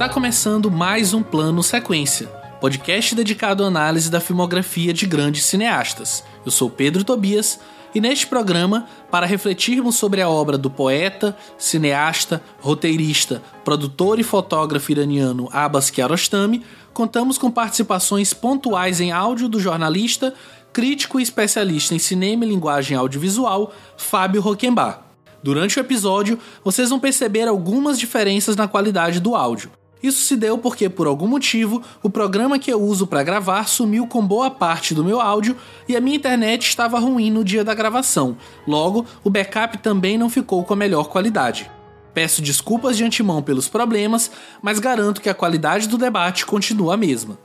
[0.00, 2.26] Está começando mais um Plano Sequência,
[2.58, 6.24] podcast dedicado à análise da filmografia de grandes cineastas.
[6.42, 7.60] Eu sou Pedro Tobias
[7.94, 14.90] e neste programa, para refletirmos sobre a obra do poeta, cineasta, roteirista, produtor e fotógrafo
[14.90, 20.32] iraniano Abbas Kiarostami, contamos com participações pontuais em áudio do jornalista,
[20.72, 25.02] crítico e especialista em cinema e linguagem audiovisual Fábio Roquembar.
[25.42, 29.70] Durante o episódio, vocês vão perceber algumas diferenças na qualidade do áudio.
[30.02, 34.06] Isso se deu porque, por algum motivo, o programa que eu uso para gravar sumiu
[34.06, 37.74] com boa parte do meu áudio e a minha internet estava ruim no dia da
[37.74, 38.36] gravação.
[38.66, 41.70] Logo, o backup também não ficou com a melhor qualidade.
[42.14, 44.30] Peço desculpas de antemão pelos problemas,
[44.62, 47.38] mas garanto que a qualidade do debate continua a mesma.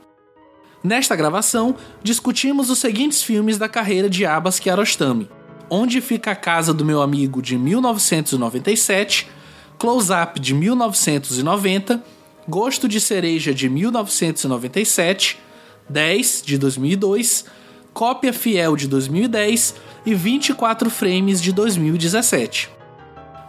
[0.82, 5.28] Nesta gravação, discutimos os seguintes filmes da carreira de Abbas Kiarostami:
[5.68, 9.28] Onde Fica a Casa do Meu Amigo de 1997,
[9.78, 12.15] Close Up de 1990
[12.48, 15.36] Gosto de Cereja de 1997,
[15.88, 17.44] 10 de 2002,
[17.92, 22.70] Cópia Fiel de 2010 e 24 Frames de 2017.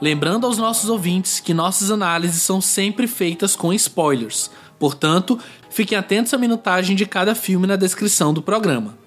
[0.01, 6.33] Lembrando aos nossos ouvintes que nossas análises são sempre feitas com spoilers, portanto, fiquem atentos
[6.33, 8.97] à minutagem de cada filme na descrição do programa.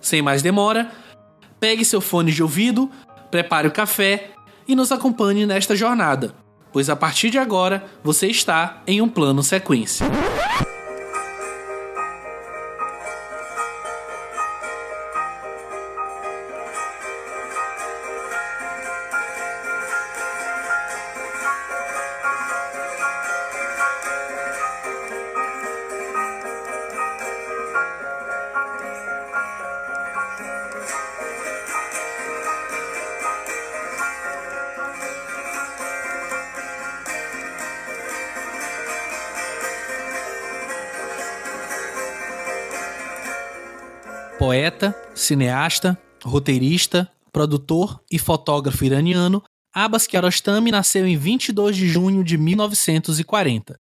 [0.00, 0.92] Sem mais demora,
[1.58, 2.88] pegue seu fone de ouvido,
[3.32, 4.30] prepare o café
[4.68, 6.34] e nos acompanhe nesta jornada
[6.72, 10.06] pois a partir de agora você está em um plano sequência.
[45.30, 49.40] Cineasta, roteirista, produtor e fotógrafo iraniano,
[49.72, 53.78] Abbas Kiarostami nasceu em 22 de junho de 1940.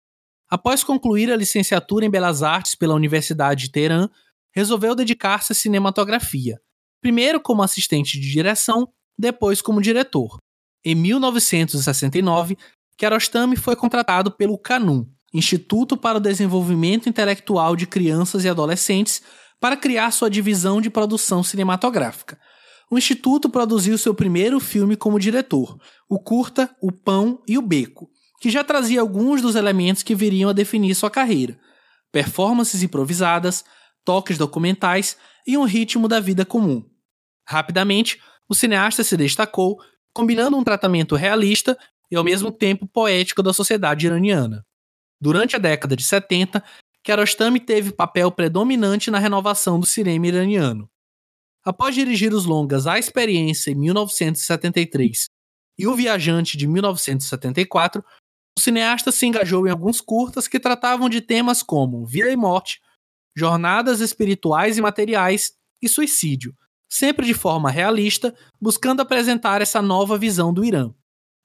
[0.49, 4.09] Após concluir a licenciatura em Belas Artes pela Universidade de Teherã,
[4.55, 6.61] resolveu dedicar-se à cinematografia,
[7.01, 8.87] primeiro como assistente de direção,
[9.17, 10.37] depois como diretor.
[10.85, 12.57] Em 1969,
[12.95, 19.21] Kiarostami foi contratado pelo CANUM, Instituto para o Desenvolvimento Intelectual de Crianças e Adolescentes,
[19.63, 22.37] para criar sua divisão de produção cinematográfica.
[22.91, 25.79] O Instituto produziu seu primeiro filme como diretor,
[26.09, 28.09] o curta O Pão e o Beco,
[28.41, 31.57] que já trazia alguns dos elementos que viriam a definir sua carreira:
[32.11, 33.63] performances improvisadas,
[34.03, 35.15] toques documentais
[35.47, 36.83] e um ritmo da vida comum.
[37.47, 38.19] Rapidamente,
[38.49, 39.77] o cineasta se destacou,
[40.13, 41.77] combinando um tratamento realista
[42.11, 44.65] e ao mesmo tempo poético da sociedade iraniana.
[45.21, 46.61] Durante a década de 70,
[47.03, 50.89] Kiarostami teve papel predominante na renovação do cinema iraniano.
[51.63, 55.27] Após dirigir os longas A Experiência em 1973
[55.77, 58.03] e O Viajante de 1974,
[58.57, 62.79] o cineasta se engajou em alguns curtas que tratavam de temas como vida e morte,
[63.35, 66.55] jornadas espirituais e materiais e suicídio,
[66.89, 70.93] sempre de forma realista, buscando apresentar essa nova visão do Irã.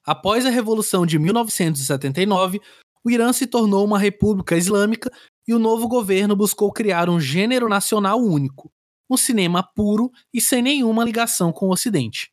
[0.05, 2.61] Após a Revolução de 1979,
[3.05, 5.11] o Irã se tornou uma república islâmica
[5.49, 8.71] e o novo governo buscou criar um gênero nacional único,
[9.11, 12.31] um cinema puro e sem nenhuma ligação com o Ocidente.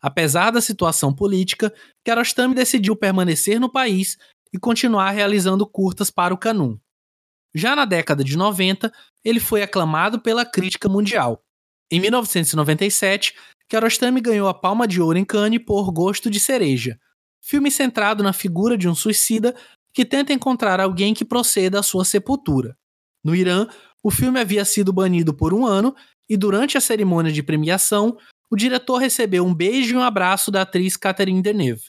[0.00, 4.16] Apesar da situação política, Kiarostami decidiu permanecer no país
[4.50, 6.78] e continuar realizando curtas para o Canum.
[7.54, 8.90] Já na década de 90,
[9.22, 11.42] ele foi aclamado pela crítica mundial.
[11.90, 13.34] Em 1997,
[13.68, 16.98] Kiarostami ganhou a Palma de Ouro em Cannes por Gosto de Cereja,
[17.42, 19.54] filme centrado na figura de um suicida
[19.94, 22.76] que tenta encontrar alguém que proceda à sua sepultura.
[23.22, 23.68] No Irã,
[24.02, 25.94] o filme havia sido banido por um ano
[26.28, 28.18] e durante a cerimônia de premiação,
[28.50, 31.84] o diretor recebeu um beijo e um abraço da atriz Catherine Deneuve.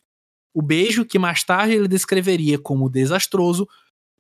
[0.54, 3.68] O beijo, que mais tarde ele descreveria como desastroso,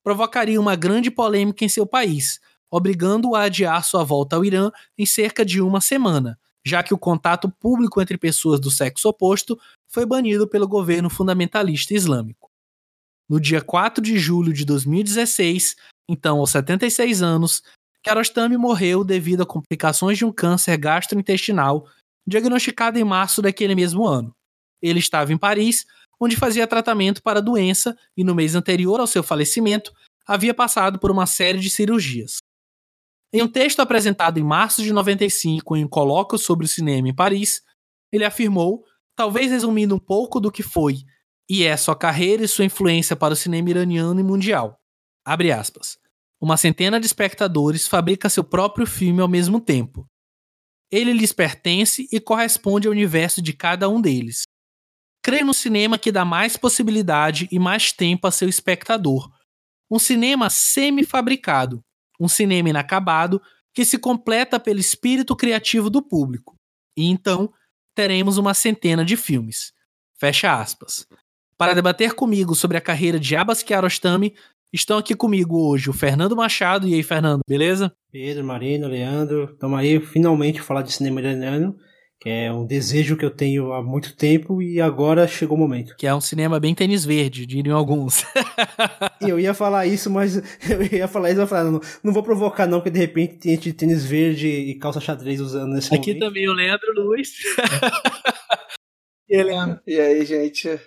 [0.03, 2.39] provocaria uma grande polêmica em seu país,
[2.69, 6.97] obrigando-o a adiar sua volta ao Irã em cerca de uma semana, já que o
[6.97, 12.54] contato público entre pessoas do sexo oposto foi banido pelo governo fundamentalista islâmico.
[13.29, 15.75] No dia 4 de julho de 2016,
[16.07, 17.63] então aos 76 anos,
[18.03, 21.87] Kiarostami morreu devido a complicações de um câncer gastrointestinal
[22.27, 24.31] diagnosticado em março daquele mesmo ano.
[24.79, 25.85] Ele estava em Paris,
[26.19, 29.91] onde fazia tratamento para a doença e no mês anterior ao seu falecimento
[30.27, 32.37] havia passado por uma série de cirurgias.
[33.33, 37.13] Em um texto apresentado em março de 95 em um colóquio sobre o cinema em
[37.13, 37.63] Paris,
[38.11, 38.83] ele afirmou,
[39.15, 41.03] talvez resumindo um pouco do que foi
[41.49, 44.79] e é sua carreira e sua influência para o cinema iraniano e mundial.
[45.23, 45.97] Abre aspas.
[46.39, 50.05] Uma centena de espectadores fabrica seu próprio filme ao mesmo tempo.
[50.91, 54.43] Ele lhes pertence e corresponde ao universo de cada um deles.
[55.23, 59.31] Creio no cinema que dá mais possibilidade e mais tempo a seu espectador.
[59.89, 61.81] Um cinema semi-fabricado,
[62.19, 63.41] um cinema inacabado
[63.73, 66.55] que se completa pelo espírito criativo do público.
[66.95, 67.51] E então
[67.95, 69.73] teremos uma centena de filmes.
[70.19, 71.07] Fecha aspas.
[71.57, 74.33] Para debater comigo sobre a carreira de Abbas Kiarostami,
[74.73, 76.85] estão aqui comigo hoje o Fernando Machado.
[76.85, 77.93] E aí, Fernando, beleza?
[78.11, 81.77] Pedro, Marino, Leandro, estamos aí finalmente falar de cinema iraniano,
[82.19, 85.95] que é um desejo que eu tenho há muito tempo e agora chegou o momento.
[85.95, 88.25] Que é um cinema bem tênis verde, diriam alguns.
[89.25, 90.35] eu ia falar isso, mas
[90.69, 93.37] eu ia falar isso, eu ia falar, não, não vou provocar não, porque de repente
[93.37, 96.19] tem gente de tênis verde e calça xadrez usando nesse Aqui momento.
[96.19, 97.31] também o Leandro Luiz.
[99.29, 99.79] e, Leandro?
[99.87, 100.77] e aí, gente?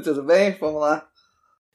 [0.04, 0.56] Tudo bem?
[0.58, 1.06] Vamos lá.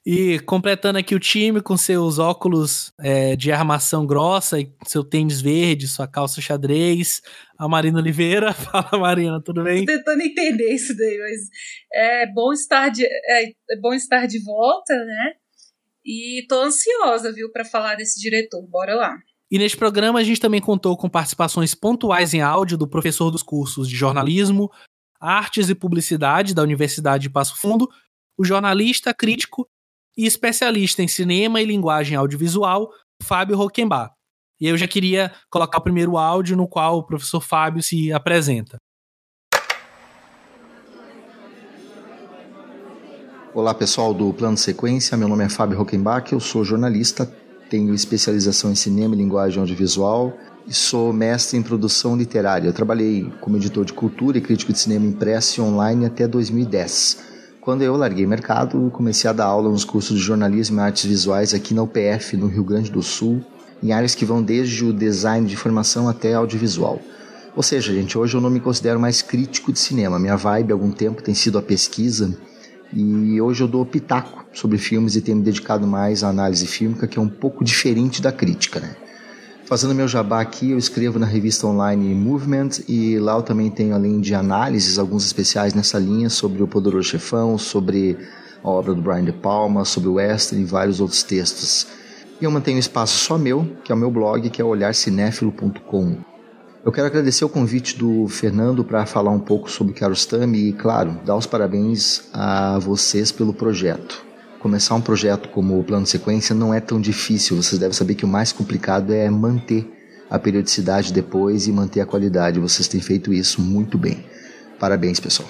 [0.06, 5.40] E completando aqui o time com seus óculos é, de armação grossa e seu tênis
[5.40, 7.22] verde, sua calça xadrez,
[7.58, 8.52] a Marina Oliveira.
[8.52, 9.86] Fala, Marina, tudo bem?
[9.86, 11.40] Tô tentando entender isso daí, mas
[11.94, 15.32] é bom estar de, é, é bom estar de volta, né?
[16.04, 18.60] E tô ansiosa, viu, para falar desse diretor.
[18.68, 19.16] Bora lá.
[19.50, 23.42] E neste programa a gente também contou com participações pontuais em áudio do professor dos
[23.42, 24.70] cursos de jornalismo,
[25.18, 27.88] artes e publicidade da Universidade de Passo Fundo,
[28.36, 29.66] o jornalista, crítico
[30.16, 32.90] e especialista em cinema e linguagem audiovisual,
[33.22, 34.12] Fábio Roquembar.
[34.60, 38.78] E eu já queria colocar o primeiro áudio no qual o professor Fábio se apresenta.
[43.52, 47.24] Olá pessoal do Plano Sequência, meu nome é Fábio Rockenbach, eu sou jornalista,
[47.70, 52.66] tenho especialização em cinema e linguagem audiovisual e sou mestre em produção literária.
[52.66, 57.33] Eu trabalhei como editor de cultura e crítico de cinema impresso e online até 2010
[57.64, 61.54] quando eu larguei mercado, comecei a dar aula nos cursos de jornalismo e artes visuais
[61.54, 63.42] aqui na UPF, no Rio Grande do Sul,
[63.82, 67.00] em áreas que vão desde o design de formação até audiovisual.
[67.56, 70.18] Ou seja, gente, hoje eu não me considero mais crítico de cinema.
[70.18, 72.36] Minha vibe há algum tempo tem sido a pesquisa
[72.92, 77.06] e hoje eu dou pitaco sobre filmes e tenho me dedicado mais à análise fílmica,
[77.06, 78.94] que é um pouco diferente da crítica, né?
[79.74, 83.92] Fazendo meu jabá aqui, eu escrevo na revista online Movement e lá eu também tenho,
[83.92, 88.16] além de análises, alguns especiais nessa linha sobre o Poderoso Chefão, sobre
[88.62, 91.88] a obra do Brian De Palma, sobre o Western e vários outros textos.
[92.40, 96.18] E eu mantenho um espaço só meu, que é o meu blog, que é olharcinéfilo.com.
[96.84, 101.18] Eu quero agradecer o convite do Fernando para falar um pouco sobre Kiarostami e, claro,
[101.26, 104.33] dar os parabéns a vocês pelo projeto
[104.64, 107.54] começar um projeto como o plano sequência não é tão difícil.
[107.54, 109.86] Vocês devem saber que o mais complicado é manter
[110.30, 112.58] a periodicidade depois e manter a qualidade.
[112.58, 114.24] Vocês têm feito isso muito bem.
[114.80, 115.46] Parabéns, pessoal.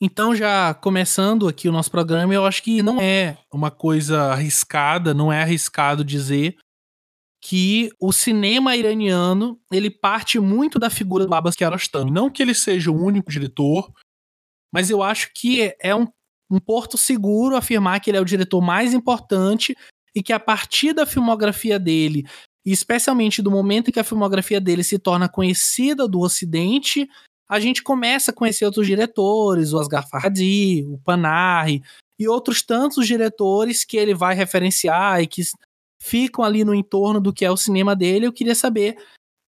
[0.00, 5.12] Então, já começando aqui o nosso programa, eu acho que não é uma coisa arriscada,
[5.12, 6.56] não é arriscado dizer
[7.42, 12.10] que o cinema iraniano ele parte muito da figura do Abbas Kiarostami.
[12.10, 13.92] Não que ele seja o único diretor,
[14.72, 16.06] mas eu acho que é um
[16.52, 19.74] um porto seguro afirmar que ele é o diretor mais importante
[20.14, 22.26] e que a partir da filmografia dele,
[22.64, 27.08] e especialmente do momento em que a filmografia dele se torna conhecida do Ocidente,
[27.48, 31.82] a gente começa a conhecer outros diretores, o Asghar Farhadi, o Panahi
[32.18, 35.42] e outros tantos diretores que ele vai referenciar e que
[36.00, 38.26] ficam ali no entorno do que é o cinema dele.
[38.26, 38.96] Eu queria saber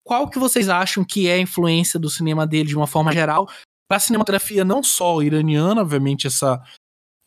[0.04, 3.48] qual que vocês acham que é a influência do cinema dele de uma forma geral
[3.88, 6.62] para a cinematografia não só iraniana, obviamente essa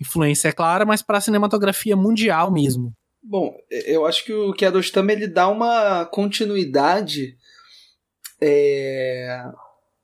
[0.03, 2.93] influência é clara, mas para a cinematografia mundial mesmo.
[3.21, 7.37] Bom, eu acho que o Kiarostami ele dá uma continuidade
[8.41, 9.45] é,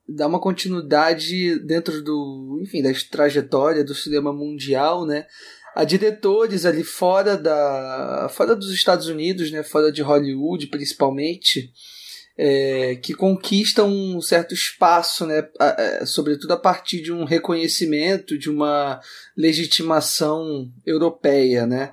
[0.08, 5.26] dá uma continuidade dentro do, enfim, da trajetória do cinema mundial, né?
[5.74, 11.70] A diretores ali fora da fora dos Estados Unidos, né, fora de Hollywood, principalmente,
[12.42, 18.48] é, que conquistam um certo espaço, né, a, sobretudo a partir de um reconhecimento, de
[18.48, 18.98] uma
[19.36, 21.66] legitimação europeia.
[21.66, 21.92] Né?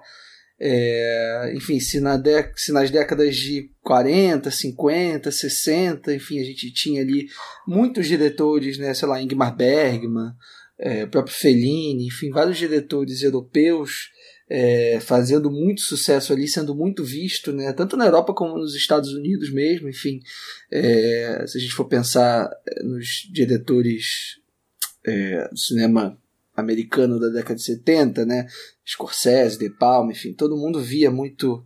[0.57, 2.17] É, enfim, se, na
[2.55, 7.27] se nas décadas de 40, 50, 60, enfim, a gente tinha ali
[7.67, 10.31] muitos diretores, né, sei lá, Ingmar Bergman,
[10.79, 14.11] é, o próprio Fellini, enfim, vários diretores europeus
[14.49, 19.11] é, fazendo muito sucesso ali, sendo muito visto, né, tanto na Europa como nos Estados
[19.11, 20.21] Unidos mesmo, enfim,
[20.71, 24.39] é, se a gente for pensar é, nos diretores
[25.05, 26.17] é, do cinema
[26.55, 28.47] americano da década de 70, né,
[28.85, 31.65] Scorsese, De Palma, enfim, todo mundo via muito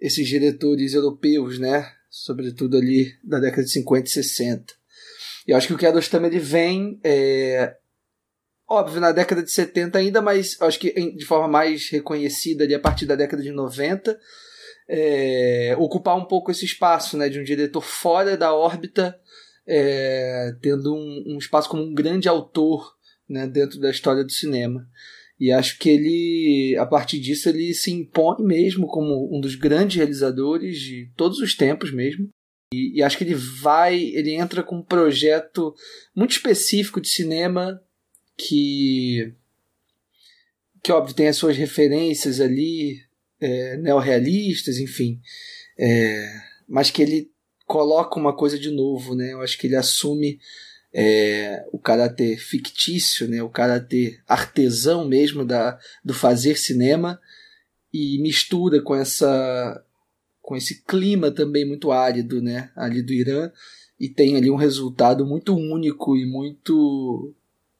[0.00, 4.74] esses diretores europeus, né, sobretudo ali da década de 50 e 60.
[5.46, 7.76] E eu acho que o Kiarostami ele vem, é,
[8.74, 12.80] óbvio, na década de 70 ainda, mas acho que de forma mais reconhecida ali a
[12.80, 14.18] partir da década de 90,
[14.88, 19.18] é, ocupar um pouco esse espaço né, de um diretor fora da órbita,
[19.66, 22.94] é, tendo um, um, espaço como um grande autor
[23.28, 24.86] né, dentro da história do cinema.
[25.38, 29.96] E acho que ele, a partir disso, ele se impõe mesmo como um dos grandes
[29.96, 32.28] realizadores de todos os tempos mesmo.
[32.72, 35.74] E, e acho que ele vai, ele entra com um projeto
[36.14, 37.80] muito específico de cinema
[38.36, 39.32] que,
[40.82, 43.00] que óbvio, tem as suas referências ali,
[43.40, 45.20] é, neorrealistas, enfim.
[45.78, 47.30] É, mas que ele
[47.66, 49.32] coloca uma coisa de novo, né?
[49.32, 50.38] Eu acho que ele assume
[50.94, 57.20] é, o caráter fictício, né, o caráter artesão mesmo da, do fazer cinema
[57.92, 59.84] e mistura com essa
[60.40, 63.50] com esse clima também muito árido, né, ali do Irã
[63.98, 67.34] e tem ali um resultado muito único e muito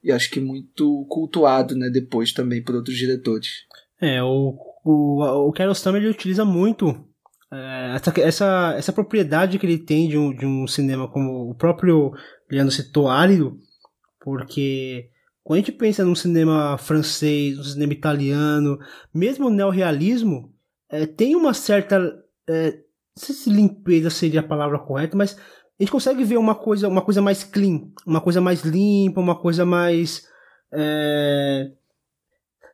[0.05, 3.65] e acho que muito cultuado, né, depois também por outros diretores.
[3.99, 6.95] É, o o, o Kiarostami ele utiliza muito
[7.51, 11.55] é, essa, essa, essa propriedade que ele tem de um, de um cinema como o
[11.55, 12.13] próprio
[12.49, 13.57] Leandro citou árido,
[14.23, 15.09] porque
[15.43, 18.77] quando a gente pensa num cinema francês, num cinema italiano,
[19.11, 20.53] mesmo o neorrealismo,
[20.87, 21.99] é, tem uma certa.
[22.47, 25.35] É, não sei se limpeza seria a palavra correta, mas
[25.83, 29.65] gente consegue ver uma coisa, uma coisa mais clean, uma coisa mais limpa, uma coisa
[29.65, 30.23] mais.
[30.73, 31.71] É,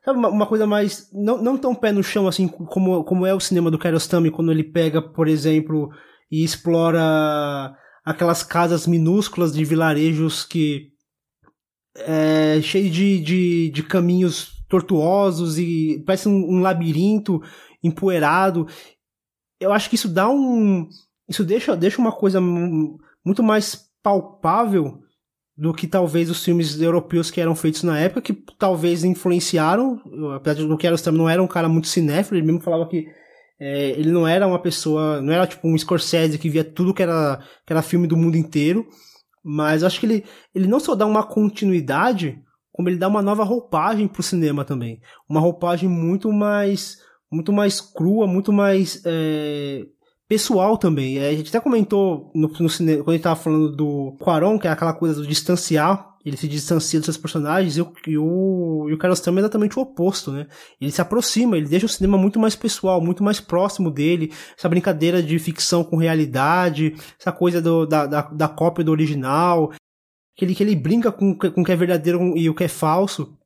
[0.04, 1.08] sabe, uma, uma, coisa mais.
[1.12, 4.52] Não, não tão pé no chão assim como, como é o cinema do Kiarostami, quando
[4.52, 5.90] ele pega, por exemplo,
[6.30, 10.92] e explora aquelas casas minúsculas de vilarejos que
[11.94, 17.42] é cheio de, de, de caminhos tortuosos e parece um, um, labirinto
[17.82, 18.66] empoeirado.
[19.60, 20.88] Eu acho que isso dá um.
[21.28, 25.00] Isso deixa, deixa uma coisa muito mais palpável
[25.56, 30.00] do que talvez os filmes europeus que eram feitos na época, que talvez influenciaram.
[30.34, 33.06] Apesar de que Kiarostami não era um cara muito cinéfilo, ele mesmo falava que
[33.60, 37.02] é, ele não era uma pessoa, não era tipo um Scorsese que via tudo que
[37.02, 38.88] era, que era filme do mundo inteiro,
[39.44, 40.24] mas acho que ele,
[40.54, 45.00] ele não só dá uma continuidade, como ele dá uma nova roupagem pro cinema também.
[45.28, 46.96] Uma roupagem muito mais,
[47.30, 49.84] muito mais crua, muito mais é,
[50.32, 51.18] pessoal também.
[51.18, 52.70] É, a gente até comentou no, no
[53.04, 56.46] quando a gente tava falando do Quaron, que é aquela coisa do distanciar ele se
[56.46, 59.82] distancia dos seus personagens e o, e o, e o Carlos Tam é exatamente o
[59.82, 60.46] oposto, né?
[60.80, 64.68] Ele se aproxima, ele deixa o cinema muito mais pessoal, muito mais próximo dele, essa
[64.68, 69.72] brincadeira de ficção com realidade, essa coisa do, da, da, da cópia do original,
[70.36, 72.68] que ele, que ele brinca com, com o que é verdadeiro e o que é
[72.68, 73.36] falso.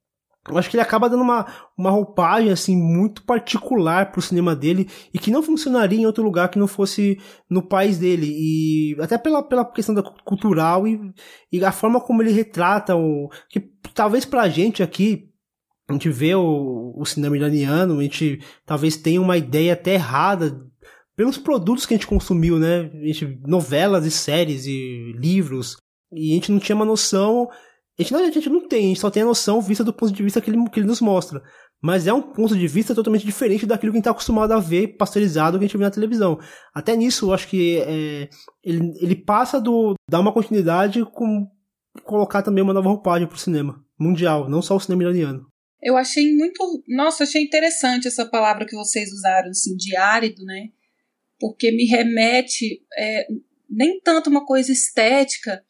[0.49, 4.89] Eu acho que ele acaba dando uma, uma roupagem assim muito particular pro cinema dele
[5.13, 7.19] e que não funcionaria em outro lugar que não fosse
[7.51, 8.27] no país dele.
[8.29, 11.13] E até pela, pela questão da cultural e,
[11.51, 13.29] e a forma como ele retrata o.
[13.49, 13.61] que
[13.95, 15.31] talvez pra gente aqui.
[15.89, 20.61] A gente vê o, o cinema iraniano, a gente talvez tenha uma ideia até errada
[21.17, 22.91] pelos produtos que a gente consumiu, né?
[22.93, 25.77] A gente, novelas e séries e livros.
[26.13, 27.49] E a gente não tinha uma noção
[27.99, 29.93] a gente, não, a gente não tem, a gente só tem a noção vista do
[29.93, 31.43] ponto de vista que ele, que ele nos mostra.
[31.81, 34.59] Mas é um ponto de vista totalmente diferente daquilo que a gente está acostumado a
[34.59, 36.39] ver pasteurizado que a gente vê na televisão.
[36.75, 38.29] Até nisso, eu acho que é,
[38.65, 39.95] ele, ele passa do.
[40.11, 41.47] dar uma continuidade com
[42.05, 45.47] colocar também uma nova roupagem pro cinema mundial, não só o cinema iraniano.
[45.83, 46.83] Eu achei muito.
[46.89, 50.69] Nossa, achei interessante essa palavra que vocês usaram, assim, de árido, né?
[51.39, 53.27] Porque me remete é,
[53.69, 55.63] nem tanto uma coisa estética,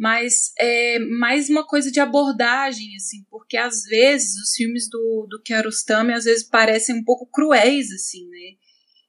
[0.00, 5.42] mas é mais uma coisa de abordagem, assim, porque às vezes os filmes do, do
[5.42, 8.56] Kiarostami às vezes parecem um pouco cruéis, assim, né?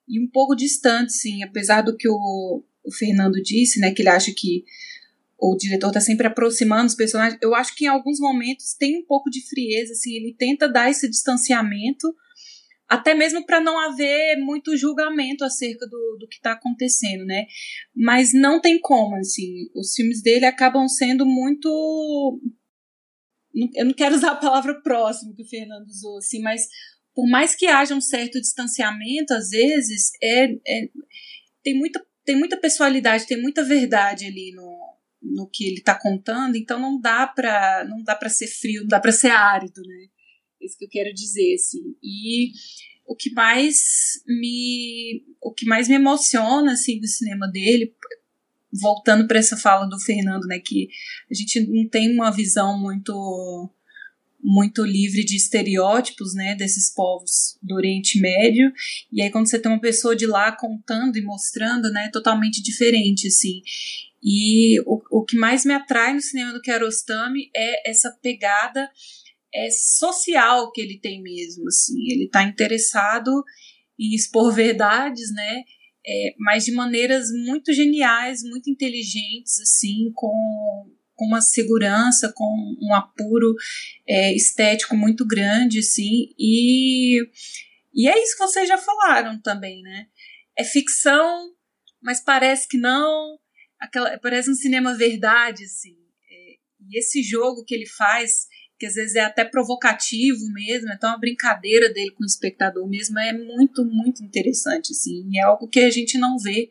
[0.05, 4.10] E um pouco distantes, sim, apesar do que o, o Fernando disse, né, que ele
[4.10, 4.65] acha que
[5.39, 7.39] o diretor está sempre aproximando os personagens.
[7.41, 10.89] Eu acho que em alguns momentos tem um pouco de frieza, assim, ele tenta dar
[10.89, 12.13] esse distanciamento,
[12.91, 17.45] até mesmo para não haver muito julgamento acerca do, do que está acontecendo, né?
[17.95, 21.69] Mas não tem como, assim, os filmes dele acabam sendo muito.
[23.75, 26.67] Eu não quero usar a palavra próximo que o Fernando usou, assim, mas
[27.15, 30.89] por mais que haja um certo distanciamento, às vezes, é, é
[31.63, 36.57] tem, muita, tem muita pessoalidade, tem muita verdade ali no, no que ele está contando,
[36.57, 40.07] então não dá para não dá para ser frio, não dá para ser árido, né?
[40.61, 41.95] Isso que eu quero dizer, assim.
[42.03, 42.51] E
[43.11, 47.93] o que mais me o que mais me emociona assim do cinema dele,
[48.71, 50.87] voltando para essa fala do Fernando, né, que
[51.29, 53.69] a gente não tem uma visão muito
[54.43, 58.71] muito livre de estereótipos, né, desses povos do Oriente Médio.
[59.11, 62.63] E aí quando você tem uma pessoa de lá contando e mostrando, né, é totalmente
[62.63, 63.61] diferente assim.
[64.23, 68.89] E o, o que mais me atrai no cinema do Kiarostami é essa pegada
[69.53, 71.67] é, social que ele tem mesmo.
[71.67, 71.96] Assim.
[72.12, 73.43] Ele está interessado
[74.00, 75.63] em expor verdades, né?
[76.05, 82.93] É, mas de maneiras muito geniais, muito inteligentes, assim, com, com uma segurança, com um
[82.96, 83.53] apuro
[84.08, 87.22] é, estético muito grande, assim, e,
[87.93, 90.08] e é isso que vocês já falaram também, né?
[90.58, 91.53] É ficção,
[92.01, 93.38] mas parece que não,
[93.79, 95.96] aquela, parece um cinema verdade, assim.
[96.31, 96.55] É,
[96.89, 98.48] e esse jogo que ele faz,
[98.81, 103.19] que às vezes é até provocativo mesmo, é uma brincadeira dele com o espectador mesmo,
[103.19, 105.29] é muito, muito interessante, assim.
[105.38, 106.67] É algo que a gente não vê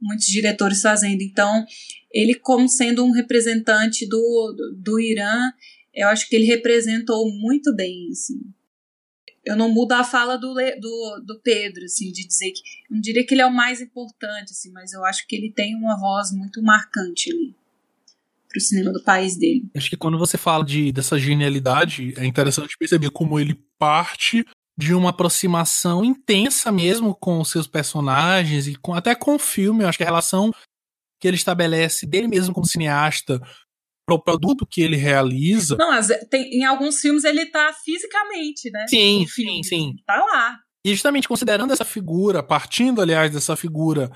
[0.00, 1.22] muitos diretores fazendo.
[1.22, 1.66] Então,
[2.12, 5.50] ele como sendo um representante do, do, do Irã,
[5.92, 8.38] eu acho que ele representou muito bem, assim
[9.46, 12.62] eu não mudo a fala do, do, do Pedro, assim, de dizer que.
[12.90, 15.74] Não diria que ele é o mais importante, assim, mas eu acho que ele tem
[15.74, 17.54] uma voz muito marcante ali
[18.54, 19.68] pro cinema do país dele.
[19.76, 24.46] Acho que quando você fala de, dessa genialidade, é interessante perceber como ele parte
[24.78, 29.82] de uma aproximação intensa mesmo com os seus personagens e com, até com o filme.
[29.82, 30.52] Eu acho que a relação
[31.20, 33.40] que ele estabelece dele mesmo como cineasta
[34.06, 35.76] pro produto que ele realiza.
[35.76, 35.90] Não,
[36.30, 38.86] tem, em alguns filmes ele tá fisicamente, né?
[38.88, 39.94] Sim, sim, sim.
[40.06, 40.58] Tá lá.
[40.84, 44.10] E justamente considerando essa figura, partindo, aliás, dessa figura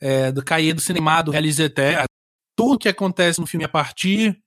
[0.00, 2.04] é, do cahier do cinema do Realizeté,
[2.58, 4.42] tudo que acontece no filme a partir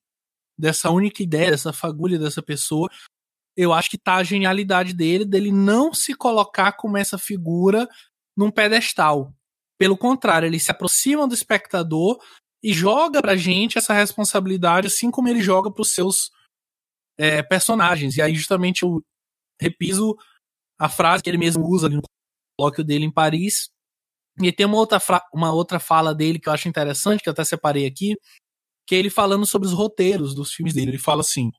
[0.60, 2.90] dessa única ideia, dessa fagulha dessa pessoa,
[3.56, 7.88] eu acho que tá a genialidade dele, dele não se colocar como essa figura
[8.36, 9.34] num pedestal.
[9.80, 12.20] Pelo contrário, ele se aproxima do espectador
[12.62, 16.32] e joga pra gente essa responsabilidade, assim como ele joga pros seus
[17.18, 18.18] é, personagens.
[18.18, 19.02] E aí, justamente, eu
[19.60, 20.18] repiso
[20.78, 22.02] a frase que ele mesmo usa no
[22.60, 23.70] colóquio dele em Paris.
[24.42, 25.00] E tem uma outra,
[25.34, 28.16] uma outra fala dele que eu acho interessante, que eu até separei aqui,
[28.88, 30.92] que é ele falando sobre os roteiros dos filmes dele.
[30.92, 31.52] Ele fala assim: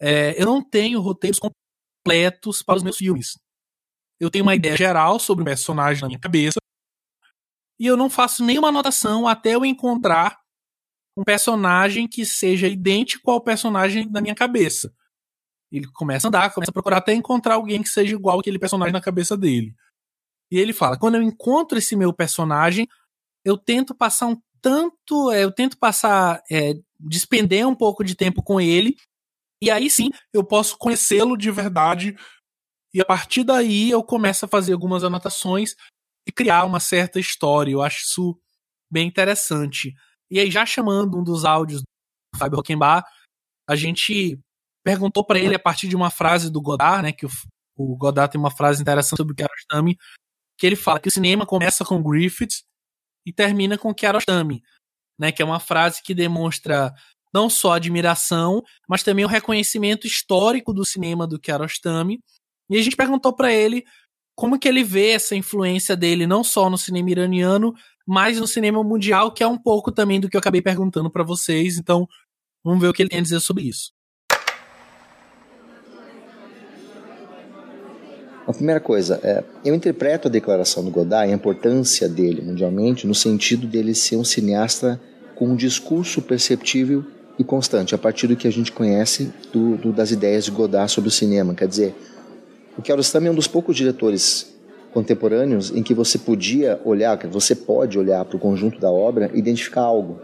[0.00, 3.38] é, Eu não tenho roteiros completos para os meus filmes.
[4.20, 6.58] Eu tenho uma ideia geral sobre o personagem na minha cabeça,
[7.78, 10.38] e eu não faço nenhuma anotação até eu encontrar
[11.16, 14.92] um personagem que seja idêntico ao personagem da minha cabeça.
[15.70, 18.92] Ele começa a andar, começa a procurar até encontrar alguém que seja igual aquele personagem
[18.92, 19.74] na cabeça dele.
[20.50, 22.86] E ele fala: quando eu encontro esse meu personagem,
[23.44, 28.42] eu tento passar um tanto, é, eu tento passar, é, despender um pouco de tempo
[28.42, 28.96] com ele,
[29.62, 32.16] e aí sim eu posso conhecê-lo de verdade.
[32.92, 35.74] E a partir daí eu começo a fazer algumas anotações
[36.26, 37.72] e criar uma certa história.
[37.72, 38.40] Eu acho isso
[38.90, 39.94] bem interessante.
[40.30, 43.08] E aí, já chamando um dos áudios do Fábio Rockenbach,
[43.68, 44.38] a gente
[44.84, 47.30] perguntou para ele a partir de uma frase do Godard, né, que o,
[47.76, 49.96] o Godard tem uma frase interessante sobre o Kiarostami,
[50.58, 52.64] que ele fala que o cinema começa com Griffith
[53.24, 54.62] e termina com Kiarostami,
[55.18, 56.92] né, que é uma frase que demonstra
[57.32, 62.18] não só admiração, mas também o reconhecimento histórico do cinema do Kiarostami.
[62.70, 63.84] E a gente perguntou para ele
[64.34, 67.74] como que ele vê essa influência dele não só no cinema iraniano,
[68.06, 71.24] mas no cinema mundial, que é um pouco também do que eu acabei perguntando para
[71.24, 71.76] vocês.
[71.76, 72.06] Então,
[72.64, 73.92] vamos ver o que ele tem a dizer sobre isso.
[78.48, 83.14] A primeira coisa, é, eu interpreto a declaração do Godard, a importância dele mundialmente, no
[83.14, 84.98] sentido dele ser um cineasta
[85.34, 87.04] com um discurso perceptível
[87.38, 90.90] e constante, a partir do que a gente conhece do, do, das ideias de Godard
[90.90, 91.54] sobre o cinema.
[91.54, 91.94] Quer dizer,
[92.78, 94.50] o Kiarostami é um dos poucos diretores
[94.94, 99.30] contemporâneos em que você podia olhar, que você pode olhar para o conjunto da obra
[99.34, 100.22] e identificar algo.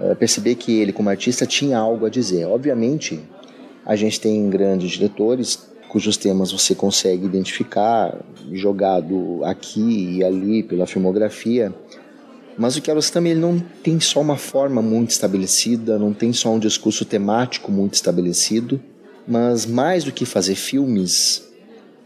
[0.00, 2.46] É, perceber que ele, como artista, tinha algo a dizer.
[2.46, 3.20] Obviamente,
[3.84, 8.16] a gente tem grandes diretores cujos temas você consegue identificar,
[8.52, 11.74] jogado aqui e ali pela filmografia,
[12.56, 16.58] mas o Kiarostami ele não tem só uma forma muito estabelecida, não tem só um
[16.58, 18.80] discurso temático muito estabelecido,
[19.26, 21.48] mas mais do que fazer filmes,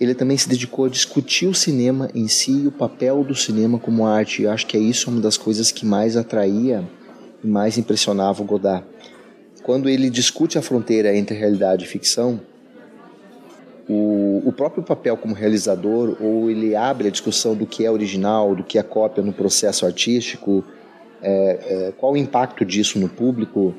[0.01, 3.79] ele também se dedicou a discutir o cinema em si e o papel do cinema
[3.79, 4.43] como arte.
[4.43, 6.89] Eu acho que é isso uma das coisas que mais atraía
[7.43, 8.87] e mais impressionava o Godard.
[9.63, 12.41] Quando ele discute a fronteira entre realidade e ficção,
[13.89, 18.55] o, o próprio papel como realizador, ou ele abre a discussão do que é original,
[18.55, 20.65] do que é cópia no processo artístico,
[21.23, 23.75] é, é, qual o impacto disso no público.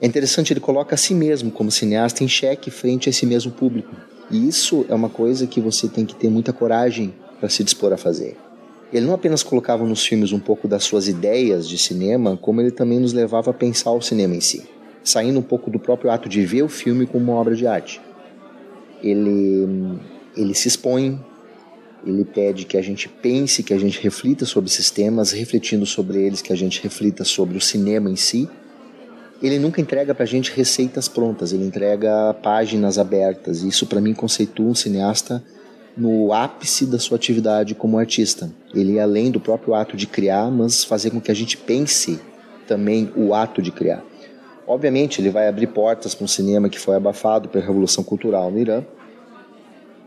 [0.00, 3.52] É interessante, ele coloca a si mesmo como cineasta em xeque frente a esse mesmo
[3.52, 3.94] público.
[4.30, 7.92] E isso é uma coisa que você tem que ter muita coragem para se dispor
[7.92, 8.36] a fazer.
[8.92, 12.70] Ele não apenas colocava nos filmes um pouco das suas ideias de cinema, como ele
[12.70, 14.64] também nos levava a pensar o cinema em si,
[15.02, 18.00] saindo um pouco do próprio ato de ver o filme como uma obra de arte.
[19.02, 19.98] Ele,
[20.36, 21.20] ele se expõe,
[22.06, 26.42] Ele pede que a gente pense, que a gente reflita sobre sistemas, refletindo sobre eles,
[26.42, 28.48] que a gente reflita sobre o cinema em si.
[29.42, 33.62] Ele nunca entrega para a gente receitas prontas, ele entrega páginas abertas.
[33.62, 35.42] Isso para mim conceitua um cineasta
[35.96, 38.50] no ápice da sua atividade como artista.
[38.74, 42.20] Ele é além do próprio ato de criar, mas fazer com que a gente pense
[42.66, 44.02] também o ato de criar.
[44.66, 48.58] Obviamente, ele vai abrir portas para um cinema que foi abafado pela Revolução Cultural no
[48.58, 48.84] Irã.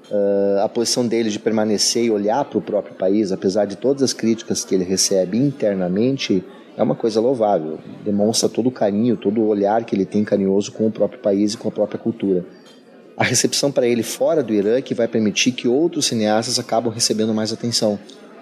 [0.09, 4.03] Uh, a posição dele de permanecer e olhar para o próprio país, apesar de todas
[4.03, 6.43] as críticas que ele recebe internamente,
[6.77, 7.79] é uma coisa louvável.
[8.03, 11.53] Demonstra todo o carinho, todo o olhar que ele tem carinhoso com o próprio país
[11.53, 12.45] e com a própria cultura
[13.17, 17.33] a recepção para ele fora do Irã que vai permitir que outros cineastas acabam recebendo
[17.33, 17.97] mais atenção.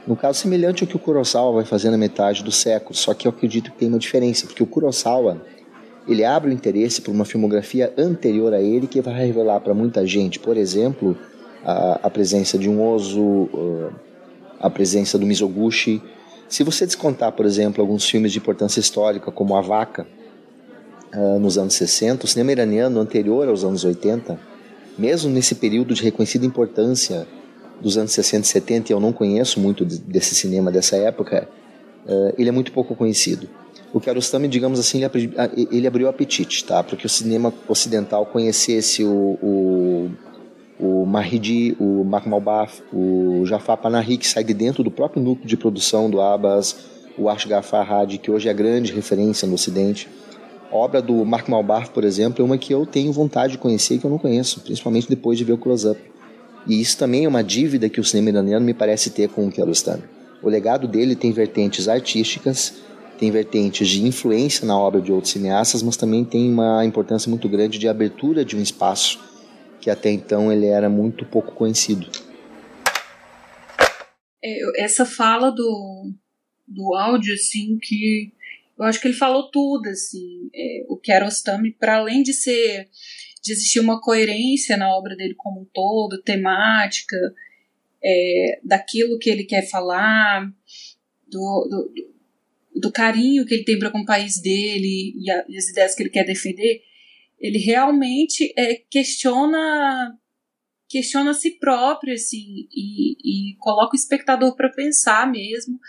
[0.07, 3.27] No caso semelhante ao que o Kurosawa vai fazer na metade do século, só que
[3.27, 5.41] eu acredito que tem uma diferença, porque o Kurosawa
[6.07, 10.05] ele abre o interesse por uma filmografia anterior a ele que vai revelar para muita
[10.05, 11.17] gente, por exemplo,
[11.63, 13.49] a, a presença de um Ozu,
[14.59, 16.01] a presença do Mizoguchi.
[16.49, 20.05] Se você descontar, por exemplo, alguns filmes de importância histórica, como A Vaca,
[21.39, 24.53] nos anos 60, o cinema iraniano anterior aos anos 80
[24.97, 27.27] mesmo nesse período de reconhecida importância
[27.81, 31.49] dos anos 60 e 70, e eu não conheço muito desse cinema dessa época,
[32.05, 33.49] uh, ele é muito pouco conhecido.
[33.93, 35.33] O Kiarostami, digamos assim, ele, abri,
[35.71, 36.83] ele abriu o apetite, tá?
[36.83, 40.09] Para que o cinema ocidental conhecesse o, o,
[40.79, 45.55] o Mahidi, o Makhmalbaf, o Jafar Panahi, que sai de dentro do próprio núcleo de
[45.55, 46.75] produção do Abbas,
[47.15, 50.09] o Ashgar Farhadi, que hoje é a grande referência no Ocidente.
[50.71, 53.93] A obra do Mark Malbar, por exemplo, é uma que eu tenho vontade de conhecer
[53.93, 56.01] e que eu não conheço, principalmente depois de ver o Close-Up.
[56.65, 59.51] E isso também é uma dívida que o cinema iraniano me parece ter com o
[59.51, 60.01] Kiarostami.
[60.41, 62.73] O legado dele tem vertentes artísticas,
[63.17, 67.47] tem vertentes de influência na obra de outros cineastas, mas também tem uma importância muito
[67.47, 69.19] grande de abertura de um espaço
[69.79, 72.07] que até então ele era muito pouco conhecido.
[74.43, 76.11] É, essa fala do,
[76.67, 78.31] do áudio, assim, que
[78.77, 80.49] eu acho que ele falou tudo, assim.
[80.53, 82.89] É, o Kiarostami, para além de ser
[83.43, 87.17] de existir uma coerência na obra dele como um todo, temática,
[88.01, 90.49] é, daquilo que ele quer falar,
[91.27, 91.93] do, do,
[92.75, 95.95] do carinho que ele tem para com o país dele e, a, e, as ideias
[95.95, 96.81] que ele quer defender,
[97.39, 100.17] ele realmente é, questiona
[100.87, 105.79] questiona si próprio assim e, e coloca o espectador para pensar mesmo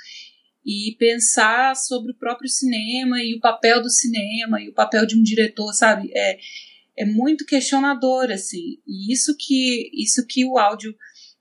[0.64, 5.14] e pensar sobre o próprio cinema e o papel do cinema e o papel de
[5.14, 6.10] um diretor, sabe?
[6.14, 6.38] É,
[6.96, 8.80] é muito questionador, assim.
[8.86, 10.94] E isso que, isso que o áudio,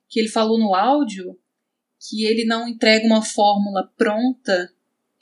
[0.09, 1.39] que ele falou no áudio,
[2.09, 4.69] que ele não entrega uma fórmula pronta,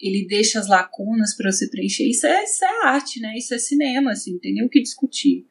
[0.02, 2.10] ele deixa as lacunas para você preencher.
[2.10, 3.38] Isso é, isso é arte, né?
[3.38, 5.48] Isso é cinema, assim, não tem nem o que discutir.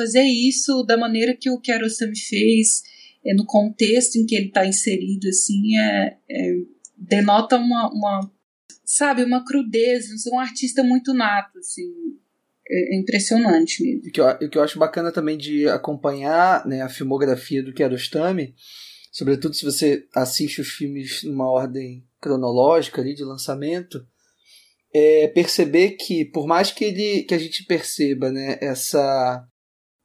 [0.00, 2.82] Fazer isso da maneira que o Kiarostami fez,
[3.24, 6.52] é, no contexto em que ele está inserido, assim, é, é
[6.96, 8.32] denota uma, uma
[8.84, 11.92] sabe, uma crudeza, um artista muito nato, assim,
[12.68, 14.08] é, é impressionante mesmo.
[14.08, 17.72] O que, eu, o que eu acho bacana também de acompanhar né, a filmografia do
[17.72, 18.54] Kiarostami,
[19.10, 24.04] sobretudo se você assiste os filmes numa ordem cronológica ali de lançamento,
[24.92, 29.46] é perceber que por mais que ele que a gente perceba né, essa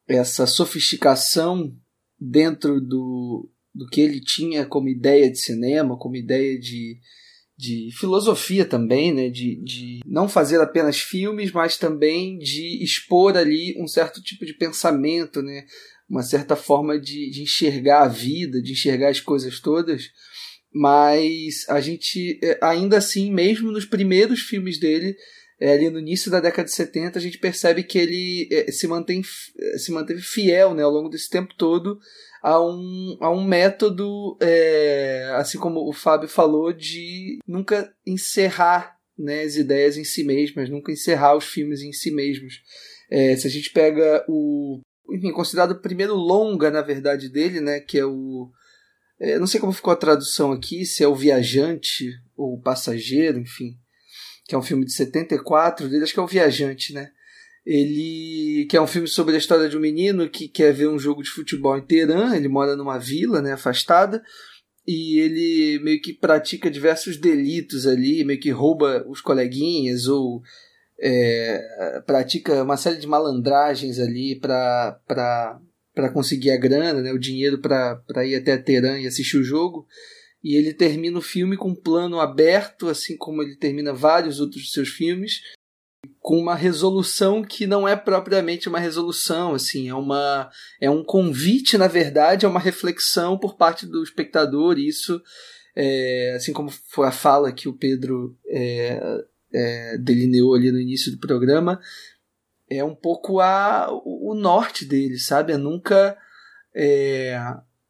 [0.07, 1.75] essa sofisticação
[2.19, 6.99] dentro do, do que ele tinha como ideia de cinema, como ideia de,
[7.57, 9.29] de filosofia também, né?
[9.29, 14.53] De, de não fazer apenas filmes, mas também de expor ali um certo tipo de
[14.53, 15.65] pensamento, né?
[16.09, 20.09] Uma certa forma de, de enxergar a vida, de enxergar as coisas todas.
[20.73, 25.15] Mas a gente, é, ainda assim, mesmo nos primeiros filmes dele,
[25.59, 28.87] é, ali no início da década de 70, a gente percebe que ele é, se,
[28.87, 29.21] mantém,
[29.77, 31.99] se manteve fiel né, ao longo desse tempo todo
[32.41, 39.43] a um, a um método, é, assim como o Fábio falou, de nunca encerrar né,
[39.43, 42.61] as ideias em si mesmas, nunca encerrar os filmes em si mesmos.
[43.09, 44.79] É, se a gente pega o.
[45.11, 48.49] Enfim, considerado o primeiro longa, na verdade, dele, né, que é o.
[49.21, 53.39] É, não sei como ficou a tradução aqui, se é o Viajante ou o Passageiro,
[53.39, 53.77] enfim.
[54.47, 57.11] Que é um filme de 74 dele, acho que é o Viajante, né?
[57.65, 60.97] ele que é um filme sobre a história de um menino que quer ver um
[60.97, 64.23] jogo de futebol em Teherã, ele mora numa vila, né, afastada,
[64.87, 70.41] e ele meio que pratica diversos delitos ali, meio que rouba os coleguinhas ou
[70.99, 75.59] é, pratica uma série de malandragens ali para
[75.93, 79.85] para conseguir a grana, né, o dinheiro para ir até Teherã e assistir o jogo.
[80.43, 84.71] E ele termina o filme com um plano aberto, assim como ele termina vários outros
[84.71, 85.41] seus filmes,
[86.19, 90.49] com uma resolução que não é propriamente uma resolução, assim, é uma
[90.79, 95.21] é um convite, na verdade, é uma reflexão por parte do espectador, e isso
[95.75, 98.99] é, assim como foi a fala que o Pedro é,
[99.53, 101.79] é, delineou ali no início do programa,
[102.71, 105.51] é um pouco a, o, norte dele, sabe?
[105.51, 106.17] É nunca
[106.73, 107.37] é,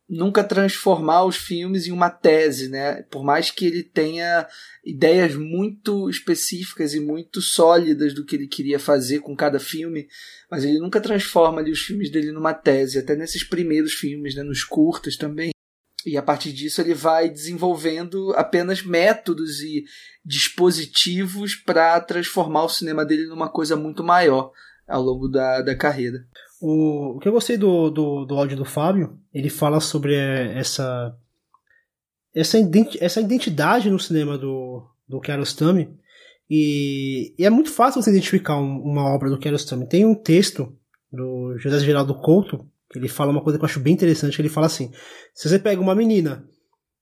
[0.09, 3.03] nunca transformar os filmes em uma tese, né?
[3.03, 4.47] Por mais que ele tenha
[4.83, 10.07] ideias muito específicas e muito sólidas do que ele queria fazer com cada filme,
[10.49, 14.41] mas ele nunca transforma ali os filmes dele numa tese, até nesses primeiros filmes, né?
[14.41, 15.51] Nos curtas também.
[16.03, 19.83] E a partir disso ele vai desenvolvendo apenas métodos e
[20.25, 24.51] dispositivos para transformar o cinema dele numa coisa muito maior
[24.91, 26.25] ao longo da, da carreira.
[26.61, 30.57] O, o que eu gostei do, do, do áudio do Fábio, ele fala sobre é,
[30.57, 31.15] essa
[32.33, 32.57] essa,
[32.99, 35.97] essa identidade no cinema do, do Kiarostami
[36.49, 39.87] e, e é muito fácil você identificar um, uma obra do Kiarostami.
[39.87, 40.73] Tem um texto
[41.11, 44.49] do José Geraldo Couto que ele fala uma coisa que eu acho bem interessante, ele
[44.49, 44.91] fala assim,
[45.33, 46.45] se você pega uma menina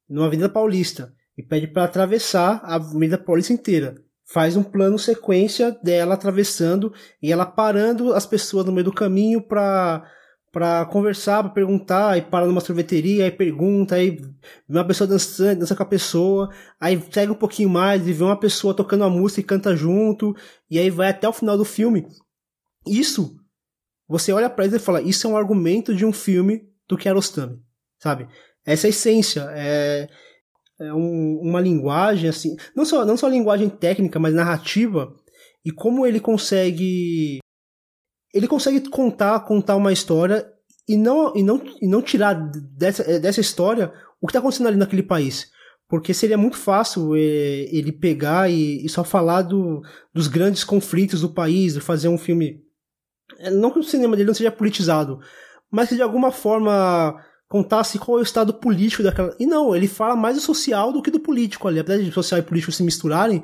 [0.07, 3.95] numa Avenida Paulista e pede para atravessar a Avenida Paulista inteira
[4.31, 9.41] faz um plano sequência dela atravessando e ela parando as pessoas no meio do caminho
[9.41, 10.03] para
[10.51, 14.19] para conversar, para perguntar, aí para numa sorveteria, aí pergunta, aí
[14.67, 18.39] uma pessoa dançando, dança com a pessoa, aí segue um pouquinho mais e vê uma
[18.39, 20.35] pessoa tocando a música e canta junto,
[20.67, 22.07] e aí vai até o final do filme.
[22.87, 23.37] Isso,
[24.07, 27.61] você olha para isso e fala, isso é um argumento de um filme do Kiarostami,
[27.99, 28.27] sabe?
[28.65, 30.09] Essa é a essência, é,
[30.79, 35.13] é um, uma linguagem assim, não só não só linguagem técnica, mas narrativa
[35.65, 37.39] e como ele consegue
[38.33, 40.49] ele consegue contar contar uma história
[40.87, 44.77] e não e não e não tirar dessa dessa história o que está acontecendo ali
[44.77, 45.51] naquele país.
[45.87, 49.81] Porque seria muito fácil é, ele pegar e, só falar do,
[50.13, 52.63] dos grandes conflitos do país, fazer um filme.
[53.39, 55.19] É, não que o cinema dele não seja politizado,
[55.71, 59.35] mas que de alguma forma contasse qual é o estado político daquela.
[59.39, 61.79] E não, ele fala mais do social do que do político ali.
[61.79, 63.43] Apesar de social e político se misturarem,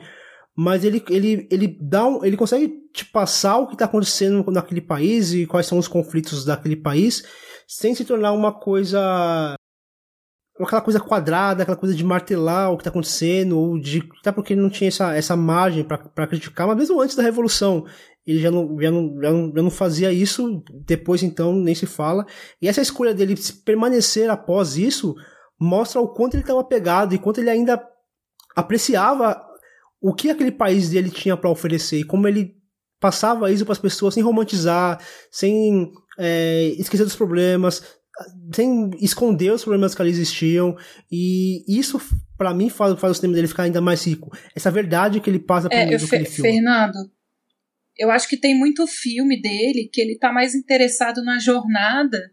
[0.56, 4.80] mas ele, ele, ele dá um, ele consegue te passar o que está acontecendo naquele
[4.80, 7.26] país e quais são os conflitos daquele país,
[7.68, 9.56] sem se tornar uma coisa
[10.64, 14.08] aquela coisa quadrada, aquela coisa de martelar o que está acontecendo, ou de.
[14.22, 17.86] Até porque ele não tinha essa, essa margem para criticar, mas mesmo antes da Revolução,
[18.26, 21.86] ele já não, já, não, já, não, já não fazia isso, depois então nem se
[21.86, 22.26] fala.
[22.62, 25.16] E essa escolha dele permanecer após isso
[25.60, 27.82] mostra o quanto ele estava pegado e quanto ele ainda
[28.56, 29.42] apreciava
[30.02, 32.56] o que aquele país dele tinha para oferecer e como ele
[33.00, 35.00] passava isso para as pessoas sem romantizar,
[35.32, 37.84] sem é, esquecer dos problemas,
[38.54, 40.76] sem esconder os problemas que ali existiam
[41.12, 42.02] e isso
[42.38, 45.40] para mim faz, faz o cinema dele ficar ainda mais rico essa verdade que ele
[45.40, 46.50] passa para é, mim do que ele filma.
[46.50, 47.15] Fernando
[47.98, 52.32] eu acho que tem muito filme dele que ele tá mais interessado na jornada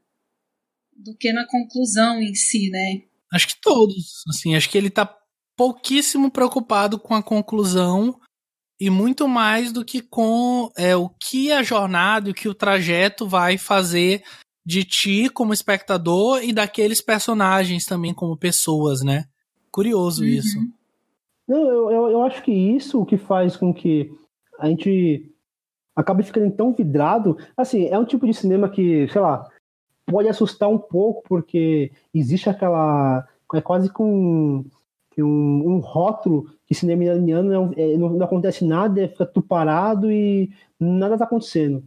[0.96, 3.02] do que na conclusão em si, né?
[3.32, 5.18] Acho que todos, assim, acho que ele tá
[5.56, 8.18] pouquíssimo preocupado com a conclusão
[8.80, 13.28] e muito mais do que com é, o que a jornada, o que o trajeto
[13.28, 14.22] vai fazer
[14.64, 19.24] de ti como espectador e daqueles personagens também como pessoas, né?
[19.70, 20.28] Curioso uhum.
[20.28, 20.58] isso.
[21.48, 24.10] Não, eu, eu, eu acho que isso o que faz com que
[24.58, 25.31] a gente
[25.94, 27.36] acaba ficando tão vidrado.
[27.56, 29.48] Assim, é um tipo de cinema que, sei lá,
[30.06, 33.26] pode assustar um pouco, porque existe aquela.
[33.54, 34.64] É quase com
[35.18, 35.24] um,
[35.74, 40.50] um, rótulo que cinema iraniano não, é, não, não, acontece nada, fica tudo parado e
[40.80, 41.84] nada tá acontecendo.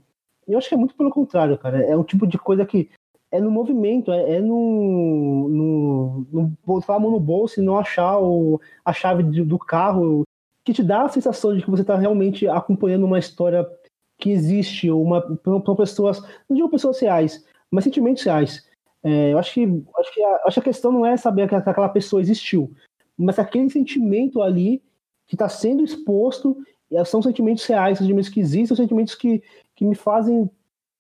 [0.48, 1.84] Eu acho que é muito pelo contrário, cara.
[1.84, 2.90] É um tipo de coisa que
[3.32, 7.80] é no movimento, é, é no, no, no botar a mão no bolso e não
[7.80, 10.24] achar o, a chave do carro,
[10.64, 13.68] que te dá a sensação de que você está realmente acompanhando uma história
[14.26, 18.68] que existe uma para pessoas, não digo pessoas reais, mas sentimentos reais.
[19.04, 21.54] É, eu acho que, acho que, a, acho que a questão não é saber que
[21.54, 22.74] aquela pessoa existiu,
[23.16, 24.82] mas aquele sentimento ali
[25.28, 26.58] que está sendo exposto
[27.06, 29.44] são sentimentos reais, sentimentos que existem, sentimentos que,
[29.76, 30.50] que me fazem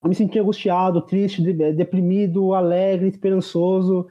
[0.04, 4.06] me sentir angustiado, triste, deprimido, alegre, esperançoso.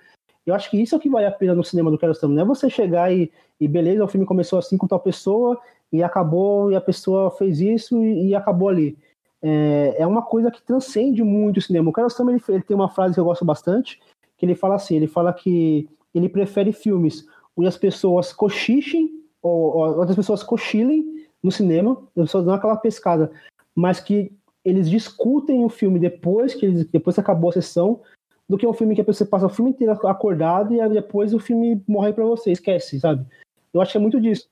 [0.44, 2.34] Eu acho que isso é o que vale a pena no cinema do Kiarostami.
[2.34, 5.56] Não é você chegar e, e beleza, o filme começou assim com tal pessoa
[5.94, 8.98] e acabou, e a pessoa fez isso e, e acabou ali.
[9.40, 11.88] É, é, uma coisa que transcende muito o cinema.
[11.88, 14.00] O Carlos também ele, ele, tem uma frase que eu gosto bastante,
[14.36, 19.08] que ele fala assim, ele fala que ele prefere filmes onde as pessoas cochichem,
[19.40, 23.30] ou, ou pessoas cochilem no cinema, as pessoas dão aquela pescada,
[23.72, 24.32] mas que
[24.64, 28.00] eles discutem o filme depois que eles, depois que acabou a sessão,
[28.48, 31.38] do que um filme que a pessoa passa o filme inteiro acordado e depois o
[31.38, 33.24] filme morre para você, esquece, sabe?
[33.72, 34.48] Eu acho que é muito disso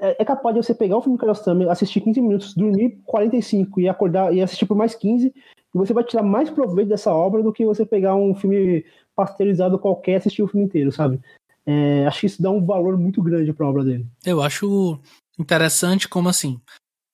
[0.00, 3.88] é, é, capaz de você pegar o filme Kiarostami, assistir 15 minutos, dormir 45 e
[3.88, 5.32] acordar e assistir por mais 15, e
[5.74, 8.84] você vai tirar mais proveito dessa obra do que você pegar um filme
[9.14, 11.20] pasteurizado qualquer e assistir o filme inteiro, sabe?
[11.66, 14.06] É, acho que isso dá um valor muito grande para a obra dele.
[14.24, 14.98] Eu acho
[15.38, 16.58] interessante como assim.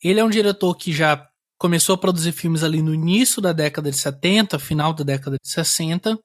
[0.02, 3.90] Ele é um diretor que já começou a produzir filmes ali no início da década
[3.90, 6.18] de 70, final da década de 60,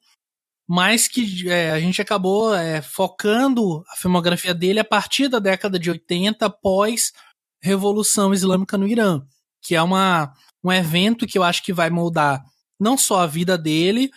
[0.69, 5.79] mas que é, a gente acabou é, focando a filmografia dele a partir da década
[5.79, 7.11] de 80, após
[7.59, 9.25] Revolução Islâmica no Irã,
[9.63, 10.31] que é uma,
[10.63, 12.45] um evento que eu acho que vai moldar
[12.79, 14.11] não só a vida dele,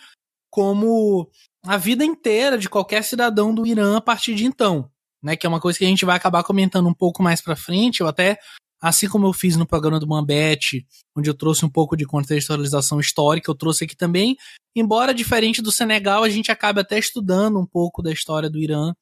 [0.51, 1.27] como
[1.65, 4.87] a vida inteira de qualquer cidadão do Irã a partir de então,
[5.23, 5.35] né?
[5.35, 8.01] Que é uma coisa que a gente vai acabar comentando um pouco mais para frente.
[8.01, 8.37] Eu até,
[8.83, 12.99] assim como eu fiz no programa do Mambete, onde eu trouxe um pouco de contextualização
[12.99, 14.35] histórica, eu trouxe aqui também.
[14.75, 18.93] Embora diferente do Senegal, a gente acaba até estudando um pouco da história do Irã.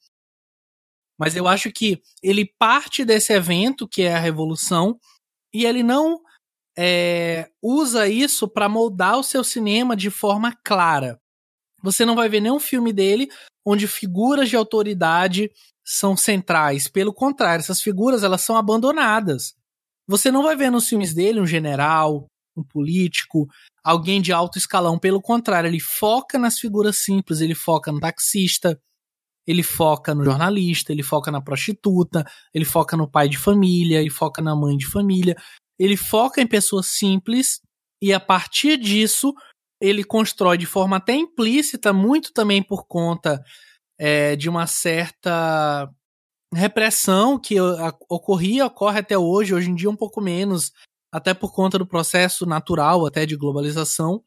[1.20, 5.00] Mas eu acho que ele parte desse evento, que é a Revolução,
[5.52, 6.22] e ele não
[6.78, 11.20] é, usa isso para moldar o seu cinema de forma clara.
[11.82, 13.28] Você não vai ver nenhum filme dele
[13.66, 15.52] onde figuras de autoridade
[15.84, 16.88] são centrais.
[16.88, 19.60] Pelo contrário, essas figuras elas são abandonadas.
[20.08, 23.48] Você não vai ver nos filmes dele um general, um político,
[23.84, 25.00] alguém de alto escalão.
[25.00, 28.80] Pelo contrário, ele foca nas figuras simples, ele foca no taxista,
[29.48, 34.10] ele foca no jornalista, ele foca na prostituta, ele foca no pai de família, ele
[34.10, 35.36] foca na mãe de família.
[35.80, 37.60] Ele foca em pessoas simples
[38.02, 39.34] e a partir disso
[39.82, 43.42] ele constrói de forma até implícita, muito também por conta
[44.00, 45.90] é, de uma certa
[46.54, 47.56] repressão que
[48.10, 50.72] ocorria, ocorre até hoje, hoje em dia um pouco menos,
[51.12, 54.24] até por conta do processo natural até de globalização,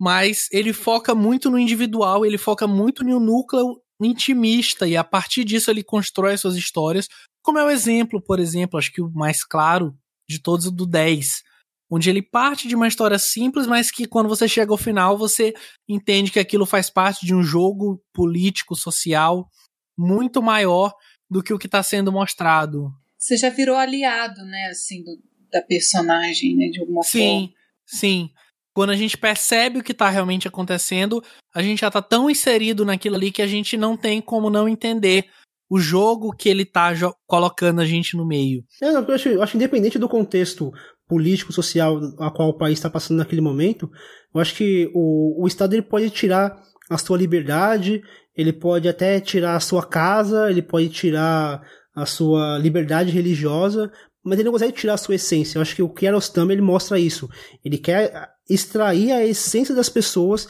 [0.00, 5.44] mas ele foca muito no individual, ele foca muito no núcleo intimista e a partir
[5.44, 7.08] disso ele constrói suas histórias,
[7.42, 9.96] como é o exemplo, por exemplo, acho que o mais claro
[10.28, 11.42] de todos o do 10,
[11.90, 15.52] onde ele parte de uma história simples, mas que quando você chega ao final você
[15.88, 19.48] entende que aquilo faz parte de um jogo político, social
[19.96, 20.94] muito maior
[21.30, 22.92] do que o que está sendo mostrado.
[23.16, 25.18] Você já virou aliado, né, assim, do,
[25.52, 27.40] da personagem, né, de alguma sim, forma.
[27.40, 27.52] Sim,
[27.86, 28.30] sim.
[28.72, 32.84] Quando a gente percebe o que está realmente acontecendo, a gente já está tão inserido
[32.84, 35.26] naquilo ali que a gente não tem como não entender
[35.68, 36.92] o jogo que ele está
[37.26, 38.64] colocando a gente no meio.
[38.80, 40.72] É, eu, acho, eu acho independente do contexto
[41.06, 43.90] político, social a qual o país está passando naquele momento,
[44.34, 48.02] eu acho que o, o Estado ele pode tirar a sua liberdade,
[48.38, 51.60] ele pode até tirar a sua casa, ele pode tirar
[51.92, 53.90] a sua liberdade religiosa,
[54.24, 55.58] mas ele não consegue tirar a sua essência.
[55.58, 57.28] Eu acho que o Kiarostami ele mostra isso.
[57.64, 60.48] Ele quer extrair a essência das pessoas,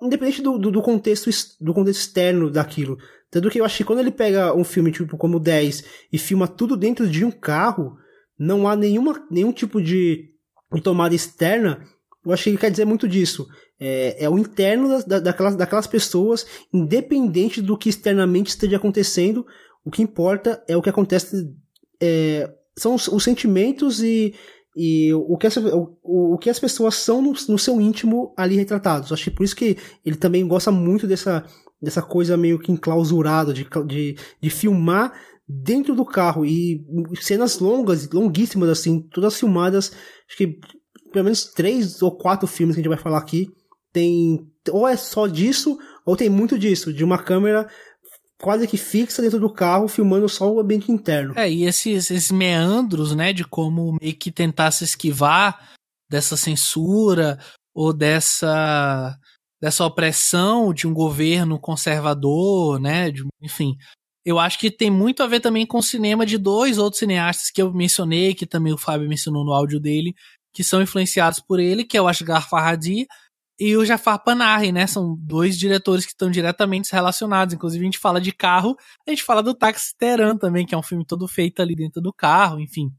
[0.00, 1.28] independente do, do, do, contexto
[1.60, 2.96] do contexto externo daquilo.
[3.32, 6.46] Tanto que eu acho que quando ele pega um filme tipo como 10 e filma
[6.46, 7.96] tudo dentro de um carro,
[8.38, 10.30] não há nenhuma, nenhum tipo de
[10.84, 11.84] tomada externa,
[12.24, 13.48] eu acho que ele quer dizer muito disso.
[13.78, 19.44] É, é o interno da, daquelas, daquelas pessoas, independente do que externamente esteja acontecendo,
[19.84, 21.52] o que importa é o que acontece,
[22.00, 24.34] é, são os, os, sentimentos e,
[24.76, 28.56] e o, que as, o, o que as pessoas são no, no seu íntimo ali
[28.56, 29.12] retratados.
[29.12, 31.44] Acho que por isso que ele também gosta muito dessa,
[31.82, 35.12] dessa coisa meio que enclausurada, de, de, de filmar
[35.46, 36.82] dentro do carro e
[37.20, 39.92] cenas longas, longuíssimas assim, todas filmadas,
[40.26, 40.58] acho que
[41.12, 43.52] pelo menos três ou quatro filmes que a gente vai falar aqui
[43.94, 47.66] tem ou é só disso ou tem muito disso, de uma câmera
[48.42, 51.32] quase que fixa dentro do carro, filmando só o ambiente interno.
[51.34, 55.72] É, e esses, esses meandros, né, de como meio que tentar se esquivar
[56.10, 57.38] dessa censura
[57.72, 59.16] ou dessa
[59.62, 63.74] dessa opressão de um governo conservador, né, de, enfim,
[64.22, 67.50] eu acho que tem muito a ver também com o cinema de dois outros cineastas
[67.50, 70.14] que eu mencionei, que também o Fábio mencionou no áudio dele,
[70.52, 73.06] que são influenciados por ele, que é o Asghar Farhadi
[73.58, 74.86] e o Jafar Panahi, né?
[74.86, 77.54] São dois diretores que estão diretamente relacionados.
[77.54, 80.78] Inclusive, a gente fala de carro, a gente fala do Taxi Teran também, que é
[80.78, 82.92] um filme todo feito ali dentro do carro, enfim.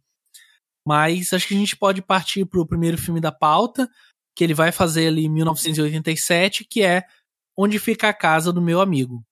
[0.88, 3.90] Mas acho que a gente pode partir para o primeiro filme da pauta,
[4.36, 7.04] que ele vai fazer ali em 1987, que é
[7.58, 9.24] Onde Fica a Casa do Meu Amigo.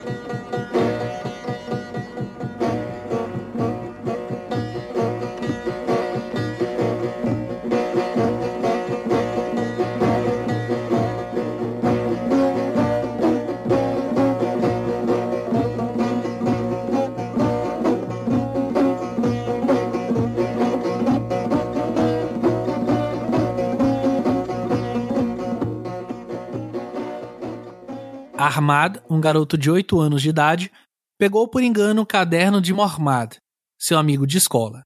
[28.48, 30.72] Ahmad, um garoto de 8 anos de idade,
[31.18, 33.38] pegou por engano o caderno de Mormad,
[33.80, 34.84] seu amigo de escola.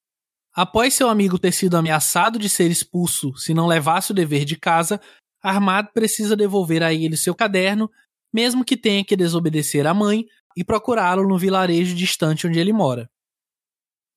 [0.54, 4.58] Após seu amigo ter sido ameaçado de ser expulso se não levasse o dever de
[4.58, 5.00] casa,
[5.42, 7.90] Armad precisa devolver a ele seu caderno,
[8.34, 13.10] mesmo que tenha que desobedecer à mãe e procurá-lo no vilarejo distante onde ele mora.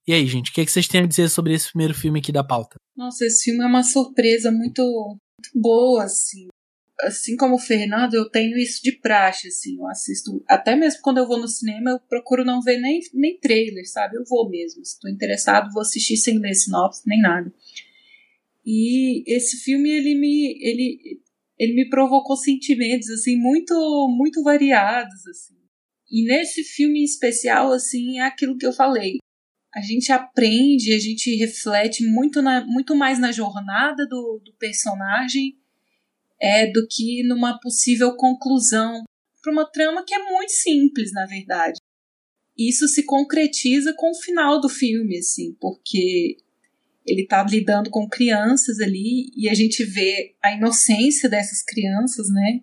[0.06, 2.20] E aí, gente, o que, é que vocês têm a dizer sobre esse primeiro filme
[2.20, 2.76] aqui da pauta?
[2.96, 6.48] Nossa, esse filme é uma surpresa muito, muito boa, assim
[7.02, 11.18] assim como o Fernando, eu tenho isso de praxe, assim, eu assisto, até mesmo quando
[11.18, 14.16] eu vou no cinema, eu procuro não ver nem, nem trailer, sabe?
[14.16, 17.52] Eu vou mesmo, se estou interessado, vou assistir sem ler sinopse, nem nada.
[18.64, 21.20] E esse filme, ele me, ele,
[21.58, 23.74] ele me provocou sentimentos, assim, muito,
[24.16, 25.54] muito variados, assim.
[26.10, 29.18] E nesse filme em especial, assim, é aquilo que eu falei.
[29.72, 35.59] A gente aprende, a gente reflete muito, na, muito mais na jornada do, do personagem
[36.40, 39.04] é, do que numa possível conclusão
[39.42, 41.78] para uma trama que é muito simples, na verdade.
[42.56, 46.36] Isso se concretiza com o final do filme, assim, porque
[47.06, 52.60] ele está lidando com crianças ali e a gente vê a inocência dessas crianças, né?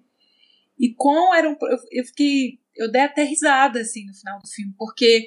[0.79, 1.57] E como eram.
[1.91, 2.59] Eu fiquei.
[2.75, 5.25] Eu dei até risada, assim, no final do filme, porque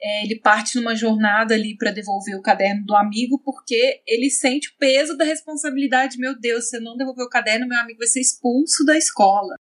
[0.00, 4.68] é, ele parte numa jornada ali para devolver o caderno do amigo, porque ele sente
[4.68, 6.18] o peso da responsabilidade.
[6.18, 9.56] Meu Deus, se eu não devolver o caderno, meu amigo vai ser expulso da escola.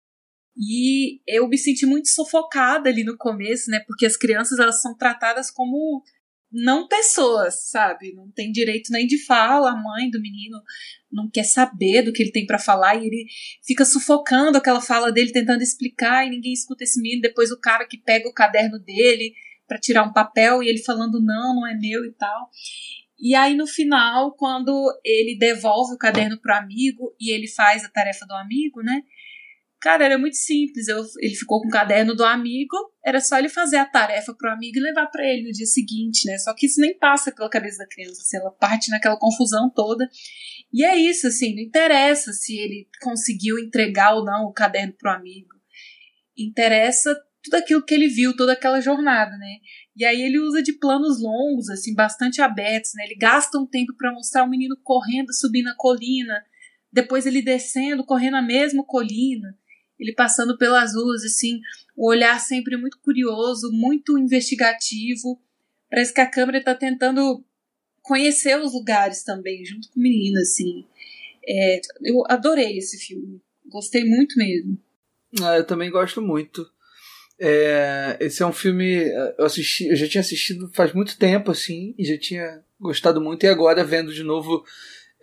[0.58, 3.80] E eu me senti muito sufocada ali no começo, né?
[3.86, 6.02] Porque as crianças elas são tratadas como
[6.50, 8.14] não pessoas, sabe?
[8.14, 9.70] Não tem direito nem de fala.
[9.70, 10.58] A mãe do menino
[11.10, 13.26] não quer saber do que ele tem para falar e ele
[13.66, 17.22] fica sufocando aquela fala dele, tentando explicar e ninguém escuta esse menino.
[17.22, 19.34] Depois o cara que pega o caderno dele
[19.66, 22.50] para tirar um papel e ele falando não, não é meu e tal.
[23.18, 24.72] E aí no final, quando
[25.04, 29.02] ele devolve o caderno pro amigo e ele faz a tarefa do amigo, né?
[29.80, 30.88] Cara, era muito simples.
[30.88, 34.50] Eu, ele ficou com o caderno do amigo, era só ele fazer a tarefa pro
[34.50, 36.38] amigo e levar para ele no dia seguinte, né?
[36.38, 40.08] Só que isso nem passa pela cabeça da criança, assim, ela parte naquela confusão toda.
[40.72, 45.10] E é isso, assim, não interessa se ele conseguiu entregar ou não o caderno pro
[45.10, 45.54] amigo.
[46.36, 47.14] Interessa
[47.46, 49.58] tudo aquilo que ele viu, toda aquela jornada, né?
[49.96, 53.04] E aí ele usa de planos longos, assim, bastante abertos, né?
[53.04, 56.44] Ele gasta um tempo para mostrar o menino correndo, subindo a colina,
[56.92, 59.56] depois ele descendo, correndo a mesma colina,
[59.98, 61.60] ele passando pelas ruas, assim,
[61.96, 65.40] o olhar sempre muito curioso, muito investigativo.
[65.88, 67.44] Parece que a câmera está tentando
[68.02, 70.84] conhecer os lugares também, junto com o menino, assim.
[71.48, 74.76] É, eu adorei esse filme, gostei muito mesmo.
[75.40, 76.68] Ah, eu também gosto muito.
[77.38, 79.10] É, esse é um filme.
[79.38, 83.44] Eu, assisti, eu já tinha assistido faz muito tempo, assim, e já tinha gostado muito,
[83.44, 84.64] e agora vendo de novo,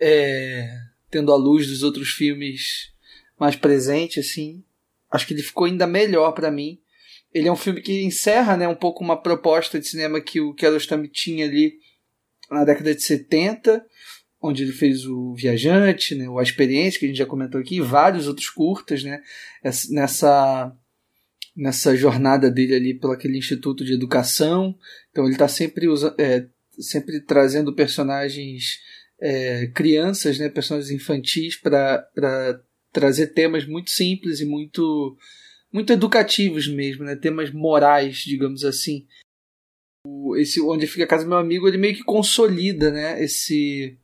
[0.00, 0.68] é,
[1.10, 2.92] tendo a luz dos outros filmes
[3.38, 4.64] mais presente, assim,
[5.10, 6.80] acho que ele ficou ainda melhor para mim.
[7.32, 10.54] Ele é um filme que encerra né, um pouco uma proposta de cinema que o
[10.54, 11.74] Kiarostami tinha ali
[12.48, 13.84] na década de 70,
[14.40, 17.76] onde ele fez o Viajante, né, o A Experiência, que a gente já comentou aqui,
[17.76, 19.20] e vários outros curtas, né,
[19.90, 20.72] nessa
[21.56, 24.76] nessa jornada dele ali pelo aquele instituto de educação.
[25.10, 25.86] Então ele está sempre,
[26.18, 26.46] é,
[26.78, 28.80] sempre trazendo personagens
[29.20, 32.60] é, crianças, né, personagens infantis para
[32.92, 35.16] trazer temas muito simples e muito
[35.72, 39.06] muito educativos mesmo, né, temas morais, digamos assim.
[40.06, 43.98] O, esse onde fica a casa do meu amigo, ele meio que consolida, né, esse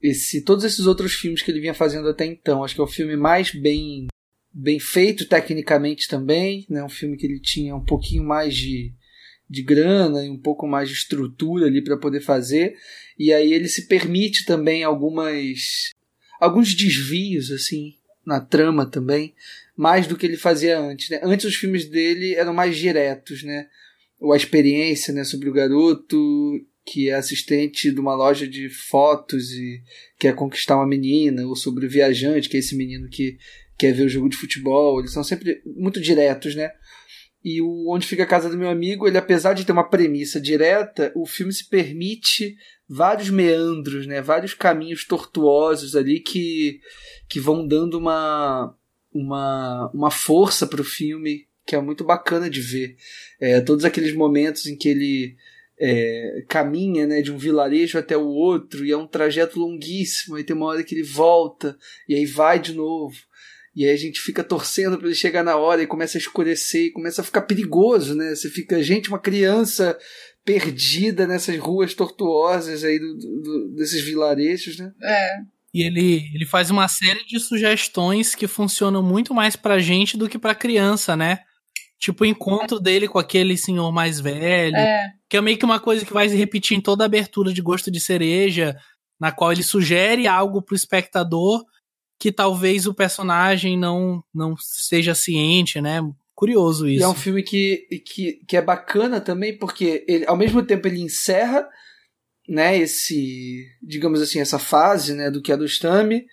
[0.00, 2.62] esse todos esses outros filmes que ele vinha fazendo até então.
[2.64, 4.08] Acho que é o filme mais bem
[4.52, 6.84] bem feito tecnicamente também, né?
[6.84, 8.92] Um filme que ele tinha um pouquinho mais de,
[9.48, 12.76] de grana e um pouco mais de estrutura ali para poder fazer.
[13.18, 15.90] E aí ele se permite também algumas
[16.40, 17.94] alguns desvios assim
[18.26, 19.34] na trama também,
[19.76, 21.20] mais do que ele fazia antes, né?
[21.22, 23.66] Antes os filmes dele eram mais diretos, né?
[24.20, 29.52] Ou a experiência, né, sobre o garoto que é assistente de uma loja de fotos
[29.52, 29.82] e
[30.18, 33.38] quer conquistar uma menina, ou sobre o viajante, que é esse menino que
[33.78, 36.70] quer ver o jogo de futebol, eles são sempre muito diretos, né?
[37.44, 40.40] E o Onde Fica a Casa do Meu Amigo, ele apesar de ter uma premissa
[40.40, 42.54] direta, o filme se permite
[42.88, 44.22] vários meandros, né?
[44.22, 46.80] Vários caminhos tortuosos ali que,
[47.28, 48.76] que vão dando uma,
[49.12, 52.96] uma, uma força para o filme que é muito bacana de ver.
[53.40, 55.36] É, todos aqueles momentos em que ele
[55.78, 60.44] é, caminha né, de um vilarejo até o outro e é um trajeto longuíssimo, aí
[60.44, 61.76] tem uma hora que ele volta
[62.08, 63.16] e aí vai de novo.
[63.74, 66.86] E aí a gente fica torcendo para ele chegar na hora e começa a escurecer
[66.86, 68.34] e começa a ficar perigoso, né?
[68.34, 69.98] Você fica, gente, uma criança
[70.44, 74.92] perdida nessas ruas tortuosas aí do, do, desses vilarejos, né?
[75.02, 75.36] É.
[75.72, 80.28] E ele, ele faz uma série de sugestões que funcionam muito mais pra gente do
[80.28, 81.38] que pra criança, né?
[82.02, 85.12] tipo o encontro dele com aquele senhor mais velho, É.
[85.28, 87.62] que é meio que uma coisa que vai se repetir em toda a abertura de
[87.62, 88.76] Gosto de Cereja,
[89.20, 91.64] na qual ele sugere algo pro espectador
[92.22, 95.98] que talvez o personagem não não seja ciente, né?
[96.36, 97.04] Curioso E isso.
[97.04, 101.00] é um filme que, que, que é bacana também, porque ele, ao mesmo tempo ele
[101.00, 101.68] encerra
[102.48, 106.24] né, esse, digamos assim, essa fase né, do Kiarostami,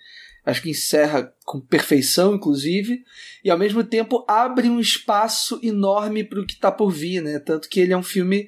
[0.46, 3.02] acho que encerra com perfeição, inclusive,
[3.44, 7.40] e ao mesmo tempo abre um espaço enorme para o que está por vir, né?
[7.40, 8.46] Tanto que ele é um filme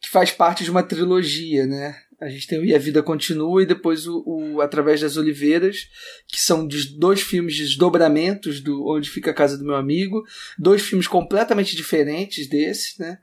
[0.00, 1.96] que faz parte de uma trilogia, né?
[2.22, 5.88] A gente tem o E a Vida Continua e depois o, o Através das Oliveiras,
[6.28, 10.22] que são dois filmes de desdobramentos do Onde Fica a Casa do Meu Amigo,
[10.56, 13.18] dois filmes completamente diferentes desse, né?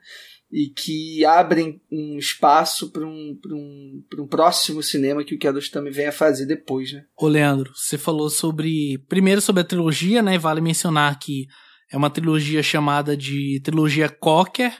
[0.52, 6.08] E que abrem um espaço para um, um, um próximo cinema que o Kiarostami vem
[6.08, 7.04] a fazer depois, né?
[7.16, 8.98] Ô, Leandro, você falou sobre.
[9.08, 10.36] Primeiro sobre a trilogia, né?
[10.36, 11.46] Vale mencionar que
[11.90, 14.72] é uma trilogia chamada de trilogia Cocker,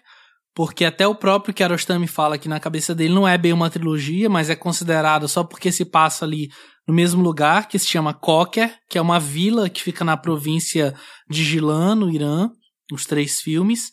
[0.55, 4.29] porque até o próprio Kiarostami fala que na cabeça dele não é bem uma trilogia,
[4.29, 6.49] mas é considerada só porque se passa ali
[6.87, 10.95] no mesmo lugar, que se chama Cocker, que é uma vila que fica na província
[11.29, 12.51] de Gilan, no Irã,
[12.93, 13.91] os três filmes.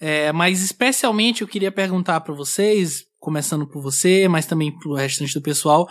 [0.00, 5.34] É, mas especialmente eu queria perguntar para vocês, começando por você, mas também pro restante
[5.34, 5.88] do pessoal,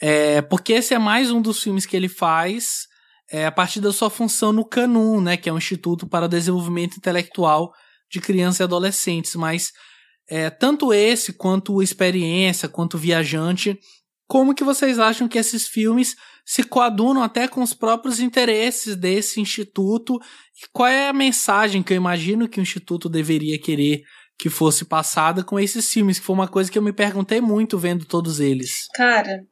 [0.00, 2.86] é, porque esse é mais um dos filmes que ele faz
[3.30, 6.28] é, a partir da sua função no Canum, né, que é um instituto para o
[6.28, 7.72] desenvolvimento intelectual
[8.10, 9.34] de crianças e adolescentes.
[9.34, 9.72] Mas
[10.28, 13.78] é, tanto esse quanto Experiência, quanto Viajante,
[14.26, 19.40] como que vocês acham que esses filmes se coadunam até com os próprios interesses desse
[19.40, 20.20] instituto?
[20.62, 24.02] E qual é a mensagem que eu imagino que o instituto deveria querer
[24.38, 26.18] que fosse passada com esses filmes?
[26.18, 28.86] Que foi uma coisa que eu me perguntei muito vendo todos eles.
[28.94, 29.46] Cara,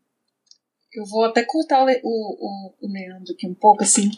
[0.93, 4.11] eu vou até cortar o, o, o Leandro aqui um pouco, assim,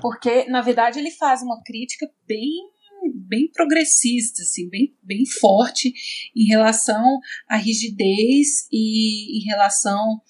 [0.00, 2.70] porque, na verdade, ele faz uma crítica bem
[3.16, 5.92] bem progressista, assim, bem, bem forte
[6.34, 10.20] em relação à rigidez e em relação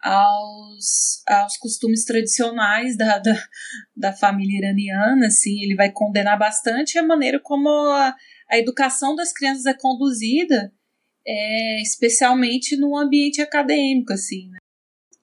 [0.00, 3.48] aos, aos costumes tradicionais da, da,
[3.96, 8.14] da família iraniana, assim, ele vai condenar bastante a maneira como a,
[8.50, 10.72] a educação das crianças é conduzida,
[11.26, 14.58] é, especialmente no ambiente acadêmico, assim, né?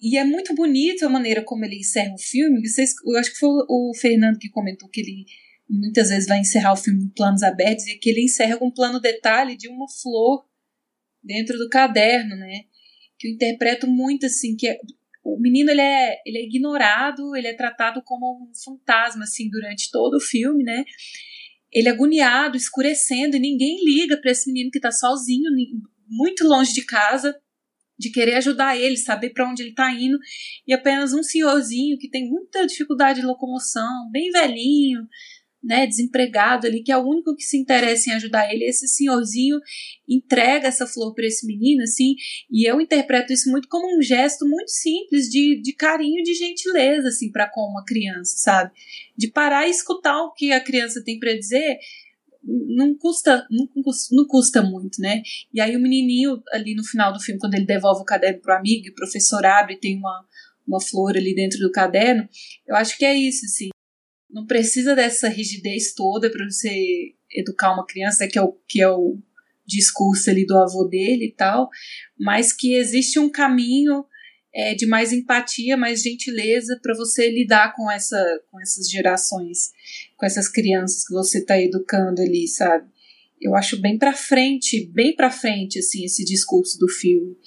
[0.01, 2.67] E é muito bonito a maneira como ele encerra o filme.
[2.67, 5.25] Vocês, eu acho que foi o Fernando que comentou que ele
[5.69, 8.73] muitas vezes vai encerrar o filme em planos abertos e que ele encerra com um
[8.73, 10.45] plano detalhe de uma flor
[11.23, 12.65] dentro do caderno, né?
[13.17, 14.77] Que eu interpreto muito assim que é,
[15.23, 19.89] o menino ele é, ele é ignorado, ele é tratado como um fantasma assim durante
[19.89, 20.83] todo o filme, né?
[21.71, 25.49] Ele é agoniado, escurecendo e ninguém liga para esse menino que tá sozinho,
[26.07, 27.35] muito longe de casa,
[27.97, 30.17] de querer ajudar ele, saber para onde ele está indo,
[30.67, 35.07] e apenas um senhorzinho que tem muita dificuldade de locomoção, bem velhinho,
[35.63, 39.59] né, desempregado ali, que é o único que se interessa em ajudar ele, esse senhorzinho
[40.07, 42.15] entrega essa flor para esse menino, assim,
[42.51, 47.07] e eu interpreto isso muito como um gesto muito simples de, de carinho, de gentileza,
[47.07, 48.71] assim, para com uma criança, sabe?
[49.17, 51.77] De parar e escutar o que a criança tem para dizer,
[52.43, 53.69] não custa, não
[54.11, 55.21] não custa muito, né?
[55.53, 58.55] E aí o menininho ali no final do filme, quando ele devolve o caderno pro
[58.55, 60.25] amigo, e o professor abre tem uma,
[60.67, 62.27] uma flor ali dentro do caderno,
[62.67, 63.69] eu acho que é isso, assim.
[64.33, 68.89] Não precisa dessa rigidez toda para você educar uma criança, que é o que é
[68.89, 69.19] o
[69.65, 71.69] discurso ali do avô dele e tal,
[72.19, 74.03] mas que existe um caminho
[74.53, 79.71] é, de mais empatia, mais gentileza para você lidar com essa com essas gerações,
[80.17, 82.91] com essas crianças que você está educando ali, sabe?
[83.39, 87.37] Eu acho bem para frente, bem para frente assim esse discurso do filme.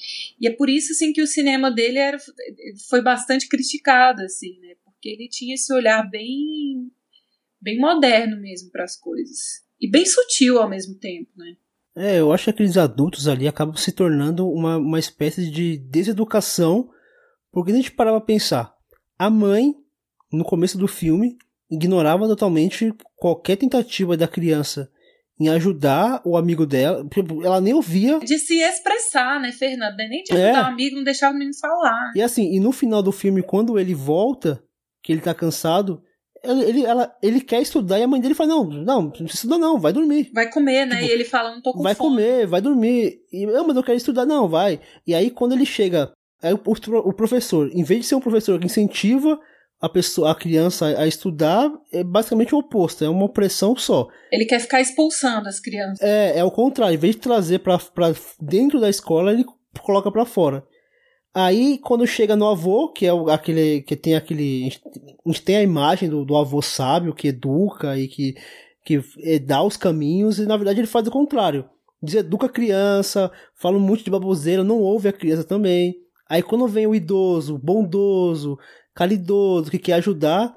[0.40, 2.18] E é por isso assim que o cinema dele era,
[2.88, 4.74] foi bastante criticado assim, né?
[5.06, 6.90] Porque ele tinha esse olhar bem
[7.60, 9.38] bem moderno mesmo para as coisas
[9.80, 11.54] e bem sutil ao mesmo tempo, né?
[11.96, 16.90] É, eu acho que aqueles adultos ali acabam se tornando uma, uma espécie de deseducação,
[17.52, 18.74] porque a gente parava pra pensar.
[19.18, 19.74] A mãe,
[20.32, 21.38] no começo do filme,
[21.70, 24.90] ignorava totalmente qualquer tentativa da criança
[25.38, 27.06] em ajudar o amigo dela.
[27.44, 28.18] Ela nem ouvia.
[28.20, 29.96] De se expressar, né, Fernanda?
[29.96, 30.62] Nem de ajudar É.
[30.62, 32.12] o amigo, não deixar o menino falar.
[32.14, 34.62] E assim, e no final do filme, quando ele volta,
[35.06, 36.02] que ele tá cansado,
[36.42, 39.56] ele, ela, ele quer estudar e a mãe dele fala: Não, não, não precisa estudar,
[39.56, 40.32] não, vai dormir.
[40.34, 40.96] Vai comer, né?
[40.96, 42.16] Tipo, e ele fala, não tô com vai fome.
[42.16, 43.20] comer, vai dormir.
[43.32, 44.80] E eu, mas eu quero estudar, não, vai.
[45.06, 48.58] E aí quando ele chega, aí o, o professor, em vez de ser um professor
[48.58, 49.38] que incentiva
[49.80, 54.08] a pessoa, a criança a, estudar, é basicamente o oposto, é uma opressão só.
[54.32, 56.00] Ele quer ficar expulsando as crianças.
[56.00, 57.78] É, é o contrário, em vez de trazer pra
[58.40, 59.44] dentro da escola, ele
[59.80, 60.64] coloca pra fora.
[61.38, 63.82] Aí, quando chega no avô, que é aquele.
[63.82, 64.72] que tem aquele.
[65.22, 68.34] A gente tem a imagem do, do avô sábio que educa e que,
[68.82, 71.68] que é, dá os caminhos, e na verdade ele faz o contrário.
[72.02, 75.94] Deseduca a criança, fala um monte de baboseira, não ouve a criança também.
[76.26, 78.58] Aí quando vem o idoso, bondoso,
[78.94, 80.56] calidoso, que quer ajudar,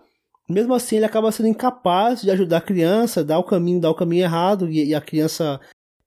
[0.50, 3.96] mesmo assim ele acaba sendo incapaz de ajudar a criança, dar o caminho, dar o
[3.96, 5.60] caminho errado, e, e a criança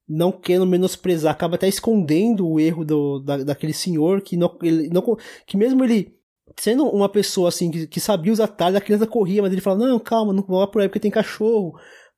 [0.08, 4.88] não querendo menosprezar, acaba até escondendo o erro do, da, daquele senhor que não, ele,
[4.88, 5.02] não,
[5.46, 6.14] que mesmo ele
[6.58, 9.86] sendo uma pessoa assim que, que sabia os atalhos, a criança corria, mas ele falava,
[9.86, 11.72] não, calma, não vá por aí porque tem cachorro.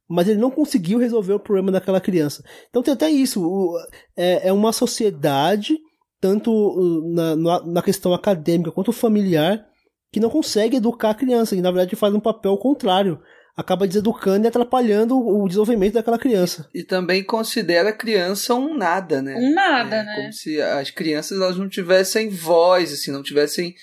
[0.08, 2.44] Mas ele não conseguiu resolver o problema daquela criança.
[2.68, 3.42] Então tem até isso.
[3.42, 3.78] O,
[4.16, 5.78] é, é uma sociedade,
[6.20, 9.64] tanto na, na, na questão acadêmica quanto familiar,
[10.12, 13.18] que não consegue educar a criança, e na verdade faz um papel contrário
[13.56, 16.68] acaba deseducando e atrapalhando o desenvolvimento daquela criança.
[16.74, 19.36] E também considera a criança um nada, né?
[19.36, 20.14] Um nada, é, né?
[20.16, 23.74] Como se as crianças elas não tivessem voz, assim, não tivessem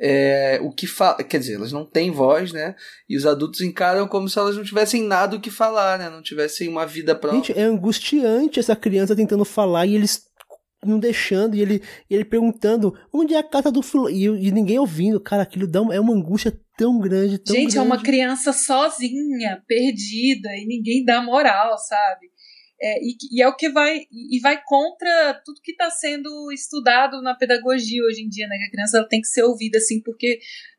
[0.00, 1.22] é, o que fala.
[1.22, 2.74] Quer dizer, elas não têm voz, né?
[3.08, 6.08] E os adultos encaram como se elas não tivessem nada o que falar, né?
[6.08, 7.42] Não tivessem uma vida própria.
[7.42, 10.29] Gente, é angustiante essa criança tentando falar e eles
[10.84, 14.78] não deixando, e ele, ele perguntando onde é a carta do fulano, e, e, ninguém
[14.78, 15.20] ouvindo.
[15.20, 17.78] Cara, aquilo dá uma, é uma angústia tão grande, tão Gente, grande.
[17.78, 22.30] é uma criança sozinha, perdida, e ninguém dá moral, sabe?
[22.82, 27.20] É, e, e, é o que vai e vai contra tudo que está sendo estudado
[27.20, 28.56] na pedagogia hoje em dia, né?
[28.56, 30.38] Que a criança tem que ser ouvida assim, porque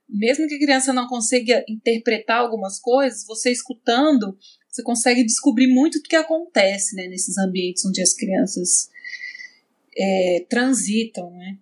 [0.09, 4.35] mesmo que a criança não consiga interpretar algumas coisas, você escutando,
[4.67, 7.07] você consegue descobrir muito do que acontece, né?
[7.07, 8.89] Nesses ambientes onde as crianças
[9.97, 11.57] é, transitam, né?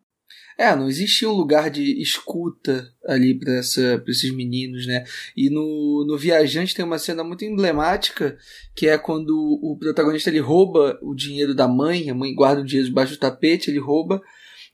[0.57, 5.05] É, não existia um lugar de escuta ali para esses meninos, né?
[5.36, 8.38] E no, no Viajante tem uma cena muito emblemática,
[8.75, 9.30] que é quando
[9.63, 13.19] o protagonista ele rouba o dinheiro da mãe, a mãe guarda o dinheiro debaixo do
[13.19, 14.21] tapete, ele rouba,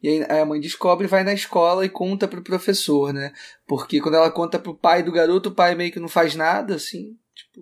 [0.02, 3.32] e aí a mãe descobre, vai na escola e conta pro professor, né?
[3.68, 6.76] Porque quando ela conta pro pai do garoto, o pai meio que não faz nada,
[6.76, 7.62] assim, tipo,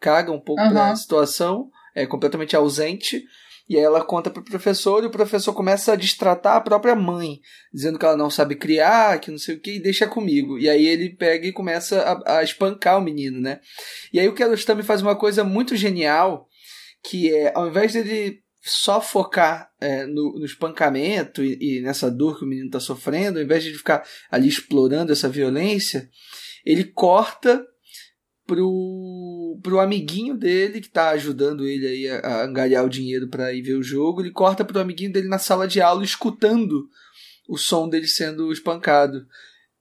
[0.00, 0.70] caga um pouco uhum.
[0.70, 3.24] pra situação, é completamente ausente.
[3.68, 7.40] E aí ela conta pro professor e o professor começa a destratar a própria mãe,
[7.72, 10.58] dizendo que ela não sabe criar, que não sei o que, e deixa comigo.
[10.58, 13.60] E aí ele pega e começa a, a espancar o menino, né?
[14.12, 16.46] E aí o Kiarostami faz uma coisa muito genial,
[17.02, 22.38] que é, ao invés dele só focar é, no, no, espancamento e, e, nessa dor
[22.38, 26.08] que o menino está sofrendo, ao invés de ficar ali explorando essa violência,
[26.64, 27.62] ele corta
[29.54, 33.52] pro, pro amiguinho dele que tá ajudando ele aí a, a angariar o dinheiro para
[33.52, 36.88] ir ver o jogo, ele corta pro amiguinho dele na sala de aula escutando
[37.48, 39.26] o som dele sendo espancado.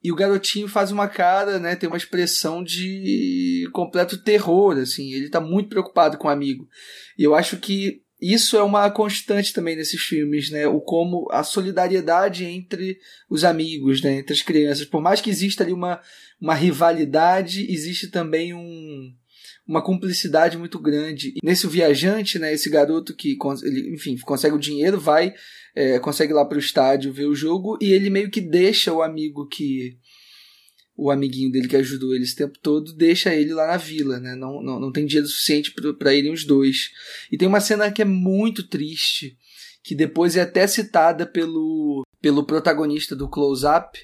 [0.04, 5.30] E o garotinho faz uma cara, né, tem uma expressão de completo terror, assim, ele
[5.30, 6.68] tá muito preocupado com o amigo.
[7.18, 10.66] E eu acho que isso é uma constante também nesses filmes, né?
[10.66, 12.98] O como a solidariedade entre
[13.30, 14.20] os amigos, né?
[14.20, 14.86] Entre as crianças.
[14.86, 16.00] Por mais que exista ali uma,
[16.40, 19.14] uma rivalidade, existe também um,
[19.68, 21.34] uma cumplicidade muito grande.
[21.36, 22.54] E nesse viajante, né?
[22.54, 25.34] Esse garoto que, ele, enfim, consegue o dinheiro, vai,
[25.76, 28.94] é, consegue ir lá para o estádio ver o jogo e ele meio que deixa
[28.94, 29.98] o amigo que
[30.96, 34.36] o amiguinho dele que ajudou ele esse tempo todo deixa ele lá na vila, né?
[34.36, 36.92] Não, não, não tem dinheiro suficiente para irem os dois.
[37.32, 39.36] E tem uma cena que é muito triste,
[39.84, 44.00] que depois é até citada pelo, pelo protagonista do Close Up,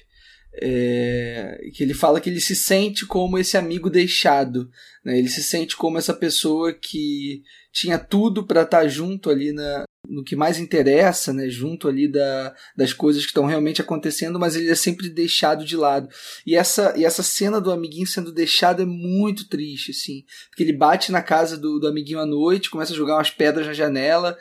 [0.60, 4.70] é, que ele fala que ele se sente como esse amigo deixado,
[5.04, 5.18] né?
[5.18, 7.42] ele se sente como essa pessoa que
[7.72, 12.10] tinha tudo para estar tá junto ali na, no que mais interessa, né, junto ali
[12.10, 16.08] da, das coisas que estão realmente acontecendo, mas ele é sempre deixado de lado.
[16.46, 20.72] E essa, e essa cena do amiguinho sendo deixado é muito triste, assim, porque ele
[20.72, 24.36] bate na casa do, do amiguinho à noite, começa a jogar umas pedras na janela.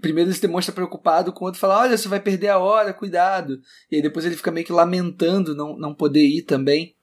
[0.00, 2.94] Primeiro ele se demonstra preocupado com o outro, fala: Olha, você vai perder a hora,
[2.94, 3.60] cuidado.
[3.90, 6.94] E aí depois ele fica meio que lamentando não, não poder ir também.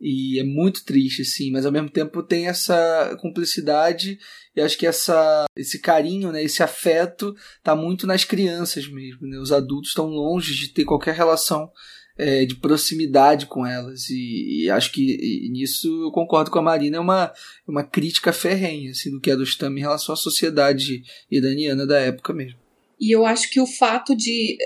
[0.00, 4.18] E é muito triste, assim, mas ao mesmo tempo tem essa cumplicidade
[4.54, 9.38] e acho que essa, esse carinho, né, esse afeto tá muito nas crianças mesmo, né?
[9.38, 11.70] Os adultos estão longe de ter qualquer relação
[12.18, 16.62] é, de proximidade com elas e, e acho que e nisso eu concordo com a
[16.62, 17.32] Marina, é uma,
[17.66, 21.98] uma crítica ferrenha, assim, do que é do Stam em relação à sociedade iraniana da
[22.00, 22.58] época mesmo.
[23.00, 24.58] E eu acho que o fato de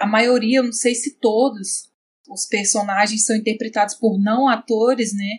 [0.00, 1.90] a maioria, não sei se todos,
[2.30, 5.38] os personagens são interpretados por não atores, né?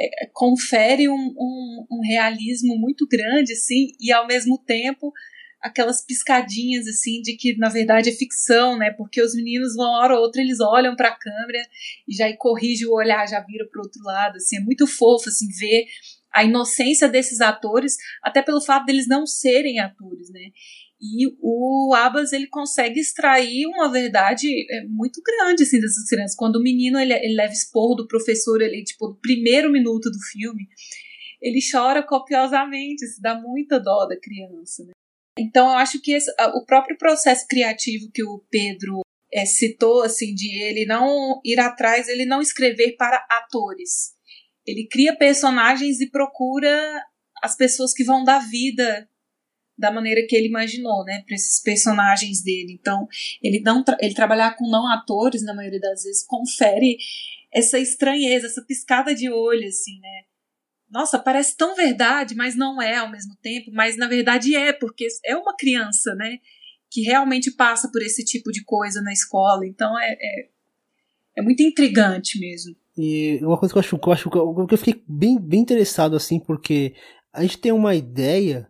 [0.00, 5.12] É, confere um, um, um, realismo muito grande, assim, e ao mesmo tempo
[5.60, 8.90] aquelas piscadinhas, assim, de que na verdade é ficção, né?
[8.90, 11.62] Porque os meninos, uma hora ou outra, eles olham para a câmera
[12.06, 15.48] e já corrige o olhar, já vira para outro lado, assim, é muito fofo, assim,
[15.58, 15.86] ver
[16.32, 20.50] a inocência desses atores, até pelo fato deles não serem atores, né?
[21.00, 26.36] E o Abbas ele consegue extrair uma verdade é, muito grande assim dessas crianças.
[26.36, 30.18] Quando o menino ele, ele leva esporro do professor ali, tipo, no primeiro minuto do
[30.32, 30.68] filme,
[31.40, 34.84] ele chora copiosamente, se dá muita dó da criança.
[34.84, 34.92] Né?
[35.38, 39.00] Então, eu acho que esse, o próprio processo criativo que o Pedro
[39.32, 44.14] é, citou, assim, de ele não ir atrás, ele não escrever para atores.
[44.66, 47.02] Ele cria personagens e procura
[47.42, 49.08] as pessoas que vão dar vida
[49.78, 52.76] da maneira que ele imaginou, né, para esses personagens dele.
[52.78, 53.06] Então,
[53.40, 56.98] ele não ele trabalhar com não atores na maioria das vezes confere
[57.52, 60.22] essa estranheza, essa piscada de olho assim, né?
[60.90, 65.06] Nossa, parece tão verdade, mas não é ao mesmo tempo, mas na verdade é, porque
[65.24, 66.38] é uma criança, né,
[66.90, 69.66] que realmente passa por esse tipo de coisa na escola.
[69.66, 70.48] Então é, é,
[71.36, 72.74] é muito intrigante mesmo.
[72.96, 74.30] E uma coisa que eu acho, que eu, acho,
[74.66, 76.94] que eu fiquei bem, bem interessado assim, porque
[77.32, 78.68] a gente tem uma ideia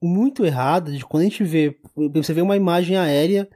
[0.00, 1.76] muito errada de quando a gente vê,
[2.14, 3.48] você vê uma imagem aérea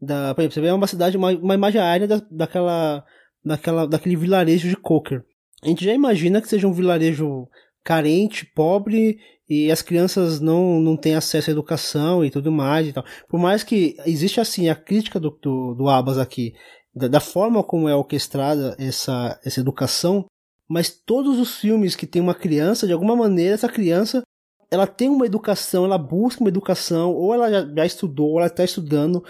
[0.00, 3.04] da, por exemplo, você vê uma cidade, uma, uma imagem aérea da, daquela,
[3.42, 5.24] daquela, daquele vilarejo de Coker.
[5.62, 7.48] A gente já imagina que seja um vilarejo
[7.82, 12.92] carente, pobre e as crianças não, não têm acesso à educação e tudo mais e
[12.92, 13.04] tal.
[13.28, 16.52] Por mais que existe assim a crítica do, do, do Abbas aqui,
[16.94, 20.26] da, da forma como é orquestrada essa, essa educação,
[20.68, 24.22] mas todos os filmes que tem uma criança, de alguma maneira, essa criança
[24.70, 28.48] ela tem uma educação, ela busca uma educação, ou ela já, já estudou, ou ela
[28.48, 29.24] está estudando.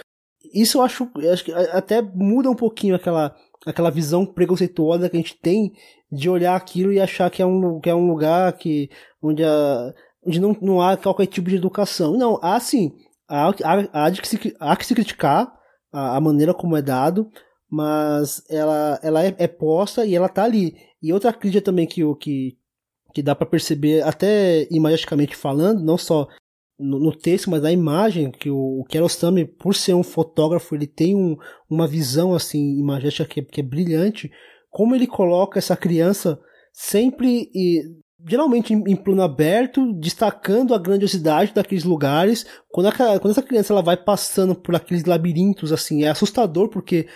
[0.54, 5.16] Isso eu acho, eu acho que até muda um pouquinho aquela, aquela visão preconceituosa que
[5.16, 5.72] a gente tem
[6.10, 8.88] de olhar aquilo e achar que é um, que é um lugar que,
[9.20, 9.92] onde, a,
[10.24, 12.16] onde não, não há qualquer tipo de educação.
[12.16, 12.92] Não, há sim,
[13.28, 15.52] há, há, há, que, se, há que se criticar
[15.92, 17.28] a, a maneira como é dado,
[17.68, 20.76] mas ela, ela é, é, posta e ela tá ali.
[21.02, 22.56] E outra crítica também que, que,
[23.12, 26.28] que dá para perceber, até imagisticamente falando, não só
[26.78, 30.86] no, no, texto, mas na imagem, que o, o Kiarostami, por ser um fotógrafo, ele
[30.86, 31.36] tem um,
[31.68, 34.30] uma visão assim, imagética que, que é brilhante,
[34.70, 36.38] como ele coloca essa criança
[36.72, 37.82] sempre e
[38.28, 42.46] geralmente em, em, plano aberto, destacando a grandiosidade daqueles lugares.
[42.70, 47.06] Quando, a, quando essa criança ela vai passando por aqueles labirintos, assim, é assustador porque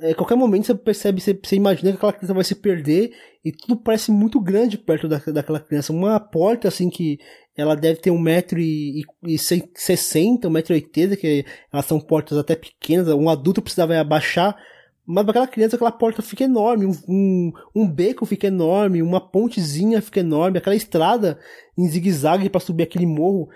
[0.00, 3.12] é, qualquer momento você percebe, você, você, imagina que aquela criança vai se perder
[3.44, 5.92] e tudo parece muito grande perto da, daquela criança.
[5.92, 7.18] Uma porta, assim, que
[7.56, 11.86] ela deve ter um metro e, e, e sessenta, um metro e oitenta, que elas
[11.86, 14.56] são portas até pequenas, um adulto precisava abaixar,
[15.04, 19.20] mas para aquela criança aquela porta fica enorme, um, um, um, beco fica enorme, uma
[19.20, 21.38] pontezinha fica enorme, aquela estrada
[21.76, 23.48] em zigue-zague para subir aquele morro,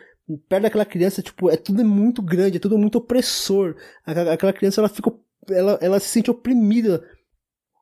[0.49, 3.77] perto daquela criança, tipo, é tudo muito grande, é tudo muito opressor.
[4.05, 5.13] Aquela criança ela fica
[5.51, 7.05] ela, ela se sente oprimida,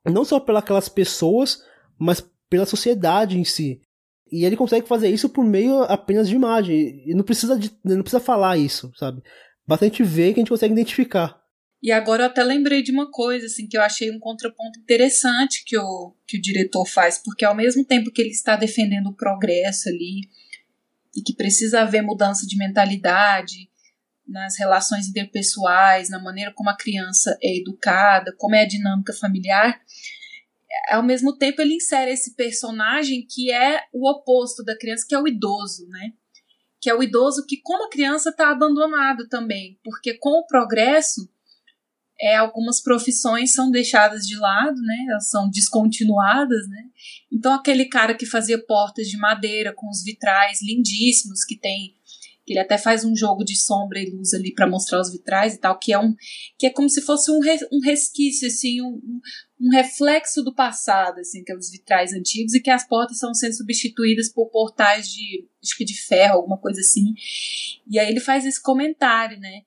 [0.05, 1.63] não só pelas pessoas,
[1.99, 3.81] mas pela sociedade em si.
[4.35, 7.05] E ele consegue fazer isso por meio apenas de imagem.
[7.07, 9.23] E não precisa, de, não precisa falar isso, sabe?
[9.65, 11.41] Basta a gente ver que a gente consegue identificar.
[11.81, 15.63] E agora eu até lembrei de uma coisa, assim, que eu achei um contraponto interessante
[15.65, 19.15] que o, que o diretor faz, porque ao mesmo tempo que ele está defendendo o
[19.15, 20.23] progresso ali,
[21.17, 23.71] e que precisa haver mudança de mentalidade,
[24.27, 29.81] nas relações interpessoais, na maneira como a criança é educada, como é a dinâmica familiar,
[30.91, 35.21] ao mesmo tempo ele insere esse personagem que é o oposto da criança, que é
[35.21, 36.13] o idoso, né?
[36.81, 41.29] Que é o idoso que, como a criança, está abandonado também, porque com o progresso,
[42.21, 45.07] é, algumas profissões são deixadas de lado, né?
[45.09, 46.85] Elas são descontinuadas, né?
[47.33, 51.95] Então aquele cara que fazia portas de madeira com os vitrais lindíssimos que tem
[52.47, 55.59] ele até faz um jogo de sombra e luz ali para mostrar os vitrais e
[55.59, 56.15] tal, que é um
[56.59, 59.21] que é como se fosse um, re, um resquício assim, um,
[59.61, 64.29] um reflexo do passado, assim, aqueles vitrais antigos e que as portas estão sendo substituídas
[64.29, 67.15] por portais de acho que de ferro, alguma coisa assim.
[67.91, 69.63] E aí ele faz esse comentário, né,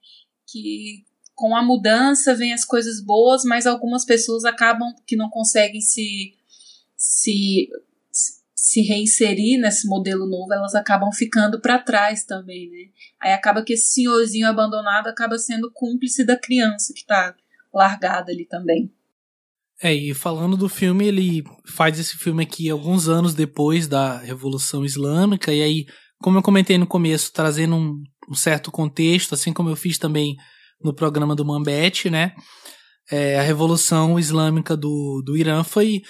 [0.46, 1.04] que
[1.34, 6.34] com a mudança vem as coisas boas, mas algumas pessoas acabam que não conseguem se
[6.96, 7.68] se
[8.68, 12.90] se reinserir nesse modelo novo, elas acabam ficando para trás também, né?
[13.18, 17.34] Aí acaba que esse senhorzinho abandonado acaba sendo cúmplice da criança que está
[17.72, 18.92] largada ali também.
[19.82, 24.84] É, e falando do filme, ele faz esse filme aqui alguns anos depois da Revolução
[24.84, 25.86] Islâmica, e aí,
[26.18, 30.36] como eu comentei no começo, trazendo um, um certo contexto, assim como eu fiz também
[30.82, 32.34] no programa do Mambete, né?
[33.10, 36.02] É, a Revolução Islâmica do, do Irã foi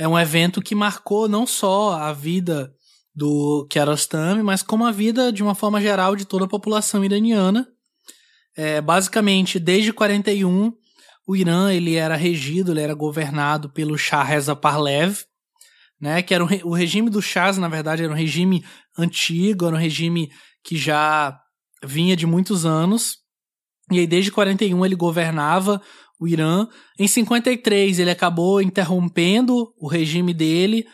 [0.00, 2.74] é um evento que marcou não só a vida
[3.14, 7.68] do Kiarostami, mas como a vida, de uma forma geral, de toda a população iraniana.
[8.56, 10.72] É, basicamente, desde 41,
[11.28, 15.18] o Irã ele era regido, ele era governado pelo Shah Reza Parlev,
[16.00, 18.64] né, que era um, o regime do Shahs, na verdade, era um regime
[18.96, 20.32] antigo, era um regime
[20.64, 21.38] que já
[21.84, 23.18] vinha de muitos anos.
[23.92, 25.78] E aí, desde 41, ele governava
[26.20, 26.68] o Irã.
[26.98, 30.86] Em 53, ele acabou interrompendo o regime dele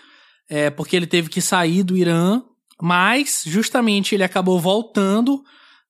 [0.49, 2.41] é, porque ele teve que sair do Irã,
[2.81, 5.43] mas justamente ele acabou voltando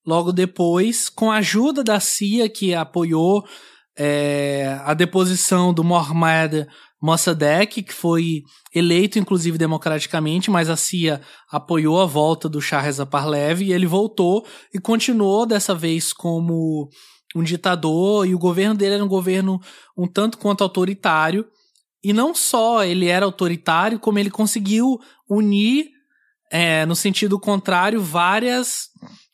[0.07, 3.45] logo depois, com a ajuda da CIA, que apoiou
[3.99, 6.67] é, a deposição do Mohammad
[7.03, 8.43] Mossadegh, que foi
[8.75, 11.21] eleito inclusive democraticamente, mas a CIA
[11.51, 16.89] apoiou a volta do Shah Reza Parlev e ele voltou e continuou dessa vez como
[17.39, 19.61] um ditador e o governo dele era um governo
[19.97, 21.47] um tanto quanto autoritário.
[22.03, 25.87] E não só ele era autoritário, como ele conseguiu unir,
[26.51, 28.89] é, no sentido contrário, várias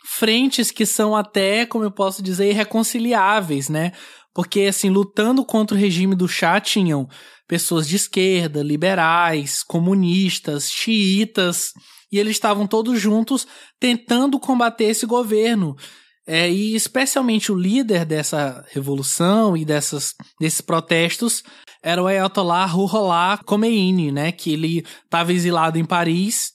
[0.07, 3.93] frentes que são até, como eu posso dizer, irreconciliáveis, né?
[4.35, 7.09] Porque, assim, lutando contra o regime do Shah tinham
[7.47, 11.73] pessoas de esquerda, liberais, comunistas, xiitas,
[12.11, 13.47] e eles estavam todos juntos
[13.79, 15.77] tentando combater esse governo.
[16.27, 21.43] É, e especialmente o líder dessa revolução e dessas, desses protestos
[21.83, 26.53] era o Ayatollah Ruhollah Khomeini, né, que ele estava exilado em Paris,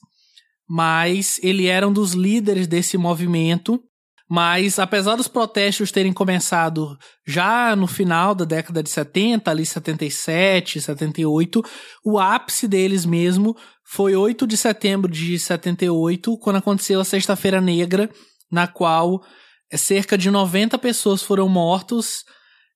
[0.66, 3.82] mas ele era um dos líderes desse movimento.
[4.30, 10.82] Mas apesar dos protestos terem começado já no final da década de 70, ali 77,
[10.82, 11.64] 78,
[12.04, 13.56] o ápice deles mesmo
[13.90, 18.10] foi 8 de setembro de 78, quando aconteceu a Sexta-feira Negra,
[18.52, 19.22] na qual
[19.76, 22.24] cerca de 90 pessoas foram mortos,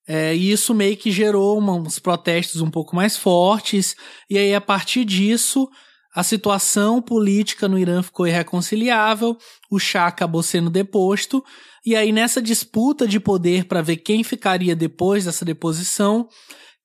[0.07, 3.95] é, e isso meio que gerou uns protestos um pouco mais fortes,
[4.29, 5.69] e aí a partir disso
[6.15, 9.37] a situação política no Irã ficou irreconciliável,
[9.71, 11.43] o Shah acabou sendo deposto,
[11.87, 16.29] e aí nessa disputa de poder para ver quem ficaria depois dessa deposição,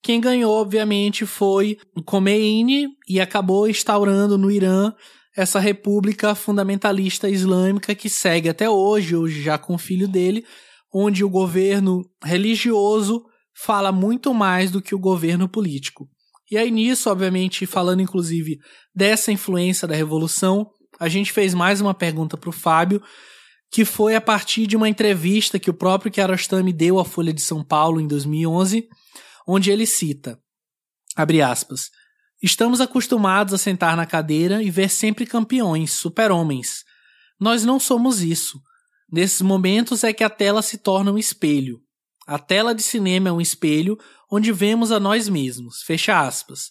[0.02, 4.92] quem ganhou, obviamente, foi Khomeini e acabou instaurando no Irã
[5.38, 10.44] essa república fundamentalista islâmica que segue até hoje, hoje já com o filho dele,
[10.92, 13.24] onde o governo religioso
[13.54, 16.08] fala muito mais do que o governo político.
[16.50, 18.58] E aí nisso, obviamente, falando inclusive
[18.92, 20.68] dessa influência da revolução,
[20.98, 23.00] a gente fez mais uma pergunta para o Fábio,
[23.70, 27.42] que foi a partir de uma entrevista que o próprio Kiarostami deu à Folha de
[27.42, 28.88] São Paulo em 2011,
[29.46, 30.36] onde ele cita,
[31.14, 31.90] abre aspas,
[32.40, 36.84] Estamos acostumados a sentar na cadeira e ver sempre campeões, super-homens.
[37.38, 38.60] Nós não somos isso.
[39.10, 41.80] Nesses momentos é que a tela se torna um espelho.
[42.26, 43.98] A tela de cinema é um espelho
[44.30, 45.82] onde vemos a nós mesmos.
[45.82, 46.70] Fecha aspas.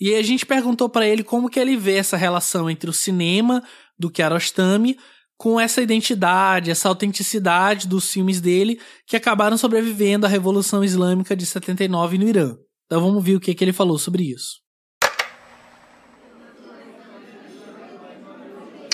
[0.00, 2.92] E aí a gente perguntou para ele como que ele vê essa relação entre o
[2.92, 3.62] cinema
[3.96, 4.98] do Kiarostami
[5.36, 11.46] com essa identidade, essa autenticidade dos filmes dele que acabaram sobrevivendo à Revolução Islâmica de
[11.46, 12.56] 79 no Irã.
[12.86, 14.63] Então vamos ver o que, que ele falou sobre isso.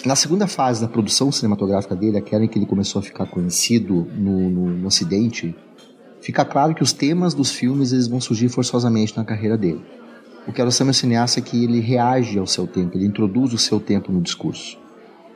[0.05, 4.07] Na segunda fase da produção cinematográfica dele, aquela em que ele começou a ficar conhecido
[4.17, 5.55] no, no, no Ocidente,
[6.23, 9.85] fica claro que os temas dos filmes eles vão surgir forçosamente na carreira dele.
[10.49, 13.79] O que é um cineasta que ele reage ao seu tempo, ele introduz o seu
[13.79, 14.79] tempo no discurso.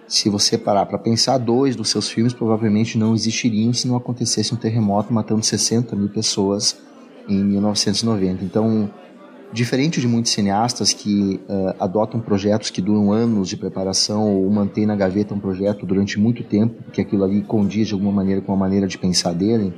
[0.09, 4.55] Se você parar para pensar, dois dos seus filmes provavelmente não existiriam se não acontecesse
[4.55, 6.77] um terremoto matando 60 mil pessoas
[7.29, 8.45] em 1990.
[8.45, 8.91] Então,
[9.55, 14.85] Diferente de muitos cineastas que uh, adotam projetos que duram anos de preparação ou mantêm
[14.85, 18.53] na gaveta um projeto durante muito tempo, porque aquilo ali condiz de alguma maneira com
[18.53, 19.73] a maneira de pensar dele,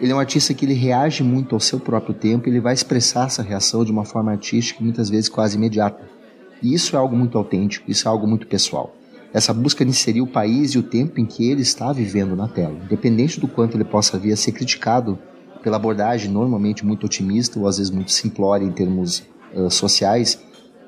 [0.00, 3.26] ele é um artista que ele reage muito ao seu próprio tempo, ele vai expressar
[3.26, 6.08] essa reação de uma forma artística muitas vezes quase imediata.
[6.62, 8.94] E isso é algo muito autêntico, isso é algo muito pessoal.
[9.34, 12.46] Essa busca de inserir o país e o tempo em que ele está vivendo na
[12.46, 15.18] tela, independente do quanto ele possa vir a ser criticado
[15.62, 20.40] pela abordagem normalmente muito otimista ou às vezes muito simplória em termos uh, sociais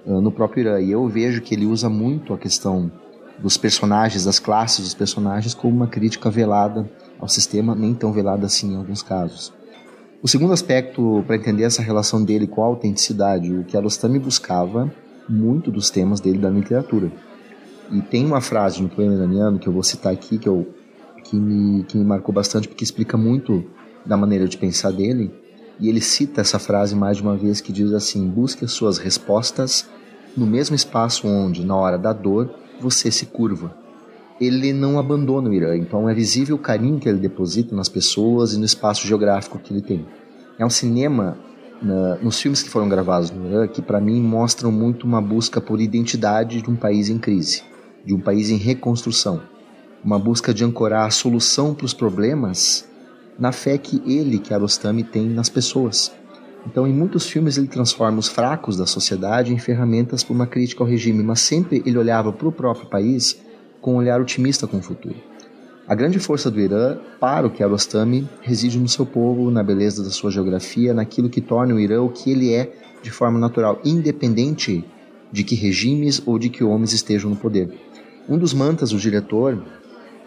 [0.06, 0.80] uh, no próprio Irã.
[0.80, 2.90] E eu vejo que ele usa muito a questão
[3.38, 8.46] dos personagens, das classes dos personagens, como uma crítica velada ao sistema, nem tão velada
[8.46, 9.52] assim em alguns casos.
[10.22, 14.92] O segundo aspecto para entender essa relação dele com a autenticidade, o que Arostami buscava
[15.26, 17.10] muito dos temas dele da literatura.
[17.90, 20.68] E tem uma frase no poema iraniano que eu vou citar aqui que, eu,
[21.24, 23.64] que, me, que me marcou bastante porque explica muito
[24.05, 25.32] da maneira de pensar dele,
[25.78, 28.98] e ele cita essa frase mais de uma vez que diz assim: busque as suas
[28.98, 29.88] respostas
[30.36, 33.74] no mesmo espaço onde, na hora da dor, você se curva.
[34.40, 38.55] Ele não abandona o Irã, então é visível o carinho que ele deposita nas pessoas
[38.55, 40.07] e no espaço geográfico que ele tem.
[40.59, 41.36] É um cinema,
[41.82, 45.61] na, nos filmes que foram gravados no Irã, que para mim mostram muito uma busca
[45.61, 47.62] por identidade de um país em crise,
[48.05, 49.42] de um país em reconstrução.
[50.03, 52.88] Uma busca de ancorar a solução para os problemas
[53.41, 56.12] na fé que ele, que Arostami, tem nas pessoas.
[56.66, 60.84] Então, em muitos filmes, ele transforma os fracos da sociedade em ferramentas para uma crítica
[60.84, 63.41] ao regime, mas sempre ele olhava para o próprio país
[63.80, 65.16] com um olhar otimista com o futuro.
[65.88, 70.11] A grande força do Irã, para o Kiarostami, reside no seu povo, na beleza da
[70.11, 72.70] sua geografia, naquilo que torna o Irã o que ele é
[73.03, 74.84] de forma natural, independente
[75.32, 77.72] de que regimes ou de que homens estejam no poder.
[78.28, 79.61] Um dos mantas do diretor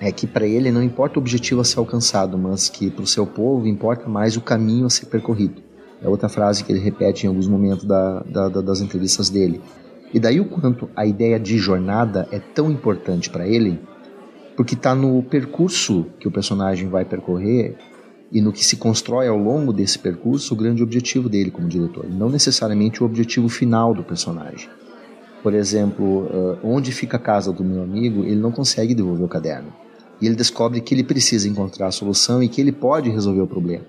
[0.03, 3.07] é que para ele não importa o objetivo a ser alcançado, mas que para o
[3.07, 5.61] seu povo importa mais o caminho a ser percorrido.
[6.01, 9.61] É outra frase que ele repete em alguns momentos da, da, das entrevistas dele.
[10.13, 13.79] E daí o quanto a ideia de jornada é tão importante para ele,
[14.57, 17.77] porque está no percurso que o personagem vai percorrer
[18.29, 22.09] e no que se constrói ao longo desse percurso o grande objetivo dele como diretor,
[22.09, 24.67] não necessariamente o objetivo final do personagem.
[25.41, 26.27] Por exemplo,
[26.61, 29.73] onde fica a casa do meu amigo, ele não consegue devolver o caderno.
[30.24, 33.47] E ele descobre que ele precisa encontrar a solução e que ele pode resolver o
[33.47, 33.84] problema.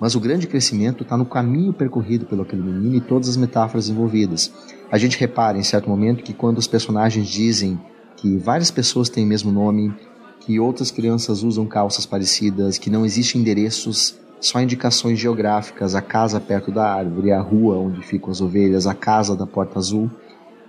[0.00, 3.88] Mas o grande crescimento está no caminho percorrido pelo aquele menino e todas as metáforas
[3.88, 4.52] envolvidas.
[4.92, 7.80] A gente repara em certo momento que quando os personagens dizem
[8.16, 9.92] que várias pessoas têm o mesmo nome,
[10.38, 16.38] que outras crianças usam calças parecidas, que não existem endereços, só indicações geográficas, a casa
[16.38, 20.08] perto da árvore, a rua onde ficam as ovelhas, a casa da porta azul.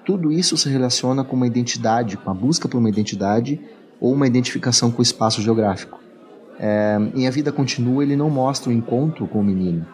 [0.04, 3.62] Tudo isso se relaciona com uma identidade, com a busca por uma identidade
[4.00, 6.00] ou uma identificação com o espaço geográfico.
[6.60, 9.86] É, em A Vida Continua, ele não mostra o encontro com o menino,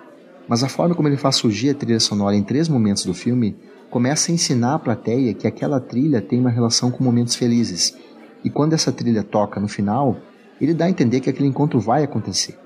[0.48, 3.56] mas a forma como ele faz surgir a trilha sonora em três momentos do filme
[3.90, 7.96] começa a ensinar a plateia que aquela trilha tem uma relação com momentos felizes.
[8.44, 10.18] E quando essa trilha toca no final,
[10.60, 12.58] ele dá a entender que aquele encontro vai acontecer.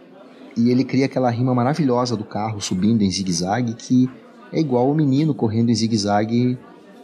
[0.56, 4.10] E ele cria aquela rima maravilhosa do carro subindo em zigue-zague que
[4.52, 6.58] é igual o menino correndo em zigue-zague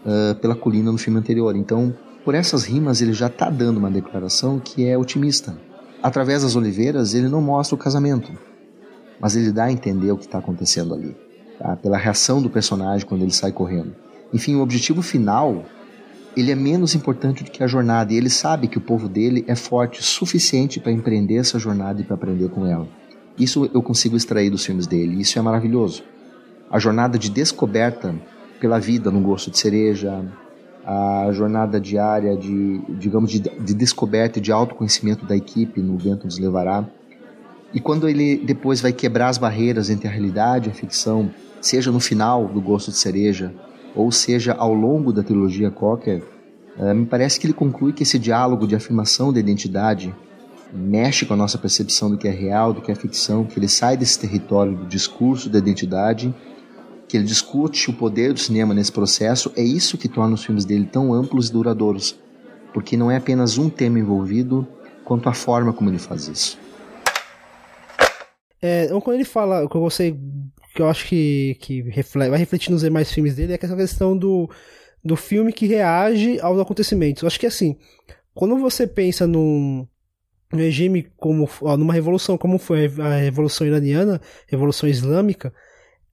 [0.05, 1.55] uh, pela colina no filme anterior.
[1.55, 1.93] Então,
[2.23, 5.57] por essas rimas, ele já está dando uma declaração que é otimista.
[6.01, 8.31] Através das oliveiras, ele não mostra o casamento,
[9.19, 11.15] mas ele dá a entender o que está acontecendo ali,
[11.57, 11.75] tá?
[11.75, 13.95] pela reação do personagem quando ele sai correndo.
[14.33, 15.65] Enfim, o objetivo final
[16.35, 19.45] ele é menos importante do que a jornada e ele sabe que o povo dele
[19.47, 22.87] é forte o suficiente para empreender essa jornada e para aprender com ela.
[23.37, 26.03] Isso eu consigo extrair dos filmes dele, isso é maravilhoso.
[26.69, 28.15] A jornada de descoberta
[28.59, 30.25] pela vida no gosto de cereja,
[30.85, 36.25] a jornada diária de, digamos, de, de descoberta e de autoconhecimento da equipe no Vento
[36.25, 36.85] nos Levará.
[37.73, 41.31] E quando ele depois vai quebrar as barreiras entre a realidade e a ficção,
[41.61, 43.53] seja no final do Gosto de Cereja,
[43.95, 46.21] ou seja ao longo da trilogia Cocker,
[46.77, 50.13] uh, me parece que ele conclui que esse diálogo de afirmação da identidade
[50.71, 53.67] mexe com a nossa percepção do que é real, do que é ficção, que ele
[53.67, 56.33] sai desse território do discurso da identidade
[57.07, 60.65] que ele discute o poder do cinema nesse processo, é isso que torna os filmes
[60.65, 62.19] dele tão amplos e duradouros,
[62.73, 64.67] porque não é apenas um tema envolvido,
[65.03, 66.57] quanto a forma como ele faz isso.
[68.61, 70.15] É, então, quando ele fala, que você
[70.73, 74.17] que eu acho que, que reflete, vai refletir nos demais filmes dele, é essa questão
[74.17, 74.49] do,
[75.03, 77.21] do filme que reage aos acontecimentos.
[77.21, 77.77] Eu acho que assim,
[78.33, 79.87] quando você pensa num,
[80.51, 85.53] regime como numa revolução como foi a revolução iraniana, revolução islâmica,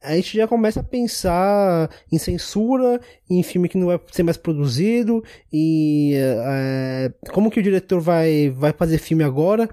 [0.02, 4.36] a gente já começa a pensar em censura, em filme que não vai ser mais
[4.36, 5.22] produzido,
[5.52, 9.68] e é, como que o diretor vai, vai fazer filme agora.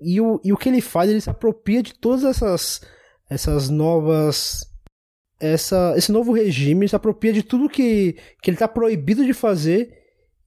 [0.00, 2.80] E o, e o que ele faz, ele se apropria de todas essas,
[3.28, 4.64] essas novas.
[5.38, 9.34] Essa, esse novo regime, ele se apropria de tudo que, que ele está proibido de
[9.34, 9.92] fazer.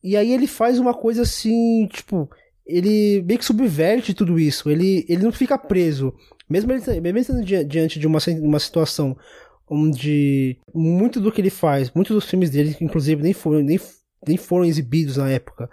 [0.03, 2.27] E aí ele faz uma coisa assim, tipo,
[2.65, 4.69] ele meio que subverte tudo isso.
[4.69, 6.13] Ele, ele não fica preso.
[6.49, 9.15] Mesmo ele, mesmo estando diante de uma, uma situação
[9.69, 13.79] onde muito do que ele faz, muitos dos filmes dele, inclusive, nem foram, nem,
[14.27, 15.69] nem foram exibidos na época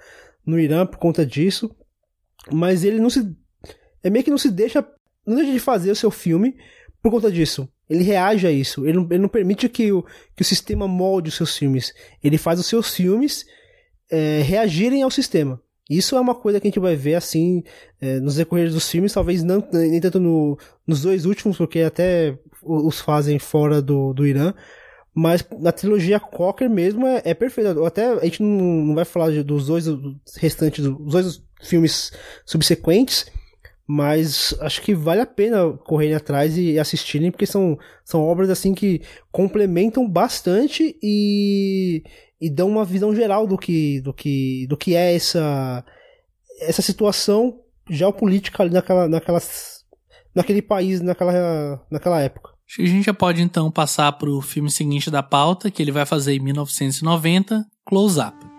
[0.46, 1.74] no Irã por conta disso,
[2.52, 3.36] mas ele não se.
[4.02, 4.86] É meio que não se deixa.
[5.26, 6.56] Não deixa de fazer o seu filme
[7.02, 7.68] por conta disso.
[7.90, 8.86] Ele reage a isso.
[8.86, 10.04] Ele não, ele não permite que o,
[10.36, 11.92] que o sistema molde os seus filmes.
[12.22, 13.44] Ele faz os seus filmes
[14.08, 15.60] é, reagirem ao sistema.
[15.88, 17.62] Isso é uma coisa que a gente vai ver assim
[18.00, 22.36] é, nos decorrer dos filmes, talvez não nem tanto no, nos dois últimos, porque até
[22.62, 24.52] os fazem fora do, do Irã,
[25.14, 27.74] mas na trilogia Cocker mesmo é, é perfeita.
[27.86, 29.86] Até a gente não, não vai falar dos dois
[30.36, 32.12] restantes, dos dois filmes
[32.44, 33.26] subsequentes,
[33.86, 38.74] mas acho que vale a pena correrem atrás e assistirem, porque são, são obras assim
[38.74, 42.02] que complementam bastante e
[42.40, 45.84] e dão uma visão geral do que, do que, do que é essa,
[46.60, 47.58] essa situação
[47.88, 49.40] geopolítica ali naquela, naquela,
[50.34, 52.50] naquele país, naquela, naquela época.
[52.78, 56.04] A gente já pode então passar para o filme seguinte da pauta, que ele vai
[56.04, 58.55] fazer em 1990, Close Up.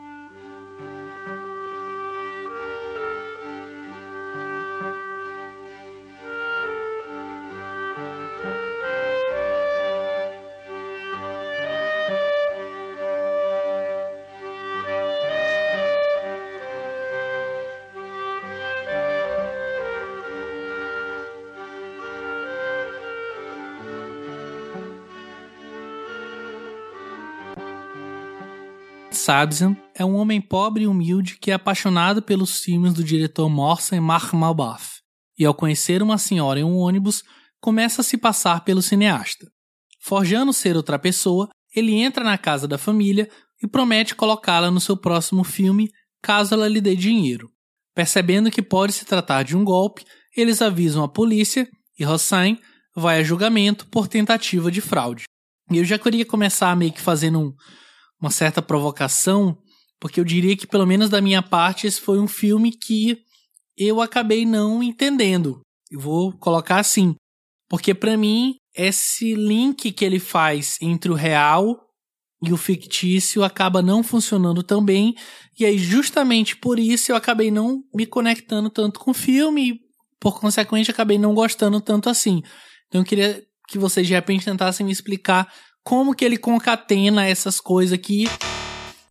[29.27, 33.99] Sabzian é um homem pobre e humilde que é apaixonado pelos filmes do diretor Morsen
[33.99, 35.01] Marmalbaf
[35.37, 37.25] e, ao conhecer uma senhora em um ônibus,
[37.59, 39.45] começa a se passar pelo cineasta.
[39.99, 43.29] Forjando ser outra pessoa, ele entra na casa da família
[43.61, 47.51] e promete colocá-la no seu próximo filme caso ela lhe dê dinheiro.
[47.93, 50.05] Percebendo que pode se tratar de um golpe,
[50.37, 51.67] eles avisam a polícia
[51.99, 52.57] e Hossein
[52.95, 55.25] vai a julgamento por tentativa de fraude.
[55.69, 57.53] Eu já queria começar meio que fazendo um,
[58.19, 59.57] uma certa provocação,
[59.99, 63.17] porque eu diria que, pelo menos da minha parte, esse foi um filme que
[63.77, 65.61] eu acabei não entendendo.
[65.89, 67.15] Eu vou colocar assim.
[67.69, 71.77] Porque, para mim, esse link que ele faz entre o real
[72.41, 75.15] e o fictício acaba não funcionando tão bem.
[75.59, 79.79] E aí, justamente por isso, eu acabei não me conectando tanto com o filme e,
[80.19, 82.41] por consequente, acabei não gostando tanto assim.
[82.87, 85.51] Então, eu queria que vocês, de repente, tentassem me explicar
[85.87, 88.25] como que ele concatena essas coisas aqui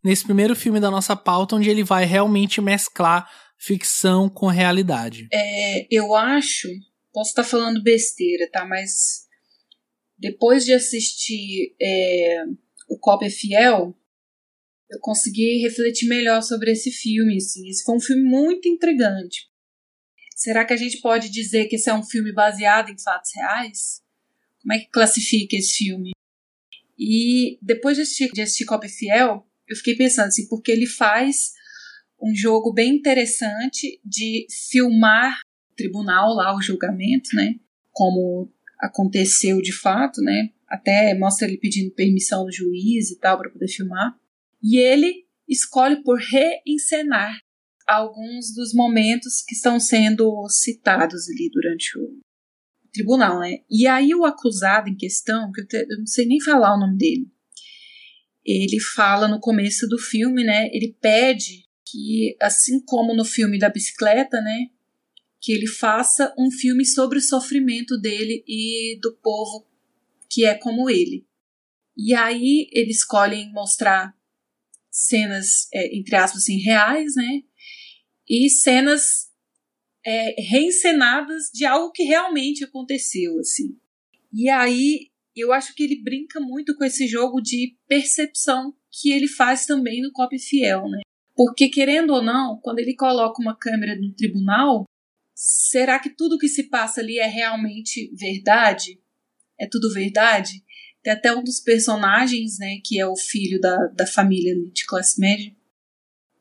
[0.05, 3.27] nesse primeiro filme da nossa pauta, onde ele vai realmente mesclar
[3.59, 5.27] ficção com realidade.
[5.33, 6.69] É, eu acho,
[7.15, 8.67] posso estar falando besteira, tá?
[8.67, 9.25] Mas
[10.19, 12.45] depois de assistir é,
[12.91, 13.99] o Copa é Fiel,
[14.91, 17.39] eu consegui refletir melhor sobre esse filme.
[17.39, 17.67] Assim.
[17.71, 19.49] Esse foi um filme muito intrigante.
[20.37, 24.03] Será que a gente pode dizer que esse é um filme baseado em fatos reais?
[24.61, 26.11] Como é que classifica esse filme?
[26.99, 30.87] E depois de assistir, de assistir Copa é Fiel, eu fiquei pensando assim, porque ele
[30.87, 31.53] faz
[32.21, 35.39] um jogo bem interessante de filmar
[35.71, 37.57] o tribunal lá, o julgamento, né?
[37.93, 40.51] Como aconteceu de fato, né?
[40.69, 44.19] até mostra ele pedindo permissão do juiz e tal para poder filmar.
[44.63, 47.39] E ele escolhe por reencenar
[47.87, 52.19] alguns dos momentos que estão sendo citados ali durante o
[52.97, 53.59] tribunal, né?
[53.71, 56.81] E aí o acusado em questão, que eu, te, eu não sei nem falar o
[56.81, 57.31] nome dele,
[58.45, 60.69] ele fala no começo do filme, né?
[60.73, 64.69] Ele pede que, assim como no filme da bicicleta, né?
[65.41, 69.67] Que ele faça um filme sobre o sofrimento dele e do povo
[70.31, 71.27] que é como ele.
[71.97, 74.15] E aí eles escolhem mostrar
[74.91, 77.43] cenas, é, entre aspas, assim, reais, né?
[78.29, 79.26] E cenas
[80.07, 83.77] é, reencenadas de algo que realmente aconteceu, assim.
[84.33, 89.29] E aí eu acho que ele brinca muito com esse jogo de percepção que ele
[89.29, 91.01] faz também no Cop Fiel, né?
[91.35, 94.87] Porque, querendo ou não, quando ele coloca uma câmera no tribunal,
[95.35, 98.99] será que tudo que se passa ali é realmente verdade?
[99.59, 100.63] é tudo verdade.
[101.03, 105.21] Tem até um dos personagens, né, que é o filho da, da família de classe
[105.21, 105.55] média,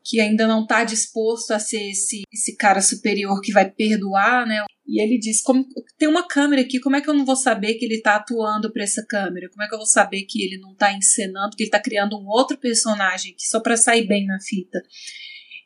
[0.06, 4.64] que ainda não está disposto a ser esse, esse cara superior que vai perdoar, né?
[4.86, 5.66] E ele diz: como,
[5.98, 8.72] tem uma câmera aqui, como é que eu não vou saber que ele está atuando
[8.72, 9.48] para essa câmera?
[9.50, 12.16] Como é que eu vou saber que ele não está encenando, que ele está criando
[12.16, 14.80] um outro personagem só para sair bem na fita?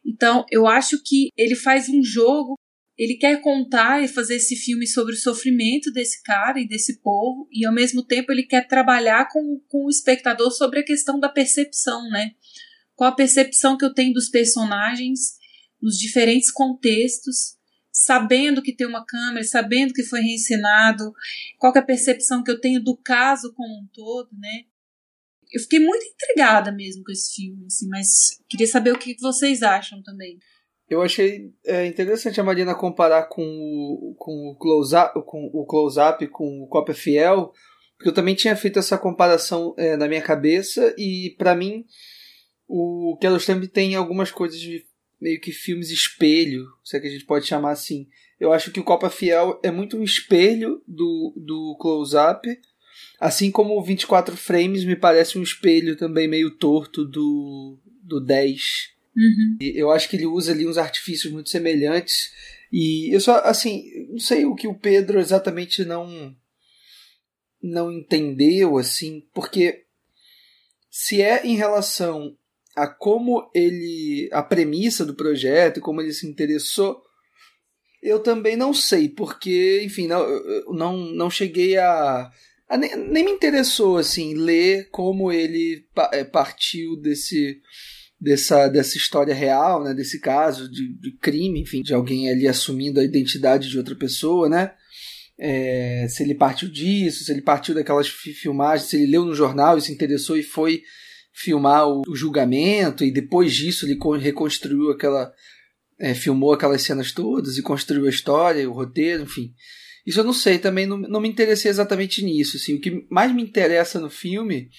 [0.06, 2.54] Então, eu acho que ele faz um jogo
[3.00, 7.48] ele quer contar e fazer esse filme sobre o sofrimento desse cara e desse povo,
[7.50, 11.30] e ao mesmo tempo ele quer trabalhar com, com o espectador sobre a questão da
[11.30, 12.32] percepção, né?
[13.00, 15.38] Qual a percepção que eu tenho dos personagens
[15.80, 17.56] nos diferentes contextos,
[17.90, 21.10] sabendo que tem uma câmera, sabendo que foi reencenado,
[21.58, 24.64] qual é a percepção que eu tenho do caso como um todo, né?
[25.50, 29.62] Eu fiquei muito intrigada mesmo com esse filme, assim, mas queria saber o que vocês
[29.62, 30.38] acham também.
[30.86, 35.98] Eu achei é, interessante a Marina comparar com o, com o close-up com o, close
[36.30, 37.50] com o Copa Fiel,
[37.96, 41.86] porque eu também tinha feito essa comparação é, na minha cabeça e para mim
[42.72, 44.86] o Kiarostami tem algumas coisas de
[45.20, 48.06] meio que filmes espelho, se é que a gente pode chamar assim.
[48.38, 52.48] Eu acho que o Copa Fiel é muito um espelho do, do close-up,
[53.18, 58.62] assim como o 24 frames me parece um espelho também meio torto do, do 10.
[59.16, 59.58] Uhum.
[59.60, 62.32] Eu acho que ele usa ali uns artifícios muito semelhantes.
[62.72, 66.34] E eu só, assim, não sei o que o Pedro exatamente não
[67.62, 69.84] não entendeu, assim, porque
[70.88, 72.34] se é em relação
[72.76, 74.28] a como ele.
[74.32, 77.02] a premissa do projeto, como ele se interessou,
[78.02, 80.26] eu também não sei, porque, enfim, não,
[80.72, 82.30] não, não cheguei a.
[82.68, 87.60] a nem, nem me interessou, assim, ler como ele é, partiu desse
[88.20, 93.00] dessa, dessa história real, né, desse caso de, de crime, enfim, de alguém ali assumindo
[93.00, 94.72] a identidade de outra pessoa, né?
[95.38, 99.78] É, se ele partiu disso, se ele partiu daquelas filmagens, se ele leu no jornal
[99.78, 100.82] e se interessou e foi
[101.32, 105.32] filmar o, o julgamento e depois disso ele reconstruiu aquela,
[105.98, 109.54] é, filmou aquelas cenas todas e construiu a história, o roteiro, enfim.
[110.06, 112.56] Isso eu não sei, também não, não me interessei exatamente nisso.
[112.56, 114.70] Assim, o que mais me interessa no filme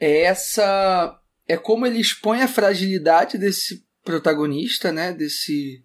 [0.00, 5.12] é essa é como ele expõe a fragilidade desse protagonista, né?
[5.12, 5.84] Desse,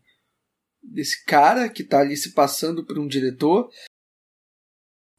[0.82, 3.70] desse cara que tá ali se passando por um diretor.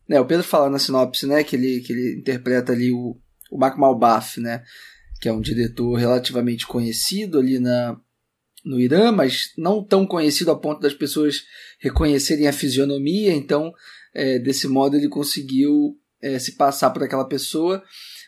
[0.08, 3.16] Né, o Pedro fala na sinopse, né, que ele, que ele interpreta ali o,
[3.52, 4.62] o Mark Malbaf, né,
[5.20, 7.96] que é um diretor relativamente conhecido ali na,
[8.64, 11.42] no Irã, mas não tão conhecido a ponto das pessoas
[11.78, 13.72] reconhecerem a fisionomia, então
[14.14, 17.82] é, desse modo ele conseguiu é, se passar por aquela pessoa.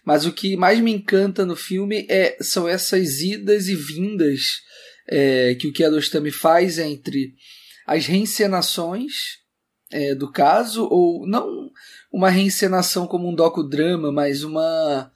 [0.05, 4.61] Mas o que mais me encanta no filme é, são essas idas e vindas
[5.09, 7.35] é, que o Kiarostami faz entre
[7.87, 9.13] as reencenações
[9.91, 11.71] é, do caso, ou não
[12.13, 15.11] uma reencenação como um docudrama, mas uma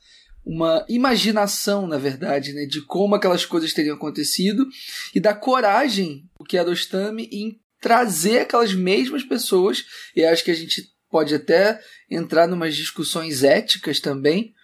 [0.44, 4.66] uma imaginação, na verdade, né, de como aquelas coisas teriam acontecido
[5.14, 9.84] e da coragem do Kiarostami em trazer aquelas mesmas pessoas,
[10.16, 14.54] e acho que a gente pode até entrar numas discussões éticas também,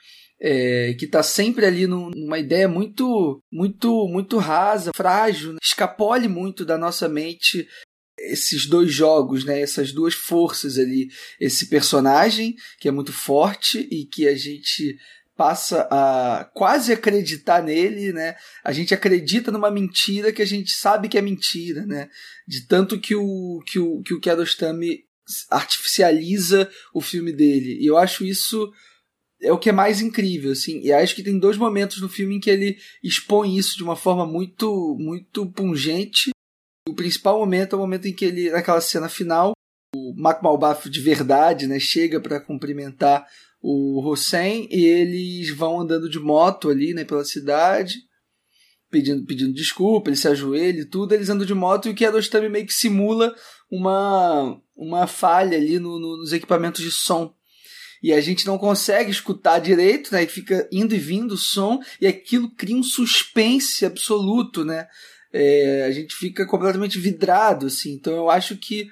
[0.41, 5.59] é, que está sempre ali numa ideia muito, muito, muito rasa, frágil, né?
[5.63, 7.67] escapole muito da nossa mente
[8.19, 9.61] esses dois jogos, né?
[9.61, 11.09] Essas duas forças ali,
[11.41, 14.97] esse personagem que é muito forte e que a gente
[15.37, 18.37] passa a quase acreditar nele, né?
[18.63, 22.09] A gente acredita numa mentira que a gente sabe que é mentira, né?
[22.47, 25.01] De tanto que o que o que o Kiarostami
[25.51, 27.79] artificializa o filme dele.
[27.81, 28.73] E eu acho isso
[29.43, 30.81] é o que é mais incrível, assim.
[30.81, 33.97] E acho que tem dois momentos no filme em que ele expõe isso de uma
[33.97, 36.31] forma muito muito pungente.
[36.89, 39.53] O principal momento é o momento em que ele naquela cena final,
[39.97, 43.27] o Mac Malbaf de verdade, né, chega para cumprimentar
[43.67, 47.95] o Hussein e eles vão andando de moto ali, né, pela cidade,
[48.91, 52.51] pedindo, pedindo desculpa, ele se ajoelha e tudo, eles andam de moto e o Kiarostami
[52.51, 53.35] meio que simula
[53.71, 57.35] uma, uma falha ali no, no, nos equipamentos de som.
[58.03, 60.27] E a gente não consegue escutar direito, né?
[60.27, 64.87] Fica indo e vindo o som, e aquilo cria um suspense absoluto, né?
[65.33, 67.95] É, a gente fica completamente vidrado, assim.
[67.95, 68.91] Então eu acho que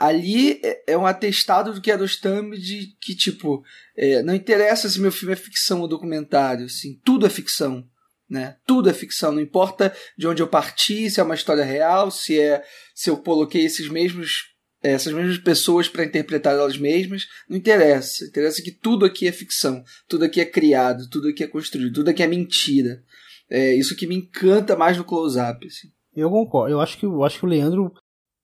[0.00, 3.62] ali é, é um atestado do Kiarostami de que, tipo,
[3.94, 7.86] é, não interessa se meu filme é ficção ou documentário, assim, tudo é ficção.
[8.28, 8.56] Né?
[8.64, 12.38] Tudo é ficção, não importa de onde eu parti, se é uma história real, se
[12.38, 12.62] é
[12.94, 14.50] se eu coloquei esses mesmos
[14.82, 18.24] essas mesmas pessoas para interpretar elas mesmas, não interessa.
[18.24, 22.08] Interessa que tudo aqui é ficção, tudo aqui é criado, tudo aqui é construído, tudo
[22.08, 23.02] aqui é mentira.
[23.50, 25.66] É isso que me encanta mais no close-up.
[25.66, 25.88] Assim.
[26.14, 26.72] Eu concordo.
[26.72, 27.92] Eu acho que eu acho que o Leandro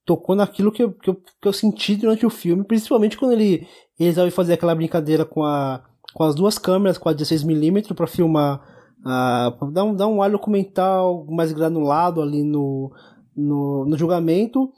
[0.07, 3.66] tocou naquilo que eu, que eu, que eu senti durante o filme, principalmente quando ele,
[3.99, 5.83] resolve fazer aquela brincadeira com, a,
[6.15, 8.62] com as duas câmeras, com a 16mm, para filmar,
[9.01, 12.93] uh, pra dar um, dar um ar documental mais granulado ali no,
[13.37, 14.70] no, no julgamento,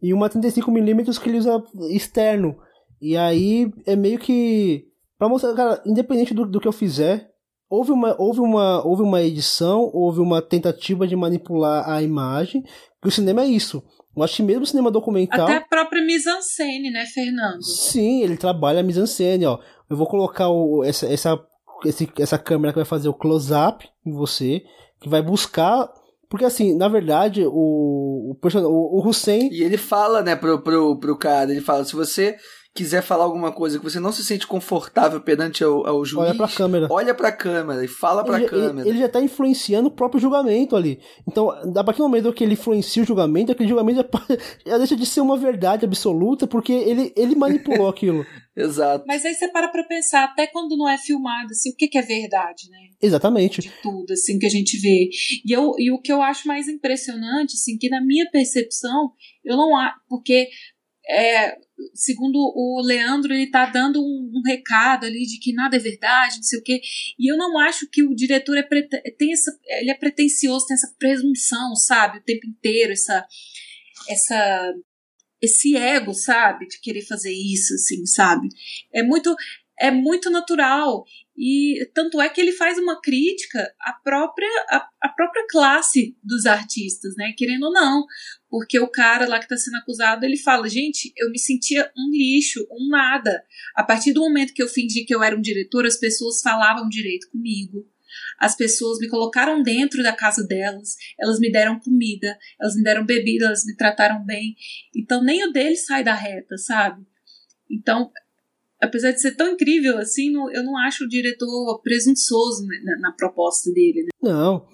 [0.00, 2.56] e uma 35mm que ele usa externo.
[3.00, 4.86] E aí é meio que.
[5.18, 7.30] Pra mostrar, cara, independente do, do que eu fizer,
[7.68, 12.62] houve uma, houve, uma, houve uma edição, houve uma tentativa de manipular a imagem,
[13.00, 13.82] que o cinema é isso.
[14.16, 15.46] Eu acho que mesmo cinema documental.
[15.46, 17.62] Até a própria mise-en-scène, né, Fernando?
[17.62, 19.58] Sim, ele trabalha a mise-en-scène, ó.
[19.90, 21.38] Eu vou colocar o, essa, essa,
[21.84, 24.62] esse, essa câmera que vai fazer o close-up em você,
[25.00, 25.88] que vai buscar.
[26.30, 29.50] Porque assim, na verdade, o, o, o, o Hussein.
[29.52, 32.36] E ele fala, né, pro, pro, pro cara, ele fala, se você
[32.76, 36.34] quiser falar alguma coisa que você não se sente confortável perante ao, ao juiz, olha
[36.36, 36.86] pra câmera.
[36.90, 38.80] Olha pra câmera e fala pra ele, câmera.
[38.82, 41.00] Ele, ele, já tá influenciando o próprio julgamento ali.
[41.26, 44.36] Então, a partir do momento que ele influencia o julgamento, aquele julgamento já,
[44.66, 48.24] já deixa de ser uma verdade absoluta, porque ele, ele manipulou aquilo.
[48.56, 49.04] Exato.
[49.06, 51.98] Mas aí você para pra pensar, até quando não é filmado, assim, o que, que
[51.98, 52.78] é verdade, né?
[53.02, 53.60] Exatamente.
[53.60, 55.10] De tudo, assim, que a gente vê.
[55.44, 59.12] E, eu, e o que eu acho mais impressionante, assim, que na minha percepção,
[59.44, 59.94] eu não há.
[60.08, 60.48] Porque
[61.08, 61.56] é,
[61.94, 66.36] segundo o Leandro, ele está dando um, um, recado ali de que nada é verdade,
[66.36, 66.80] não sei o quê.
[67.18, 68.62] E eu não acho que o diretor é
[69.18, 73.26] tem essa, ele é pretencioso, tem essa presunção, sabe, o tempo inteiro, essa,
[74.08, 74.74] essa,
[75.40, 78.48] esse ego, sabe, de querer fazer isso, assim, sabe.
[78.92, 79.34] É muito,
[79.78, 81.04] é muito natural.
[81.36, 86.46] E tanto é que ele faz uma crítica à própria, à, à própria classe dos
[86.46, 87.34] artistas, né?
[87.36, 88.06] Querendo ou não.
[88.48, 92.10] Porque o cara lá que está sendo acusado, ele fala: gente, eu me sentia um
[92.10, 93.42] lixo, um nada.
[93.74, 96.88] A partir do momento que eu fingi que eu era um diretor, as pessoas falavam
[96.88, 97.86] direito comigo.
[98.38, 103.04] As pessoas me colocaram dentro da casa delas, elas me deram comida, elas me deram
[103.04, 104.54] bebida, elas me trataram bem.
[104.94, 107.04] Então nem o dele sai da reta, sabe?
[107.70, 108.10] Então
[108.80, 113.70] apesar de ser tão incrível assim, eu não acho o diretor presunçoso na, na proposta
[113.72, 114.02] dele.
[114.02, 114.10] Né?
[114.22, 114.66] Não.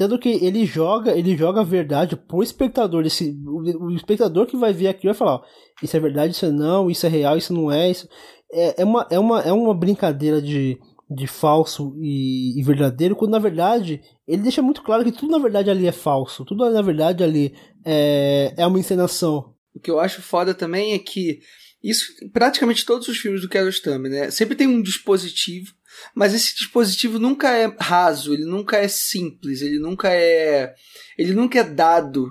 [0.00, 3.04] Tanto que ele joga, ele joga a verdade pro espectador.
[3.04, 5.42] Esse, o, o espectador que vai ver aqui vai falar: ó,
[5.82, 7.90] isso é verdade, isso é não, isso é real, isso não é.
[7.90, 8.08] Isso
[8.50, 10.78] é, é, uma, é, uma, é uma brincadeira de,
[11.10, 15.38] de falso e, e, verdadeiro, quando na verdade ele deixa muito claro que tudo na
[15.38, 17.54] verdade ali é falso, tudo na verdade ali
[17.84, 19.52] é, é uma encenação.
[19.74, 21.40] O que eu acho foda também é que
[21.84, 24.30] isso praticamente todos os filmes do Kiarostami, né?
[24.30, 25.74] Sempre tem um dispositivo,
[26.14, 30.74] mas esse dispositivo nunca é raso, ele nunca é simples, ele nunca é
[31.18, 32.30] ele nunca é dado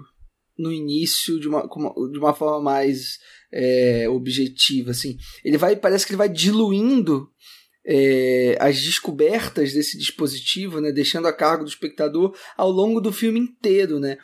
[0.57, 1.61] no início de uma,
[2.11, 3.17] de uma forma mais
[3.51, 5.17] é, objetiva, assim.
[5.43, 7.29] Ele vai, parece que ele vai diluindo
[7.85, 13.39] é, as descobertas desse dispositivo, né, deixando a cargo do espectador ao longo do filme
[13.39, 14.17] inteiro, né?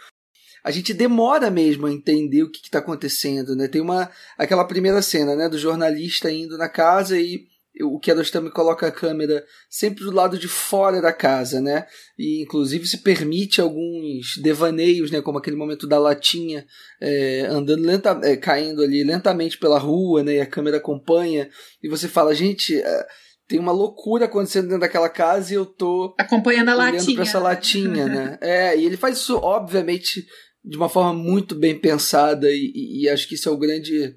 [0.63, 3.67] A gente demora mesmo a entender o que está acontecendo, né?
[3.67, 7.45] Tem uma aquela primeira cena, né, do jornalista indo na casa e
[7.83, 11.85] o Kiarostami coloca a câmera sempre do lado de fora da casa, né?
[12.17, 15.21] E inclusive se permite alguns devaneios, né?
[15.21, 16.65] Como aquele momento da latinha
[17.01, 20.35] é, andando lenta, é, caindo ali lentamente pela rua, né?
[20.35, 21.49] E a câmera acompanha
[21.83, 23.05] e você fala, gente, é,
[23.47, 27.15] tem uma loucura acontecendo dentro daquela casa e eu tô acompanhando a olhando latinha.
[27.15, 28.37] para essa latinha, né?
[28.41, 30.25] É, e ele faz isso obviamente
[30.63, 34.15] de uma forma muito bem pensada e, e, e acho que isso é o grande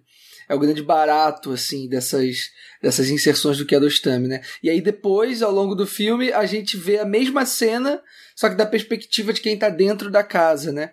[0.49, 2.51] é o grande barato assim dessas
[2.83, 4.41] dessas inserções do Kiarostami, né?
[4.63, 8.01] E aí depois, ao longo do filme, a gente vê a mesma cena,
[8.37, 10.93] só que da perspectiva de quem tá dentro da casa, né?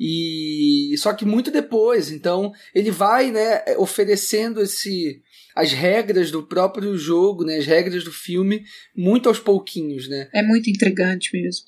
[0.00, 5.22] E só que muito depois, então ele vai, né, oferecendo esse
[5.56, 8.62] as regras do próprio jogo, né, as regras do filme,
[8.96, 10.28] muito aos pouquinhos, né?
[10.32, 11.66] É muito intrigante mesmo.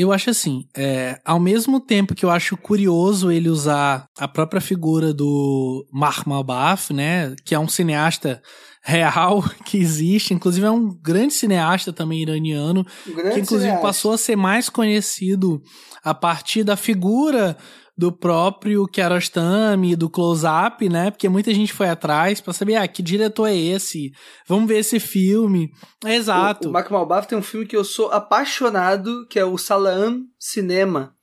[0.00, 4.58] Eu acho assim, é, ao mesmo tempo que eu acho curioso ele usar a própria
[4.58, 8.40] figura do Mark Malbaf, né, que é um cineasta
[8.82, 13.82] real que existe, inclusive é um grande cineasta também iraniano, Um que inclusive cineasta.
[13.82, 15.62] passou a ser mais conhecido
[16.02, 17.58] a partir da figura
[18.00, 21.10] do próprio Kiarostami, do close-up, né?
[21.10, 24.10] Porque muita gente foi atrás pra saber, ah, que diretor é esse?
[24.48, 25.70] Vamos ver esse filme.
[26.06, 26.68] Exato.
[26.68, 30.22] O, o Mark Malbaf tem um filme que eu sou apaixonado, que é o Salaam
[30.38, 31.14] Cinema,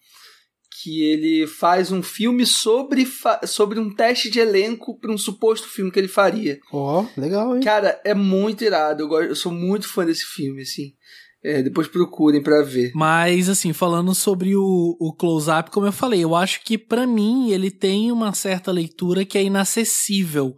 [0.83, 3.07] que ele faz um filme sobre,
[3.47, 6.59] sobre um teste de elenco para um suposto filme que ele faria.
[6.71, 7.63] Ó, legal, hein?
[7.63, 9.01] Cara, é muito irado.
[9.01, 10.93] Eu, gosto- eu sou muito fã desse filme, assim.
[11.43, 12.91] É, depois procurem pra ver.
[12.95, 17.51] Mas, assim, falando sobre o, o close-up, como eu falei, eu acho que pra mim
[17.51, 20.53] ele tem uma certa leitura que é inacessível.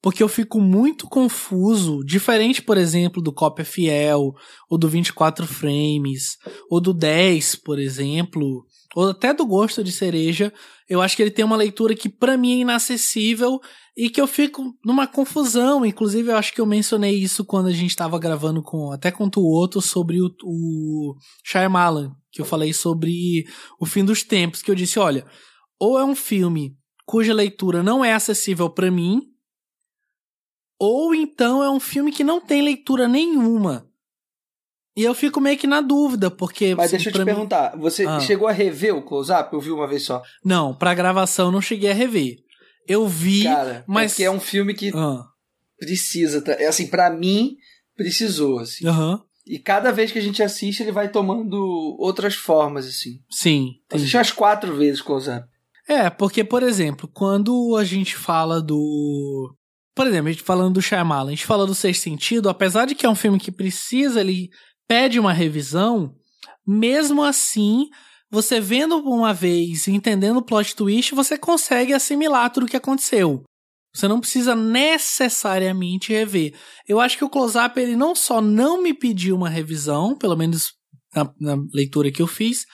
[0.00, 4.32] Porque eu fico muito confuso, diferente, por exemplo, do Cópia Fiel,
[4.70, 6.36] ou do 24 Frames,
[6.70, 8.64] ou do 10, por exemplo,
[8.94, 10.52] ou até do Gosto de Cereja.
[10.88, 13.60] Eu acho que ele tem uma leitura que pra mim é inacessível
[13.96, 15.84] e que eu fico numa confusão.
[15.84, 19.28] Inclusive, eu acho que eu mencionei isso quando a gente estava gravando com até com
[19.36, 23.44] o outro sobre o, o Shyamalan, que eu falei sobre
[23.78, 25.26] o fim dos tempos, que eu disse, olha,
[25.78, 29.22] ou é um filme cuja leitura não é acessível pra mim,
[30.78, 33.87] ou então é um filme que não tem leitura nenhuma.
[34.98, 38.04] E eu fico meio que na dúvida, porque Mas deixa eu te mim- perguntar, você
[38.04, 38.18] Ah.
[38.18, 39.52] chegou a rever o close-up?
[39.52, 40.20] Eu vi uma vez só.
[40.44, 42.36] Não, pra gravação eu não cheguei a rever.
[42.86, 45.22] Eu vi, Cara, mas é porque é um filme que Ah,
[45.78, 46.42] precisa?
[46.58, 47.56] É assim, para mim
[47.96, 48.86] precisou, assim.
[48.86, 49.22] aham.
[49.46, 51.56] E cada vez que a gente assiste, ele vai tomando
[51.98, 53.20] outras formas, assim.
[53.30, 53.74] Sim.
[53.90, 55.46] Assisti umas quatro vezes close-up.
[55.88, 59.54] É, porque, por exemplo, quando a gente fala do.
[59.94, 62.94] Por exemplo, a gente falando do Shyamalan, a gente fala do Sexto Sentido, apesar de
[62.94, 64.48] que é um filme que precisa, ele
[64.88, 66.14] pede uma revisão,
[66.66, 67.88] mesmo assim,
[68.30, 72.76] você vendo uma vez e entendendo o plot twist, você consegue assimilar tudo o que
[72.76, 73.44] aconteceu.
[73.94, 76.54] Você não precisa necessariamente rever.
[76.86, 80.72] Eu acho que o Close-Up, ele não só não me pediu uma revisão, pelo menos
[81.14, 82.64] na, na leitura que eu fiz,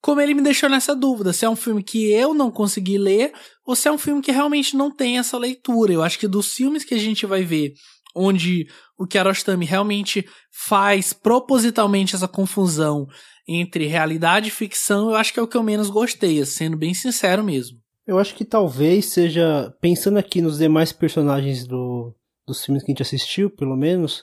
[0.00, 3.32] como ele me deixou nessa dúvida, se é um filme que eu não consegui ler
[3.64, 5.92] ou se é um filme que realmente não tem essa leitura.
[5.92, 7.72] Eu acho que dos filmes que a gente vai ver
[8.14, 8.66] onde
[8.98, 13.06] o Kiarostami realmente faz propositalmente essa confusão
[13.46, 16.94] entre realidade e ficção, eu acho que é o que eu menos gostei, sendo bem
[16.94, 17.78] sincero mesmo.
[18.06, 22.14] Eu acho que talvez seja, pensando aqui nos demais personagens do,
[22.46, 24.22] dos filmes que a gente assistiu, pelo menos,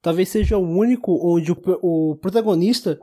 [0.00, 2.98] talvez seja o único onde o, o protagonista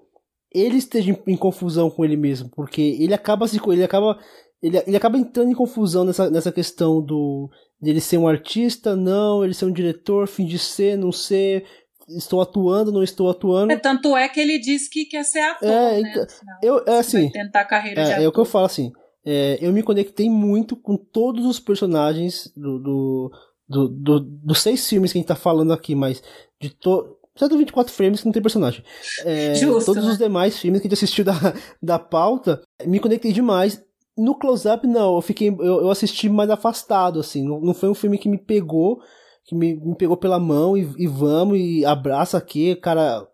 [0.54, 4.20] ele esteja em, em confusão com ele mesmo, porque ele acaba se ele acaba
[4.62, 7.50] ele, ele acaba entrando em confusão nessa, nessa questão do
[7.82, 11.66] dele ser um artista, não, ele ser um diretor, fim de ser, não ser,
[12.10, 13.72] estou atuando, não estou atuando.
[13.74, 16.10] É, tanto é que ele disse que quer ser ator, É, né?
[16.12, 16.26] então.
[16.62, 18.24] Eu, é assim, tentar carreira de é, ator.
[18.24, 18.92] é o que eu falo assim.
[19.26, 23.32] é, eu me conectei muito com todos os personagens do, do,
[23.68, 26.22] do, do- dos seis filmes que a gente tá falando aqui, mas
[26.62, 28.84] de to, só do 24 frames que não tem personagem.
[29.26, 30.12] É, Justo, todos né?
[30.12, 31.34] os demais filmes que a gente assistiu da,
[31.82, 33.82] da pauta, me conectei demais.
[34.22, 35.50] No close-up, não, eu fiquei.
[35.50, 37.44] Eu, eu assisti mais afastado, assim.
[37.44, 39.00] Não, não foi um filme que me pegou.
[39.46, 43.28] que me, me pegou pela mão e, e vamos e abraça aqui, cara,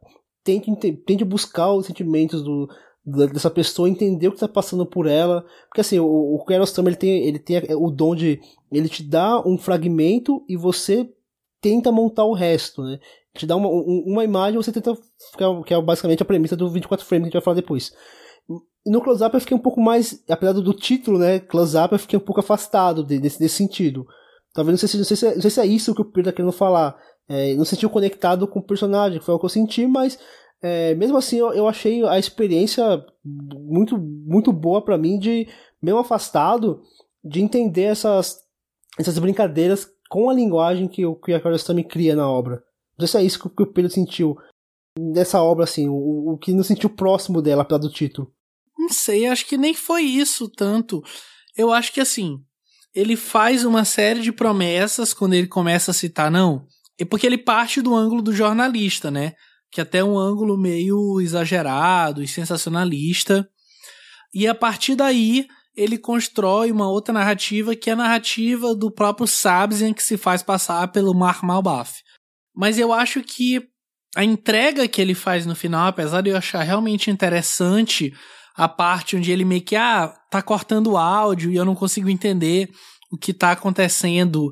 [0.43, 0.73] tente,
[1.05, 2.69] tente buscar os sentimentos do,
[3.05, 6.95] dessa pessoa, entender o que está passando por ela, porque assim, o, o Kiarostami, ele
[6.95, 8.39] tem, ele tem o dom de,
[8.72, 11.09] ele te dá um fragmento e você
[11.61, 12.99] tenta montar o resto, né?
[13.34, 17.05] Te dá uma, uma imagem você tenta, que que é basicamente a premissa do 24
[17.05, 17.93] frames que a gente vai falar depois.
[18.88, 22.22] No close-up eu fiquei um pouco mais, apesar do, título, né, close-up, eu fiquei um
[22.22, 24.07] pouco afastado desse, desse sentido.
[24.53, 26.05] Talvez não sei se, não sei se, é, não sei se é isso que o
[26.05, 26.97] Pedro tá querendo falar.
[27.27, 30.18] É, não sentiu conectado com o personagem, foi o que eu senti, mas
[30.61, 35.47] é, mesmo assim eu, eu, achei a experiência muito, muito boa para mim de,
[35.81, 36.81] mesmo afastado,
[37.23, 38.39] de entender essas,
[38.97, 42.64] essas brincadeiras com a linguagem que que a também cria na obra.
[42.97, 44.38] Não sei se é isso que, que o Pedro sentiu
[44.97, 48.31] nessa obra, assim, o, o que não sentiu próximo dela, apesar do título.
[48.88, 51.03] Não sei, acho que nem foi isso tanto.
[51.57, 52.38] Eu acho que assim,
[52.95, 56.65] ele faz uma série de promessas quando ele começa a citar, não.
[56.97, 59.34] É porque ele parte do ângulo do jornalista, né?
[59.69, 63.45] Que até é um ângulo meio exagerado e sensacionalista.
[64.34, 65.45] E a partir daí,
[65.76, 70.41] ele constrói uma outra narrativa que é a narrativa do próprio Sabzian que se faz
[70.41, 72.01] passar pelo Mark Malbaf.
[72.55, 73.61] Mas eu acho que
[74.15, 78.14] a entrega que ele faz no final, apesar de eu achar realmente interessante
[78.57, 82.09] a parte onde ele meio que, ah, tá cortando o áudio e eu não consigo
[82.09, 82.69] entender
[83.11, 84.51] o que tá acontecendo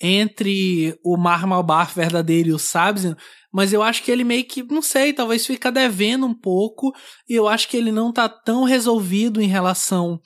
[0.00, 3.16] entre o Mar Malbar verdadeiro e o Sabzian,
[3.52, 6.92] mas eu acho que ele meio que, não sei, talvez fica devendo um pouco,
[7.28, 10.20] e eu acho que ele não tá tão resolvido em relação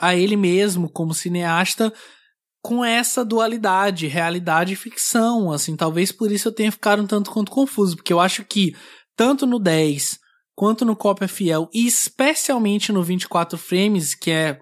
[0.00, 1.92] a ele mesmo como cineasta
[2.62, 7.30] com essa dualidade, realidade e ficção, assim, talvez por isso eu tenha ficado um tanto
[7.32, 8.74] quanto confuso, porque eu acho que
[9.16, 10.17] tanto no 10
[10.58, 14.60] quanto no Cópia Fiel, e especialmente no 24 frames, que é,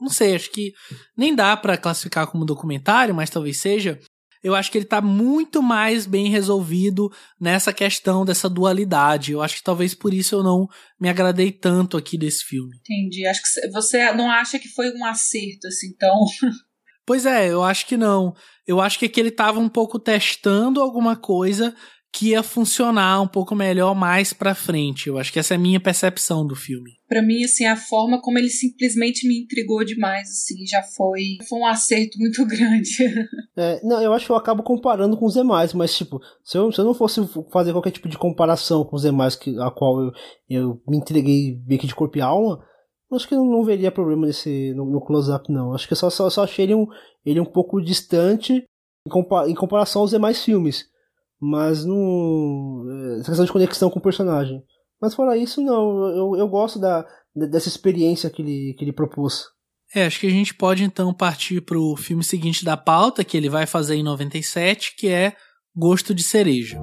[0.00, 0.72] não sei, acho que
[1.14, 4.00] nem dá para classificar como documentário, mas talvez seja,
[4.42, 9.32] eu acho que ele tá muito mais bem resolvido nessa questão dessa dualidade.
[9.32, 10.66] Eu acho que talvez por isso eu não
[10.98, 12.78] me agradei tanto aqui desse filme.
[12.78, 13.26] Entendi.
[13.26, 16.24] Acho que você não acha que foi um acerto, assim, então.
[17.06, 18.34] Pois é, eu acho que não.
[18.66, 21.76] Eu acho que aqui ele tava um pouco testando alguma coisa
[22.14, 25.08] que ia funcionar um pouco melhor mais pra frente.
[25.08, 26.92] Eu acho que essa é a minha percepção do filme.
[27.08, 31.58] Para mim, assim, a forma como ele simplesmente me intrigou demais, assim, já foi, foi
[31.58, 32.88] um acerto muito grande.
[33.56, 36.70] É, não, eu acho que eu acabo comparando com os demais, mas, tipo, se eu,
[36.70, 37.20] se eu não fosse
[37.52, 40.12] fazer qualquer tipo de comparação com os demais que, a qual eu,
[40.48, 42.64] eu me entreguei meio que de corpo e alma,
[43.12, 45.74] acho que eu não veria problema nesse, no, no close-up, não.
[45.74, 46.86] Acho que eu só, só, só achei ele um,
[47.26, 48.52] ele um pouco distante
[49.04, 50.93] em, compa em comparação aos demais filmes
[51.40, 52.84] mas não.
[52.90, 54.62] É, essa questão de conexão com o personagem.
[55.00, 56.08] Mas fora isso, não.
[56.08, 59.44] Eu, eu gosto da, dessa experiência que ele, que ele propôs.
[59.94, 63.48] É, acho que a gente pode então partir pro filme seguinte da pauta, que ele
[63.48, 65.36] vai fazer em 97, que é
[65.76, 66.80] Gosto de Cereja.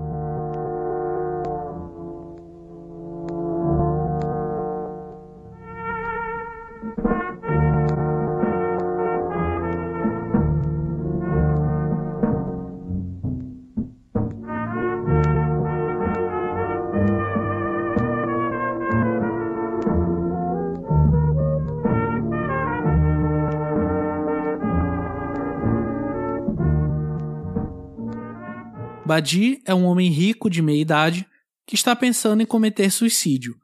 [29.11, 31.27] Badi é um homem rico de meia idade
[31.67, 33.57] que está pensando em cometer suicídio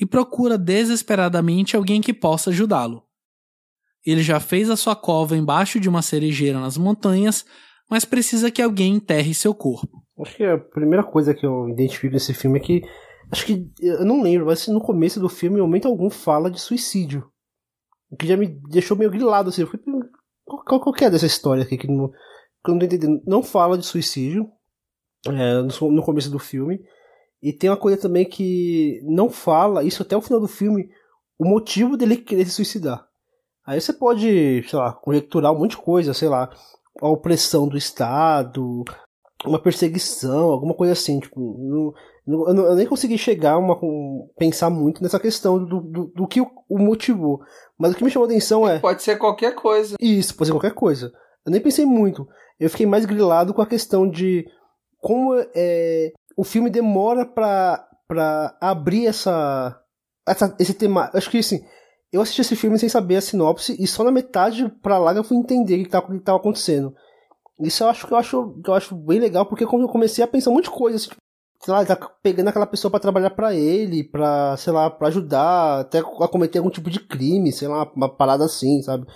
[0.00, 3.02] e procura desesperadamente alguém que possa ajudá-lo.
[4.02, 7.44] Ele já fez a sua cova embaixo de uma cerejeira nas montanhas,
[7.90, 10.02] mas precisa que alguém enterre seu corpo.
[10.18, 12.82] Acho que a primeira coisa que eu identifico nesse filme é que.
[13.30, 13.70] Acho que.
[13.80, 17.28] Eu não lembro, mas no começo do filme, em momento algum, fala de suicídio.
[18.10, 19.60] O que já me deixou meio grilado assim.
[19.60, 19.92] Eu fiquei,
[20.46, 23.22] qual, qual, qual é dessa história aqui que não, que eu não tô entendendo?
[23.26, 24.50] Não fala de suicídio
[25.26, 26.80] é, no, no começo do filme.
[27.42, 30.88] E tem uma coisa também que não fala, isso até o final do filme,
[31.38, 33.06] o motivo dele querer se suicidar.
[33.66, 36.50] Aí você pode, sei lá, conjecturar um monte de coisa, sei lá,
[37.00, 38.84] a opressão do Estado,
[39.44, 41.20] uma perseguição, alguma coisa assim.
[41.20, 41.92] Tipo,
[42.26, 43.78] não, não, eu nem consegui chegar uma
[44.36, 47.40] pensar muito nessa questão do, do, do que o, o, motivou.
[47.78, 48.78] Mas o que me chamou a atenção é.
[48.78, 49.96] Pode ser qualquer coisa.
[50.00, 51.12] Isso, pode ser qualquer coisa.
[51.44, 52.26] Eu nem pensei muito.
[52.58, 54.46] Eu fiquei mais grilado com a questão de
[55.04, 59.78] como é, o filme demora pra, pra abrir essa,
[60.26, 61.10] essa esse tema.
[61.12, 61.62] Acho que assim,
[62.10, 65.22] eu assisti esse filme sem saber a sinopse e só na metade pra lá eu
[65.22, 66.94] fui entender o que estava acontecendo.
[67.60, 70.26] Isso eu acho que eu acho, eu acho bem legal, porque quando eu comecei a
[70.26, 71.10] pensar um monte de coisa, assim,
[71.60, 75.80] sei lá, tá pegando aquela pessoa para trabalhar para ele, pra, sei lá, para ajudar,
[75.80, 79.06] até a cometer algum tipo de crime, sei lá, uma parada assim, sabe?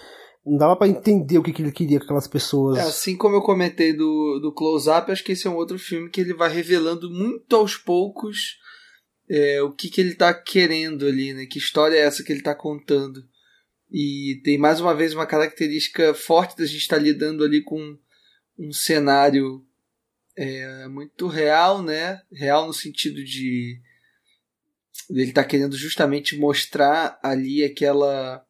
[0.49, 2.79] Não dava para entender o que, que ele queria com aquelas pessoas.
[2.79, 5.79] É, assim como eu comentei do, do Close Up, acho que esse é um outro
[5.79, 8.59] filme que ele vai revelando muito aos poucos
[9.29, 11.47] é, o que, que ele tá querendo ali, né?
[11.47, 13.29] Que história é essa que ele tá contando.
[13.91, 17.99] E tem mais uma vez uma característica forte da gente estar tá lidando ali com
[18.59, 19.65] um cenário
[20.37, 22.23] é, muito real, né?
[22.33, 23.81] Real no sentido de
[25.11, 28.45] ele tá querendo justamente mostrar ali aquela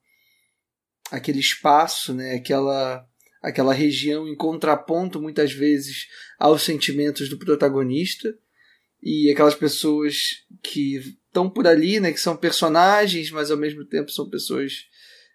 [1.10, 2.34] aquele espaço, né?
[2.34, 3.04] Aquela
[3.40, 6.08] aquela região em contraponto muitas vezes
[6.38, 8.34] aos sentimentos do protagonista
[9.00, 12.12] e aquelas pessoas que estão por ali, né?
[12.12, 14.72] Que são personagens, mas ao mesmo tempo são pessoas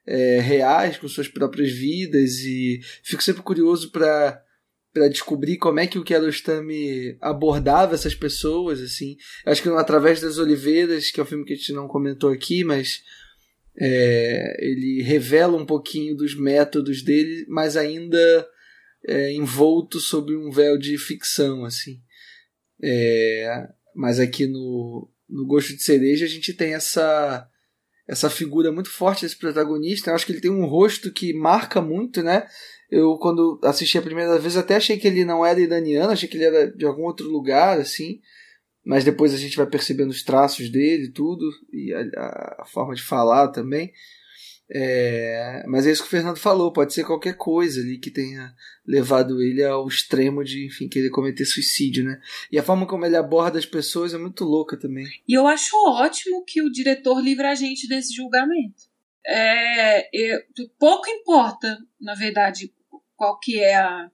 [0.06, 4.42] é, reais com suas próprias vidas e fico sempre curioso para
[4.94, 9.18] para descobrir como é que o Kiarostami abordava essas pessoas, assim.
[9.44, 12.64] Acho que através das Oliveiras, que é um filme que a gente não comentou aqui,
[12.64, 13.02] mas
[13.80, 18.48] é, ele revela um pouquinho dos métodos dele, mas ainda
[19.08, 22.02] é, envolto sob um véu de ficção, assim.
[22.82, 27.50] É, mas aqui no, no Gosto de Cereja a gente tem essa
[28.06, 30.10] essa figura muito forte desse protagonista.
[30.10, 32.46] Eu acho que ele tem um rosto que marca muito, né?
[32.92, 36.36] Eu, quando assisti a primeira vez, até achei que ele não era iraniano, achei que
[36.36, 38.20] ele era de algum outro lugar, assim.
[38.86, 43.02] Mas depois a gente vai percebendo os traços dele, tudo, e a, a forma de
[43.02, 43.94] falar também.
[44.76, 48.54] É, mas é isso que o Fernando falou, pode ser qualquer coisa ali que tenha
[48.88, 52.20] levado ele ao extremo de, enfim, querer cometer suicídio, né?
[52.52, 55.06] E a forma como ele aborda as pessoas é muito louca também.
[55.28, 58.84] E eu acho ótimo que o diretor livre a gente desse julgamento.
[59.26, 60.46] É, é,
[60.80, 62.74] pouco importa, na verdade,
[63.16, 64.10] qual que é a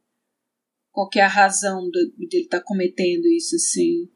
[0.92, 4.10] qual que é a razão de, de ele estar tá cometendo isso, assim.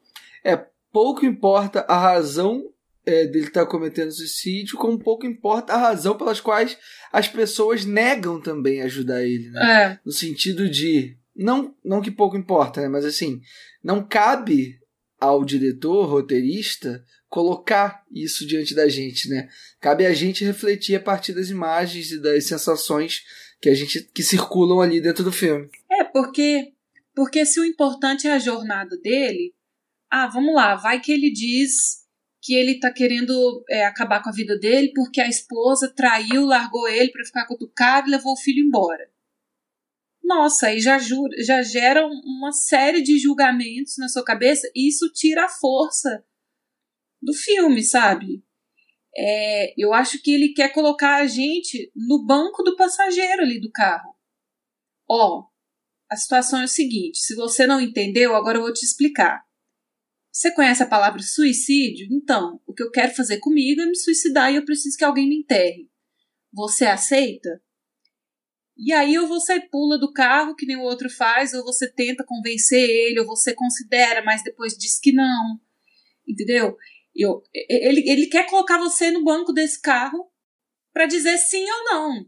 [0.44, 0.56] É,
[0.92, 2.70] pouco importa a razão
[3.06, 6.76] é, dele estar tá cometendo suicídio, como pouco importa a razão pelas quais
[7.12, 9.82] as pessoas negam também ajudar ele, né?
[9.82, 10.00] É.
[10.04, 11.16] No sentido de.
[11.34, 12.88] Não, não que pouco importa, né?
[12.88, 13.40] Mas assim,
[13.82, 14.78] não cabe
[15.20, 19.48] ao diretor, roteirista, colocar isso diante da gente, né?
[19.80, 23.22] Cabe a gente refletir a partir das imagens e das sensações
[23.60, 25.68] que a gente que circulam ali dentro do filme.
[25.90, 26.72] É, porque
[27.14, 29.54] porque se o importante é a jornada dele,
[30.14, 32.04] ah, vamos lá, vai que ele diz
[32.40, 36.86] que ele tá querendo é, acabar com a vida dele porque a esposa traiu, largou
[36.86, 39.10] ele para ficar com outro cara e levou o filho embora.
[40.22, 45.46] Nossa, aí já, já gera uma série de julgamentos na sua cabeça e isso tira
[45.46, 46.24] a força
[47.20, 48.44] do filme, sabe?
[49.16, 53.70] É, eu acho que ele quer colocar a gente no banco do passageiro ali do
[53.72, 54.14] carro.
[55.08, 55.48] Ó,
[56.08, 59.44] a situação é o seguinte: se você não entendeu, agora eu vou te explicar.
[60.34, 62.08] Você conhece a palavra suicídio?
[62.10, 65.28] Então, o que eu quero fazer comigo é me suicidar e eu preciso que alguém
[65.28, 65.88] me enterre.
[66.52, 67.62] Você aceita?
[68.76, 72.24] E aí ou você pula do carro, que nem o outro faz, ou você tenta
[72.26, 75.60] convencer ele, ou você considera, mas depois diz que não.
[76.26, 76.76] Entendeu?
[77.14, 80.28] Eu, ele, ele quer colocar você no banco desse carro
[80.92, 82.26] para dizer sim ou não.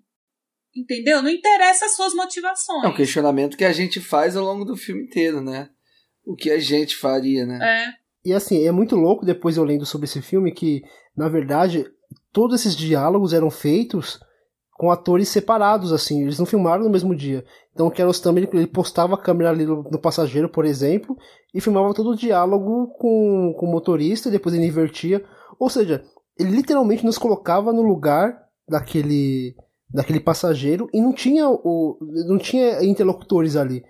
[0.76, 1.22] Entendeu?
[1.22, 2.84] Não interessa as suas motivações.
[2.84, 5.70] É um questionamento que a gente faz ao longo do filme inteiro, né?
[6.26, 7.58] O que a gente faria, né?
[7.62, 8.06] É.
[8.28, 10.82] E assim, é muito louco depois eu lendo sobre esse filme que,
[11.16, 11.86] na verdade,
[12.32, 14.18] todos esses diálogos eram feitos
[14.72, 17.44] com atores separados, assim, eles não filmaram no mesmo dia.
[17.72, 21.16] Então o Kiarostami, ele, ele postava a câmera ali no, no, passageiro, por exemplo,
[21.54, 25.24] e filmava todo o diálogo com, com o motorista, e depois ele invertia.
[25.58, 26.04] Ou seja,
[26.38, 28.36] ele literalmente nos colocava no lugar
[28.68, 29.54] daquele
[29.88, 31.96] daquele passageiro e não tinha o
[32.26, 33.84] não tinha interlocutores ali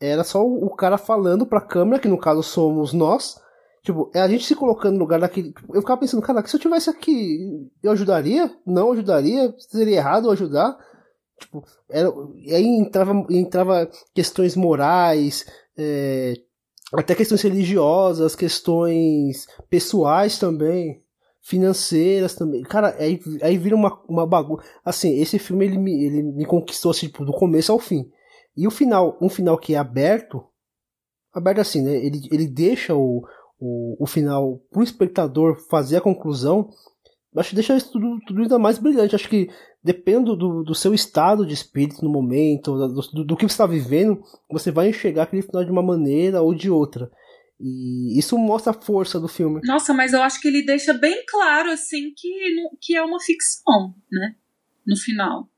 [0.00, 3.40] era só o cara falando pra câmera, que no caso somos nós.
[3.82, 5.54] Tipo, é a gente se colocando no lugar daquele.
[5.72, 8.52] Eu ficava pensando, cara, se eu tivesse aqui, eu ajudaria?
[8.66, 9.54] Não ajudaria?
[9.58, 10.76] Seria errado eu ajudar?
[11.38, 15.46] Tipo, era, e aí entrava, entrava questões morais,
[15.78, 16.34] é,
[16.92, 21.02] até questões religiosas, questões pessoais também,
[21.40, 22.62] financeiras também.
[22.62, 24.64] Cara, aí, aí vira uma, uma bagunça.
[24.84, 28.10] Assim, esse filme ele me, ele me conquistou assim, tipo, do começo ao fim.
[28.56, 30.44] E o final, um final que é aberto,
[31.32, 31.94] aberto assim, né?
[31.96, 33.22] Ele, ele deixa o,
[33.58, 36.70] o, o final pro espectador fazer a conclusão.
[37.36, 39.14] Acho que deixa isso tudo, tudo ainda mais brilhante.
[39.14, 39.50] Acho que
[39.84, 42.74] dependendo do, do seu estado de espírito no momento,
[43.12, 44.20] do, do que você está vivendo,
[44.50, 47.10] você vai enxergar aquele final de uma maneira ou de outra.
[47.60, 49.60] E isso mostra a força do filme.
[49.64, 52.30] Nossa, mas eu acho que ele deixa bem claro, assim, que,
[52.80, 54.34] que é uma ficção, né?
[54.86, 55.48] No final.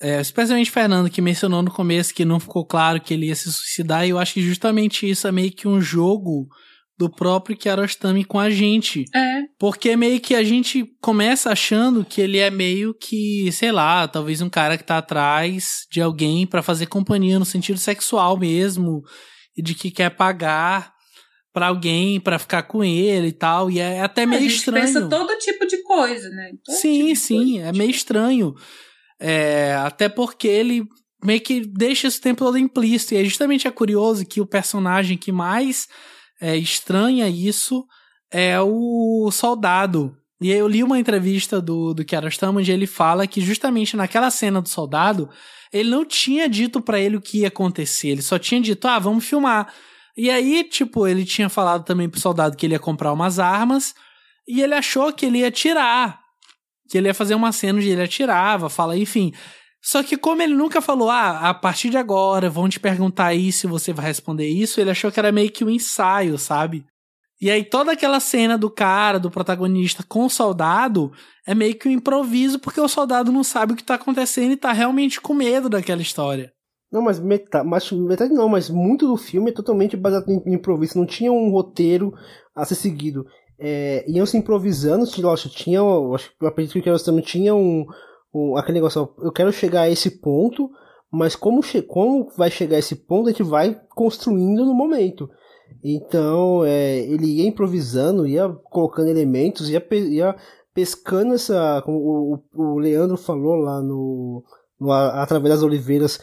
[0.00, 3.50] É, especialmente Fernando, que mencionou no começo que não ficou claro que ele ia se
[3.50, 6.48] suicidar, e eu acho que justamente isso é meio que um jogo
[6.96, 9.04] do próprio Kiarostami com a gente.
[9.14, 9.42] É.
[9.58, 14.40] Porque meio que a gente começa achando que ele é meio que, sei lá, talvez
[14.40, 19.02] um cara que tá atrás de alguém para fazer companhia no sentido sexual mesmo,
[19.56, 20.92] e de que quer pagar
[21.52, 24.84] para alguém para ficar com ele e tal, e é até meio a gente estranho.
[24.84, 26.50] pensa todo tipo de coisa, né?
[26.64, 27.68] Todo sim, tipo sim, coisa.
[27.68, 28.54] é meio estranho.
[29.26, 30.86] É, até porque ele
[31.24, 33.14] meio que deixa esse tempo todo implícito.
[33.14, 35.88] E é justamente é curioso que o personagem que mais
[36.38, 37.86] é, estranha isso
[38.30, 40.14] é o soldado.
[40.42, 44.60] E eu li uma entrevista do, do Kiarostami onde ele fala que justamente naquela cena
[44.60, 45.30] do soldado,
[45.72, 48.08] ele não tinha dito para ele o que ia acontecer.
[48.08, 49.72] Ele só tinha dito, ah, vamos filmar.
[50.14, 53.94] E aí, tipo, ele tinha falado também pro soldado que ele ia comprar umas armas
[54.46, 56.23] e ele achou que ele ia tirar.
[56.88, 59.32] Que ele ia fazer uma cena onde ele atirava, fala, enfim.
[59.82, 63.68] Só que como ele nunca falou, ah, a partir de agora vão te perguntar isso
[63.68, 66.86] você vai responder isso, ele achou que era meio que um ensaio, sabe?
[67.38, 71.12] E aí toda aquela cena do cara, do protagonista com o soldado,
[71.46, 74.56] é meio que um improviso, porque o soldado não sabe o que tá acontecendo e
[74.56, 76.50] tá realmente com medo daquela história.
[76.90, 80.96] Não, mas metade, mas metade não, mas muito do filme é totalmente baseado em improviso.
[80.96, 82.14] Não tinha um roteiro
[82.54, 83.26] a ser seguido.
[83.58, 87.86] É, iam se improvisando, lógico, tinha, eu acredito que o também tinha um,
[88.34, 90.68] um, aquele negócio, eu quero chegar a esse ponto,
[91.10, 95.28] mas como, como vai chegar a esse ponto, a gente vai construindo no momento.
[95.82, 100.34] Então, é, ele ia improvisando, ia colocando elementos, ia, ia
[100.74, 104.42] pescando essa, como o, o Leandro falou lá no,
[104.80, 106.18] no através das oliveiras,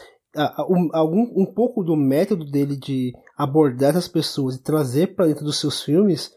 [0.70, 5.44] um, algum, um pouco do método dele de abordar essas pessoas e trazer para dentro
[5.44, 6.32] dos seus filmes,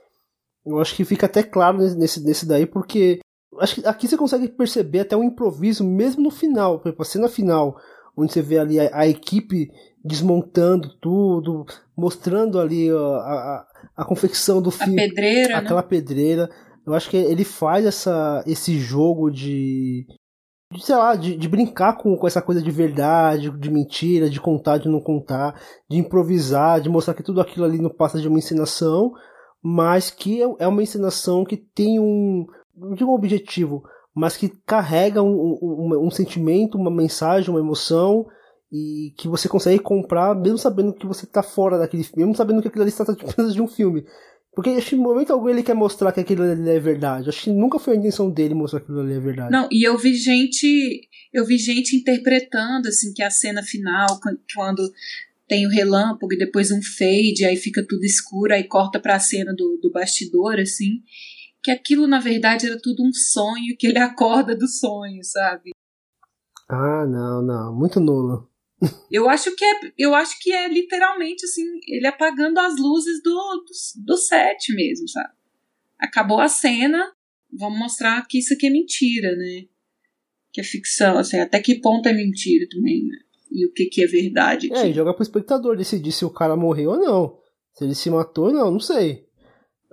[0.66, 3.20] eu acho que fica até claro nesse, nesse daí, porque
[3.58, 7.06] acho que aqui você consegue perceber até um improviso, mesmo no final, por exemplo, a
[7.06, 7.76] cena final,
[8.16, 9.70] onde você vê ali a, a equipe
[10.04, 11.64] desmontando tudo,
[11.96, 13.66] mostrando ali a, a,
[13.98, 15.00] a confecção do filme.
[15.00, 15.88] A pedreira, Aquela né?
[15.88, 16.50] pedreira.
[16.86, 20.06] Eu acho que ele faz essa, esse jogo de,
[20.70, 24.38] de sei lá, de, de brincar com, com essa coisa de verdade, de mentira, de
[24.38, 25.58] contar, de não contar,
[25.88, 29.12] de improvisar, de mostrar que tudo aquilo ali não passa de uma encenação,
[29.66, 32.46] mas que é, é uma encenação que tem um,
[32.76, 33.82] não digo um objetivo,
[34.14, 38.26] mas que carrega um, um, um, sentimento, uma mensagem, uma emoção
[38.70, 42.60] e que você consegue comprar mesmo sabendo que você está fora daquele filme, mesmo sabendo
[42.60, 44.04] que aquilo ali está apenas de um filme.
[44.54, 47.30] Porque acho que em momento algum ele quer mostrar que aquilo ali é verdade.
[47.30, 49.50] Acho que nunca foi a intenção dele mostrar que aquilo ali é verdade.
[49.50, 54.20] Não, e eu vi gente, eu vi gente interpretando assim que a cena final
[54.54, 54.92] quando
[55.46, 59.20] tem o relâmpago e depois um fade, aí fica tudo escuro, aí corta para a
[59.20, 61.02] cena do, do bastidor assim,
[61.62, 65.70] que aquilo na verdade era tudo um sonho, que ele acorda do sonho, sabe?
[66.68, 68.50] Ah, não, não, muito nulo.
[69.10, 73.30] Eu acho que é, eu acho que é literalmente assim, ele apagando as luzes do,
[73.30, 75.32] do, do set mesmo, sabe?
[75.98, 77.12] Acabou a cena,
[77.52, 79.66] vamos mostrar que isso aqui é mentira, né?
[80.52, 83.23] Que é ficção, assim, até que ponto é mentira também, né?
[83.54, 84.66] E o que, que é verdade.
[84.66, 84.76] Aqui.
[84.76, 87.38] É, e joga pro espectador decidir se o cara morreu ou não.
[87.72, 89.24] Se ele se matou ou não, não sei.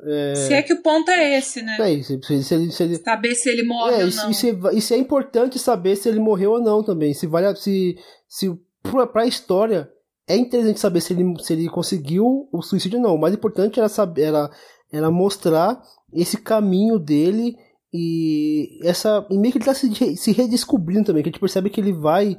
[0.03, 0.35] É...
[0.35, 1.77] Se é que o ponto é esse, né?
[1.79, 2.95] É, se, se, se, ele, se ele...
[2.97, 4.31] Saber se ele morre é, ou não.
[4.31, 7.13] E se, e se é importante saber se ele morreu ou não também.
[7.13, 7.95] Se vale se,
[8.27, 8.51] se
[8.81, 9.87] para a história,
[10.27, 13.15] é interessante saber se ele, se ele conseguiu o suicídio ou não.
[13.15, 14.49] O mais importante era, saber, era,
[14.91, 15.79] era mostrar
[16.11, 17.55] esse caminho dele
[17.93, 21.69] e essa e meio que ele está se, se redescobrindo também, que a gente percebe
[21.69, 22.37] que ele vai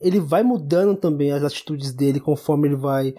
[0.00, 3.14] ele vai mudando também as atitudes dele conforme ele vai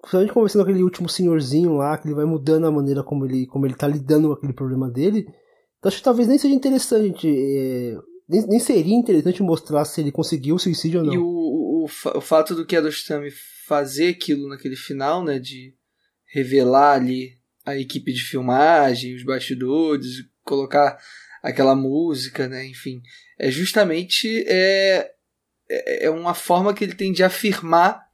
[0.00, 3.46] principalmente conversando com aquele último senhorzinho lá, que ele vai mudando a maneira como ele
[3.46, 5.26] como ele tá lidando com aquele problema dele.
[5.78, 7.96] Então acho que talvez nem seja interessante, é,
[8.28, 11.14] nem, nem seria interessante mostrar se ele conseguiu o suicídio ou não.
[11.14, 13.30] E o, o, o fato do Kiarostami
[13.66, 15.74] fazer aquilo naquele final, né, de
[16.32, 20.98] revelar ali a equipe de filmagem, os bastidores, colocar
[21.42, 23.00] aquela música, né, enfim,
[23.38, 25.10] é justamente é,
[26.06, 28.04] é uma forma que ele tem de afirmar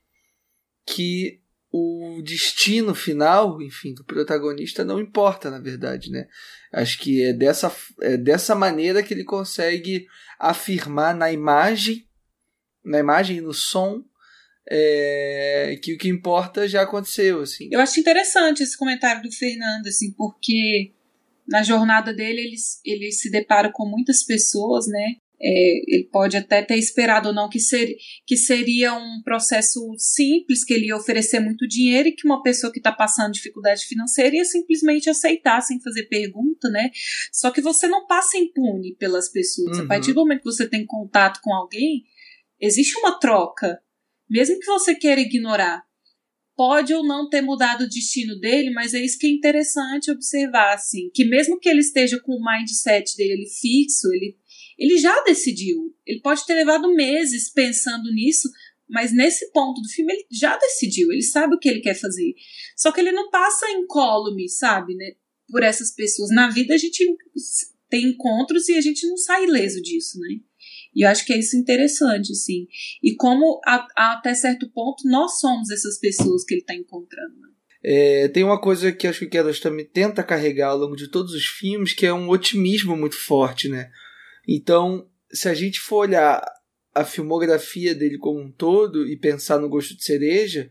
[0.87, 1.41] que
[1.73, 6.27] o destino final, enfim, do protagonista não importa, na verdade, né?
[6.73, 10.07] Acho que é dessa, é dessa maneira que ele consegue
[10.39, 12.07] afirmar na imagem,
[12.85, 14.03] na imagem e no som,
[14.69, 17.69] é, que o que importa já aconteceu, assim.
[17.71, 20.93] Eu acho interessante esse comentário do Fernando, assim, porque
[21.47, 25.17] na jornada dele ele, ele se depara com muitas pessoas, né?
[25.39, 27.95] É, ele pode até ter esperado ou não que, ser,
[28.27, 32.73] que seria um processo simples, que ele ia oferecer muito dinheiro e que uma pessoa
[32.73, 36.91] que está passando dificuldade financeira ia simplesmente aceitar sem fazer pergunta, né?
[37.31, 39.77] Só que você não passa impune pelas pessoas.
[39.77, 39.85] Uhum.
[39.85, 42.05] A partir do momento que você tem contato com alguém,
[42.59, 43.79] existe uma troca,
[44.31, 45.85] mesmo que você queira ignorar.
[46.57, 50.75] pode ou não ter mudado o destino dele, mas é isso que é interessante observar,
[50.75, 54.35] assim, que mesmo que ele esteja com o mindset dele fixo, ele,
[54.79, 55.95] ele já decidiu.
[56.07, 58.49] Ele pode ter levado meses pensando nisso,
[58.89, 62.35] mas nesse ponto do filme ele já decidiu, ele sabe o que ele quer fazer.
[62.77, 65.13] Só que ele não passa incólume, sabe, né,
[65.49, 66.31] por essas pessoas.
[66.31, 67.05] Na vida a gente
[67.89, 70.41] tem encontros e a gente não sai ileso disso, né?
[70.95, 72.67] E eu acho que é isso interessante, assim.
[73.03, 77.35] E como, a, a, até certo ponto, nós somos essas pessoas que ele está encontrando.
[77.39, 77.49] Né?
[77.85, 81.35] É, tem uma coisa que acho que o Kiarostami tenta carregar ao longo de todos
[81.35, 83.91] os filmes, que é um otimismo muito forte, né?
[84.47, 86.45] Então, se a gente for olhar
[86.95, 90.71] a filmografia dele como um todo e pensar no Gosto de Cereja,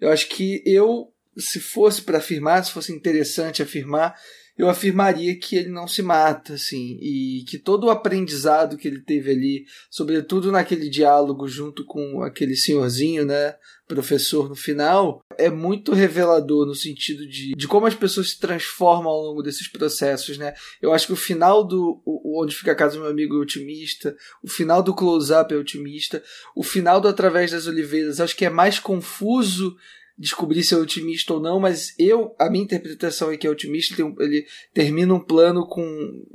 [0.00, 4.14] eu acho que eu, se fosse para afirmar, se fosse interessante afirmar,
[4.56, 9.00] eu afirmaria que ele não se mata, assim, e que todo o aprendizado que ele
[9.00, 13.54] teve ali, sobretudo naquele diálogo junto com aquele senhorzinho, né,
[13.86, 19.12] professor no final, é muito revelador no sentido de, de como as pessoas se transformam
[19.12, 20.54] ao longo desses processos, né?
[20.82, 23.38] Eu acho que o final do o, Onde Fica a Casa do Meu Amigo é
[23.38, 26.22] otimista, o final do Close-Up é otimista,
[26.54, 29.76] o final do Através das Oliveiras acho que é mais confuso
[30.18, 34.00] descobrir se é otimista ou não, mas eu, a minha interpretação é que é otimista,
[34.00, 35.84] ele, ele termina um plano com.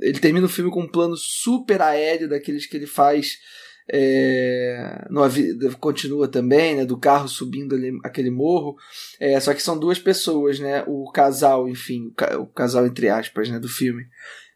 [0.00, 3.38] Ele termina o filme com um plano super aéreo daqueles que ele faz.
[3.90, 5.22] É, no,
[5.78, 8.76] continua também, né, do carro subindo ali, aquele morro,
[9.18, 13.58] é, só que são duas pessoas, né, o casal, enfim, o, casal entre aspas, né,
[13.58, 14.04] do filme.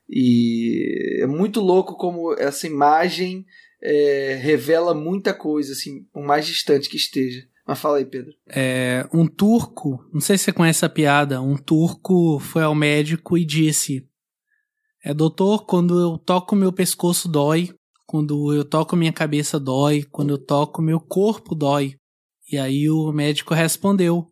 [0.09, 3.45] E é muito louco como essa imagem
[3.83, 7.45] é, revela muita coisa, assim, por mais distante que esteja.
[7.67, 8.33] Mas fala aí, Pedro.
[8.49, 13.37] É, um turco, não sei se você conhece a piada, um turco foi ao médico
[13.37, 14.09] e disse:
[15.05, 17.75] É, doutor, quando eu toco meu pescoço dói,
[18.07, 21.97] quando eu toco minha cabeça dói, quando eu toco meu corpo dói.
[22.51, 24.29] E aí o médico respondeu: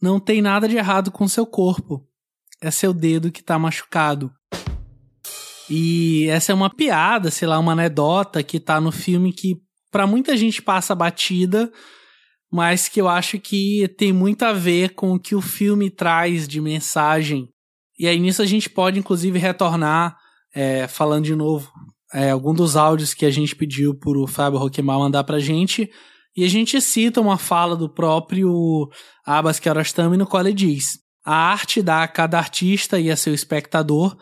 [0.00, 2.08] Não tem nada de errado com seu corpo,
[2.62, 4.32] é seu dedo que tá machucado.
[5.68, 9.60] E essa é uma piada, sei lá, uma anedota que tá no filme que
[9.90, 11.70] para muita gente passa batida,
[12.50, 16.48] mas que eu acho que tem muito a ver com o que o filme traz
[16.48, 17.48] de mensagem.
[17.98, 20.16] E aí nisso a gente pode, inclusive, retornar,
[20.54, 21.70] é, falando de novo,
[22.12, 25.90] é, algum dos áudios que a gente pediu para o Fábio Roquemar mandar pra gente.
[26.36, 28.88] E a gente cita uma fala do próprio
[29.26, 33.34] Abbas Kiarostami no qual ele diz: A arte dá a cada artista e a seu
[33.34, 34.16] espectador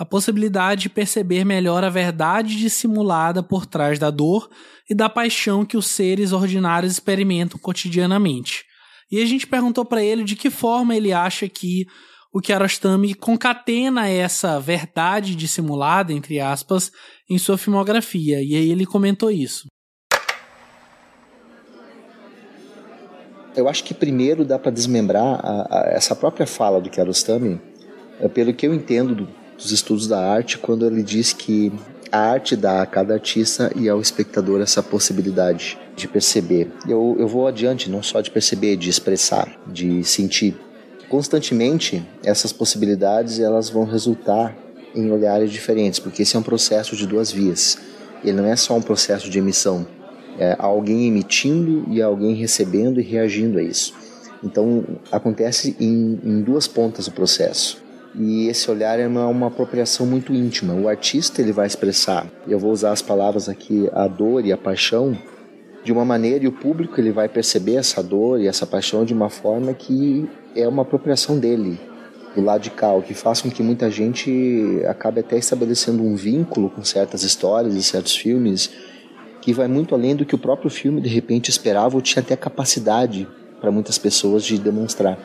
[0.00, 4.48] a possibilidade de perceber melhor a verdade dissimulada por trás da dor
[4.88, 8.64] e da paixão que os seres ordinários experimentam cotidianamente.
[9.12, 11.84] E a gente perguntou para ele de que forma ele acha que
[12.32, 16.90] o Kiarostami concatena essa verdade dissimulada, entre aspas,
[17.28, 18.42] em sua filmografia.
[18.42, 19.66] E aí ele comentou isso.
[23.54, 27.60] Eu acho que primeiro dá para desmembrar a, a, essa própria fala do Kiarostami,
[28.18, 31.72] é, pelo que eu entendo do, dos estudos da arte quando ele diz que
[32.10, 36.72] a arte dá a cada artista e ao espectador essa possibilidade de perceber.
[36.88, 40.56] Eu, eu vou adiante, não só de perceber, de expressar, de sentir.
[41.08, 44.56] Constantemente, essas possibilidades elas vão resultar
[44.94, 47.78] em olhares diferentes, porque esse é um processo de duas vias.
[48.24, 49.86] Ele não é só um processo de emissão,
[50.36, 53.94] é alguém emitindo e alguém recebendo e reagindo a isso.
[54.42, 60.04] Então, acontece em, em duas pontas o processo e esse olhar é uma, uma, apropriação
[60.04, 60.74] muito íntima.
[60.74, 64.56] O artista ele vai expressar, eu vou usar as palavras aqui, a dor e a
[64.56, 65.16] paixão
[65.84, 69.14] de uma maneira e o público ele vai perceber essa dor e essa paixão de
[69.14, 71.78] uma forma que é uma apropriação dele
[72.34, 76.14] do lado de cá, o que faz com que muita gente acabe até estabelecendo um
[76.14, 78.70] vínculo com certas histórias e certos filmes
[79.40, 82.36] que vai muito além do que o próprio filme de repente esperava ou tinha até
[82.36, 83.26] capacidade
[83.60, 85.18] para muitas pessoas de demonstrar.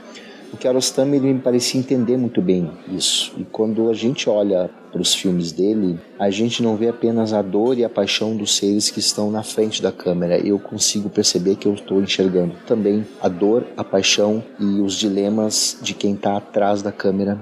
[0.55, 3.33] O Kiarostami ele me parecia entender muito bem isso.
[3.37, 7.41] E quando a gente olha para os filmes dele, a gente não vê apenas a
[7.41, 10.39] dor e a paixão dos seres que estão na frente da câmera.
[10.39, 15.77] Eu consigo perceber que eu estou enxergando também a dor, a paixão e os dilemas
[15.81, 17.37] de quem está atrás da câmera,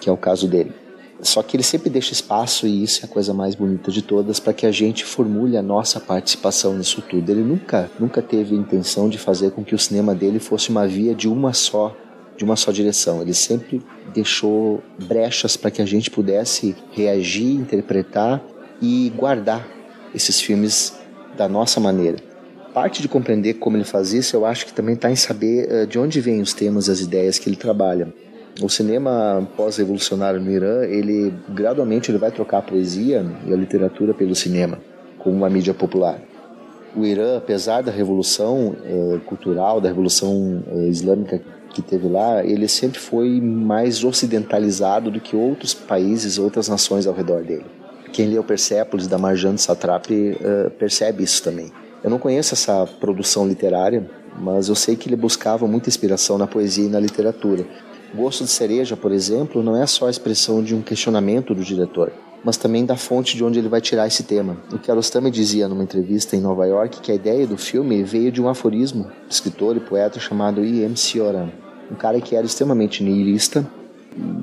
[0.00, 0.72] que é o caso dele.
[1.20, 4.40] Só que ele sempre deixa espaço, e isso é a coisa mais bonita de todas,
[4.40, 7.30] para que a gente formule a nossa participação nisso tudo.
[7.30, 10.84] Ele nunca, nunca teve a intenção de fazer com que o cinema dele fosse uma
[10.84, 11.96] via de uma só
[12.36, 13.22] de uma só direção.
[13.22, 13.80] Ele sempre
[14.14, 18.42] deixou brechas para que a gente pudesse reagir, interpretar
[18.80, 19.66] e guardar
[20.14, 20.98] esses filmes
[21.36, 22.18] da nossa maneira.
[22.72, 25.86] Parte de compreender como ele faz isso, eu acho que também está em saber uh,
[25.86, 28.12] de onde vêm os temas e as ideias que ele trabalha.
[28.60, 34.14] O cinema pós-revolucionário no Irã, ele gradualmente ele vai trocar a poesia e a literatura
[34.14, 34.78] pelo cinema,
[35.18, 36.18] como uma mídia popular.
[36.94, 41.42] o Irã, apesar da revolução uh, cultural, da revolução uh, islâmica
[41.82, 47.14] que teve lá, ele sempre foi mais ocidentalizado do que outros países, outras nações ao
[47.14, 47.66] redor dele.
[48.12, 51.70] Quem lê o Persépolis da Marjane Satrapi uh, percebe isso também.
[52.02, 54.08] Eu não conheço essa produção literária,
[54.38, 57.66] mas eu sei que ele buscava muita inspiração na poesia e na literatura.
[58.14, 62.12] Gosto de Cereja, por exemplo, não é só a expressão de um questionamento do diretor,
[62.42, 64.56] mas também da fonte de onde ele vai tirar esse tema.
[64.72, 68.40] O Kiarostami dizia numa entrevista em Nova York que a ideia do filme veio de
[68.40, 70.96] um aforismo, escritor e poeta chamado I.M.
[70.96, 71.50] Cioran,
[71.90, 73.66] um cara que era extremamente niilista,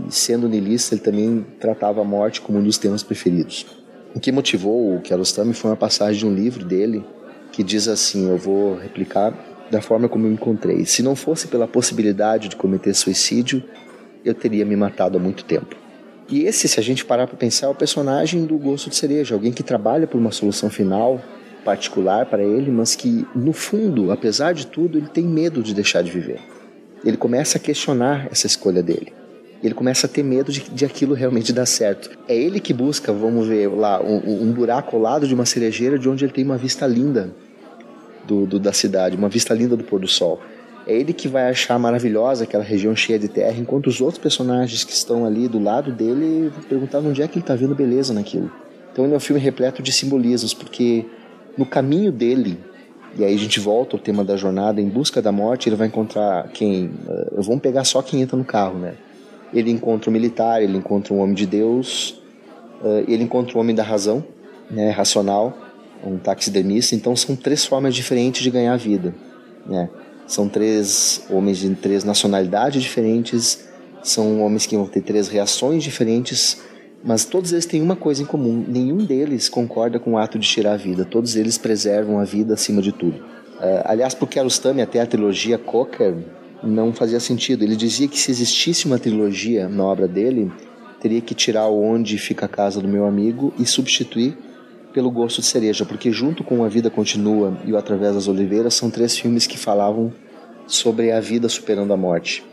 [0.08, 3.66] e sendo niilista ele também tratava a morte como um dos temas preferidos.
[4.16, 7.04] O que motivou o Kiarostami foi uma passagem de um livro dele
[7.52, 9.34] que diz assim, eu vou replicar
[9.72, 10.86] da forma como eu me encontrei.
[10.86, 13.64] Se não fosse pela possibilidade de cometer suicídio,
[14.24, 15.76] eu teria me matado há muito tempo.
[16.30, 19.36] E esse, se a gente parar para pensar, é o personagem do Gosto de Cereja,
[19.36, 21.22] alguém que trabalha por uma solução final
[21.66, 26.02] particular para ele, mas que no fundo, apesar de tudo, ele tem medo de deixar
[26.02, 26.53] de viver
[27.04, 29.14] ele começa a questionar essa escolha dele.
[29.64, 32.10] Ele começa a ter medo de, de aquilo realmente dar certo.
[32.28, 35.98] É ele que busca, vamos ver lá, um, um buraco ao lado de uma cerejeira
[35.98, 37.34] de onde ele tem uma vista linda
[38.28, 40.42] do, do, da cidade, uma vista linda do pôr do sol.
[40.86, 44.84] É ele que vai achar maravilhosa aquela região cheia de terra, enquanto os outros personagens
[44.84, 48.14] que estão ali do lado dele vão perguntar onde é que ele está vendo beleza
[48.14, 48.52] naquilo.
[48.92, 51.06] Então ele é um filme repleto de simbolismos, porque
[51.58, 52.60] no caminho dele
[53.18, 55.88] e aí a gente volta ao tema da jornada, em busca da morte, ele vai
[55.88, 56.88] encontrar quem?
[56.88, 58.96] Uh, vamos pegar só quem entra no carro, né?
[59.54, 62.22] Ele encontra um militar, ele encontra um homem de Deus,
[62.82, 64.24] uh, ele encontra um homem da razão,
[64.70, 65.56] né, racional,
[66.04, 66.96] um taxidermista.
[66.96, 69.14] Então são três formas diferentes de ganhar a vida,
[69.66, 69.90] né?
[70.26, 73.68] São três homens de três nacionalidades diferentes,
[74.02, 76.62] são homens que vão ter três reações diferentes
[77.04, 80.48] mas todos eles têm uma coisa em comum: nenhum deles concorda com o ato de
[80.48, 83.18] tirar a vida, todos eles preservam a vida acima de tudo.
[83.18, 86.16] Uh, aliás, porque Kiarostami, até a trilogia Cocker,
[86.64, 87.64] não fazia sentido.
[87.64, 90.52] Ele dizia que se existisse uma trilogia na obra dele,
[91.00, 94.38] teria que tirar o Onde Fica a Casa do Meu Amigo e substituir
[94.94, 98.76] pelo Gosto de Cereja, porque junto com A Vida Continua e O Através das Oliveiras
[98.76, 100.14] são três filmes que falavam
[100.68, 102.44] sobre a vida superando a morte.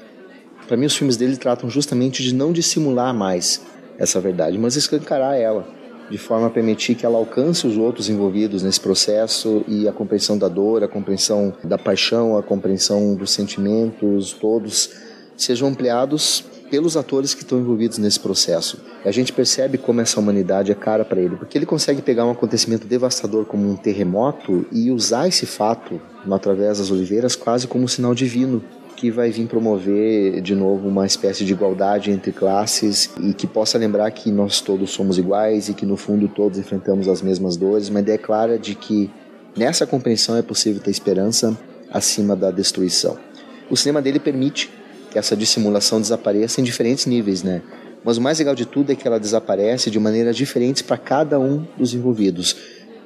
[0.67, 3.61] Para mim, os filmes dele tratam justamente de não dissimular mais
[4.01, 5.69] essa verdade, mas escancarar ela,
[6.11, 10.37] de forma a permitir que ela alcance os outros envolvidos nesse processo e a compreensão
[10.39, 14.91] da dor, a compreensão da paixão, a compreensão dos sentimentos, todos
[15.37, 18.79] sejam ampliados pelos atores que estão envolvidos nesse processo.
[19.05, 22.31] A gente percebe como essa humanidade é cara para ele, porque ele consegue pegar um
[22.31, 26.01] acontecimento devastador como um terremoto e usar esse fato,
[26.31, 28.63] através das oliveiras, quase como um sinal divino
[29.01, 33.79] que vai vir promover de novo uma espécie de igualdade entre classes e que possa
[33.79, 37.89] lembrar que nós todos somos iguais e que no fundo todos enfrentamos as mesmas dores,
[37.89, 39.11] uma ideia clara de que
[39.57, 41.59] nessa compreensão é possível ter esperança
[41.91, 43.17] acima da destruição.
[43.71, 44.71] O cinema dele permite
[45.11, 47.63] que essa dissimulação desapareça em diferentes níveis, né?
[48.05, 51.41] Mas o mais legal de tudo é que ela desaparece de maneiras diferentes para cada
[51.41, 52.55] um dos envolvidos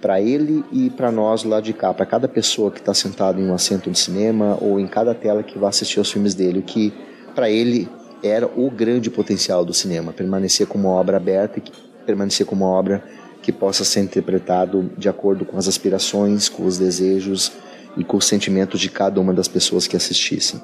[0.04, 3.48] para ele e para nós lá de cá, para cada pessoa que está sentado em
[3.48, 6.62] um assento de cinema ou em cada tela que vai assistir aos filmes dele, o
[6.62, 6.92] que
[7.34, 7.88] para ele
[8.22, 11.62] era o grande potencial do cinema, permanecer como uma obra aberta e
[12.04, 13.02] permanecer como uma obra
[13.40, 17.50] que possa ser interpretado de acordo com as aspirações, com os desejos
[17.96, 20.60] e com os sentimentos de cada uma das pessoas que assistissem.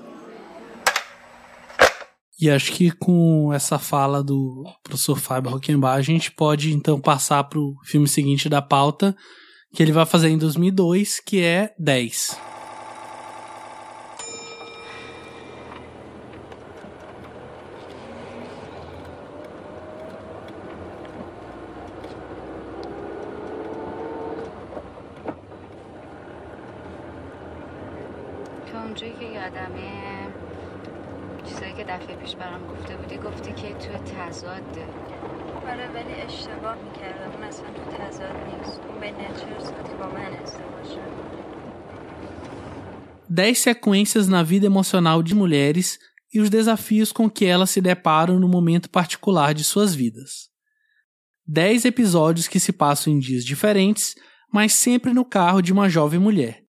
[2.40, 7.44] E acho que com essa fala do professor Fábio Rockenbach, a gente pode então passar
[7.44, 9.14] para o filme seguinte da pauta,
[9.74, 12.50] que ele vai fazer em 2002, que é 10.
[32.39, 34.85] برام گفته بودی گفتی که تو تضاده
[35.67, 40.88] آره ولی اشتباه میکردم اون اصلا تو تضاد نیست اون به نچرز با من ازدواج
[40.88, 41.26] شد
[43.30, 45.97] 10 sequências na vida emocional de mulheres
[46.31, 50.49] e os desafios com que elas se deparam no momento particular de suas vidas.
[51.47, 54.13] 10 episódios que se passam em dias diferentes,
[54.53, 56.63] mas sempre no carro de uma jovem mulher.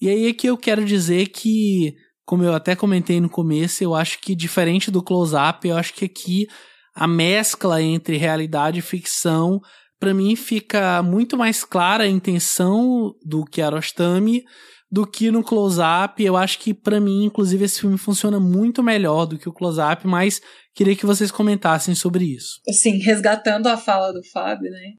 [0.00, 3.93] E aí é que eu quero dizer que como eu até comentei no começo, eu
[3.95, 6.47] acho que diferente do close-up, eu acho que aqui
[6.93, 9.59] a mescla entre realidade e ficção,
[9.99, 14.43] para mim fica muito mais clara a intenção do Kiarostami
[14.91, 16.21] do que no close-up.
[16.21, 20.05] Eu acho que para mim, inclusive, esse filme funciona muito melhor do que o close-up,
[20.05, 20.41] mas
[20.75, 22.59] queria que vocês comentassem sobre isso.
[22.67, 24.95] Assim, resgatando a fala do Fábio, né?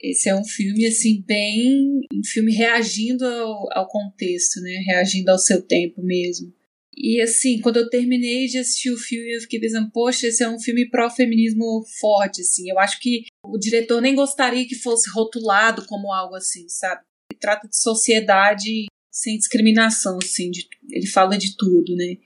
[0.00, 2.00] Esse é um filme, assim, bem.
[2.12, 4.82] Um filme reagindo ao, ao contexto, né?
[4.86, 6.52] Reagindo ao seu tempo mesmo.
[6.96, 10.48] E assim, quando eu terminei de assistir o filme, eu fiquei pensando, poxa, esse é
[10.48, 12.70] um filme pró-feminismo forte, assim.
[12.70, 17.02] Eu acho que o diretor nem gostaria que fosse rotulado como algo assim, sabe?
[17.30, 20.50] Ele trata de sociedade sem discriminação, assim.
[20.50, 22.16] De, ele fala de tudo, né?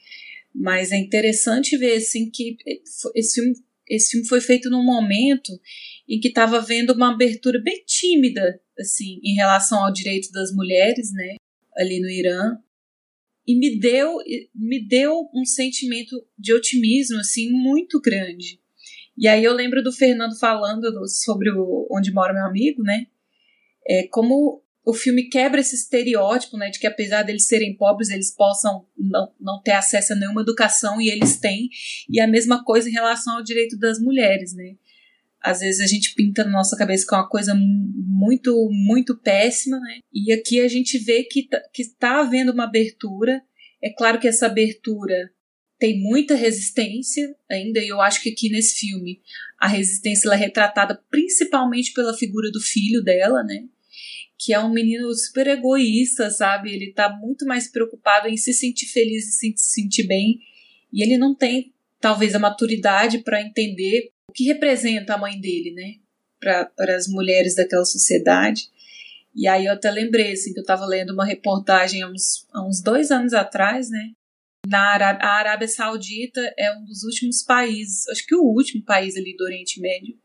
[0.54, 2.56] Mas é interessante ver, assim, que
[3.14, 3.54] esse filme,
[3.88, 5.52] esse filme foi feito num momento
[6.06, 11.12] em que estava vendo uma abertura bem tímida, assim, em relação ao direito das mulheres,
[11.12, 11.36] né?
[11.76, 12.58] Ali no Irã
[13.48, 14.18] e me deu
[14.54, 18.60] me deu um sentimento de otimismo assim muito grande.
[19.16, 23.06] E aí eu lembro do Fernando falando sobre o onde mora meu amigo, né?
[23.88, 28.34] É como o filme quebra esse estereótipo, né, de que apesar deles serem pobres, eles
[28.34, 31.68] possam não, não ter acesso a nenhuma educação e eles têm.
[32.08, 34.76] E a mesma coisa em relação ao direito das mulheres, né?
[35.42, 40.00] Às vezes a gente pinta na nossa cabeça com uma coisa muito, muito péssima, né?
[40.12, 43.40] E aqui a gente vê que tá, que está havendo uma abertura.
[43.82, 45.30] É claro que essa abertura
[45.78, 49.20] tem muita resistência ainda, e eu acho que aqui nesse filme
[49.60, 53.64] a resistência é retratada principalmente pela figura do filho dela, né?
[54.36, 56.72] Que é um menino super egoísta, sabe?
[56.72, 60.40] Ele tá muito mais preocupado em se sentir feliz e se sentir bem,
[60.92, 65.72] e ele não tem talvez a maturidade para entender o que representa a mãe dele,
[65.72, 65.94] né?
[66.38, 68.68] Para as mulheres daquela sociedade.
[69.34, 72.66] E aí eu até lembrei, assim, que eu estava lendo uma reportagem há uns, há
[72.66, 74.12] uns dois anos atrás, né?
[74.66, 79.16] Na Arábia, a Arábia Saudita é um dos últimos países, acho que o último país
[79.16, 80.18] ali do Oriente Médio,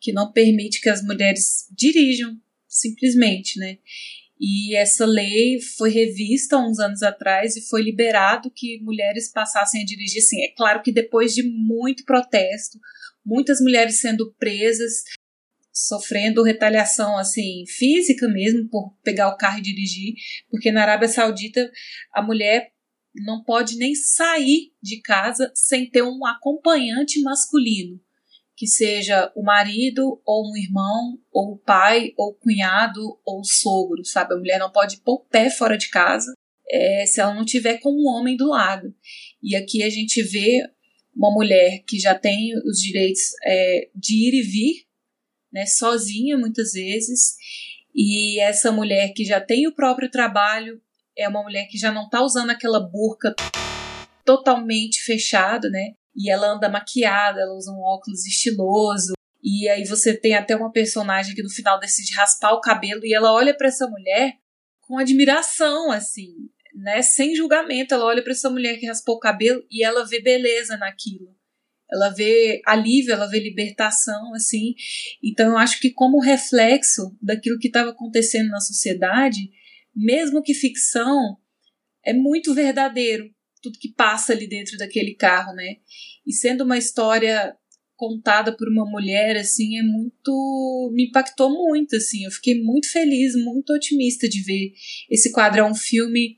[0.00, 2.38] que não permite que as mulheres dirijam,
[2.68, 3.78] simplesmente, né?
[4.38, 9.84] E essa lei foi revista uns anos atrás e foi liberado que mulheres passassem a
[9.84, 10.20] dirigir.
[10.20, 12.78] Sim, é claro que depois de muito protesto,
[13.26, 15.02] muitas mulheres sendo presas,
[15.72, 20.14] sofrendo retaliação assim física mesmo por pegar o carro e dirigir,
[20.48, 21.70] porque na Arábia Saudita
[22.14, 22.70] a mulher
[23.14, 28.00] não pode nem sair de casa sem ter um acompanhante masculino,
[28.56, 33.44] que seja o marido ou um irmão ou o pai ou o cunhado ou o
[33.44, 34.34] sogro, sabe?
[34.34, 36.32] A mulher não pode pôr o pé fora de casa
[36.70, 38.94] é, se ela não tiver com um homem do lado.
[39.42, 40.62] E aqui a gente vê
[41.16, 44.86] uma mulher que já tem os direitos é, de ir e vir,
[45.50, 47.36] né, sozinha muitas vezes,
[47.94, 50.80] e essa mulher que já tem o próprio trabalho
[51.16, 53.34] é uma mulher que já não está usando aquela burca
[54.22, 55.94] totalmente fechada, né?
[56.14, 59.14] E ela anda maquiada, ela usa um óculos estiloso.
[59.42, 63.14] E aí você tem até uma personagem que no final decide raspar o cabelo e
[63.14, 64.34] ela olha para essa mulher
[64.82, 69.64] com admiração, assim né, sem julgamento, ela olha para essa mulher que raspou o cabelo
[69.70, 71.34] e ela vê beleza naquilo.
[71.90, 74.74] Ela vê alívio, ela vê libertação, assim.
[75.22, 79.50] Então eu acho que como reflexo daquilo que estava acontecendo na sociedade,
[79.94, 81.38] mesmo que ficção,
[82.04, 83.30] é muito verdadeiro
[83.62, 85.76] tudo que passa ali dentro daquele carro, né?
[86.26, 87.56] E sendo uma história
[87.96, 93.34] contada por uma mulher assim é muito me impactou muito assim eu fiquei muito feliz
[93.34, 94.74] muito otimista de ver
[95.10, 96.36] esse quadro é um filme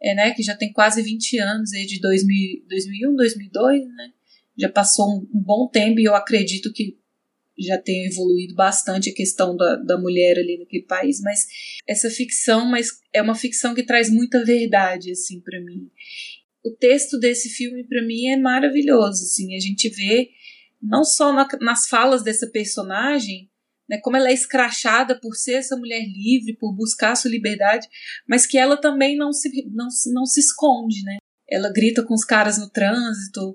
[0.00, 4.12] é, né, que já tem quase 20 anos, aí de 2000, 2001, 2002, né,
[4.56, 6.98] já passou um, um, bom tempo e eu acredito que
[7.58, 11.46] já tem evoluído bastante a questão da, da mulher ali naquele país, mas
[11.88, 15.90] essa ficção, mas é uma ficção que traz muita verdade, assim, para mim.
[16.64, 20.30] O texto desse filme, para mim, é maravilhoso, assim, a gente vê
[20.80, 23.50] não só na, nas falas dessa personagem,
[23.88, 27.88] né, como ela é escrachada por ser essa mulher livre, por buscar sua liberdade,
[28.28, 31.16] mas que ela também não se, não, não se esconde, né?
[31.50, 33.54] Ela grita com os caras no trânsito,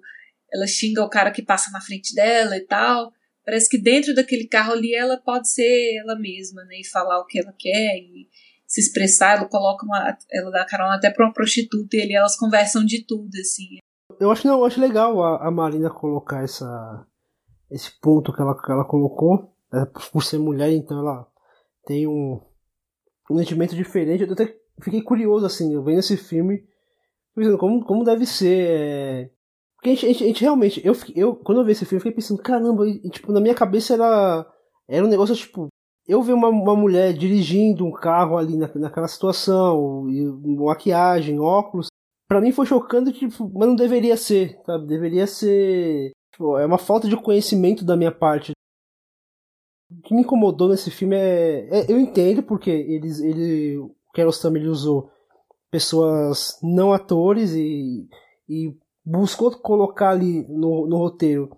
[0.52, 3.12] ela xinga o cara que passa na frente dela e tal.
[3.46, 6.80] Parece que dentro daquele carro ali ela pode ser ela mesma, né?
[6.80, 8.28] E falar o que ela quer e
[8.66, 9.38] se expressar.
[9.38, 10.18] Ela coloca uma.
[10.32, 13.78] Ela dá carona até pra uma prostituta e ali elas conversam de tudo, assim.
[14.20, 17.06] Eu acho, não, eu acho legal a, a Marina colocar essa,
[17.70, 19.53] esse ponto que ela, que ela colocou
[20.12, 21.28] por ser mulher, então ela
[21.86, 22.40] tem um,
[23.30, 24.24] um sentimento diferente.
[24.24, 26.64] Eu até fiquei curioso, assim, eu vendo esse filme,
[27.36, 28.68] pensando como, como deve ser.
[28.70, 29.30] É...
[29.76, 31.98] Porque a gente, a, gente, a gente, realmente, eu, eu, quando eu vi esse filme,
[31.98, 34.46] eu fiquei pensando, caramba, e, tipo, na minha cabeça era,
[34.88, 35.68] era um negócio, tipo,
[36.08, 40.24] eu ver uma, uma mulher dirigindo um carro ali na, naquela situação, e
[40.56, 41.88] maquiagem, óculos,
[42.30, 44.88] para mim foi chocando, tipo, mas não deveria ser, sabe?
[44.88, 46.12] Deveria ser.
[46.32, 48.54] Tipo, é uma falta de conhecimento da minha parte
[50.04, 54.70] que me incomodou nesse filme é, é eu entendo porque eles ele o Kiarostami ele
[54.70, 55.12] usou
[55.70, 58.08] pessoas não atores e,
[58.48, 58.76] e
[59.06, 61.50] buscou colocar ali no, no roteiro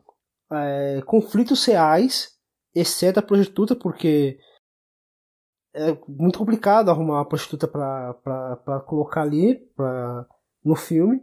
[0.51, 2.35] é, conflitos reais
[2.73, 4.37] exceto a prostituta porque
[5.75, 10.25] é muito complicado arrumar uma prostituta para colocar ali pra,
[10.63, 11.21] no filme,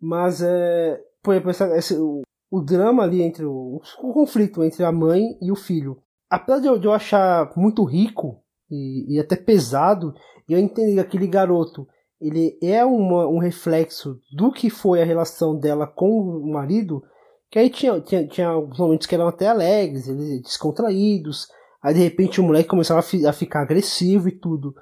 [0.00, 4.90] mas é, por exemplo, esse, o, o, drama ali entre o, o, conflito entre a
[4.90, 6.02] mãe e o filho.
[6.34, 10.14] Apesar de eu, de eu achar muito rico e, e até pesado,
[10.48, 11.86] eu entendi que aquele garoto
[12.20, 17.02] ele é uma, um reflexo do que foi a relação dela com o marido,
[17.50, 21.46] que aí tinha, tinha, tinha alguns momentos que eram até alegres, eles descontraídos,
[21.84, 24.74] Aí de repente o moleque começava a, fi a ficar agressivo e tudo.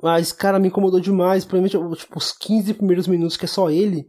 [0.00, 1.44] Mas, cara, me incomodou demais.
[1.44, 4.06] Provavelmente, tipo, os 15 primeiros minutos que é só ele.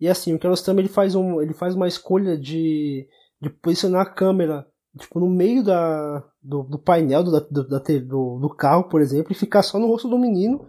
[0.00, 3.06] E assim, o Kiarostami ele faz, um, ele faz uma escolha de,
[3.40, 4.66] de posicionar a câmera
[4.98, 9.32] tipo, no meio da, do, do painel do, do, da, do, do carro, por exemplo,
[9.32, 10.66] e ficar só no rosto do menino.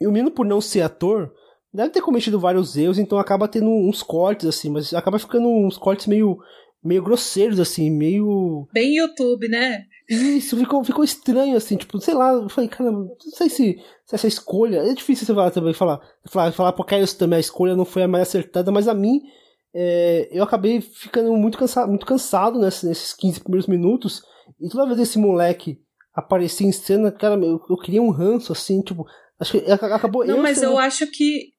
[0.00, 1.32] E o menino, por não ser ator,
[1.72, 5.76] deve ter cometido vários erros, então acaba tendo uns cortes, assim, mas acaba ficando uns
[5.76, 6.38] cortes meio,
[6.82, 8.68] meio grosseiros, assim, meio.
[8.72, 9.84] Bem YouTube, né?
[10.08, 14.14] Isso, ficou, ficou estranho, assim, tipo, sei lá, eu falei, cara, não sei se, se
[14.14, 14.78] essa escolha.
[14.78, 18.04] É difícil você falar também, falar, falar, falar porque isso também a escolha não foi
[18.04, 19.20] a mais acertada, mas a mim,
[19.78, 24.22] é, eu acabei ficando muito cansado, muito cansado nesses, nesses 15 primeiros minutos,
[24.58, 25.78] e toda vez esse moleque
[26.14, 29.04] aparecia em cena, cara, eu, eu queria um ranço, assim, tipo,
[29.38, 30.26] acho que acabou.
[30.26, 31.50] Não, eu mas eu acho que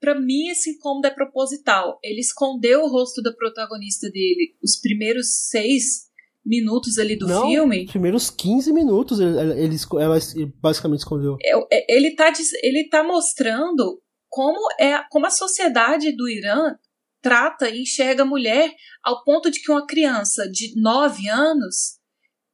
[0.00, 1.98] para mim esse incômodo é proposital.
[2.00, 6.04] Ele escondeu o rosto da protagonista dele os primeiros seis
[6.46, 7.86] minutos ali do Não, filme.
[7.86, 10.18] Os primeiros 15 minutos ele, ele, ela
[10.62, 11.36] basicamente escondeu.
[11.42, 12.32] É, é, ele tá,
[12.62, 16.76] ele tá mostrando como, é, como a sociedade do Irã
[17.24, 18.70] trata e enxerga a mulher
[19.02, 21.98] ao ponto de que uma criança de 9 anos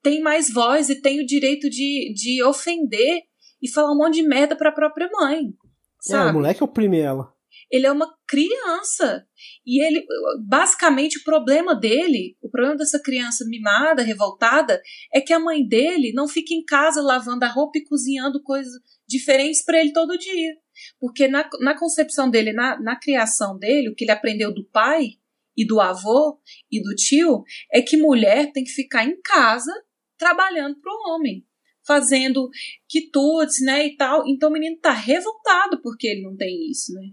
[0.01, 3.23] tem mais voz e tem o direito de, de ofender
[3.61, 5.53] e falar um monte de merda para a própria mãe.
[6.01, 6.29] Sabe?
[6.29, 7.35] É, o moleque oprime ela.
[7.69, 9.27] Ele é uma criança.
[9.67, 10.05] E ele,
[10.47, 14.81] basicamente, o problema dele, o problema dessa criança mimada, revoltada,
[15.13, 18.73] é que a mãe dele não fica em casa lavando a roupa e cozinhando coisas
[19.07, 20.55] diferentes para ele todo dia.
[20.99, 25.19] Porque na, na concepção dele, na, na criação dele, o que ele aprendeu do pai
[25.57, 26.41] e do avô
[26.71, 29.73] e do tio é que mulher tem que ficar em casa
[30.17, 31.47] trabalhando para o homem
[31.87, 32.49] fazendo
[32.89, 34.27] quitutes, né, e tal.
[34.29, 37.11] Então o menino tá revoltado porque ele não tem isso, né?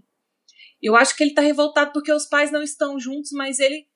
[0.80, 3.88] Eu acho que ele tá revoltado porque os pais não estão juntos, mas ele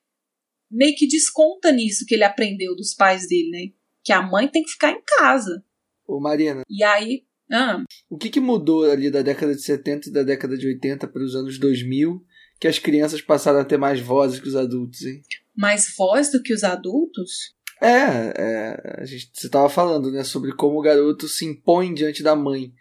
[0.69, 3.73] meio que desconta nisso que ele aprendeu dos pais dele, né?
[4.03, 5.63] Que a mãe tem que ficar em casa.
[6.05, 6.63] Ô, Marina.
[6.69, 7.25] E aí.
[7.51, 7.83] Ah.
[8.09, 11.23] O que, que mudou ali da década de 70 e da década de 80 para
[11.23, 12.23] os anos 2000
[12.59, 15.21] que as crianças passaram a ter mais vozes que os adultos, hein?
[15.55, 17.53] Mais voz do que os adultos?
[17.81, 22.23] É, é a gente, você estava falando, né, sobre como o garoto se impõe diante
[22.23, 22.71] da mãe.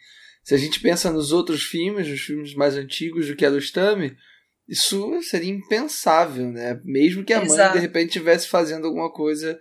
[0.45, 4.17] Se a gente pensa nos outros filmes, nos filmes mais antigos do que Kiarostami,
[4.69, 6.81] isso seria impensável, né?
[6.85, 7.59] Mesmo que a Exato.
[7.59, 9.59] mãe de repente estivesse fazendo alguma coisa,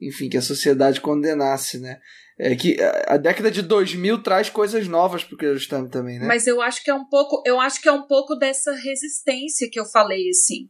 [0.00, 1.98] enfim, que a sociedade condenasse, né?
[2.38, 2.76] É que
[3.06, 6.26] a década de 2000 traz coisas novas pro Kiarostami também, né?
[6.26, 9.68] Mas eu acho que é um pouco, eu acho que é um pouco dessa resistência
[9.70, 10.68] que eu falei assim.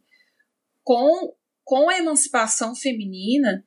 [0.82, 1.34] Com
[1.64, 3.64] com a emancipação feminina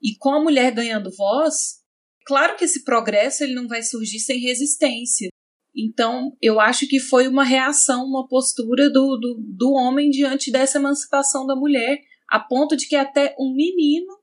[0.00, 1.82] e com a mulher ganhando voz,
[2.24, 5.28] Claro que esse progresso ele não vai surgir sem resistência.
[5.74, 10.78] Então, eu acho que foi uma reação, uma postura do, do, do homem diante dessa
[10.78, 11.98] emancipação da mulher,
[12.28, 14.18] a ponto de que até um menino,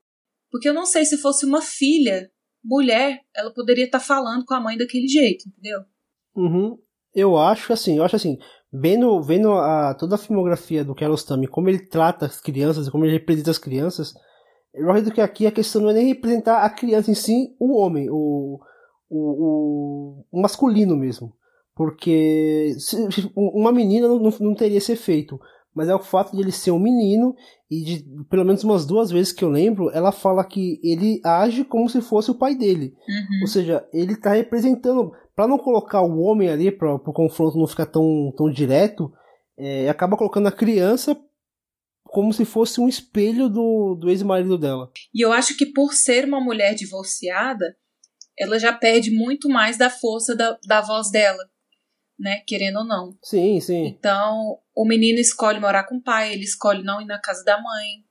[0.52, 2.32] porque eu não sei se fosse uma filha,
[2.70, 5.82] mulher, ela poderia estar tá falando com a mãe daquele jeito, entendeu?
[6.36, 6.78] Uhum.
[7.14, 8.38] Eu acho assim, eu acho assim,
[8.72, 13.14] vendo, vendo a, toda a filmografia do Kiarostami, como ele trata as crianças, como ele
[13.14, 14.14] representa as crianças,
[14.74, 17.76] eu acredito que aqui a questão não é nem representar a criança em si, o
[17.76, 18.60] homem, o,
[19.10, 21.34] o, o masculino mesmo.
[21.76, 22.76] Porque
[23.36, 25.40] uma menina não, não teria esse efeito.
[25.80, 27.34] Mas é o fato de ele ser um menino
[27.72, 31.64] e de pelo menos umas duas vezes que eu lembro, ela fala que ele age
[31.64, 32.94] como se fosse o pai dele.
[33.08, 33.42] Uhum.
[33.44, 37.66] Ou seja, ele está representando, para não colocar o homem ali, para o confronto não
[37.66, 39.10] ficar tão, tão direto,
[39.58, 41.18] é, acaba colocando a criança
[42.04, 44.92] como se fosse um espelho do, do ex-marido dela.
[45.14, 47.74] E eu acho que por ser uma mulher divorciada,
[48.38, 51.42] ela já perde muito mais da força da, da voz dela,
[52.20, 52.42] né?
[52.46, 53.18] Querendo ou não.
[53.24, 53.86] Sim, sim.
[53.86, 57.62] Então, o menino escolhe morar com o pai, ele escolhe não ir na casa da
[57.62, 58.04] mãe.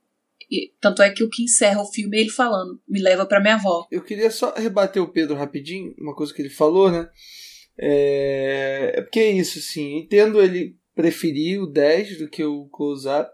[0.51, 3.41] E, tanto é que o que encerra o filme é ele falando, me leva para
[3.41, 3.87] minha avó.
[3.91, 7.09] Eu queria só rebater o Pedro rapidinho, uma coisa que ele falou, né?
[7.79, 13.31] É, é porque é isso, assim, entendo ele preferir o 10 do que o close-up,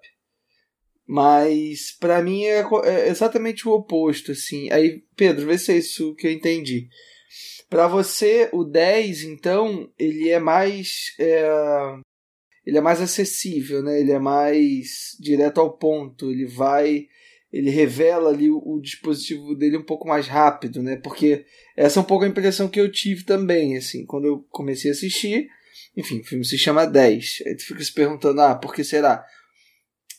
[1.06, 4.70] mas para mim é, é, exatamente o oposto, assim.
[4.70, 6.88] Aí, Pedro, vê se é isso que eu entendi.
[7.74, 11.12] Para você, o 10, então, ele é mais.
[11.18, 11.44] É,
[12.64, 14.00] ele é mais acessível, né?
[14.00, 16.30] Ele é mais direto ao ponto.
[16.30, 17.08] Ele vai.
[17.52, 20.94] ele revela ali o, o, dispositivo dele um pouco mais rápido, né?
[21.02, 21.46] Porque
[21.76, 24.94] essa é um pouco a impressão que eu tive também, assim, quando eu comecei a
[24.94, 25.48] assistir.
[25.96, 27.42] Enfim, o filme se chama 10.
[27.44, 29.24] Aí tu fica se perguntando, ah, por que será?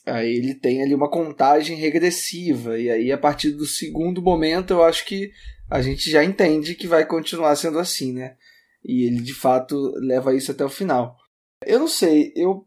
[0.04, 4.84] Aí ele tem ali uma contagem regressiva, e aí a partir do segundo momento eu
[4.84, 5.32] acho que
[5.68, 8.36] a gente já entende que vai continuar sendo assim, né?
[8.84, 11.16] E ele de fato leva isso até o final.
[11.64, 12.66] Eu não sei, eu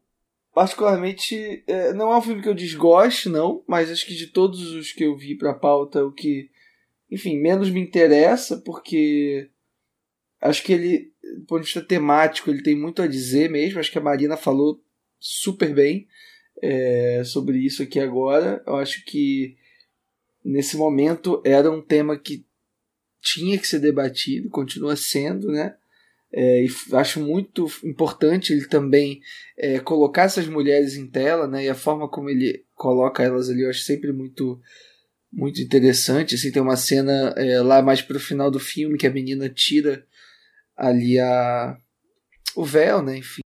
[0.53, 4.73] particularmente é, não é um filme que eu desgoste, não, mas acho que de todos
[4.73, 6.49] os que eu vi pra pauta, o que,
[7.09, 9.49] enfim, menos me interessa, porque
[10.41, 13.79] acho que ele, do ponto de vista temático, ele tem muito a dizer mesmo.
[13.79, 14.81] Acho que a Marina falou
[15.19, 16.07] super bem
[16.61, 18.61] é, sobre isso aqui agora.
[18.65, 19.55] Eu acho que
[20.43, 22.45] nesse momento era um tema que
[23.21, 25.75] tinha que ser debatido, continua sendo, né?
[26.31, 29.19] É, e acho muito importante ele também
[29.57, 31.65] é, colocar essas mulheres em tela, né?
[31.65, 34.59] E a forma como ele coloca elas ali, eu acho sempre muito
[35.31, 36.35] muito interessante.
[36.35, 40.05] Assim, tem uma cena é, lá mais pro final do filme que a menina tira
[40.75, 41.77] ali a
[42.55, 43.17] o véu, né?
[43.17, 43.41] Enfim,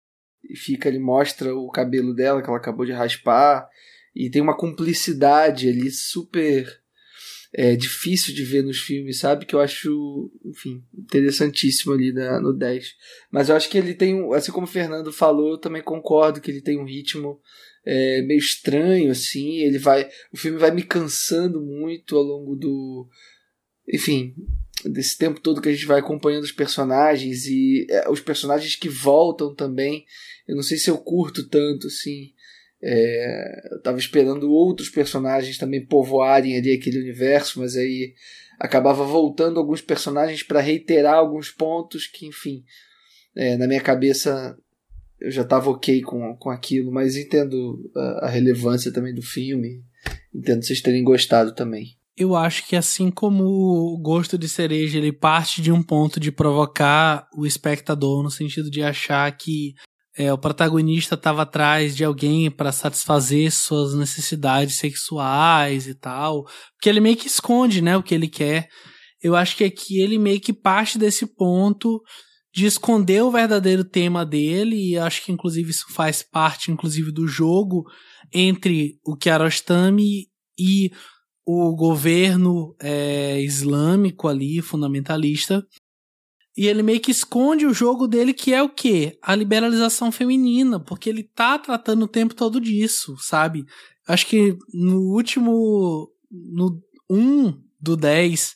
[0.48, 3.68] e fica ali mostra o cabelo dela que ela acabou de raspar
[4.14, 6.79] e tem uma cumplicidade ali super
[7.52, 9.44] é, difícil de ver nos filmes, sabe?
[9.44, 12.94] Que eu acho, enfim, interessantíssimo ali na, no 10.
[13.30, 16.50] Mas eu acho que ele tem, assim como o Fernando falou, eu também concordo que
[16.50, 17.40] ele tem um ritmo
[17.84, 19.58] é, meio estranho, assim.
[19.58, 23.08] Ele vai, o filme vai me cansando muito ao longo do,
[23.92, 24.34] enfim,
[24.84, 28.88] desse tempo todo que a gente vai acompanhando os personagens e é, os personagens que
[28.88, 30.04] voltam também.
[30.46, 32.32] Eu não sei se eu curto tanto, assim.
[32.82, 38.14] É, eu tava esperando outros personagens também povoarem ali aquele universo, mas aí
[38.58, 42.64] acabava voltando alguns personagens para reiterar alguns pontos que, enfim,
[43.36, 44.56] é, na minha cabeça
[45.20, 49.82] eu já estava ok com, com aquilo, mas entendo a, a relevância também do filme,
[50.34, 51.98] entendo vocês terem gostado também.
[52.16, 56.32] Eu acho que assim como o gosto de cereja ele parte de um ponto de
[56.32, 59.74] provocar o espectador no sentido de achar que
[60.16, 66.88] é, o protagonista estava atrás de alguém para satisfazer suas necessidades sexuais e tal, porque
[66.88, 68.68] ele meio que esconde, né, o que ele quer.
[69.22, 72.00] Eu acho que aqui ele meio que parte desse ponto
[72.52, 77.28] de esconder o verdadeiro tema dele e acho que inclusive isso faz parte inclusive do
[77.28, 77.84] jogo
[78.32, 80.26] entre o Kiarostami
[80.58, 80.90] e
[81.46, 85.64] o governo é, islâmico ali, fundamentalista,
[86.60, 89.18] e ele meio que esconde o jogo dele, que é o quê?
[89.22, 93.64] A liberalização feminina, porque ele tá tratando o tempo todo disso, sabe?
[94.06, 96.12] Acho que no último.
[96.30, 96.78] No
[97.08, 98.54] 1 do 10,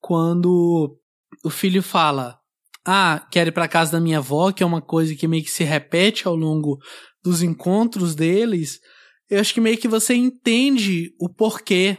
[0.00, 0.98] quando
[1.44, 2.38] o filho fala:
[2.82, 5.50] Ah, quero ir pra casa da minha avó, que é uma coisa que meio que
[5.50, 6.78] se repete ao longo
[7.22, 8.80] dos encontros deles.
[9.28, 11.98] Eu acho que meio que você entende o porquê.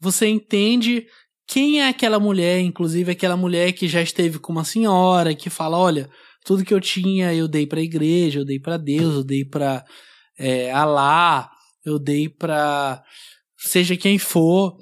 [0.00, 1.06] Você entende
[1.46, 5.76] quem é aquela mulher, inclusive aquela mulher que já esteve com uma senhora, que fala:
[5.78, 6.08] olha,
[6.44, 9.44] tudo que eu tinha eu dei para a igreja, eu dei para Deus, eu dei
[9.44, 9.84] para
[10.38, 11.50] é, Alá,
[11.84, 13.02] eu dei para
[13.56, 14.76] seja quem for.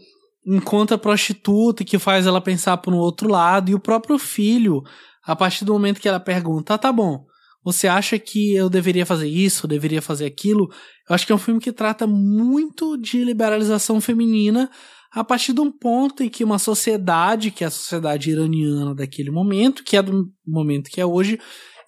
[0.46, 4.82] Encontra a prostituta que faz ela pensar por um outro lado, e o próprio filho,
[5.22, 7.26] a partir do momento que ela pergunta: ah, tá bom,
[7.62, 10.70] você acha que eu deveria fazer isso, eu deveria fazer aquilo?
[11.08, 14.70] Eu acho que é um filme que trata muito de liberalização feminina
[15.12, 19.30] a partir de um ponto em que uma sociedade, que é a sociedade iraniana daquele
[19.30, 21.38] momento, que é do momento que é hoje,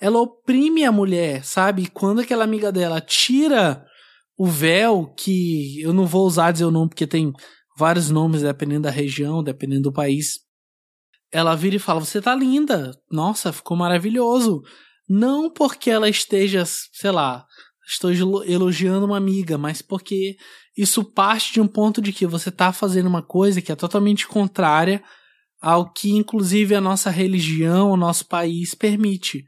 [0.00, 1.88] ela oprime a mulher, sabe?
[1.88, 3.84] quando aquela amiga dela tira
[4.36, 7.32] o véu, que eu não vou usar dizer o nome porque tem
[7.76, 10.40] vários nomes dependendo da região, dependendo do país,
[11.30, 14.62] ela vira e fala: Você tá linda, nossa, ficou maravilhoso.
[15.08, 17.44] Não porque ela esteja, sei lá,
[17.86, 18.10] estou
[18.44, 20.36] elogiando uma amiga, mas porque
[20.76, 24.26] isso parte de um ponto de que você está fazendo uma coisa que é totalmente
[24.26, 25.02] contrária
[25.60, 29.44] ao que, inclusive, a nossa religião, o nosso país permite,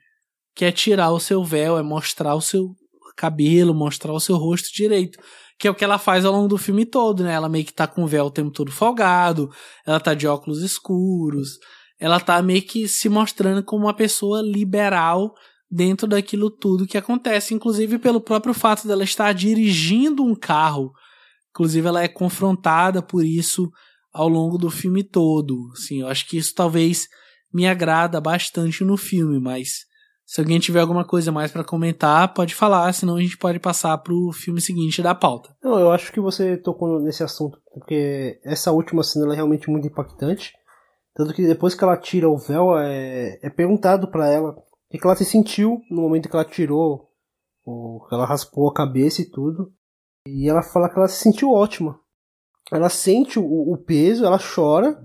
[0.55, 2.71] que é tirar o seu véu, é mostrar o seu
[3.17, 5.19] cabelo, mostrar o seu rosto direito.
[5.59, 7.33] Que é o que ela faz ao longo do filme todo, né?
[7.33, 9.51] Ela meio que tá com o véu o tempo todo folgado,
[9.87, 11.59] ela tá de óculos escuros,
[11.99, 15.33] ela tá meio que se mostrando como uma pessoa liberal
[15.71, 20.93] dentro daquilo tudo que acontece, inclusive pelo próprio fato dela estar dirigindo um carro
[21.55, 23.71] Inclusive, ela é confrontada por isso
[24.13, 25.71] ao longo do filme todo.
[25.73, 27.07] Assim, eu acho que isso talvez
[27.53, 29.87] me agrada bastante no filme, mas
[30.27, 33.97] se alguém tiver alguma coisa mais para comentar, pode falar, senão a gente pode passar
[33.99, 35.55] pro filme seguinte da pauta.
[35.63, 39.87] Não, eu acho que você tocou nesse assunto, porque essa última cena é realmente muito
[39.87, 40.53] impactante.
[41.15, 45.07] Tanto que depois que ela tira o véu, é, é perguntado para ela o que
[45.07, 47.09] ela se sentiu no momento que ela tirou,
[47.65, 49.73] ou que ela raspou a cabeça e tudo.
[50.27, 51.99] E ela fala que ela se sentiu ótima.
[52.73, 55.03] ela sente o, o peso, ela chora,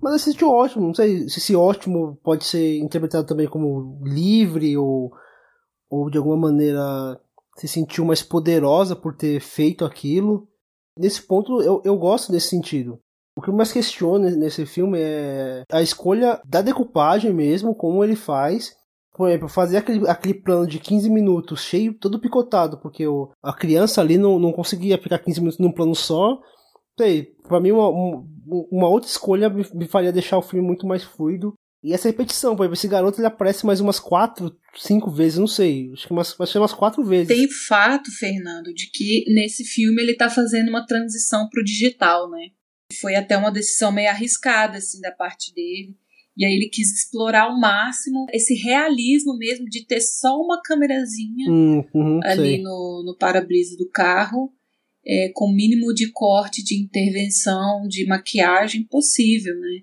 [0.00, 0.86] mas ela se sente ótimo.
[0.86, 5.12] Não sei se esse ótimo pode ser interpretado também como livre ou,
[5.88, 7.18] ou de alguma maneira
[7.56, 10.48] se sentiu mais poderosa por ter feito aquilo.
[10.98, 13.00] Nesse ponto eu, eu gosto desse sentido.
[13.34, 18.14] O que eu mais questiono nesse filme é a escolha da decupagem mesmo, como ele
[18.14, 18.76] faz.
[19.14, 23.52] Por exemplo, fazer aquele, aquele plano de 15 minutos cheio, todo picotado, porque o, a
[23.52, 26.40] criança ali não, não conseguia ficar 15 minutos num plano só.
[26.98, 27.88] Sei, pra mim uma,
[28.70, 31.54] uma outra escolha me, me faria deixar o filme muito mais fluido.
[31.82, 35.48] E essa repetição, por exemplo, esse garoto ele aparece mais umas quatro, cinco vezes, não
[35.48, 35.90] sei.
[35.92, 37.28] Acho que umas, acho que umas quatro vezes.
[37.28, 42.50] Tem fato, Fernando, de que nesse filme ele tá fazendo uma transição pro digital, né?
[43.00, 45.96] Foi até uma decisão meio arriscada, assim, da parte dele.
[46.36, 51.50] E aí ele quis explorar ao máximo esse realismo mesmo de ter só uma câmerazinha
[51.50, 54.50] hum, uhum, ali no, no para-brisa do carro,
[55.04, 59.82] é, com o mínimo de corte, de intervenção, de maquiagem possível, né?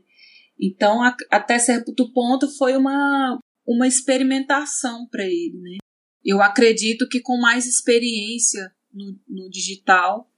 [0.60, 5.78] Então, a, até certo ponto, foi uma, uma experimentação para ele, né?
[6.26, 10.30] Eu acredito que com mais experiência no, no digital,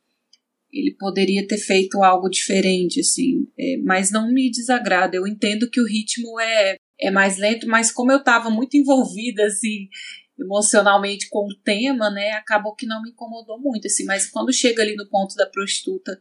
[0.72, 5.16] ele poderia ter feito algo diferente, assim, é, mas não me desagrada.
[5.16, 9.46] Eu entendo que o ritmo é, é mais lento, mas como eu estava muito envolvida,
[9.46, 9.88] assim,
[10.40, 14.82] emocionalmente com o tema, né, acabou que não me incomodou muito, assim, mas quando chega
[14.82, 16.20] ali no ponto da prostituta,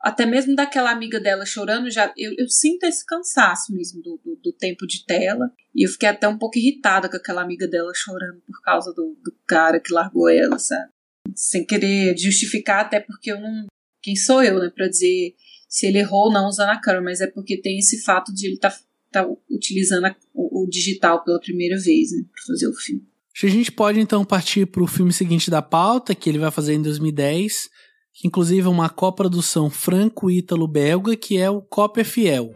[0.00, 4.36] até mesmo daquela amiga dela chorando, já eu, eu sinto esse cansaço mesmo do, do,
[4.36, 7.92] do, tempo de tela, e eu fiquei até um pouco irritada com aquela amiga dela
[7.94, 10.90] chorando por causa do, do cara que largou ela, sabe?
[11.34, 13.66] Sem querer justificar, até porque eu não,
[14.02, 15.34] quem sou eu, né, para dizer
[15.68, 18.46] se ele errou ou não usando a câmera, mas é porque tem esse fato de
[18.46, 22.68] ele estar tá, tá utilizando a, o, o, digital pela primeira vez, né, para fazer
[22.68, 23.02] o filme.
[23.42, 26.74] A gente pode então partir para o filme seguinte da pauta, que ele vai fazer
[26.74, 27.70] em 2010,
[28.12, 32.52] que inclusive é uma coprodução franco-ítalo-belga, que é o Cópia Fiel.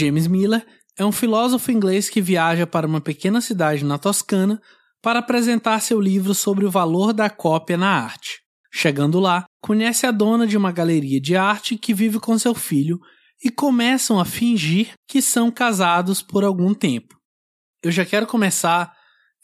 [0.00, 0.66] James Miller
[0.96, 4.60] é um filósofo inglês que viaja para uma pequena cidade na Toscana
[5.02, 8.40] para apresentar seu livro sobre o valor da cópia na arte.
[8.72, 12.98] Chegando lá, conhece a dona de uma galeria de arte que vive com seu filho
[13.44, 17.14] e começam a fingir que são casados por algum tempo.
[17.82, 18.90] Eu já quero começar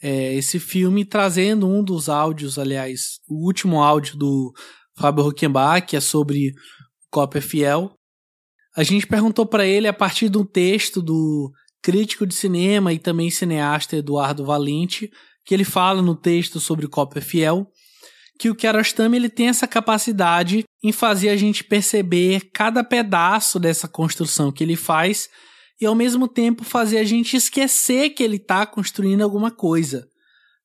[0.01, 4.53] é, esse filme trazendo um dos áudios, aliás, o último áudio do
[4.97, 6.53] Fábio Huckenbach, que é sobre
[7.11, 7.96] cópia fiel,
[8.77, 11.51] a gente perguntou para ele a partir de um texto do
[11.81, 15.11] crítico de cinema e também cineasta Eduardo Valente,
[15.43, 17.71] que ele fala no texto sobre cópia fiel,
[18.37, 23.87] que o Kiarostami ele tem essa capacidade em fazer a gente perceber cada pedaço dessa
[23.87, 25.27] construção que ele faz
[25.81, 30.07] e ao mesmo tempo fazer a gente esquecer que ele está construindo alguma coisa.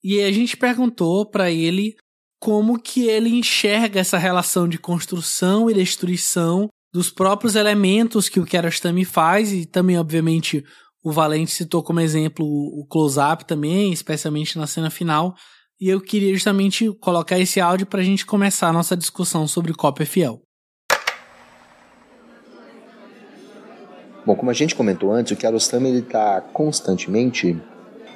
[0.05, 1.94] E a gente perguntou para ele
[2.39, 8.44] como que ele enxerga essa relação de construção e destruição dos próprios elementos que o
[8.44, 10.64] Kiarostami faz e também, obviamente,
[11.02, 15.35] o Valente citou como exemplo o close-up também, especialmente na cena final.
[15.81, 19.73] E eu queria justamente colocar esse áudio para a gente começar a nossa discussão sobre
[19.73, 20.40] cópia fiel.
[24.24, 27.60] Bom, como a gente comentou antes, o Kiarostami está constantemente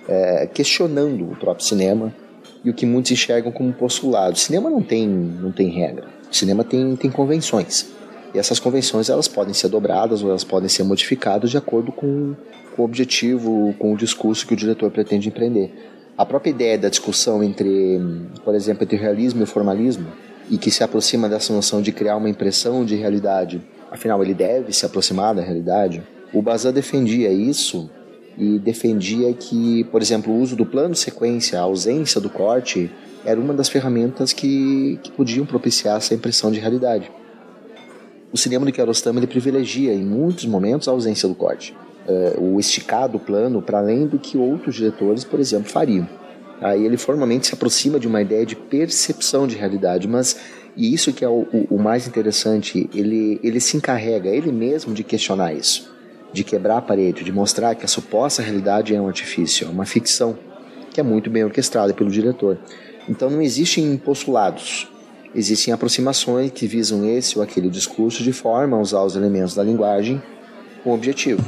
[0.06, 2.14] é, questionando o próprio cinema
[2.62, 4.34] e o que muitos enxergam como postulado.
[4.34, 6.08] O cinema não tem, não tem regra.
[6.30, 7.95] O cinema tem, tem convenções.
[8.36, 12.36] E essas convenções elas podem ser dobradas ou elas podem ser modificadas de acordo com,
[12.76, 15.72] o objetivo, com o discurso que o diretor pretende empreender.
[16.18, 17.98] A própria ideia da discussão entre,
[18.44, 20.08] por exemplo, entre realismo e formalismo,
[20.50, 24.70] e que se aproxima dessa noção de criar uma impressão de realidade, afinal ele deve
[24.70, 27.90] se aproximar da realidade, o Bazin defendia isso
[28.36, 32.90] e defendia que, por exemplo, o uso do plano sequência, a ausência do corte,
[33.24, 37.10] era uma das ferramentas que, que podiam propiciar essa impressão de realidade
[38.36, 41.74] o cinema do Kiarostami ele privilegia em muitos momentos a ausência do corte,
[42.06, 46.06] uh, o esticado plano para além do que outros diretores, por exemplo, fariam.
[46.60, 50.38] Aí ele formalmente se aproxima de uma ideia de percepção de realidade, mas
[50.76, 54.92] e isso que é o, o, o mais interessante, ele, ele se encarrega ele mesmo
[54.92, 55.90] de questionar isso,
[56.30, 59.86] de quebrar a parede, de mostrar que a suposta realidade é um artifício, é uma
[59.86, 60.38] ficção
[60.92, 62.58] que é muito bem orquestrada pelo diretor.
[63.08, 64.88] Então não existem postulados,
[65.36, 69.62] Existem aproximações que visam esse ou aquele discurso de forma a usar os elementos da
[69.62, 70.22] linguagem
[70.82, 71.44] com objetivo.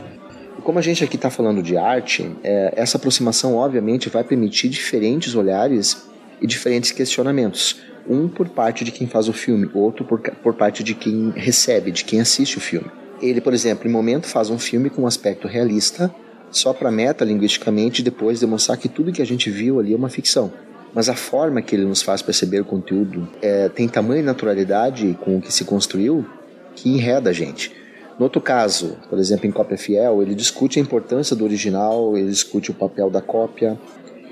[0.59, 4.69] E como a gente aqui está falando de arte, é, essa aproximação obviamente vai permitir
[4.69, 6.07] diferentes olhares
[6.39, 7.81] e diferentes questionamentos.
[8.07, 11.91] Um por parte de quem faz o filme, outro por, por parte de quem recebe,
[11.91, 12.91] de quem assiste o filme.
[13.23, 16.15] Ele, por exemplo, em momento faz um filme com um aspecto realista,
[16.51, 20.11] só para meta linguisticamente depois demonstrar que tudo que a gente viu ali é uma
[20.11, 20.53] ficção.
[20.95, 25.37] Mas a forma que ele nos faz perceber o conteúdo é, tem tamanha naturalidade com
[25.37, 26.27] o que se construiu
[26.75, 27.73] que enreda a gente.
[28.19, 32.29] No outro caso, por exemplo, em Cópia Fiel, ele discute a importância do original, ele
[32.29, 33.79] discute o papel da cópia,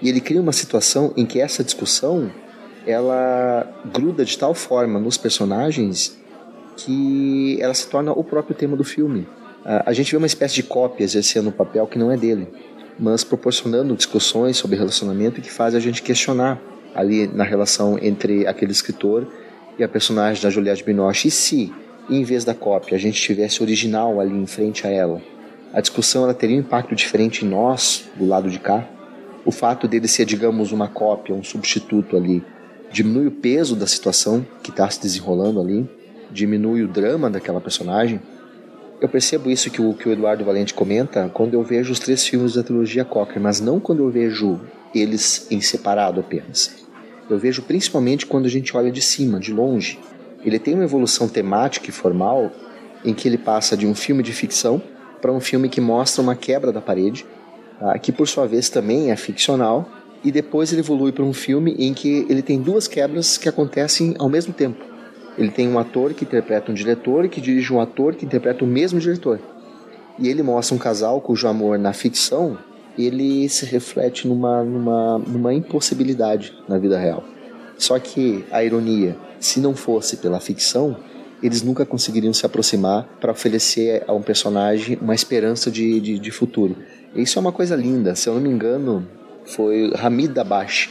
[0.03, 2.31] e ele cria uma situação em que essa discussão
[2.87, 6.17] ela gruda de tal forma nos personagens
[6.77, 9.27] que ela se torna o próprio tema do filme.
[9.65, 12.49] A gente vê uma espécie de cópia exercendo um papel que não é dele,
[12.99, 16.61] mas proporcionando discussões sobre relacionamento que faz a gente questionar
[16.95, 19.27] ali na relação entre aquele escritor
[19.79, 21.29] e a personagem da Juliette Binoche.
[21.29, 21.73] E se,
[22.09, 25.21] em vez da cópia, a gente tivesse original ali em frente a ela,
[25.73, 28.89] a discussão ela teria um impacto diferente em nós, do lado de cá?
[29.45, 32.43] O fato dele ser, digamos, uma cópia, um substituto ali,
[32.91, 35.89] diminui o peso da situação que está se desenrolando ali,
[36.31, 38.21] diminui o drama daquela personagem.
[39.01, 42.27] Eu percebo isso que o, que o Eduardo Valente comenta quando eu vejo os três
[42.27, 44.59] filmes da trilogia Cocker, mas não quando eu vejo
[44.95, 46.87] eles em separado apenas.
[47.29, 49.99] Eu vejo principalmente quando a gente olha de cima, de longe.
[50.45, 52.51] Ele tem uma evolução temática e formal
[53.05, 54.81] em que ele passa de um filme de ficção
[55.21, 57.27] para um filme que mostra uma quebra da parede,
[57.79, 57.99] tá?
[57.99, 59.89] que por sua vez também é ficcional,
[60.25, 64.15] e depois ele evolui para um filme em que ele tem duas quebras que acontecem
[64.19, 64.96] ao mesmo tempo.
[65.39, 68.67] Ele tem um ator que interpreta um diretor que dirige um ator que interpreta o
[68.67, 69.39] mesmo diretor.
[70.19, 72.59] E ele mostra um casal cujo amor na ficção
[72.99, 77.23] ele se reflete numa, numa, numa impossibilidade na vida real.
[77.77, 80.97] Só que a ironia, se não fosse pela ficção,
[81.43, 86.31] eles nunca conseguiriam se aproximar para oferecer a um personagem uma esperança de, de, de,
[86.31, 86.77] futuro.
[87.15, 88.15] Isso é uma coisa linda.
[88.15, 89.07] Se eu não me engano,
[89.45, 90.91] foi Hamid Abash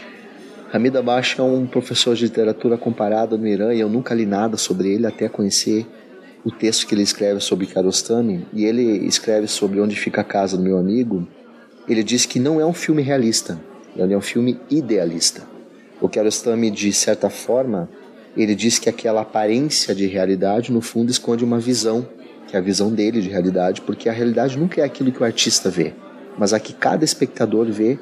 [0.76, 4.58] Hamid Abash é um professor de literatura comparada no Irã e eu nunca li nada
[4.58, 5.88] sobre ele até conhecer
[6.44, 10.58] o texto que ele escreve sobre Kiarostami e ele escreve sobre onde fica a casa
[10.58, 11.26] do meu amigo.
[11.88, 13.58] Ele diz que não é um filme realista,
[13.96, 15.44] ele é um filme idealista.
[16.02, 17.90] O Kiarostami, de certa forma,
[18.36, 22.06] ele diz que aquela aparência de realidade no fundo esconde uma visão,
[22.50, 25.26] que é a visão dele de realidade, porque a realidade nunca é aquilo que o
[25.26, 25.94] artista vê,
[26.38, 27.98] mas a que cada espectador vê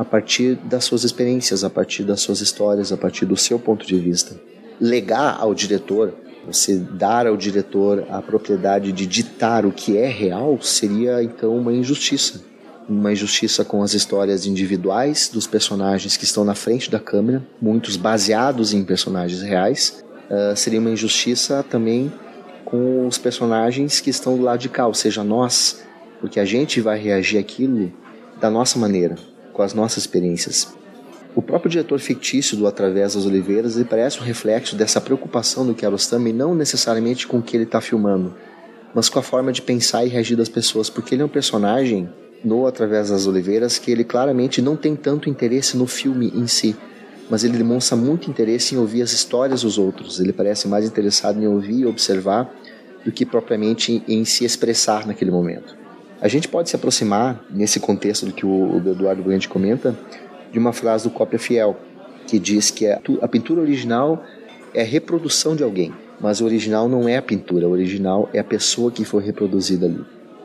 [0.00, 3.86] a partir das suas experiências, a partir das suas histórias, a partir do seu ponto
[3.86, 4.34] de vista.
[4.80, 6.14] Legar ao diretor,
[6.46, 11.70] você dar ao diretor a propriedade de ditar o que é real, seria então uma
[11.70, 12.40] injustiça.
[12.88, 17.98] Uma injustiça com as histórias individuais dos personagens que estão na frente da câmera, muitos
[17.98, 20.02] baseados em personagens reais.
[20.30, 22.10] Uh, seria uma injustiça também
[22.64, 25.82] com os personagens que estão do lado de cá, ou seja, nós,
[26.22, 27.92] porque a gente vai reagir aquilo
[28.40, 29.16] da nossa maneira,
[29.60, 30.74] com as nossas experiências.
[31.36, 35.74] O próprio diretor fictício do Através das Oliveiras ele parece um reflexo dessa preocupação do
[35.74, 38.34] Kiarostami não necessariamente com o que ele está filmando,
[38.94, 42.08] mas com a forma de pensar e reagir das pessoas, porque ele é um personagem
[42.42, 46.74] no Através das Oliveiras que ele claramente não tem tanto interesse no filme em si,
[47.28, 50.20] mas ele demonstra muito interesse em ouvir as histórias dos outros.
[50.20, 52.50] Ele parece mais interessado em ouvir e observar
[53.04, 55.79] do que propriamente em se expressar naquele momento.
[56.20, 59.96] A gente pode se aproximar, nesse contexto do que o Eduardo Grande comenta,
[60.52, 61.76] de uma frase do Cópia Fiel,
[62.26, 64.22] que diz que a pintura original
[64.74, 68.38] é a reprodução de alguém, mas o original não é a pintura, o original é
[68.38, 70.04] a pessoa que foi reproduzida ali.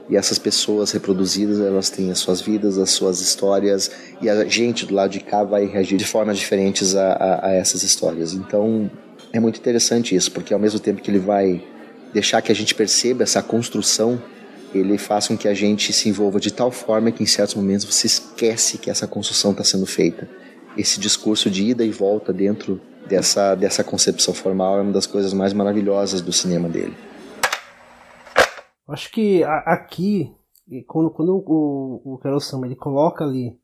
[0.09, 3.91] E essas pessoas reproduzidas, elas têm as suas vidas, as suas histórias,
[4.21, 7.53] e a gente do lado de cá vai reagir de formas diferentes a, a, a
[7.53, 8.33] essas histórias.
[8.33, 8.89] Então,
[9.33, 11.61] é muito interessante isso, porque ao mesmo tempo que ele vai
[12.13, 14.21] deixar que a gente perceba essa construção
[14.73, 17.85] ele faz com que a gente se envolva de tal forma que em certos momentos
[17.85, 20.29] você esquece que essa construção está sendo feita.
[20.77, 25.33] Esse discurso de ida e volta dentro dessa, dessa concepção formal é uma das coisas
[25.33, 26.95] mais maravilhosas do cinema dele.
[28.87, 30.31] Acho que aqui,
[30.87, 33.57] quando, quando o, o Carol Sama ele coloca ali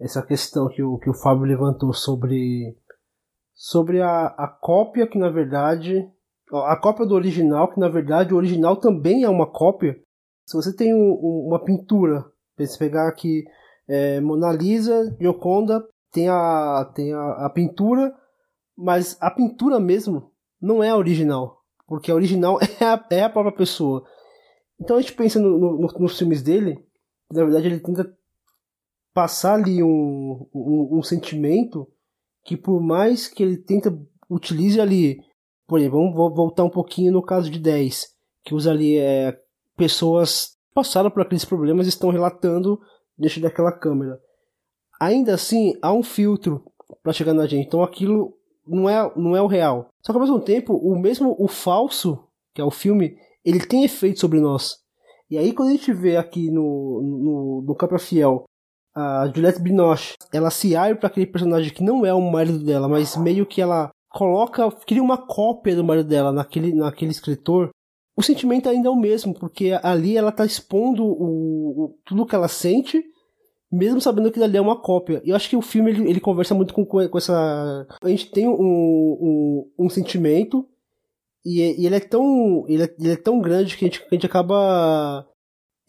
[0.00, 2.76] essa questão que o, que o Fábio levantou sobre,
[3.54, 6.10] sobre a, a cópia que na verdade
[6.52, 9.96] a cópia do original, que na verdade o original também é uma cópia,
[10.46, 12.24] se você tem um, um, uma pintura,
[12.56, 13.44] você pegar aqui
[13.88, 18.14] é, Mona Lisa, Gioconda, tem a, tem a, a pintura,
[18.76, 23.30] mas a pintura mesmo não é a original, porque a original é a, é a
[23.30, 24.06] própria pessoa.
[24.80, 26.78] Então a gente pensa no, no, nos filmes dele,
[27.32, 28.16] na verdade ele tenta
[29.12, 31.88] passar ali um, um, um, sentimento
[32.44, 33.98] que por mais que ele tenta
[34.28, 35.18] utilize ali,
[35.66, 38.14] por exemplo, vamos voltar um pouquinho no caso de 10,
[38.44, 39.40] que usa ali é,
[39.76, 42.80] pessoas passaram por aqueles problemas e estão relatando
[43.16, 44.18] dentro daquela câmera.
[45.00, 46.64] Ainda assim, há um filtro
[47.02, 47.66] para chegar na gente.
[47.66, 48.34] Então aquilo
[48.66, 49.88] não é, não é o real.
[50.02, 52.24] Só que ao mesmo tempo, o mesmo o falso,
[52.54, 54.78] que é o filme, ele tem efeito sobre nós.
[55.30, 58.44] E aí quando a gente vê aqui no, no, no Capa Fiel
[58.94, 62.88] a Juliette Binoche, ela se abre para aquele personagem que não é o marido dela,
[62.88, 67.68] mas meio que ela coloca, cria uma cópia do marido dela naquele, naquele escritor,
[68.16, 72.34] o sentimento ainda é o mesmo, porque ali ela está expondo o, o, tudo que
[72.34, 73.04] ela sente,
[73.70, 75.20] mesmo sabendo que ali é uma cópia.
[75.22, 77.86] E eu acho que o filme ele, ele conversa muito com, com essa.
[78.02, 80.66] A gente tem um, um, um sentimento,
[81.44, 82.64] e, e, ele é tão.
[82.66, 85.20] Ele é, ele é, tão grande que a gente, a gente acaba.
[85.20, 85.26] A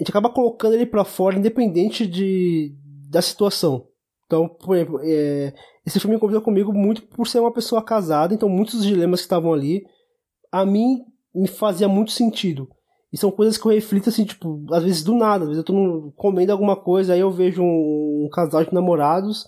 [0.04, 2.76] gente acaba colocando ele para fora, independente de,
[3.10, 3.88] da situação.
[4.26, 5.54] Então, por exemplo, é,
[5.86, 9.54] esse filme convidou comigo muito por ser uma pessoa casada, então muitos dilemas que estavam
[9.54, 9.86] ali,
[10.52, 11.06] a mim
[11.42, 12.68] me fazia muito sentido.
[13.12, 15.64] E são coisas que eu reflito assim, tipo, às vezes do nada, às vezes eu
[15.64, 19.46] tô comendo alguma coisa, aí eu vejo um, um casal de namorados,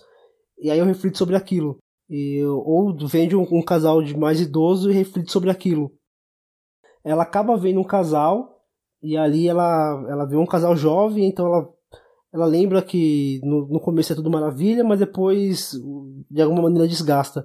[0.58, 1.78] e aí eu reflito sobre aquilo.
[2.08, 5.92] E, ou vendo um, um casal de mais idoso e reflito sobre aquilo.
[7.04, 8.60] Ela acaba vendo um casal,
[9.02, 11.68] e ali ela, ela vê um casal jovem, então ela
[12.32, 15.72] ela lembra que no, no começo é tudo maravilha, mas depois
[16.30, 17.44] de alguma maneira desgasta.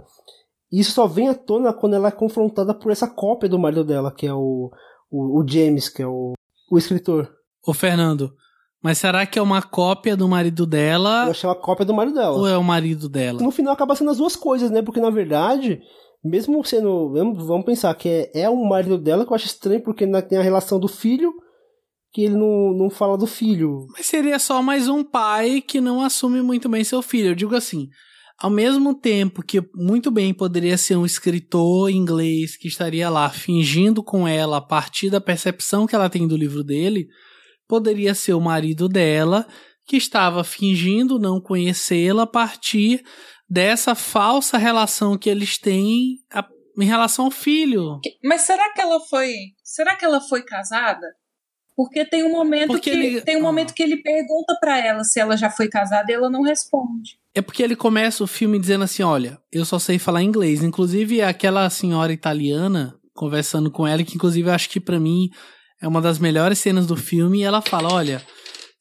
[0.79, 4.11] Isso só vem à tona quando ela é confrontada por essa cópia do marido dela,
[4.11, 4.69] que é o,
[5.09, 6.33] o, o James, que é o,
[6.69, 7.31] o escritor.
[7.65, 8.33] Ô Fernando,
[8.83, 11.25] mas será que é uma cópia do marido dela?
[11.25, 12.37] Eu achei uma cópia do marido dela.
[12.37, 13.41] Ou é o marido dela?
[13.41, 14.81] No final acaba sendo as duas coisas, né?
[14.81, 15.81] Porque na verdade,
[16.23, 17.13] mesmo sendo.
[17.13, 20.43] Vamos pensar que é, é o marido dela, que eu acho estranho, porque tem a
[20.43, 21.33] relação do filho
[22.11, 23.87] que ele não, não fala do filho.
[23.91, 27.29] Mas seria só mais um pai que não assume muito bem seu filho.
[27.29, 27.89] Eu digo assim,
[28.37, 34.03] ao mesmo tempo que muito bem poderia ser um escritor inglês que estaria lá fingindo
[34.03, 37.07] com ela a partir da percepção que ela tem do livro dele,
[37.67, 39.47] poderia ser o marido dela
[39.85, 43.03] que estava fingindo não conhecê-la a partir
[43.47, 46.17] dessa falsa relação que eles têm
[46.77, 47.99] em relação ao filho.
[48.23, 49.33] Mas será que ela foi,
[49.63, 51.05] será que ela foi casada?
[51.75, 53.21] Porque tem um momento porque que ele...
[53.21, 56.29] tem um momento que ele pergunta para ela se ela já foi casada e ela
[56.29, 57.19] não responde.
[57.33, 60.63] É porque ele começa o filme dizendo assim, olha, eu só sei falar inglês.
[60.63, 65.29] Inclusive aquela senhora italiana conversando com ela, que inclusive eu acho que para mim
[65.81, 68.21] é uma das melhores cenas do filme, e ela fala, olha,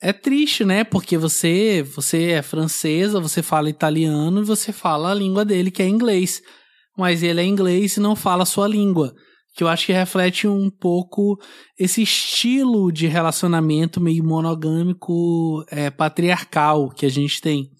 [0.00, 0.84] é triste, né?
[0.84, 5.82] Porque você, você é francesa, você fala italiano e você fala a língua dele, que
[5.82, 6.42] é inglês.
[6.96, 9.14] Mas ele é inglês e não fala a sua língua
[9.54, 11.38] que eu acho que reflete um pouco
[11.78, 17.70] esse estilo de relacionamento meio monogâmico é, patriarcal que a gente tem.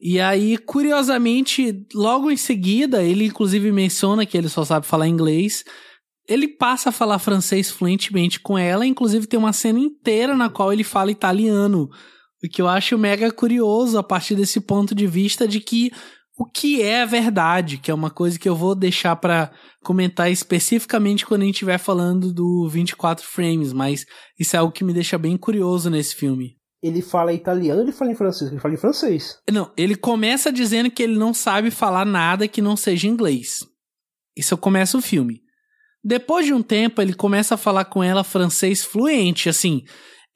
[0.00, 5.64] E aí, curiosamente, logo em seguida, ele inclusive menciona que ele só sabe falar inglês.
[6.28, 10.72] Ele passa a falar francês fluentemente com ela, inclusive tem uma cena inteira na qual
[10.72, 11.88] ele fala italiano.
[12.44, 15.90] O que eu acho mega curioso a partir desse ponto de vista de que
[16.38, 19.50] o que é a verdade, que é uma coisa que eu vou deixar para
[19.82, 24.06] comentar especificamente quando a gente estiver falando do 24 frames, mas
[24.38, 26.56] isso é algo que me deixa bem curioso nesse filme.
[26.80, 28.52] Ele fala italiano ou ele fala em francês?
[28.52, 29.38] Ele fala em francês.
[29.50, 33.66] Não, ele começa dizendo que ele não sabe falar nada que não seja inglês.
[34.36, 35.40] Isso começa o filme.
[36.04, 39.82] Depois de um tempo, ele começa a falar com ela francês fluente, assim.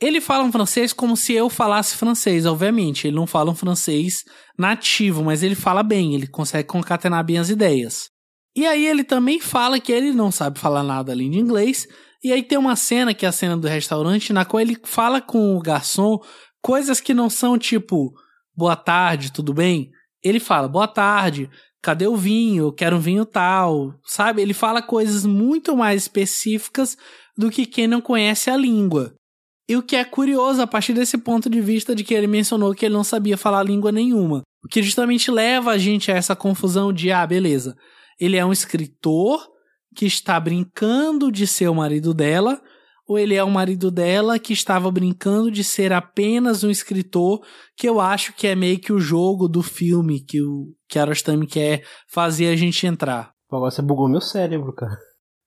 [0.02, 3.06] Ele fala um francês como se eu falasse francês, obviamente.
[3.06, 4.24] Ele não fala um francês
[4.58, 8.10] nativo, mas ele fala bem, ele consegue concatenar bem as ideias.
[8.56, 11.86] E aí ele também fala que ele não sabe falar nada além de inglês.
[12.20, 15.20] E aí tem uma cena, que é a cena do restaurante, na qual ele fala
[15.20, 16.18] com o garçom
[16.60, 18.12] coisas que não são tipo,
[18.56, 19.88] boa tarde, tudo bem?
[20.20, 21.48] Ele fala, boa tarde,
[21.80, 22.72] cadê o vinho?
[22.72, 24.42] Quero um vinho tal, sabe?
[24.42, 26.96] Ele fala coisas muito mais específicas
[27.38, 29.14] do que quem não conhece a língua.
[29.68, 32.74] E o que é curioso a partir desse ponto de vista de que ele mencionou
[32.74, 34.42] que ele não sabia falar língua nenhuma.
[34.64, 37.76] O que justamente leva a gente a essa confusão de, ah, beleza,
[38.20, 39.40] ele é um escritor
[39.94, 42.60] que está brincando de ser o marido dela,
[43.06, 47.40] ou ele é o marido dela que estava brincando de ser apenas um escritor,
[47.76, 51.46] que eu acho que é meio que o jogo do filme que o que Arostami
[51.46, 53.32] quer fazer a gente entrar.
[53.50, 54.96] Agora você bugou meu cérebro, cara.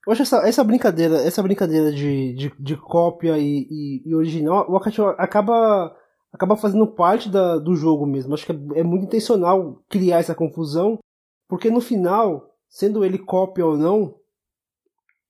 [0.06, 4.70] Eu acho essa, essa brincadeira, essa brincadeira de, de, de cópia e, e, e, original,
[4.70, 5.96] o acaba,
[6.32, 8.34] acaba fazendo parte da, do jogo mesmo.
[8.34, 11.00] Acho que é, é, muito intencional criar essa confusão,
[11.48, 14.16] porque no final, sendo ele cópia ou não,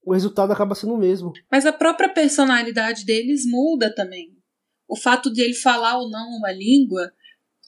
[0.03, 1.31] o resultado acaba sendo o mesmo.
[1.49, 4.35] Mas a própria personalidade deles muda também.
[4.87, 7.11] O fato de ele falar ou não uma língua,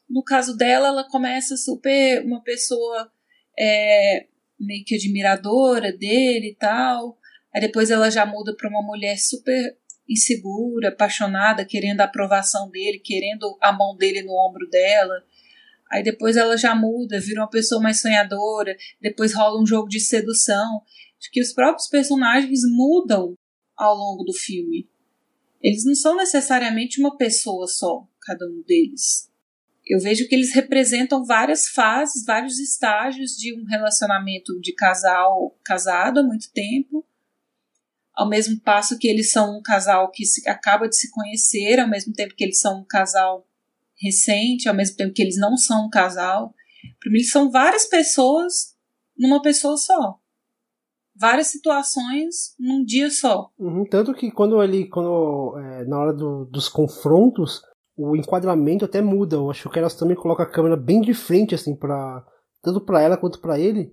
[0.10, 3.10] no caso dela, ela começa super uma pessoa
[3.58, 4.28] é,
[4.60, 7.18] meio que admiradora dele e tal.
[7.54, 9.78] Aí depois ela já muda para uma mulher super
[10.08, 15.24] insegura, apaixonada, querendo a aprovação dele, querendo a mão dele no ombro dela.
[15.92, 20.00] Aí depois ela já muda, vira uma pessoa mais sonhadora, depois rola um jogo de
[20.00, 20.82] sedução.
[21.20, 23.36] Acho que os próprios personagens mudam
[23.76, 24.90] ao longo do filme.
[25.62, 29.27] Eles não são necessariamente uma pessoa só, cada um deles.
[29.90, 36.20] Eu vejo que eles representam várias fases, vários estágios de um relacionamento de casal casado
[36.20, 37.06] há muito tempo,
[38.14, 41.88] ao mesmo passo que eles são um casal que se, acaba de se conhecer, ao
[41.88, 43.48] mesmo tempo que eles são um casal
[44.02, 46.54] recente, ao mesmo tempo que eles não são um casal.
[47.00, 48.76] Para mim, são várias pessoas
[49.18, 50.20] numa pessoa só.
[51.16, 53.52] Várias situações num dia só.
[53.58, 57.62] Uhum, tanto que quando ele, quando é, na hora do, dos confrontos,
[57.98, 59.36] o enquadramento até muda.
[59.36, 62.24] Eu acho que elas também colocam a câmera bem de frente, assim, para
[62.62, 63.92] tanto para ela quanto para ele.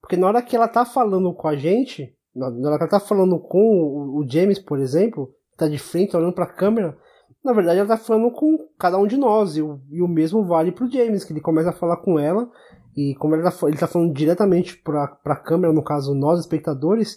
[0.00, 3.00] Porque na hora que ela tá falando com a gente, na hora que ela tá
[3.00, 6.96] falando com o, James, por exemplo, tá de frente olhando para a câmera,
[7.44, 10.44] na verdade ela tá falando com cada um de nós, e o, e o mesmo
[10.44, 12.50] vale pro James, que ele começa a falar com ela,
[12.96, 17.16] e como ele tá, ele tá falando diretamente pra, pra câmera, no caso nós, espectadores,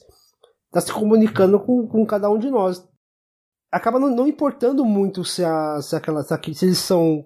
[0.71, 2.87] tá se comunicando com, com cada um de nós.
[3.71, 7.23] Acaba não, não importando muito se, a, se, aquela, se, eles são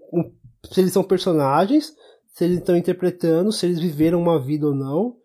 [0.71, 1.93] se eles são personagens,
[2.27, 5.15] se eles estão interpretando, se eles viveram uma vida ou não,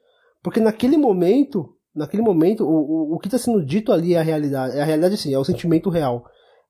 [0.42, 4.22] porque naquele momento, naquele momento, o, o, o que está sendo dito ali é a
[4.22, 6.24] realidade, é a realidade sim, é o sentimento real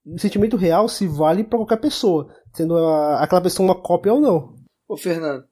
[0.06, 4.20] o sentimento real se vale para qualquer pessoa, sendo a, aquela pessoa uma cópia ou
[4.20, 4.54] não.
[4.86, 5.44] Ô, Fernando.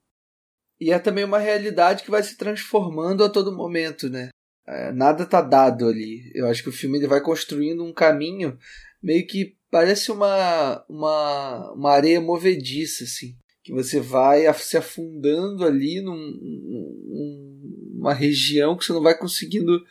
[0.78, 4.28] E é também uma realidade que vai se transformando a todo momento, né?
[4.67, 6.31] É, nada tá dado ali.
[6.35, 8.57] Eu acho que o filme ele vai construindo um caminho
[9.03, 13.37] meio que parece uma, uma, uma areia movediça, assim.
[13.65, 19.83] Que você vai se afundando ali num, num, numa região que você não vai conseguindo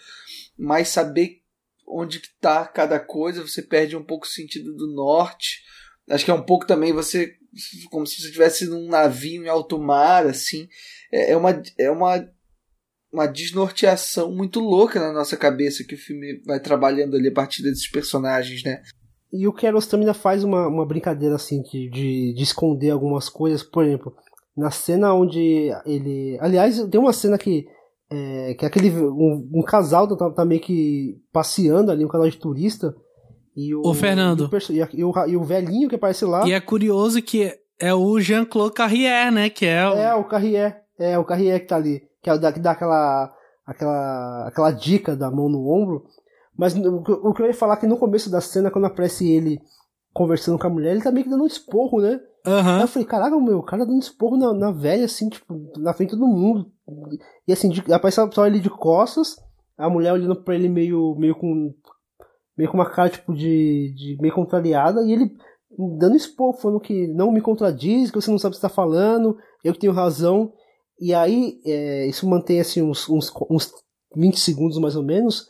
[0.57, 1.41] mais saber
[1.87, 5.61] onde está cada coisa, você perde um pouco o sentido do norte.
[6.09, 7.35] Acho que é um pouco também você
[7.89, 10.67] como se você estivesse num navio em alto mar, assim.
[11.11, 12.29] É, é, uma, é uma,
[13.11, 17.61] uma desnorteação muito louca na nossa cabeça que o filme vai trabalhando ali a partir
[17.61, 18.81] desses personagens, né?
[19.33, 23.63] E o Keros também faz uma, uma brincadeira assim de, de, de esconder algumas coisas.
[23.63, 24.13] Por exemplo,
[24.55, 26.37] na cena onde ele.
[26.41, 27.65] Aliás, tem uma cena que
[28.11, 28.89] é, que é aquele.
[28.91, 32.93] Um, um casal tá, tá, meio que passeando ali, um canal de turista.
[33.55, 34.49] E o, o Fernando.
[34.69, 36.45] E o, e, o, e o velhinho que aparece lá.
[36.45, 39.49] E é curioso que é o Jean-Claude Carrier, né?
[39.49, 39.93] Que é o...
[39.93, 40.81] É, o Carrier.
[40.99, 42.03] É, o Carrier que tá ali.
[42.21, 43.33] Que é o da, que dá aquela,
[43.65, 46.05] aquela, aquela dica da mão no ombro.
[46.57, 49.59] Mas o, que eu ia falar é que no começo da cena, quando aparece ele
[50.13, 52.19] conversando com a mulher, ele tá meio que dando um esporro, né?
[52.45, 52.75] Uhum.
[52.75, 55.93] Aí eu falei, caraca, meu, o cara dando esporro na, na velha, assim, tipo, na
[55.93, 56.71] frente de todo mundo.
[57.47, 59.37] E assim, de, aparece só ele de costas,
[59.77, 61.73] a mulher olhando pra ele meio, meio com.
[62.57, 63.93] meio com uma cara, tipo, de.
[63.95, 65.31] de meio contrariada, e ele
[65.97, 69.37] dando esporro, falando que não me contradiz, que você não sabe o que está falando,
[69.63, 70.51] eu que tenho razão.
[71.01, 73.73] E aí, é, isso mantém assim uns, uns, uns
[74.15, 75.49] 20 segundos mais ou menos.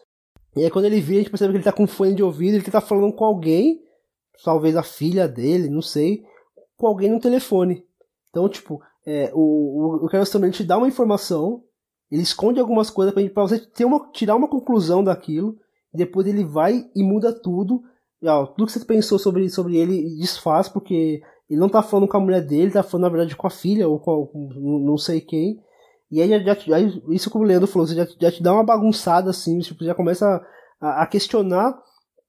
[0.56, 2.56] E aí quando ele vê, a gente percebe que ele tá com fone de ouvido,
[2.56, 3.80] ele tá falando com alguém,
[4.44, 6.24] talvez a filha dele, não sei
[6.82, 7.86] com alguém no telefone.
[8.32, 11.64] Então, tipo, é, o, o, o Carlos também te dá uma informação,
[12.10, 15.56] ele esconde algumas coisas pra, pra você ter uma, tirar uma conclusão daquilo,
[15.94, 17.84] depois ele vai e muda tudo.
[18.20, 21.22] E, ó, tudo que você pensou sobre, sobre ele desfaz, porque
[21.52, 23.86] ele não tá falando com a mulher dele, tá falando na verdade com a filha,
[23.86, 25.60] ou com, com não sei quem.
[26.10, 28.64] E aí, já, já, isso como o Leandro falou, você já, já te dá uma
[28.64, 30.42] bagunçada assim, tipo, já começa
[30.80, 31.78] a, a questionar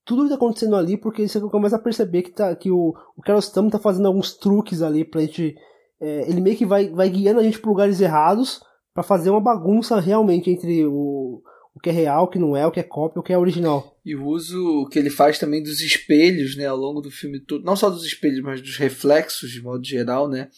[0.05, 3.23] tudo que tá acontecendo ali, porque você começa a perceber que, tá, que o, o
[3.23, 5.55] Carlos Tam tá fazendo alguns truques ali pra gente.
[6.01, 8.61] É, ele meio que vai, vai guiando a gente pra lugares errados
[8.93, 11.41] para fazer uma bagunça realmente entre o,
[11.73, 13.39] o que é real, o que não é, o que é cópia, o que é
[13.39, 13.92] original.
[14.05, 17.65] E o uso que ele faz também dos espelhos, né, ao longo do filme todo,
[17.65, 20.49] não só dos espelhos, mas dos reflexos de modo geral, né?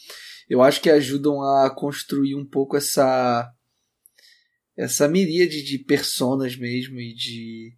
[0.48, 3.50] Eu acho que ajudam a construir um pouco essa
[4.76, 7.72] essa miríade de personas mesmo e de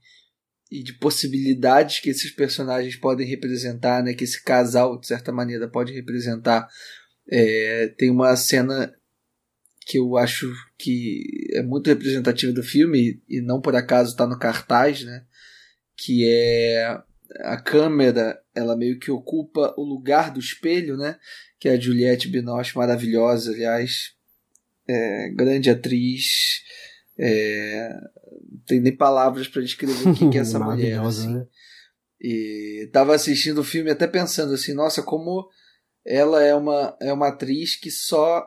[0.71, 4.15] e de possibilidades que esses personagens podem representar, né?
[4.15, 6.69] Que esse casal, de certa maneira, pode representar.
[7.29, 8.93] É, tem uma cena
[9.87, 11.23] que eu acho que
[11.53, 15.25] é muito representativa do filme e não por acaso está no cartaz, né?
[15.97, 16.99] Que é
[17.41, 21.19] a câmera, ela meio que ocupa o lugar do espelho, né?
[21.59, 24.13] Que é a Juliette Binoche, maravilhosa, aliás,
[24.89, 26.63] é, grande atriz,
[27.19, 27.91] é,
[28.51, 31.01] não tem nem palavras para descrever o que, é essa mulher.
[31.01, 31.35] Assim.
[31.35, 31.47] Né?
[32.21, 35.49] E tava assistindo o filme até pensando assim, nossa, como
[36.05, 38.47] ela é uma, é uma atriz que só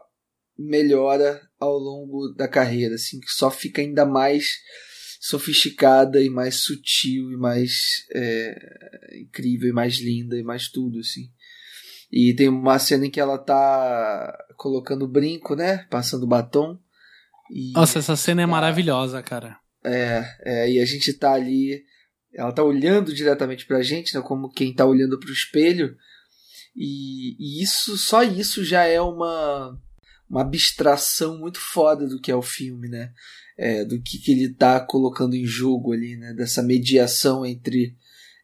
[0.57, 4.55] melhora ao longo da carreira, assim, que só fica ainda mais
[5.19, 11.29] sofisticada e mais sutil e mais é, incrível e mais linda e mais tudo assim.
[12.11, 15.85] E tem uma cena em que ela tá colocando brinco, né?
[15.89, 16.79] Passando batom.
[17.51, 19.57] E Nossa, essa cena é tá, maravilhosa, cara.
[19.83, 21.83] É, é, e a gente tá ali.
[22.33, 24.21] Ela tá olhando diretamente pra gente, né?
[24.21, 25.95] Como quem tá olhando pro espelho.
[26.75, 29.77] E, e isso, só isso já é uma,
[30.29, 33.11] uma abstração muito foda do que é o filme, né?
[33.61, 36.33] É, do que, que ele tá colocando em jogo ali, né?
[36.33, 37.93] Dessa mediação entre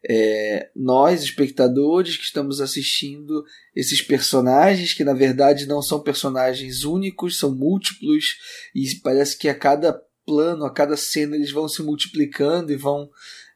[0.08, 3.42] é, nós, espectadores, que estamos assistindo
[3.74, 8.36] esses personagens, que na verdade não são personagens únicos, são múltiplos,
[8.74, 9.92] e parece que a cada
[10.24, 13.08] plano, a cada cena, eles vão se multiplicando e vão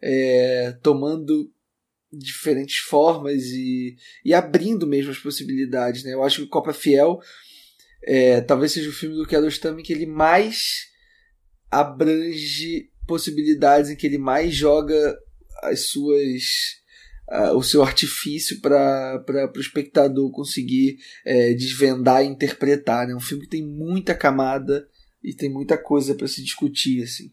[0.03, 1.53] é, tomando
[2.13, 6.05] diferentes formas e, e abrindo mesmo as possibilidades.
[6.05, 6.15] Né?
[6.15, 7.21] Eu acho que Copa Fiel
[8.03, 10.90] é, talvez seja o filme do Kiarostami que ele mais
[11.71, 15.17] abrange possibilidades, em que ele mais joga
[15.63, 16.81] as suas
[17.31, 19.25] uh, o seu artifício para
[19.55, 23.05] o espectador conseguir é, desvendar e interpretar.
[23.05, 23.15] É né?
[23.15, 24.87] um filme que tem muita camada
[25.23, 27.03] e tem muita coisa para se discutir.
[27.03, 27.33] assim.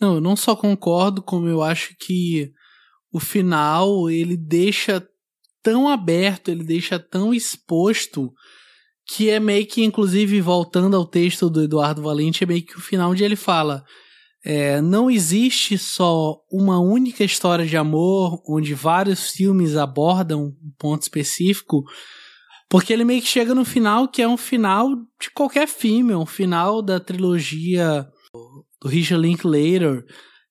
[0.00, 2.52] Não, eu não só concordo, como eu acho que
[3.12, 5.06] o final ele deixa
[5.62, 8.32] tão aberto, ele deixa tão exposto
[9.08, 12.80] que é meio que, inclusive, voltando ao texto do Eduardo Valente, é meio que o
[12.80, 13.82] final onde ele fala:
[14.44, 21.02] é, não existe só uma única história de amor onde vários filmes abordam um ponto
[21.02, 21.82] específico,
[22.68, 26.16] porque ele meio que chega no final que é um final de qualquer filme, é
[26.16, 28.06] um final da trilogia
[28.80, 30.04] do Richard Linklater,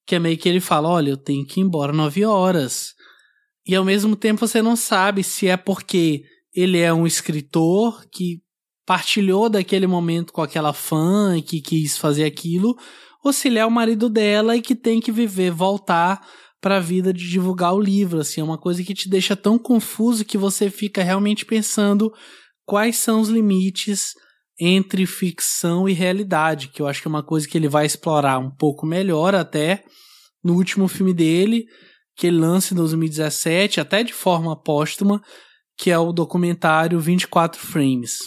[0.05, 2.95] que é meio que ele fala, olha, eu tenho que ir embora nove horas.
[3.67, 8.41] E ao mesmo tempo você não sabe se é porque ele é um escritor que
[8.87, 12.73] partilhou daquele momento com aquela fã que quis fazer aquilo,
[13.21, 16.25] ou se ele é o marido dela e que tem que viver, voltar
[16.61, 19.59] para a vida de divulgar o livro, assim, é uma coisa que te deixa tão
[19.59, 22.11] confuso que você fica realmente pensando
[22.65, 24.13] quais são os limites
[24.57, 28.39] entre ficção e realidade, que eu acho que é uma coisa que ele vai explorar
[28.39, 29.83] um pouco melhor até
[30.41, 31.65] no último filme dele,
[32.15, 35.21] que ele lança em 2017, até de forma póstuma,
[35.77, 38.17] que é o documentário 24 Frames.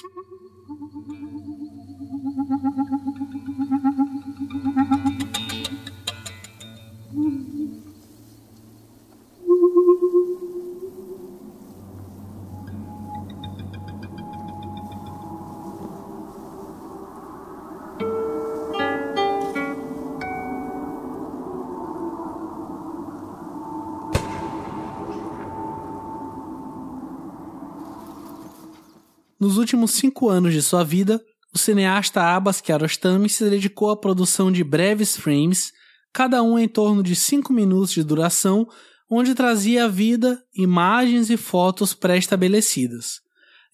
[29.39, 31.23] Nos últimos cinco anos de sua vida,
[31.53, 35.73] o cineasta Abbas Kiarostami se dedicou à produção de breves frames,
[36.13, 38.69] cada um em torno de cinco minutos de duração,
[39.11, 43.21] onde trazia à vida imagens e fotos pré-estabelecidas.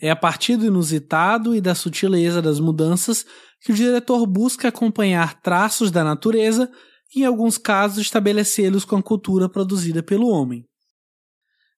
[0.01, 3.25] É a partir do inusitado e da sutileza das mudanças
[3.61, 6.71] que o diretor busca acompanhar traços da natureza
[7.15, 10.65] e, em alguns casos, estabelecê-los com a cultura produzida pelo homem.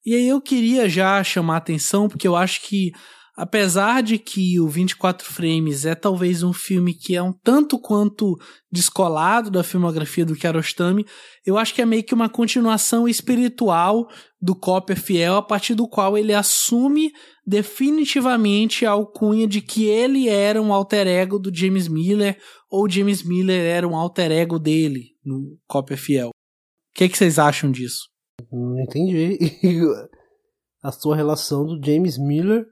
[0.05, 2.91] E aí eu queria já chamar a atenção, porque eu acho que
[3.39, 8.35] apesar de que o 24 Frames é talvez um filme que é um tanto quanto
[8.69, 11.05] descolado da filmografia do Kiarostami,
[11.45, 14.09] eu acho que é meio que uma continuação espiritual
[14.41, 17.13] do Cópia Fiel, a partir do qual ele assume
[17.47, 22.37] definitivamente a alcunha de que ele era um alter ego do James Miller,
[22.69, 26.27] ou James Miller era um alter ego dele no Cópia Fiel.
[26.27, 26.31] O
[26.93, 28.09] que, que vocês acham disso?
[28.51, 29.39] Não entendi.
[30.83, 32.65] a sua relação do James Miller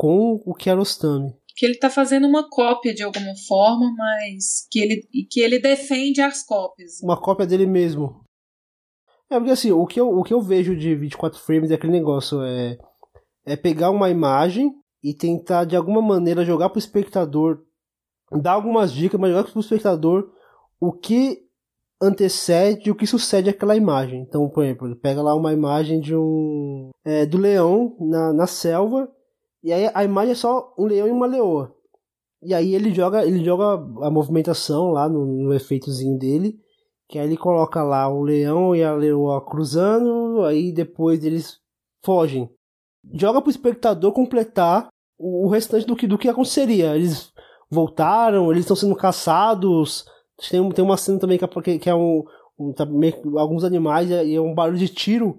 [0.00, 1.36] com o Kiarostami.
[1.54, 6.22] Que ele está fazendo uma cópia de alguma forma, mas que ele, que ele defende
[6.22, 7.02] as cópias.
[7.02, 8.24] Uma cópia dele mesmo.
[9.30, 11.92] É, porque assim, o que eu, o que eu vejo de 24 frames é aquele
[11.92, 12.78] negócio, é,
[13.44, 14.72] é pegar uma imagem
[15.04, 17.62] e tentar de alguma maneira jogar pro espectador,
[18.40, 20.32] dar algumas dicas, mas jogar pro espectador
[20.80, 21.42] o que
[22.00, 24.22] antecede o que sucede àquela imagem.
[24.22, 28.46] Então, por exemplo, ele pega lá uma imagem de um é, do leão na, na
[28.46, 29.06] selva
[29.62, 31.74] e aí a imagem é só um leão e uma leoa.
[32.42, 33.74] E aí ele joga, ele joga
[34.06, 36.58] a movimentação lá no, no efeitozinho dele.
[37.08, 41.58] Que aí ele coloca lá o leão e a leoa cruzando, aí depois eles
[42.04, 42.48] fogem.
[43.12, 46.94] Joga pro espectador completar o, o restante do que, do que aconteceria.
[46.96, 47.32] Eles
[47.70, 50.04] voltaram, eles estão sendo caçados.
[50.50, 52.24] Tem, tem uma cena também que é, que é um,
[52.58, 55.38] um tá meio, alguns animais e é um barulho de tiro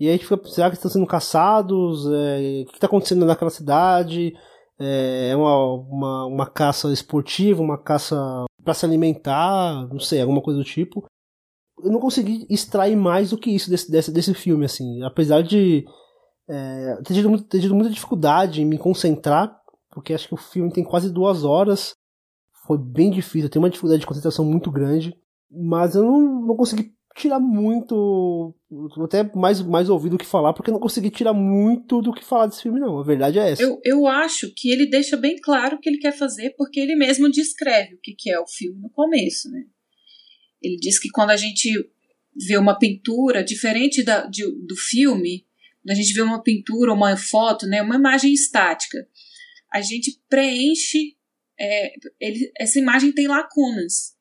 [0.00, 2.06] e aí a gente fica, será que estão sendo caçados?
[2.06, 4.32] É, o que está acontecendo naquela cidade?
[4.78, 8.16] É, é uma, uma, uma caça esportiva, uma caça
[8.64, 11.04] para se alimentar, não sei, alguma coisa do tipo.
[11.82, 15.02] Eu não consegui extrair mais do que isso desse, desse, desse filme, assim.
[15.02, 15.84] Apesar de
[16.48, 19.54] é, ter, tido, ter tido muita dificuldade em me concentrar,
[19.90, 21.94] porque acho que o filme tem quase duas horas.
[22.66, 25.14] Foi bem difícil, eu tenho uma dificuldade de concentração muito grande.
[25.50, 28.54] Mas eu não, não consegui tirar muito.
[29.04, 32.46] Até mais, mais ouvir do que falar, porque não consegui tirar muito do que falar
[32.46, 32.98] desse filme, não.
[32.98, 33.62] A verdade é essa.
[33.62, 36.94] Eu, eu acho que ele deixa bem claro o que ele quer fazer, porque ele
[36.94, 39.64] mesmo descreve o que, que é o filme no começo, né?
[40.62, 41.72] Ele diz que quando a gente
[42.46, 45.46] vê uma pintura, diferente da, de, do filme,
[45.82, 49.06] quando a gente vê uma pintura, uma foto, né, uma imagem estática,
[49.72, 51.16] a gente preenche.
[51.58, 54.14] É, ele, essa imagem tem lacunas.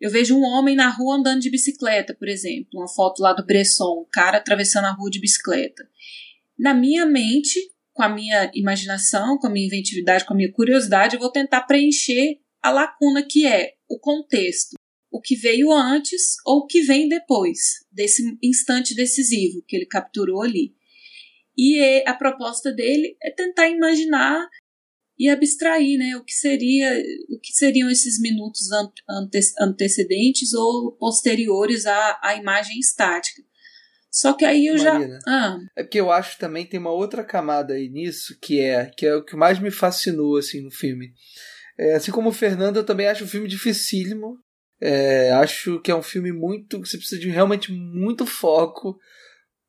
[0.00, 3.44] Eu vejo um homem na rua andando de bicicleta, por exemplo, uma foto lá do
[3.44, 5.88] Bresson, um cara atravessando a rua de bicicleta.
[6.58, 7.58] Na minha mente,
[7.92, 11.62] com a minha imaginação, com a minha inventividade, com a minha curiosidade, eu vou tentar
[11.62, 14.76] preencher a lacuna que é o contexto,
[15.10, 20.42] o que veio antes ou o que vem depois desse instante decisivo que ele capturou
[20.42, 20.74] ali.
[21.56, 24.46] E a proposta dele é tentar imaginar
[25.18, 29.02] e abstrair, né, o que seria, o que seriam esses minutos ante
[29.60, 33.42] antecedentes ou posteriores à, à imagem estática.
[34.10, 35.30] Só que aí eu Marina, já.
[35.30, 35.58] Ah.
[35.76, 39.14] É porque eu acho também tem uma outra camada aí nisso, que é, que é
[39.14, 41.12] o que mais me fascinou assim no filme.
[41.78, 44.38] É, assim como o Fernando, eu também acho o filme dificílimo.
[44.80, 46.80] É, acho que é um filme muito.
[46.80, 48.98] que você precisa de realmente muito foco,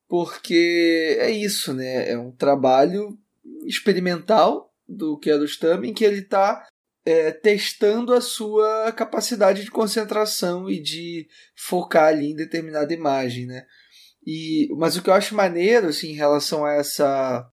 [0.08, 2.12] porque é isso, né?
[2.12, 3.18] É um trabalho
[3.66, 6.66] experimental do Kiarostami, em que ele está
[7.06, 13.66] é, testando a sua capacidade de concentração e de focar ali em determinada imagem, né?
[14.26, 17.50] E, mas o que eu acho maneiro, assim, em relação a essa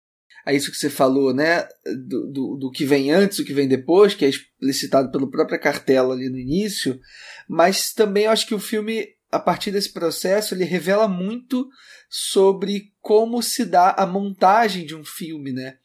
[0.45, 1.67] a isso que você falou, né,
[2.07, 5.59] do, do, do que vem antes, o que vem depois, que é explicitado pela própria
[5.59, 6.99] cartela ali no início,
[7.47, 11.67] mas também eu acho que o filme, a partir desse processo, ele revela muito
[12.09, 15.77] sobre como se dá a montagem de um filme, né?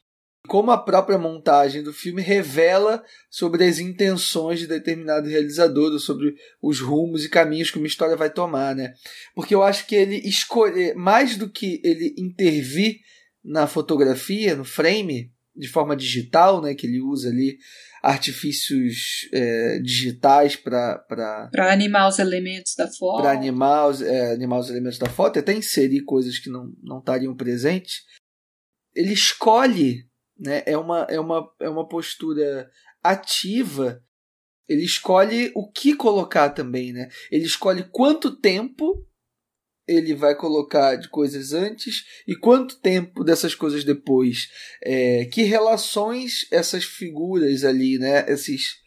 [0.47, 6.81] Como a própria montagem do filme revela sobre as intenções de determinado realizador, sobre os
[6.81, 8.92] rumos e caminhos que uma história vai tomar, né?
[9.34, 12.98] Porque eu acho que ele escolhe mais do que ele intervir
[13.42, 16.74] na fotografia, no frame, de forma digital, né?
[16.74, 17.56] Que ele usa ali
[18.02, 24.58] artifícios é, digitais para para animar os elementos da foto, para animar os, é, animar
[24.58, 28.02] os elementos da foto, até inserir coisas que não não estariam presentes.
[28.94, 30.06] Ele escolhe
[30.39, 30.63] né?
[30.67, 32.71] É uma, é uma, é uma postura
[33.03, 34.03] ativa.
[34.69, 37.09] Ele escolhe o que colocar também, né?
[37.31, 39.07] Ele escolhe quanto tempo
[39.87, 44.49] ele vai colocar de coisas antes e quanto tempo dessas coisas depois.
[44.83, 48.25] É, que relações essas figuras ali, né?
[48.29, 48.83] Esses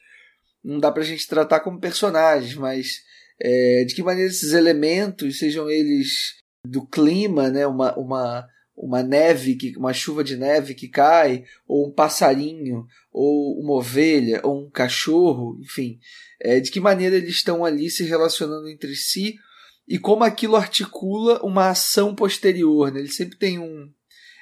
[0.64, 3.04] não dá pra gente tratar como personagens, mas
[3.40, 6.36] é, de que maneira esses elementos, sejam eles
[6.66, 7.68] do clima, né?
[7.68, 13.60] Uma, uma uma neve, que, uma chuva de neve que cai, ou um passarinho, ou
[13.60, 16.00] uma ovelha, ou um cachorro, enfim,
[16.40, 19.36] é, de que maneira eles estão ali se relacionando entre si
[19.88, 22.92] e como aquilo articula uma ação posterior.
[22.92, 23.00] Né?
[23.00, 23.92] Ele sempre tem um.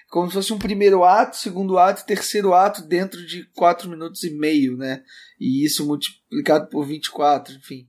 [0.10, 4.24] como se fosse um primeiro ato, segundo ato e terceiro ato dentro de quatro minutos
[4.24, 5.02] e meio, né?
[5.40, 7.88] E isso multiplicado por 24, enfim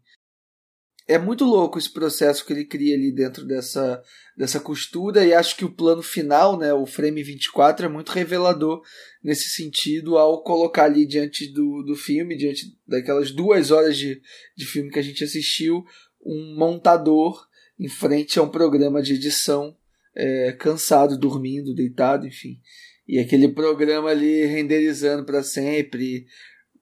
[1.09, 4.03] é muito louco esse processo que ele cria ali dentro dessa,
[4.37, 8.83] dessa costura e acho que o plano final, né, o frame 24 é muito revelador
[9.23, 14.21] nesse sentido ao colocar ali diante do, do filme, diante daquelas duas horas de,
[14.57, 15.85] de filme que a gente assistiu,
[16.25, 17.47] um montador
[17.79, 19.77] em frente a um programa de edição
[20.15, 22.59] é, cansado, dormindo, deitado, enfim.
[23.07, 26.27] E aquele programa ali renderizando para sempre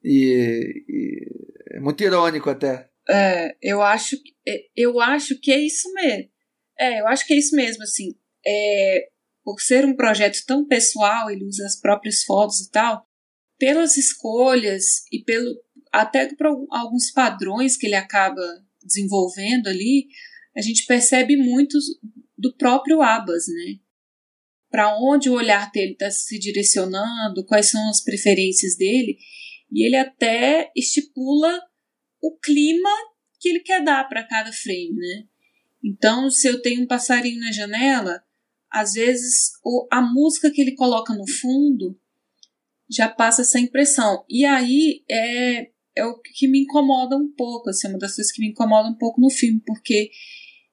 [0.03, 1.27] e, e
[1.71, 2.89] é muito irônico até.
[3.09, 4.17] É, eu acho,
[4.47, 6.29] é, eu acho que é isso mesmo.
[6.79, 8.15] É, eu acho que é isso mesmo, assim.
[8.45, 9.09] É,
[9.43, 13.05] por ser um projeto tão pessoal, ele usa as próprias fotos e tal,
[13.57, 18.41] pelas escolhas e pelo até por alguns padrões que ele acaba
[18.83, 20.07] desenvolvendo ali,
[20.55, 21.77] a gente percebe muito
[22.37, 23.79] do próprio Abas, né?
[24.69, 29.17] Para onde o olhar dele está se direcionando, quais são as preferências dele,
[29.71, 31.61] e ele até estipula
[32.27, 32.89] o clima
[33.39, 35.23] que ele quer dar para cada frame, né?
[35.83, 38.23] Então, se eu tenho um passarinho na janela,
[38.71, 39.51] às vezes
[39.91, 41.99] a música que ele coloca no fundo
[42.89, 44.25] já passa essa impressão.
[44.27, 48.31] E aí é, é o que me incomoda um pouco, assim, é uma das coisas
[48.31, 50.09] que me incomoda um pouco no filme, porque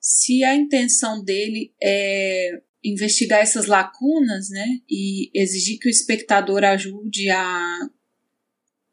[0.00, 7.30] se a intenção dele é investigar essas lacunas, né, e exigir que o espectador ajude
[7.30, 7.88] a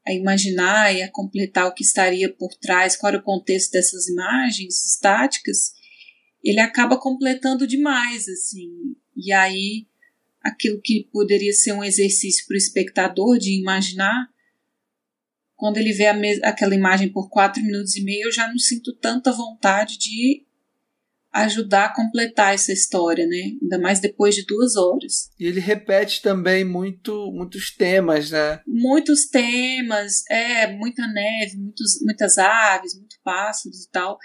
[0.07, 4.07] a imaginar e a completar o que estaria por trás, qual era o contexto dessas
[4.07, 5.73] imagens estáticas,
[6.43, 8.95] ele acaba completando demais, assim.
[9.15, 9.87] E aí,
[10.41, 14.29] aquilo que poderia ser um exercício para o espectador de imaginar,
[15.55, 16.07] quando ele vê
[16.43, 20.45] aquela imagem por quatro minutos e meio, eu já não sinto tanta vontade de
[21.31, 23.57] ajudar a completar essa história, né?
[23.61, 25.29] Ainda mais depois de duas horas.
[25.39, 28.61] E ele repete também muito, muitos temas, né?
[28.65, 34.17] Muitos temas, é, muita neve, muitos, muitas aves, muitos pássaros e tal.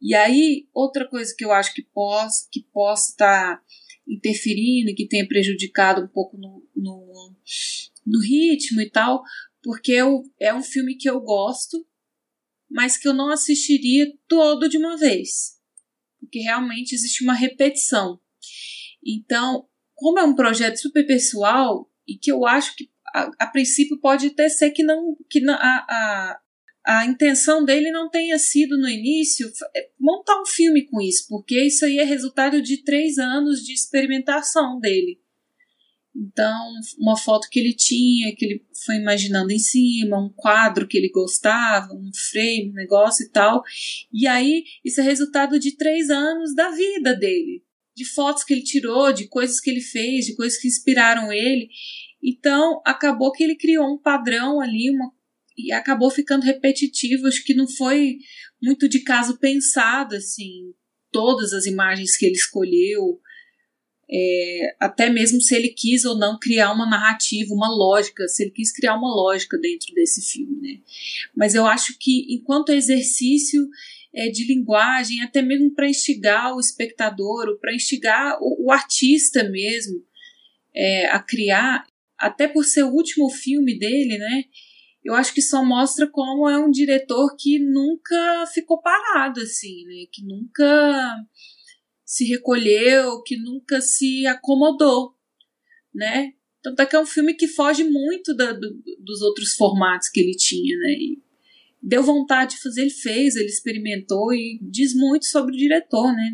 [0.00, 3.62] E aí, outra coisa que eu acho que possa que possa estar tá
[4.06, 7.34] interferindo e que tenha prejudicado um pouco no, no,
[8.06, 9.22] no ritmo e tal,
[9.62, 11.86] porque eu, é um filme que eu gosto,
[12.70, 15.57] mas que eu não assistiria todo de uma vez
[16.28, 18.20] porque realmente existe uma repetição.
[19.04, 23.98] Então, como é um projeto super pessoal e que eu acho que a, a princípio
[23.98, 26.40] pode até ser que não que a, a,
[26.86, 31.58] a intenção dele não tenha sido no início é, montar um filme com isso, porque
[31.58, 35.18] isso aí é resultado de três anos de experimentação dele.
[36.20, 40.98] Então, uma foto que ele tinha, que ele foi imaginando em cima, um quadro que
[40.98, 43.62] ele gostava, um frame, um negócio e tal.
[44.12, 47.62] E aí, isso é resultado de três anos da vida dele,
[47.94, 51.68] de fotos que ele tirou, de coisas que ele fez, de coisas que inspiraram ele.
[52.20, 55.12] Então, acabou que ele criou um padrão ali, uma,
[55.56, 57.28] e acabou ficando repetitivo.
[57.28, 58.18] Acho que não foi
[58.60, 60.74] muito de caso pensado, assim,
[61.12, 63.20] todas as imagens que ele escolheu
[64.10, 68.50] é, até mesmo se ele quis ou não criar uma narrativa, uma lógica, se ele
[68.50, 70.80] quis criar uma lógica dentro desse filme, né?
[71.36, 73.68] Mas eu acho que enquanto exercício
[74.14, 80.02] é, de linguagem, até mesmo para instigar o espectador, para instigar o, o, artista mesmo
[80.74, 84.44] é, a criar, até por ser o último filme dele, né?
[85.04, 90.06] Eu acho que só mostra como é um diretor que nunca ficou parado, assim, né?
[90.10, 91.14] Que nunca
[92.08, 95.14] se recolheu, que nunca se acomodou,
[95.94, 96.32] né?
[96.62, 100.18] Tanto é que é um filme que foge muito da, do, dos outros formatos que
[100.18, 100.92] ele tinha, né?
[100.92, 101.22] E
[101.82, 106.30] deu vontade de fazer, ele fez, ele experimentou e diz muito sobre o diretor, né?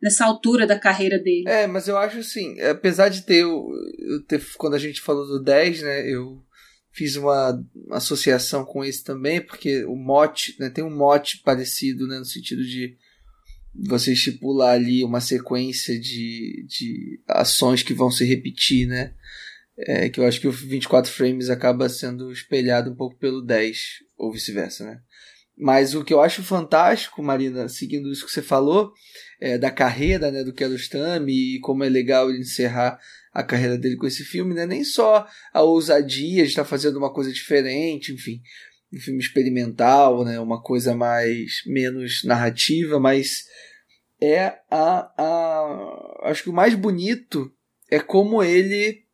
[0.00, 1.48] Nessa altura da carreira dele.
[1.48, 5.42] É, mas eu acho assim, apesar de ter, eu ter quando a gente falou do
[5.42, 6.08] 10, né?
[6.08, 6.40] Eu
[6.92, 12.20] fiz uma, associação com esse também, porque o mote, né, tem um mote parecido, né,
[12.20, 12.96] no sentido de
[13.84, 19.14] você estipular ali uma sequência de, de ações que vão se repetir, né?
[19.78, 23.78] É, que eu acho que o 24 frames acaba sendo espelhado um pouco pelo 10,
[24.16, 25.00] ou vice-versa, né?
[25.58, 28.92] Mas o que eu acho fantástico, Marina, seguindo isso que você falou,
[29.40, 32.98] é, da carreira né, do Kiarostami e como é legal ele encerrar
[33.32, 34.64] a carreira dele com esse filme, né?
[34.66, 38.40] Nem só a ousadia de estar fazendo uma coisa diferente, enfim,
[38.92, 40.40] um filme experimental, né?
[40.40, 43.44] Uma coisa mais menos narrativa, mas
[44.20, 47.52] é a, a acho que o mais bonito
[47.90, 49.04] é como ele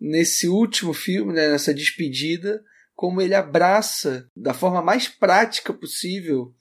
[0.00, 2.62] nesse último filme, né, nessa despedida,
[2.94, 6.54] como ele abraça da forma mais prática possível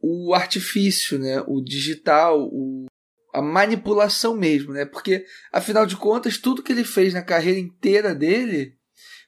[0.00, 2.86] o artifício, né, o digital, o,
[3.32, 4.84] a manipulação mesmo, né?
[4.84, 8.76] Porque afinal de contas tudo que ele fez na carreira inteira dele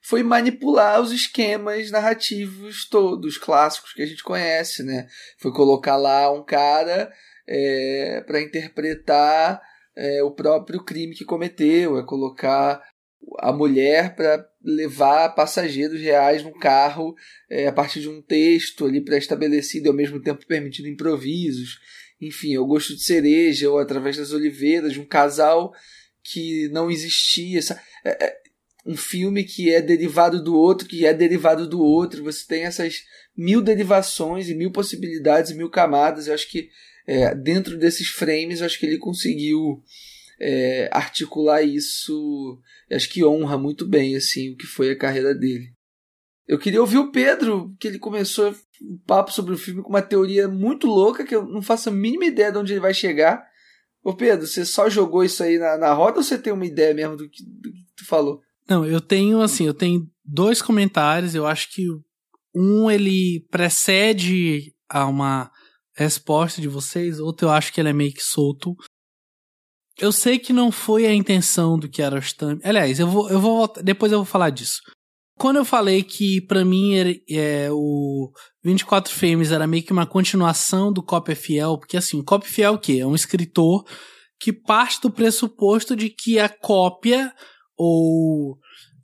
[0.02, 5.06] foi manipular os esquemas narrativos todos clássicos que a gente conhece, né?
[5.38, 7.12] Foi colocar lá um cara
[7.48, 9.60] é, para interpretar
[9.96, 12.82] é, o próprio crime que cometeu, é colocar
[13.38, 17.14] a mulher para levar passageiros reais no carro
[17.50, 21.78] é, a partir de um texto ali pré-estabelecido e ao mesmo tempo permitindo improvisos.
[22.20, 25.72] Enfim, eu gosto de cereja ou através das oliveiras de um casal
[26.22, 27.60] que não existia.
[28.04, 28.38] É, é,
[28.86, 32.24] um filme que é derivado do outro, que é derivado do outro.
[32.24, 33.02] Você tem essas
[33.36, 36.26] mil derivações e mil possibilidades, e mil camadas.
[36.26, 36.70] Eu acho que
[37.08, 39.82] é, dentro desses frames, eu acho que ele conseguiu
[40.38, 42.60] é, articular isso.
[42.92, 45.72] Acho que honra muito bem assim o que foi a carreira dele.
[46.46, 50.02] Eu queria ouvir o Pedro, que ele começou um papo sobre o filme com uma
[50.02, 53.42] teoria muito louca que eu não faço a mínima ideia de onde ele vai chegar.
[54.04, 56.92] Ô Pedro, você só jogou isso aí na, na roda ou você tem uma ideia
[56.92, 58.42] mesmo do que, do que tu falou?
[58.68, 61.34] Não, eu tenho assim, eu tenho dois comentários.
[61.34, 61.86] Eu acho que
[62.54, 65.50] um ele precede a uma
[65.98, 68.74] resposta de vocês, outro eu acho que ele é meio que solto.
[69.98, 72.60] Eu sei que não foi a intenção do Kiarostami.
[72.62, 74.80] Aliás, eu vou, eu vou depois eu vou falar disso.
[75.36, 76.94] Quando eu falei que para mim
[77.30, 78.30] é, o
[78.62, 82.76] 24 Frames era meio que uma continuação do Cópia Fiel, porque assim, Cópia Fiel é
[82.76, 82.98] o quê?
[83.00, 83.84] É um escritor
[84.40, 87.32] que parte do pressuposto de que a cópia
[87.76, 88.58] ou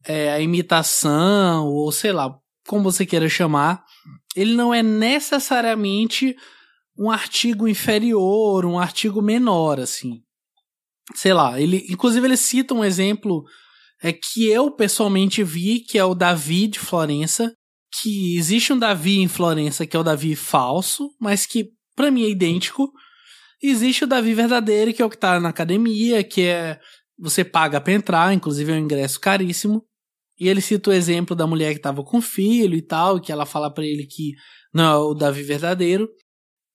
[0.07, 2.33] é, a imitação, ou sei lá,
[2.67, 3.83] como você queira chamar,
[4.37, 6.37] ele não é necessariamente
[6.99, 10.23] um artigo inferior, um artigo menor, assim.
[11.15, 13.45] Sei lá, ele, inclusive ele cita um exemplo
[14.03, 17.55] é que eu pessoalmente vi, que é o Davi de Florença,
[18.01, 22.25] que existe um Davi em Florença que é o Davi falso, mas que para mim
[22.25, 22.93] é idêntico.
[23.63, 26.79] Existe o Davi verdadeiro, que é o que tá na academia, que é
[27.19, 29.85] você paga para entrar, inclusive é um ingresso caríssimo.
[30.39, 33.47] E ele cita o exemplo da mulher que estava com filho e tal, que ela
[33.47, 34.33] fala para ele que
[34.73, 36.09] não é o Davi verdadeiro.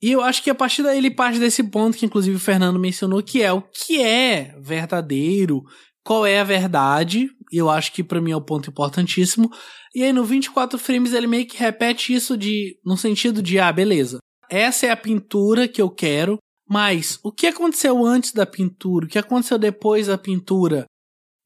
[0.01, 2.79] E eu acho que a partir daí ele parte desse ponto que inclusive o Fernando
[2.79, 5.63] mencionou, que é o que é verdadeiro,
[6.03, 9.49] qual é a verdade, e eu acho que para mim é o um ponto importantíssimo.
[9.93, 13.71] E aí no 24 frames ele meio que repete isso de no sentido de ah,
[13.71, 14.19] beleza.
[14.49, 16.37] Essa é a pintura que eu quero,
[16.67, 19.05] mas o que aconteceu antes da pintura?
[19.05, 20.85] O que aconteceu depois da pintura?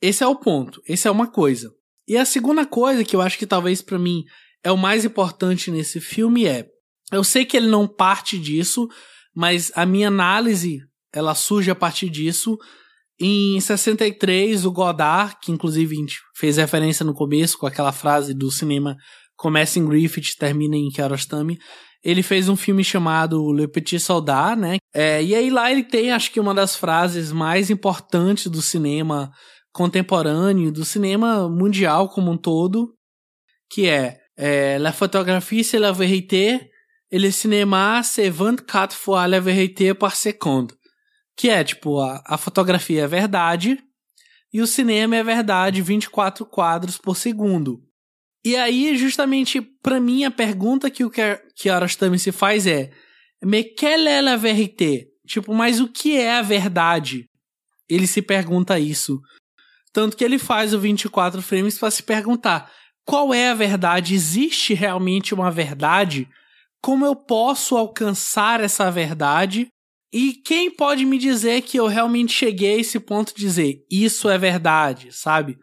[0.02, 0.82] Esse é o ponto.
[0.88, 1.74] Esse é uma coisa.
[2.08, 4.24] E a segunda coisa que eu acho que talvez para mim
[4.64, 6.68] é o mais importante nesse filme é,
[7.18, 8.88] eu sei que ele não parte disso,
[9.36, 10.80] mas a minha análise
[11.14, 12.58] ela surge a partir disso.
[13.20, 18.34] Em 63, o Godard, que inclusive a gente fez referência no começo com aquela frase
[18.34, 18.98] do cinema
[19.36, 21.60] começa em Griffith, termina em Kiarostami,
[22.04, 24.78] ele fez um filme chamado Le Petit Soldat, né?
[24.94, 29.32] É, e aí lá ele tem, acho que uma das frases mais importantes do cinema
[29.72, 32.94] contemporâneo, do cinema mundial como um todo,
[33.70, 36.70] que é, é La photographie c'est la vérité,
[37.14, 40.14] et le cinéma c'est 24 fois la vérité par.
[41.36, 43.78] Que é, tipo, a, a fotografia é verdade
[44.52, 47.84] e o cinema é verdade 24 quadros por segundo.
[48.44, 51.12] E aí, justamente, para mim, a pergunta que o
[51.56, 52.92] Kiarostami se faz é:
[53.44, 54.38] Mais quelle est la?
[55.28, 57.30] Tipo, mas o que é a verdade?
[57.88, 59.22] Ele se pergunta isso.
[59.92, 62.72] Tanto que ele faz o 24 frames para se perguntar:
[63.06, 64.16] qual é a verdade?
[64.16, 66.28] Existe realmente uma verdade?
[66.84, 69.68] Como eu posso alcançar essa verdade?
[70.12, 74.30] E quem pode me dizer que eu realmente cheguei a esse ponto de dizer isso
[74.30, 75.58] é verdade, sabe?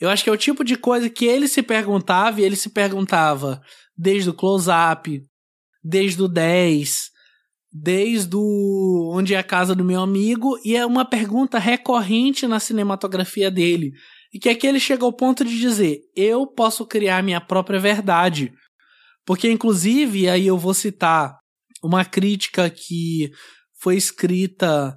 [0.00, 2.70] Eu acho que é o tipo de coisa que ele se perguntava e ele se
[2.70, 3.62] perguntava
[3.96, 5.22] desde o close-up,
[5.80, 7.10] desde o 10,
[7.72, 12.58] desde o onde é a casa do meu amigo, e é uma pergunta recorrente na
[12.58, 13.92] cinematografia dele.
[14.34, 18.52] E que aqui ele chega ao ponto de dizer: eu posso criar minha própria verdade.
[19.24, 21.38] Porque, inclusive, aí eu vou citar
[21.82, 23.30] uma crítica que
[23.80, 24.96] foi escrita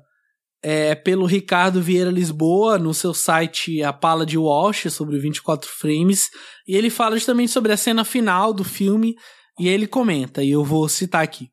[0.67, 6.29] é, pelo Ricardo Vieira Lisboa no seu site A Pala de Walsh sobre 24 frames
[6.67, 9.15] e ele fala justamente sobre a cena final do filme
[9.59, 11.49] e ele comenta e eu vou citar aqui.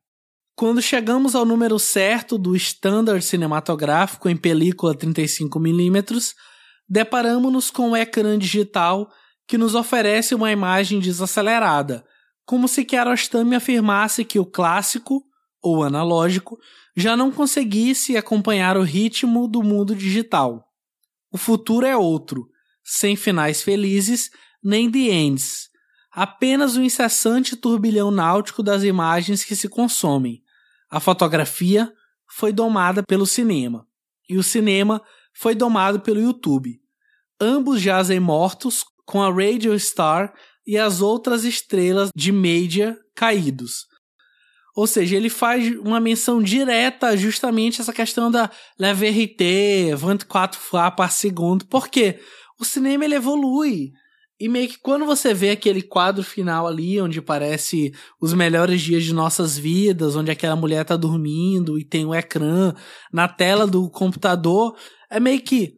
[0.57, 6.33] Quando chegamos ao número certo do standard cinematográfico em película 35mm,
[6.89, 9.11] deparamos-nos com um ecrã digital
[9.47, 12.03] que nos oferece uma imagem desacelerada,
[12.45, 15.23] como se Kiarostami afirmasse que o clássico,
[15.63, 16.59] ou analógico,
[16.97, 20.67] já não conseguisse acompanhar o ritmo do mundo digital.
[21.31, 22.49] O futuro é outro,
[22.85, 24.31] sem finais felizes
[24.63, 25.71] nem the ends,
[26.11, 30.43] apenas o incessante turbilhão náutico das imagens que se consomem.
[30.91, 31.93] A fotografia
[32.29, 33.87] foi domada pelo cinema,
[34.29, 35.03] e o cinema
[35.35, 36.81] foi domado pelo YouTube.
[37.41, 40.33] Ambos jazem mortos com a Radio Star
[40.67, 43.87] e as outras estrelas de mídia caídos.
[44.75, 50.95] Ou seja, ele faz uma menção direta justamente essa questão da la vérité, 24 fois
[50.97, 51.67] par segundo.
[51.67, 52.19] Por quê?
[52.59, 53.93] O cinema ele evolui.
[54.41, 59.05] E meio que quando você vê aquele quadro final ali, onde parece os melhores dias
[59.05, 62.75] de nossas vidas, onde aquela mulher tá dormindo e tem o um ecrã
[63.13, 64.77] na tela do computador,
[65.09, 65.75] é meio que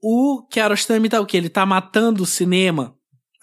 [0.00, 1.36] o Kiarostami tá o que?
[1.36, 2.95] Ele tá matando o cinema.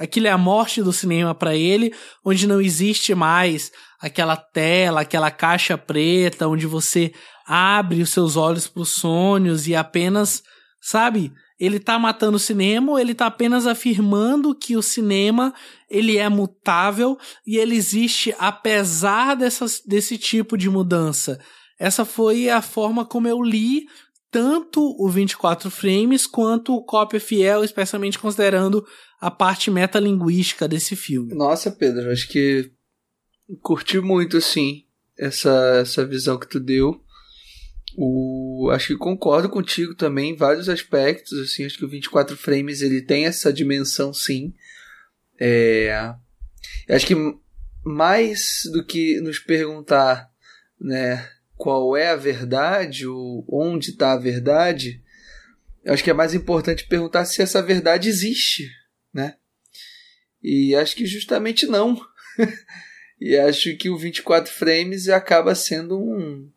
[0.03, 1.93] Aquilo é a morte do cinema para ele,
[2.25, 7.13] onde não existe mais aquela tela, aquela caixa preta onde você
[7.47, 10.43] abre os seus olhos para os sonhos e apenas,
[10.81, 11.31] sabe?
[11.57, 15.53] Ele tá matando o cinema, ou ele tá apenas afirmando que o cinema
[15.89, 17.17] ele é mutável
[17.47, 21.39] e ele existe apesar dessas, desse tipo de mudança.
[21.79, 23.85] Essa foi a forma como eu li
[24.33, 28.83] tanto o 24 frames quanto o cópia fiel, especialmente considerando
[29.23, 31.33] a parte metalinguística desse filme.
[31.33, 32.73] Nossa, Pedro, acho que
[33.61, 34.83] curti muito, assim,
[35.17, 37.01] essa, essa visão que tu deu.
[37.95, 42.81] O, acho que concordo contigo também em vários aspectos, assim, acho que o 24 frames
[42.81, 44.53] ele tem essa dimensão, sim.
[45.39, 46.13] É,
[46.89, 47.15] acho que
[47.85, 50.29] mais do que nos perguntar,
[50.81, 55.01] né, qual é a verdade, ou onde está a verdade,
[55.87, 58.69] acho que é mais importante perguntar se essa verdade existe,
[59.13, 59.35] né?
[60.41, 61.99] E acho que justamente não.
[63.19, 66.49] e acho que o 24 frames acaba sendo um,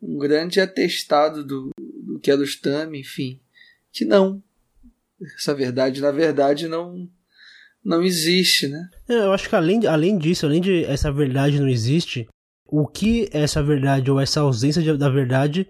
[0.00, 3.40] um grande atestado do, do Kiarostami, enfim,
[3.92, 4.42] que não.
[5.36, 7.08] Essa verdade, na verdade, não
[7.84, 8.88] não existe, né?
[9.06, 12.26] É, eu acho que além, além disso, além de essa verdade não existe,
[12.64, 15.68] o que essa verdade ou essa ausência de, da verdade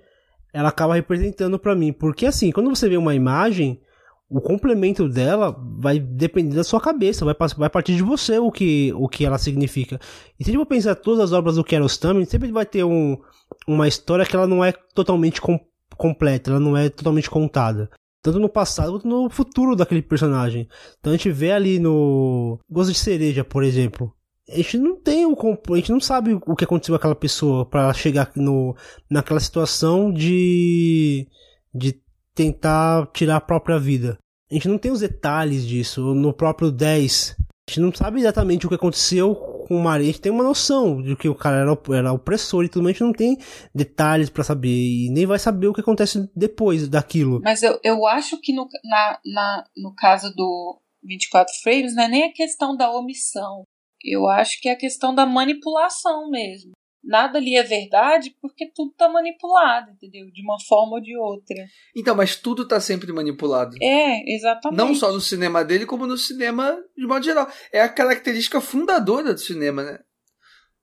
[0.53, 1.93] ela acaba representando para mim.
[1.93, 3.81] Porque assim, quando você vê uma imagem,
[4.29, 8.93] o complemento dela vai depender da sua cabeça, vai, vai partir de você o que,
[8.95, 10.01] o que ela significa.
[10.39, 13.19] E se a gente for pensar todas as obras do Kiarostami, sempre vai ter um,
[13.67, 15.61] uma história que ela não é totalmente com,
[15.97, 17.91] completa, ela não é totalmente contada.
[18.23, 20.67] Tanto no passado quanto no futuro daquele personagem.
[20.99, 24.13] Então a gente vê ali no Gosto de Cereja, por exemplo.
[24.51, 25.37] A gente não tem o
[25.71, 28.75] a gente não sabe o que aconteceu com aquela pessoa para chegar no
[29.11, 31.29] naquela situação de
[31.75, 32.01] de
[32.35, 34.19] tentar tirar a própria vida.
[34.51, 36.15] A gente não tem os detalhes disso.
[36.15, 40.09] No próprio 10, a gente não sabe exatamente o que aconteceu com o Maria.
[40.09, 42.91] A gente tem uma noção de que o cara era, era opressor e tudo, mas
[42.91, 43.39] a gente não tem
[43.75, 44.69] detalhes para saber.
[44.69, 47.41] E nem vai saber o que acontece depois daquilo.
[47.43, 52.09] Mas eu, eu acho que no, na, na, no caso do 24 frames, não é
[52.09, 53.65] nem a questão da omissão.
[54.03, 56.73] Eu acho que é a questão da manipulação mesmo
[57.05, 60.31] nada ali é verdade porque tudo tá manipulado, entendeu?
[60.31, 61.57] De uma forma ou de outra.
[61.95, 63.77] Então, mas tudo tá sempre manipulado.
[63.83, 64.79] É, exatamente.
[64.79, 67.49] Não só no cinema dele, como no cinema de modo geral.
[67.73, 69.99] É a característica fundadora do cinema, né?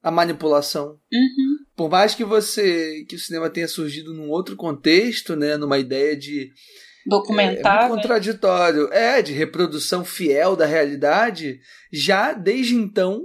[0.01, 0.99] A manipulação.
[1.11, 1.57] Uhum.
[1.75, 6.15] Por mais que você que o cinema tenha surgido num outro contexto, né, numa ideia
[6.15, 6.51] de
[7.05, 11.59] documentar, é, é contraditório, é de reprodução fiel da realidade,
[11.91, 13.23] já desde então,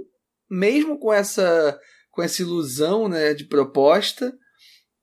[0.49, 1.79] mesmo com essa
[2.17, 4.35] com essa ilusão né, de proposta,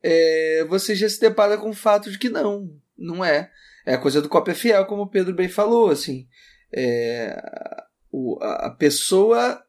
[0.03, 2.69] é, você já se depara com o fato de que não,
[2.99, 3.53] não é.
[3.87, 6.27] É a coisa do cópia fiel, como o Pedro bem falou, assim.
[6.75, 7.41] É,
[8.11, 9.65] o, a pessoa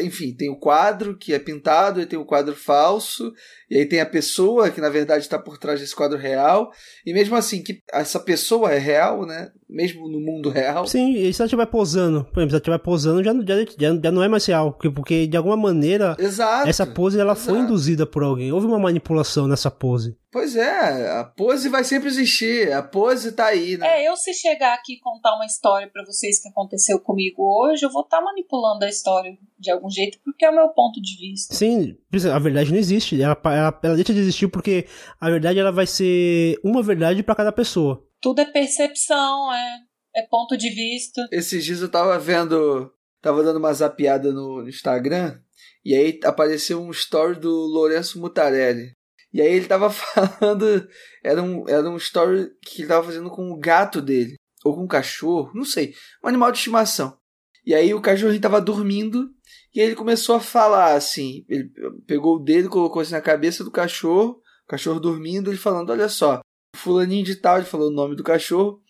[0.00, 3.32] enfim, tem o quadro que é pintado, e tem o quadro falso,
[3.70, 6.70] e aí tem a pessoa que na verdade está por trás desse quadro real,
[7.04, 9.50] e mesmo assim, que essa pessoa é real, né?
[9.68, 10.86] Mesmo no mundo real.
[10.86, 14.10] Sim, e se ela estiver posando, por exemplo, se ela estiver posando, já, já, já,
[14.10, 17.50] não é mais real, porque, porque de alguma maneira exato, essa pose ela exato.
[17.50, 20.16] foi induzida por alguém, houve uma manipulação nessa pose.
[20.30, 24.02] Pois é, a pose vai sempre existir, a pose tá aí, né?
[24.02, 27.84] É, eu se chegar aqui e contar uma história para vocês que aconteceu comigo hoje,
[27.86, 31.00] eu vou estar tá manipulando a história de algum jeito, porque é o meu ponto
[31.00, 31.54] de vista.
[31.54, 31.96] Sim,
[32.32, 34.86] a verdade não existe, ela, ela, ela deixa de existir porque
[35.20, 38.04] a verdade ela vai ser uma verdade para cada pessoa.
[38.20, 39.78] Tudo é percepção, é,
[40.16, 41.26] é ponto de vista.
[41.30, 45.38] Esses dias eu tava vendo, tava dando uma zapiada no Instagram,
[45.84, 48.92] e aí apareceu um story do Lourenço Mutarelli.
[49.32, 50.88] E aí ele tava falando.
[51.22, 54.34] Era um, era um story que ele tava fazendo com o gato dele.
[54.64, 55.94] Ou com um cachorro, não sei.
[56.22, 57.16] Um animal de estimação.
[57.64, 59.30] E aí o cachorrinho tava dormindo.
[59.74, 61.44] E ele começou a falar assim.
[61.48, 61.70] Ele
[62.06, 64.40] pegou o dedo, colocou assim na cabeça do cachorro.
[64.64, 66.40] O cachorro dormindo, ele falando: Olha só,
[66.76, 68.80] Fulaninho de tal, ele falou o nome do cachorro.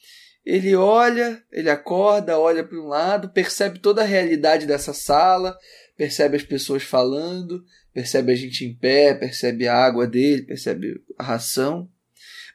[0.44, 5.54] Ele olha, ele acorda, olha para um lado, percebe toda a realidade dessa sala,
[5.94, 11.22] percebe as pessoas falando, percebe a gente em pé, percebe a água dele, percebe a
[11.22, 11.90] ração.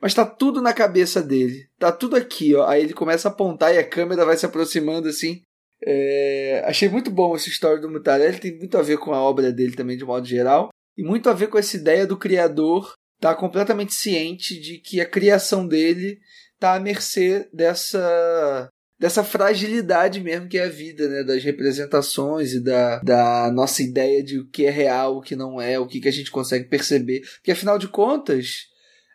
[0.02, 1.70] Mas tá tudo na cabeça dele.
[1.80, 2.68] Tá tudo aqui, ó.
[2.68, 5.42] Aí ele começa a apontar e a câmera vai se aproximando assim.
[5.86, 6.64] É...
[6.66, 8.40] Achei muito bom essa história do Mutarelli.
[8.40, 10.70] Tem muito a ver com a obra dele também, de modo geral.
[10.98, 15.00] E muito a ver com essa ideia do criador estar tá completamente ciente de que
[15.00, 16.20] a criação dele
[16.60, 21.24] tá à mercê dessa dessa fragilidade mesmo que é a vida, né?
[21.24, 25.60] Das representações e da, da nossa ideia de o que é real, o que não
[25.60, 27.22] é, o que, que a gente consegue perceber.
[27.36, 28.68] Porque afinal de contas,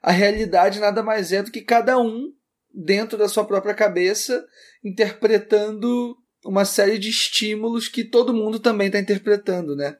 [0.02, 2.30] a realidade nada mais é do que cada um,
[2.74, 4.44] dentro da sua própria cabeça,
[4.84, 9.96] interpretando uma série de estímulos que todo mundo também está interpretando, né?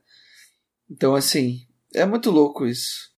[0.91, 1.60] Então, assim,
[1.94, 3.08] é muito louco isso.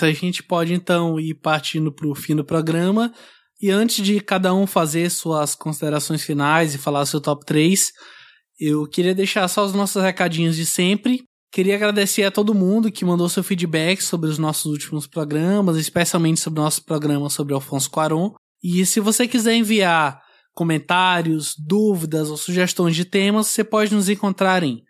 [0.00, 3.12] A gente pode então ir partindo para o fim do programa.
[3.60, 7.90] E antes de cada um fazer suas considerações finais e falar seu top 3,
[8.60, 11.24] eu queria deixar só os nossos recadinhos de sempre.
[11.50, 16.40] Queria agradecer a todo mundo que mandou seu feedback sobre os nossos últimos programas, especialmente
[16.40, 18.34] sobre o nosso programa sobre Alfonso Cuarón.
[18.62, 20.20] E se você quiser enviar
[20.56, 24.82] comentários, dúvidas ou sugestões de temas, você pode nos encontrar em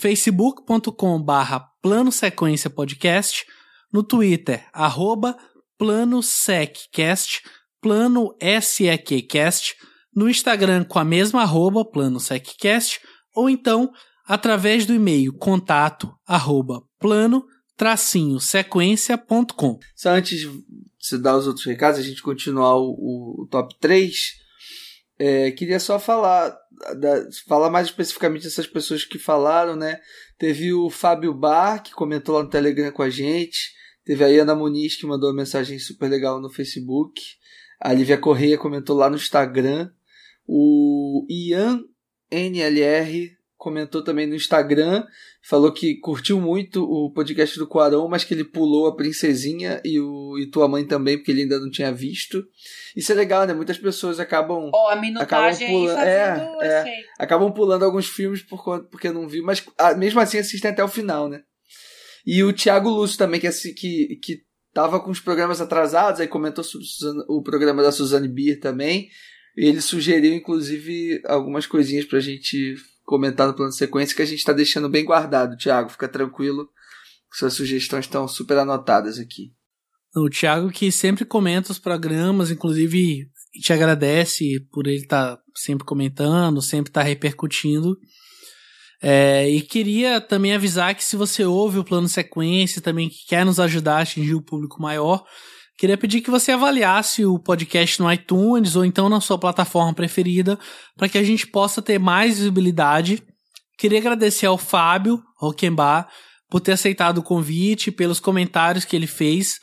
[0.00, 3.44] facebook.com barra plano sequência podcast,
[3.92, 5.36] no Twitter, arroba
[5.76, 7.42] planoseccast,
[7.78, 9.74] Plano SEQcast,
[10.14, 13.00] no Instagram com a mesma arroba, Plano SecCast,
[13.34, 13.92] ou então
[14.24, 17.44] através do e-mail contato arroba plano
[17.76, 19.78] tracinho sequência.com.
[19.94, 20.64] Só antes de
[20.98, 24.41] você dar os outros recados, a gente continuar o, o top 3,
[25.18, 26.56] É, queria só falar,
[26.98, 30.00] da, falar mais especificamente dessas pessoas que falaram, né?
[30.38, 33.72] Teve o Fábio Bar, que comentou lá no Telegram com a gente.
[34.04, 37.20] Teve a Ana Muniz, que mandou uma mensagem super legal no Facebook.
[37.80, 39.90] A Lívia Correia comentou lá no Instagram.
[40.46, 41.84] O Ian
[42.30, 45.06] NLR comentou também no Instagram,
[45.40, 50.00] falou que curtiu muito o podcast do Quarão, mas que ele pulou a Princesinha e,
[50.00, 52.44] o, e tua mãe também, porque ele ainda não tinha visto.
[52.96, 53.54] Isso é legal, né?
[53.54, 54.68] Muitas pessoas acabam.
[54.74, 59.28] Ó, oh, a minutagem acabam pulando, é, é, acabam pulando alguns filmes por, porque não
[59.28, 61.42] viu, mas ah, mesmo assim assistem até o final, né?
[62.26, 64.40] E o Thiago Lúcio também, que, que, que
[64.74, 66.84] tava com os programas atrasados, aí comentou sobre
[67.28, 69.08] o programa da Suzane Bier também.
[69.56, 72.74] Ele sugeriu, inclusive, algumas coisinhas pra gente
[73.04, 75.90] comentar no plano de sequência que a gente está deixando bem guardado, Thiago.
[75.90, 76.68] Fica tranquilo.
[77.32, 79.52] Suas sugestões estão super anotadas aqui.
[80.14, 85.86] O Thiago que sempre comenta os programas, inclusive te agradece por ele estar tá sempre
[85.86, 87.96] comentando, sempre estar tá repercutindo.
[89.02, 93.44] É, e queria também avisar que se você ouve o plano sequência também que quer
[93.44, 95.24] nos ajudar a atingir o público maior,
[95.78, 100.58] Queria pedir que você avaliasse o podcast no iTunes ou então na sua plataforma preferida
[100.96, 103.22] para que a gente possa ter mais visibilidade.
[103.78, 106.08] Queria agradecer ao Fábio Roquembar
[106.48, 109.58] por ter aceitado o convite, pelos comentários que ele fez.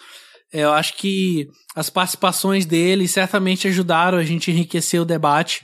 [0.51, 5.63] É, eu acho que as participações dele certamente ajudaram a gente a enriquecer o debate.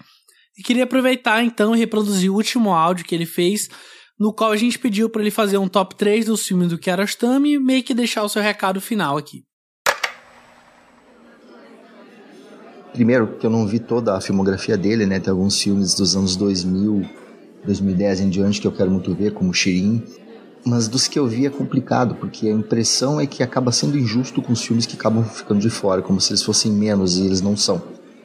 [0.58, 3.68] E queria aproveitar então e reproduzir o último áudio que ele fez,
[4.18, 7.54] no qual a gente pediu para ele fazer um top 3 dos filmes do Kiarostami
[7.54, 9.44] e meio que deixar o seu recado final aqui.
[12.96, 15.20] Primeiro, que eu não vi toda a filmografia dele, né?
[15.20, 17.04] Tem alguns filmes dos anos 2000,
[17.66, 20.02] 2010 em diante que eu quero muito ver, como Shirin.
[20.66, 24.42] Mas dos que eu vi é complicado, porque a impressão é que acaba sendo injusto
[24.42, 27.42] com os filmes que acabam ficando de fora, como se eles fossem menos e eles
[27.42, 27.82] não são.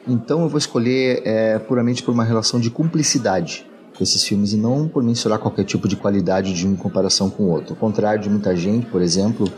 [0.07, 4.57] Então eu vou escolher é, puramente por uma relação de cumplicidade com esses filmes e
[4.57, 7.73] não por mensurar qualquer tipo de qualidade de um em comparação com o outro.
[7.73, 9.51] Ao contrário de muita gente, por exemplo,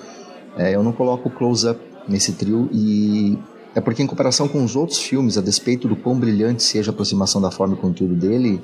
[0.58, 3.38] é, eu não coloco Close Up nesse trio e
[3.76, 6.94] é porque, em comparação com os outros filmes, a despeito do quão brilhante seja a
[6.94, 8.62] aproximação da forma e conteúdo dele,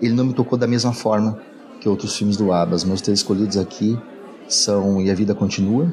[0.00, 1.38] ele não me tocou da mesma forma
[1.80, 2.84] que outros filmes do Abbas.
[2.84, 3.98] Meus três escolhidos aqui
[4.48, 5.92] são E a Vida Continua,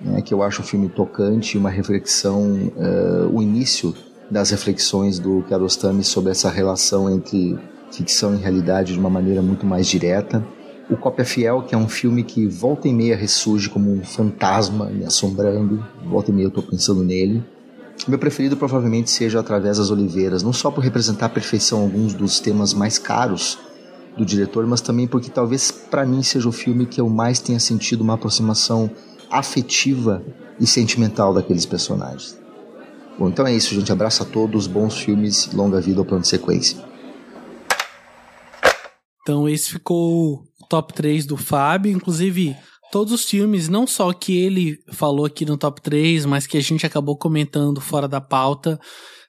[0.00, 3.94] né, que eu acho um filme tocante, uma reflexão, uh, o início
[4.30, 7.58] das reflexões do Kiarostami sobre essa relação entre
[7.90, 10.44] ficção e realidade de uma maneira muito mais direta.
[10.90, 14.86] O Cópia Fiel, que é um filme que volta e meia ressurge como um fantasma
[14.86, 17.44] me assombrando, volta e meia eu estou pensando nele.
[18.06, 22.40] Meu preferido provavelmente seja Através das Oliveiras, não só por representar à perfeição alguns dos
[22.40, 23.58] temas mais caros
[24.16, 27.60] do diretor, mas também porque talvez para mim seja o filme que eu mais tenha
[27.60, 28.90] sentido uma aproximação
[29.30, 30.22] afetiva
[30.58, 32.38] e sentimental daqueles personagens.
[33.18, 33.90] Bom, então é isso, gente.
[33.90, 36.78] Abraço a todos, bons filmes, longa vida ao plano de sequência.
[39.22, 42.56] Então esse ficou o top 3 do Fábio, inclusive
[42.90, 46.62] todos os filmes, não só que ele falou aqui no top 3, mas que a
[46.62, 48.78] gente acabou comentando fora da pauta,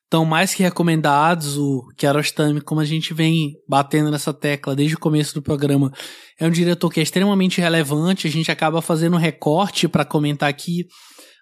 [0.09, 1.57] estão mais que recomendados.
[1.57, 5.91] O Kiarostami, como a gente vem batendo nessa tecla desde o começo do programa,
[6.39, 8.27] é um diretor que é extremamente relevante.
[8.27, 10.87] A gente acaba fazendo um recorte para comentar aqui,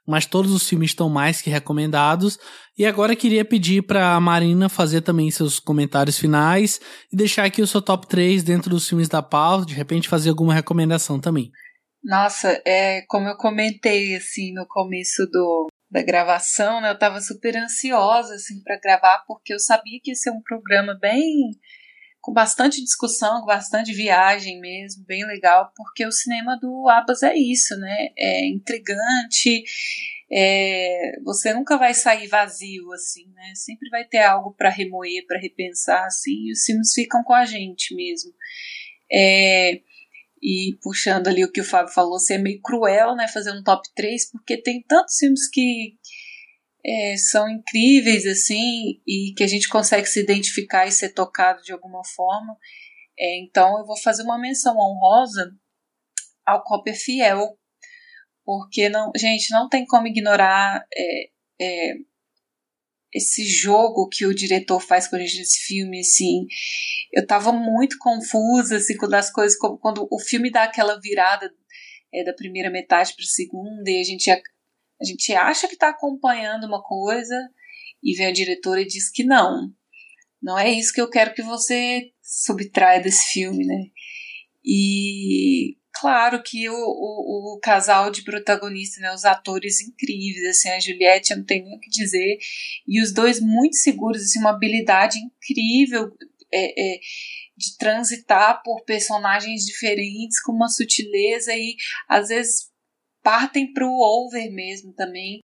[0.05, 2.37] mas todos os filmes estão mais que recomendados.
[2.77, 6.79] E agora queria pedir para a Marina fazer também seus comentários finais
[7.11, 10.29] e deixar aqui o seu top 3 dentro dos filmes da pauta, de repente fazer
[10.29, 11.51] alguma recomendação também.
[12.07, 16.87] Nossa, é como eu comentei assim no começo do, da gravação, né?
[16.87, 20.97] Eu estava super ansiosa assim para gravar porque eu sabia que ia ser um programa
[20.97, 21.51] bem
[22.21, 27.35] com bastante discussão, com bastante viagem mesmo, bem legal, porque o cinema do Abbas é
[27.35, 28.07] isso, né?
[28.17, 29.65] É intrigante,
[30.31, 33.51] é, você nunca vai sair vazio assim, né?
[33.53, 37.45] Sempre vai ter algo para remoer, para repensar assim, e os filmes ficam com a
[37.45, 38.31] gente mesmo.
[39.11, 39.81] É,
[40.41, 43.87] e puxando ali o que o Fábio falou, ser meio cruel, né, fazer um top
[43.95, 45.95] 3, porque tem tantos filmes que
[46.85, 51.73] é, são incríveis, assim, e que a gente consegue se identificar e ser tocado de
[51.73, 52.55] alguma forma.
[53.19, 55.51] É, então eu vou fazer uma menção honrosa
[56.45, 57.57] ao Copper Fiel,
[58.45, 61.93] porque, não, gente, não tem como ignorar é, é
[63.13, 66.45] esse jogo que o diretor faz com a gente nesse filme, assim,
[67.13, 71.51] eu tava muito confusa, assim, quando as coisas, quando o filme dá aquela virada
[72.13, 74.39] é, da primeira metade para a segunda e a gente, a,
[75.01, 77.35] a gente acha que está acompanhando uma coisa
[78.03, 79.73] e vem a diretora e diz que não,
[80.41, 83.85] não é isso que eu quero que você subtraia desse filme, né?
[84.63, 90.79] E Claro que o, o, o, casal de protagonistas, né, os atores incríveis, assim, a
[90.79, 92.37] Juliette, eu não tenho nem o que dizer,
[92.87, 96.11] e os dois muito seguros, assim, uma habilidade incrível
[96.53, 96.99] é, é,
[97.57, 101.75] de transitar por personagens diferentes com uma sutileza e
[102.07, 102.69] às vezes
[103.23, 105.39] partem para o over mesmo também,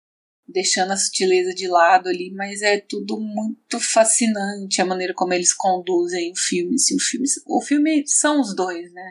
[0.49, 5.55] deixando a sutileza de lado ali, mas é tudo muito fascinante a maneira como eles
[5.55, 6.75] conduzem o filme.
[6.75, 9.11] Assim, o filme, o filme são os dois, né?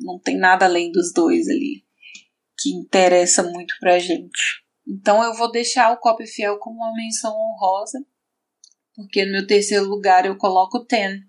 [0.00, 1.84] Não tem nada além dos dois ali
[2.56, 4.62] que interessa muito pra gente.
[4.86, 8.04] Então eu vou deixar o Copy Fiel como uma menção honrosa,
[8.94, 11.20] porque no meu terceiro lugar eu coloco o Ten.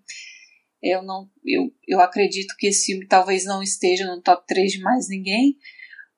[0.81, 4.79] Eu não, eu, eu acredito que esse filme talvez não esteja no top 3 de
[4.81, 5.57] mais ninguém,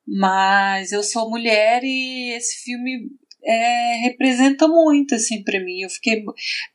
[0.06, 3.11] mas eu sou mulher e esse filme
[3.48, 5.82] é, representa muito assim para mim.
[5.82, 6.22] Eu fiquei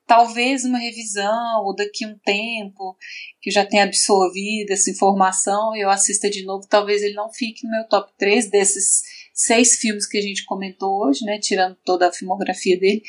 [0.07, 2.97] talvez uma revisão ou daqui um tempo
[3.41, 7.31] que eu já tenha absorvido essa informação e eu assista de novo, talvez ele não
[7.31, 9.03] fique no meu top 3 desses
[9.35, 13.03] seis filmes que a gente comentou hoje, né, tirando toda a filmografia dele,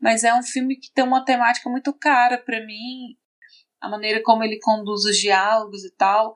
[0.00, 3.16] mas é um filme que tem uma temática muito cara para mim,
[3.80, 6.34] a maneira como ele conduz os diálogos e tal,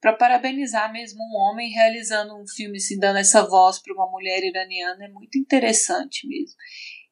[0.00, 4.42] para parabenizar mesmo um homem realizando um filme assim, dando essa voz para uma mulher
[4.42, 6.56] iraniana é muito interessante mesmo.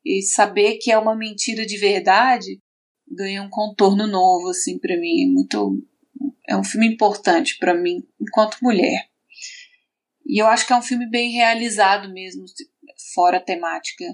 [0.04, 2.60] E saber que é uma mentira de verdade
[3.10, 5.82] ganha um contorno novo assim para mim, é muito
[6.46, 9.08] é um filme importante para mim enquanto mulher.
[10.26, 12.44] E eu acho que é um filme bem realizado mesmo,
[13.14, 14.04] fora a temática.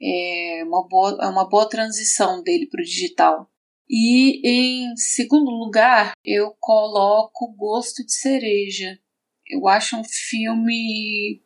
[0.00, 3.51] É uma boa, é uma boa transição dele para o digital.
[3.94, 8.98] E em segundo lugar, eu coloco Gosto de Cereja.
[9.46, 11.42] Eu acho um filme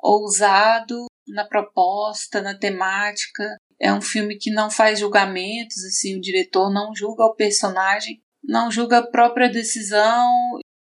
[0.00, 3.56] ousado na proposta, na temática.
[3.80, 8.70] É um filme que não faz julgamentos, assim, o diretor não julga o personagem, não
[8.70, 10.30] julga a própria decisão.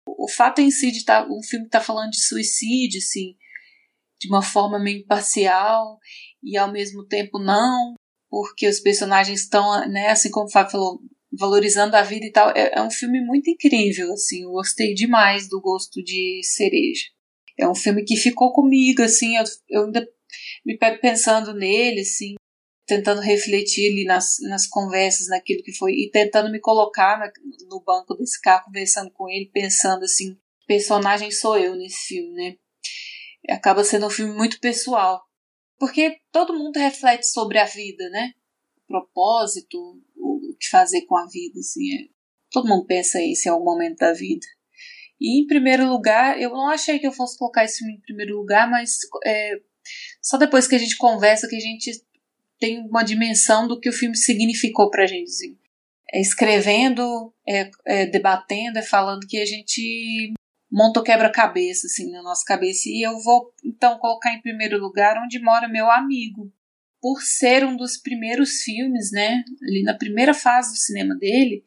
[0.05, 3.37] O fato em si de tá, um filme estar tá falando de suicídio, assim,
[4.19, 5.97] de uma forma meio imparcial
[6.43, 7.95] e ao mesmo tempo não,
[8.31, 11.01] porque os personagens estão, né, assim como o Fábio falou,
[11.37, 12.49] valorizando a vida e tal.
[12.51, 17.03] É, é, um filme muito incrível, assim, eu gostei demais do Gosto de Cereja.
[17.59, 20.07] É um filme que ficou comigo, assim, eu, eu ainda
[20.65, 22.35] me pego pensando nele, assim,
[22.87, 27.29] tentando refletir ali nas, nas conversas, naquilo que foi, e tentando me colocar na,
[27.69, 32.55] no banco desse carro, conversando com ele, pensando assim, personagem sou eu nesse filme, né?
[33.49, 35.21] Acaba sendo um filme muito pessoal.
[35.81, 38.33] Porque todo mundo reflete sobre a vida, né?
[38.83, 39.79] O propósito,
[40.15, 41.95] o que fazer com a vida, assim.
[41.95, 42.07] É...
[42.51, 44.45] Todo mundo pensa isso em algum momento da vida.
[45.19, 48.69] E em primeiro lugar, eu não achei que eu fosse colocar filme em primeiro lugar,
[48.69, 49.59] mas é,
[50.21, 52.05] só depois que a gente conversa que a gente
[52.59, 55.29] tem uma dimensão do que o filme significou pra gente.
[55.29, 55.57] Assim.
[56.13, 60.31] É escrevendo, é, é debatendo, é falando que a gente
[60.71, 62.83] monta quebra-cabeça assim na nossa cabeça.
[62.87, 66.51] E eu vou então colocar em primeiro lugar onde mora meu amigo.
[67.01, 71.63] Por ser um dos primeiros filmes né ali na primeira fase do cinema dele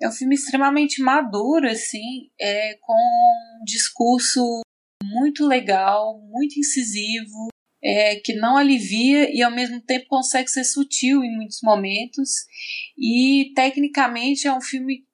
[0.00, 4.60] é um filme extremamente maduro assim é com um discurso
[5.02, 7.48] muito legal muito incisivo
[7.86, 12.30] é, que não alivia e ao mesmo tempo consegue ser sutil em muitos momentos.
[12.98, 15.04] E tecnicamente é um filme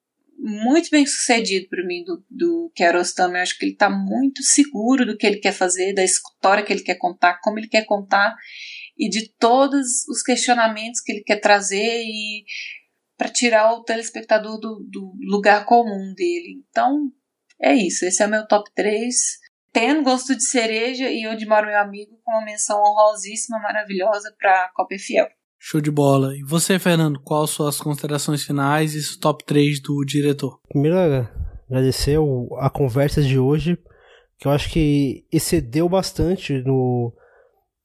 [0.42, 3.36] muito bem sucedido para mim do, do Kiarostami.
[3.36, 6.72] Eu acho que ele está muito seguro do que ele quer fazer, da história que
[6.72, 8.34] ele quer contar, como ele quer contar
[8.98, 12.44] e de todos os questionamentos que ele quer trazer e
[13.16, 16.62] para tirar o telespectador do, do, lugar comum dele.
[16.68, 17.10] Então,
[17.60, 18.04] é isso.
[18.04, 19.14] Esse é o meu top 3.
[19.72, 24.70] Tendo gosto de cereja e onde mora meu amigo com uma menção honrosíssima, maravilhosa para
[24.74, 25.28] Copa Fiel.
[25.64, 26.36] Show de bola.
[26.36, 30.58] E você, Fernando, quais suas considerações finais e top 3 do diretor?
[30.68, 30.98] Primeiro,
[31.70, 32.18] agradecer
[32.58, 33.78] a conversa de hoje,
[34.40, 37.14] que eu acho que excedeu bastante no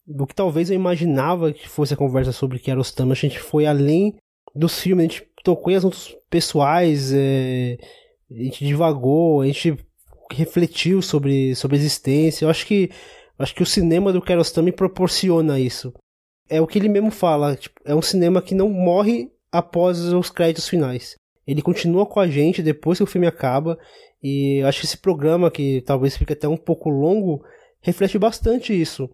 [0.07, 3.11] do que talvez eu imaginava que fosse a conversa sobre Kiarostami.
[3.11, 4.15] A gente foi além
[4.55, 7.77] dos filmes, a gente tocou em assuntos pessoais, é,
[8.31, 9.77] a gente divagou, a gente
[10.31, 12.43] refletiu sobre, sobre a existência.
[12.43, 12.89] Eu acho que,
[13.37, 15.93] acho que o cinema do Kiarostami proporciona isso
[16.49, 20.29] é o que ele mesmo fala, tipo, é um cinema que não morre após os
[20.29, 21.15] créditos finais.
[21.45, 23.77] Ele continua com a gente depois que o filme acaba,
[24.21, 27.43] e acho que esse programa, que talvez fique até um pouco longo,
[27.81, 29.09] reflete bastante isso.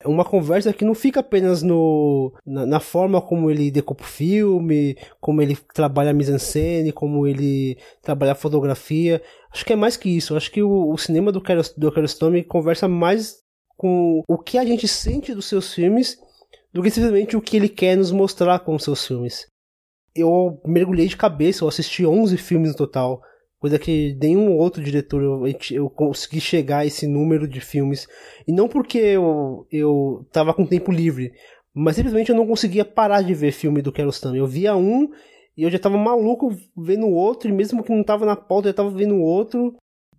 [0.00, 4.06] É uma conversa que não fica apenas no, na, na forma como ele decoupa o
[4.06, 9.20] filme, como ele trabalha a mise-en-scène, como ele trabalha a fotografia.
[9.52, 10.36] Acho que é mais que isso.
[10.36, 13.38] Acho que o, o cinema do Kiarostami conversa mais
[13.76, 16.16] com o que a gente sente dos seus filmes
[16.78, 19.46] do que simplesmente o que ele quer nos mostrar com seus filmes.
[20.14, 23.20] Eu mergulhei de cabeça, eu assisti 11 filmes no total
[23.58, 25.42] coisa que nenhum outro diretor eu,
[25.72, 28.06] eu consegui chegar a esse número de filmes.
[28.46, 31.32] E não porque eu, eu tava com tempo livre,
[31.74, 34.38] mas simplesmente eu não conseguia parar de ver filme do Kiarostami.
[34.38, 35.08] Eu via um
[35.56, 38.68] e eu já tava maluco vendo o outro, e mesmo que não tava na pauta,
[38.68, 39.74] eu já tava vendo o outro.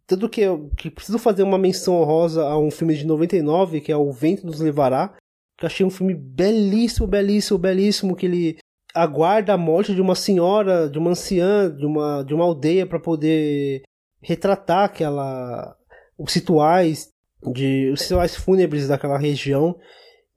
[0.05, 3.91] Tanto que eu que preciso fazer uma menção honrosa a um filme de 99, que
[3.91, 5.15] é O Vento nos Levará,
[5.61, 8.57] eu achei um filme belíssimo, belíssimo, belíssimo, que ele
[8.93, 12.99] aguarda a morte de uma senhora, de uma anciã, de uma, de uma aldeia para
[12.99, 13.83] poder
[14.21, 15.75] retratar aquela
[16.17, 17.09] os rituais
[17.53, 19.75] de os rituais fúnebres daquela região.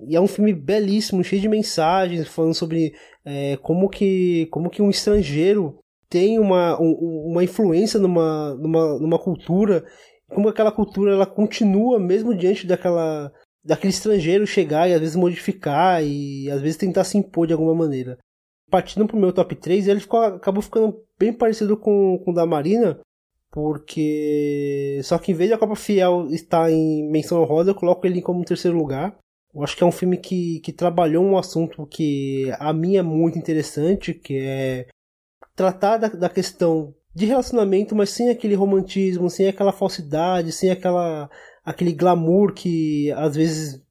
[0.09, 2.93] E é um filme belíssimo, cheio de mensagens, falando sobre
[3.25, 5.79] é, como que como que um estrangeiro
[6.09, 9.83] tem uma, um, uma influência numa, numa, numa cultura,
[10.29, 13.33] como aquela cultura ela continua mesmo diante daquela
[13.65, 17.75] daquele estrangeiro chegar e às vezes modificar e às vezes tentar se impor de alguma
[17.75, 18.19] maneira
[18.73, 22.47] partindo pro meu top 3, ele ficou, acabou ficando bem parecido com, com o da
[22.47, 22.99] Marina,
[23.51, 24.99] porque.
[25.05, 28.23] Só que em vez de a Copa Fiel estar em menção rosa, eu coloco ele
[28.23, 29.15] como terceiro lugar.
[29.55, 33.03] Eu acho que é um filme que, que trabalhou um assunto que a mim é
[33.03, 34.87] muito interessante, que é
[35.55, 41.29] tratar da, da questão de relacionamento, mas sem aquele romantismo, sem aquela falsidade, sem aquela
[41.65, 43.83] aquele glamour que às vezes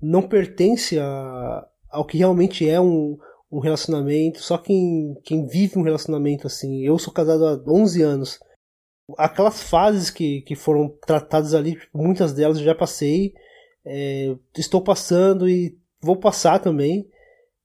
[0.00, 3.18] não pertence a, ao que realmente é um,
[3.50, 6.84] um relacionamento, só quem, quem vive um relacionamento assim.
[6.84, 8.40] Eu sou casado há 11 anos.
[9.18, 13.34] Aquelas fases que, que foram tratadas ali, muitas delas eu já passei,
[13.84, 17.08] é, estou passando e vou passar também.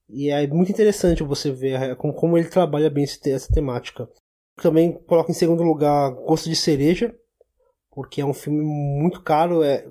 [0.08, 4.08] E é muito interessante você ver é, como, como ele trabalha bem essa temática.
[4.56, 7.14] Também coloco em segundo lugar Gosto de Cereja,
[7.96, 9.88] porque é um filme muito caro, é,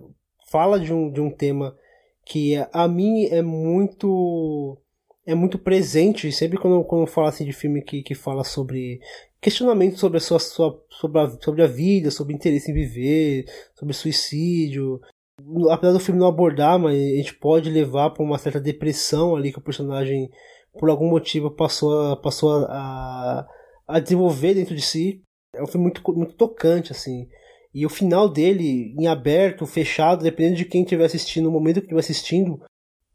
[0.52, 1.76] fala de um, de um tema
[2.24, 4.78] que a mim é muito
[5.26, 9.00] é muito presente, sempre quando, quando eu falo assim de filme que, que fala sobre
[9.42, 13.96] questionamento sobre a sua, sua sobre, a, sobre a vida, sobre interesse em viver, sobre
[13.96, 15.02] suicídio.
[15.72, 19.52] Apesar do filme não abordar, mas a gente pode levar para uma certa depressão ali
[19.52, 20.30] que o personagem,
[20.80, 23.48] por algum motivo, passou a, passou a,
[23.88, 25.24] a desenvolver dentro de si.
[25.56, 27.28] É um filme muito, muito tocante, assim.
[27.76, 31.88] E o final dele, em aberto, fechado, dependendo de quem estiver assistindo, no momento que
[31.88, 32.62] estiver assistindo,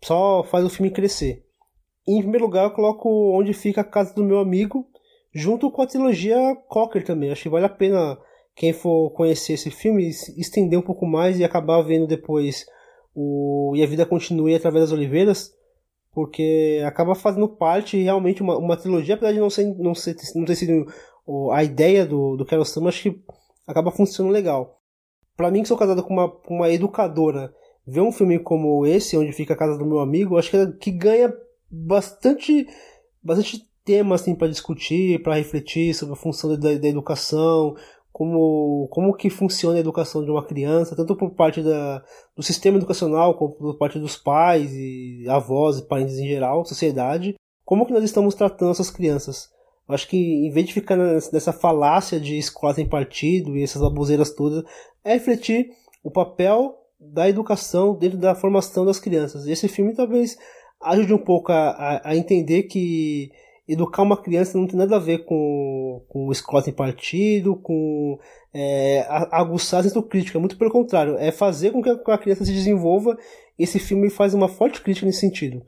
[0.05, 1.47] só faz o filme crescer.
[2.07, 4.87] Em primeiro lugar, eu coloco Onde Fica a Casa do Meu Amigo,
[5.33, 6.37] junto com a trilogia
[6.69, 7.31] Cocker também.
[7.31, 8.19] Acho que vale a pena
[8.55, 12.67] quem for conhecer esse filme estender um pouco mais e acabar vendo depois
[13.15, 15.55] o E a Vida Continue através das Oliveiras,
[16.13, 20.45] porque acaba fazendo parte realmente uma, uma trilogia, apesar de não, ser, não, ser, não
[20.45, 20.87] ter sido
[21.51, 23.23] a ideia do, do Carol Sam, acho que
[23.71, 24.81] acaba funcionando legal.
[25.37, 27.55] Para mim, que sou casado com uma, com uma educadora,
[27.87, 30.91] ver um filme como esse, onde fica a casa do meu amigo, acho que, que
[30.91, 31.33] ganha
[31.71, 32.67] bastante
[33.23, 37.75] bastante tema assim para discutir, para refletir sobre a função da, da, educação,
[38.13, 42.03] como como que funciona a educação de uma criança, tanto por parte da,
[42.37, 47.35] do sistema educacional, como por parte dos pais e avós e parentes em geral, sociedade,
[47.65, 49.49] como que nós estamos tratando essas crianças.
[49.95, 54.31] Acho que em vez de ficar nessa falácia de escola sem partido e essas baboseiras
[54.31, 54.65] todas,
[55.05, 55.71] é refletir
[56.03, 59.47] o papel da educação dentro da formação das crianças.
[59.47, 60.37] Esse filme talvez
[60.83, 63.31] ajude um pouco a, a, a, entender que
[63.67, 68.19] educar uma criança não tem nada a ver com, com escola em partido, com
[68.53, 73.17] é, aguçar a crítica, muito pelo contrário, é fazer com que a criança se desenvolva.
[73.59, 75.63] Esse filme faz uma forte crítica nesse sentido.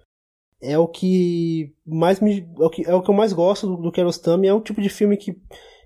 [0.63, 3.77] É o que mais me, é o que, é o que eu mais gosto do,
[3.83, 5.37] do Kiarostami, é um tipo de filme que,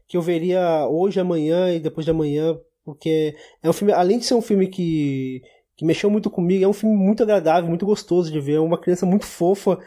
[0.07, 4.27] que eu veria hoje, amanhã e depois de amanhã, porque é um filme, além de
[4.27, 5.43] ser um filme que
[5.77, 6.65] que mexeu muito comigo.
[6.65, 8.55] É um filme muito agradável, muito gostoso de ver.
[8.55, 9.79] É uma criança muito fofa.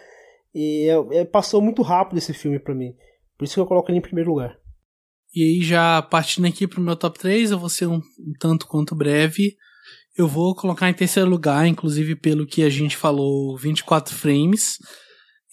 [0.54, 2.94] E é, é, passou muito rápido esse filme para mim.
[3.38, 4.58] Por isso que eu coloco ele em primeiro lugar.
[5.34, 8.68] E aí, já partindo aqui pro meu top 3, eu vou ser um, um tanto
[8.68, 9.56] quanto breve.
[10.20, 14.78] Eu vou colocar em terceiro lugar, inclusive pelo que a gente falou, 24 frames.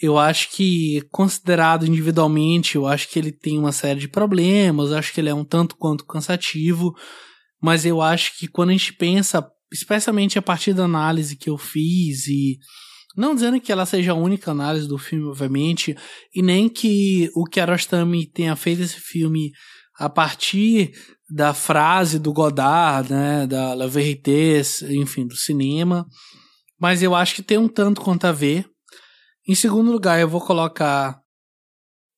[0.03, 5.13] Eu acho que, considerado individualmente, eu acho que ele tem uma série de problemas, acho
[5.13, 6.93] que ele é um tanto quanto cansativo,
[7.63, 11.57] mas eu acho que quando a gente pensa especialmente a partir da análise que eu
[11.57, 12.59] fiz e
[13.17, 15.97] não dizendo que ela seja a única análise do filme, obviamente,
[16.35, 19.53] e nem que o Kiarostami tenha feito esse filme
[19.99, 20.93] a partir
[21.29, 26.07] da frase do Godard, né, da La Vérité, enfim, do cinema,
[26.79, 28.67] mas eu acho que tem um tanto quanto a ver.
[29.49, 31.21] Em segundo lugar, eu vou colocar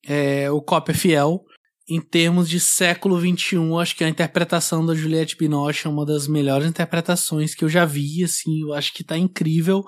[0.05, 1.41] é, o Cópia Fiel,
[1.89, 6.27] em termos de século XXI, acho que a interpretação da Juliette Binoche é uma das
[6.27, 9.83] melhores interpretações que eu já vi, assim, eu acho que tá incrível.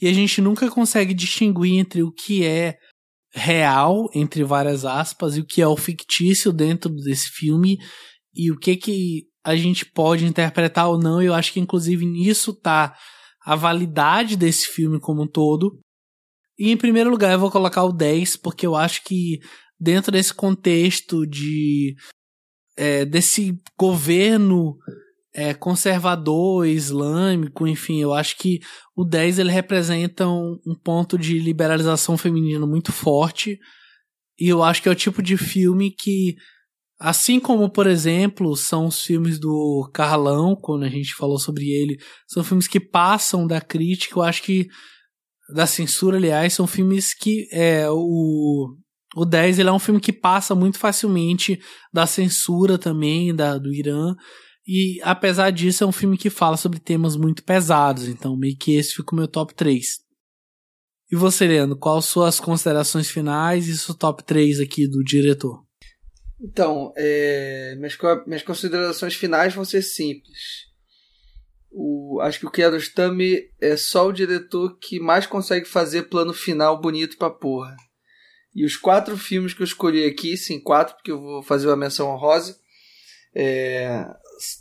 [0.00, 2.76] E a gente nunca consegue distinguir entre o que é
[3.36, 7.78] real, entre várias aspas, e o que é o fictício dentro desse filme.
[8.34, 11.22] e o que que a gente pode interpretar ou não.
[11.22, 12.96] Eu acho que inclusive nisso tá
[13.44, 15.78] a validade desse filme como um todo.
[16.58, 19.38] E em primeiro lugar eu vou colocar o 10, porque eu acho que
[19.78, 21.94] dentro desse contexto de
[22.76, 24.76] é, desse governo
[25.36, 28.58] é, conservador, islâmico, enfim, eu acho que
[28.96, 33.58] o 10 ele representa um, um ponto de liberalização feminina muito forte.
[34.40, 36.36] E eu acho que é o tipo de filme que,
[36.98, 41.98] assim como, por exemplo, são os filmes do Carlão, quando a gente falou sobre ele,
[42.26, 44.66] são filmes que passam da crítica, eu acho que
[45.54, 48.74] da censura, aliás, são filmes que é, o,
[49.14, 51.60] o 10 ele é um filme que passa muito facilmente
[51.92, 54.16] da censura também da, do Irã.
[54.66, 58.08] E apesar disso, é um filme que fala sobre temas muito pesados.
[58.08, 59.86] Então, meio que esse fica o meu top 3.
[61.10, 65.64] E você, Leandro, quais suas considerações finais e seu top 3 aqui do diretor?
[66.40, 67.96] Então, é, minhas,
[68.26, 70.66] minhas considerações finais vão ser simples.
[71.70, 76.80] O, acho que o Kiarostami é só o diretor que mais consegue fazer plano final
[76.80, 77.76] bonito pra porra.
[78.54, 81.76] E os quatro filmes que eu escolhi aqui, sim, quatro, porque eu vou fazer uma
[81.76, 82.58] menção honrosa,
[83.34, 84.06] é,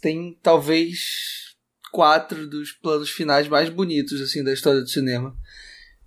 [0.02, 1.56] tem talvez
[1.92, 5.36] quatro dos planos finais mais bonitos assim da história do cinema.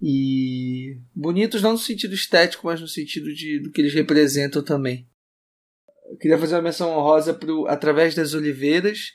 [0.00, 5.08] E bonitos não no sentido estético, mas no sentido de, do que eles representam também.
[6.10, 9.12] Eu queria fazer uma menção honrosa pro Através das Oliveiras,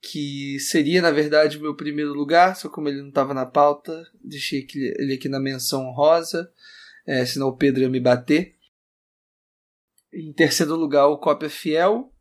[0.00, 4.04] que seria na verdade o meu primeiro lugar, só como ele não estava na pauta,
[4.22, 6.50] deixei ele aqui na menção honrosa,
[7.06, 8.54] é, senão o Pedro ia me bater.
[10.12, 12.12] Em terceiro lugar, o Cópia Fiel,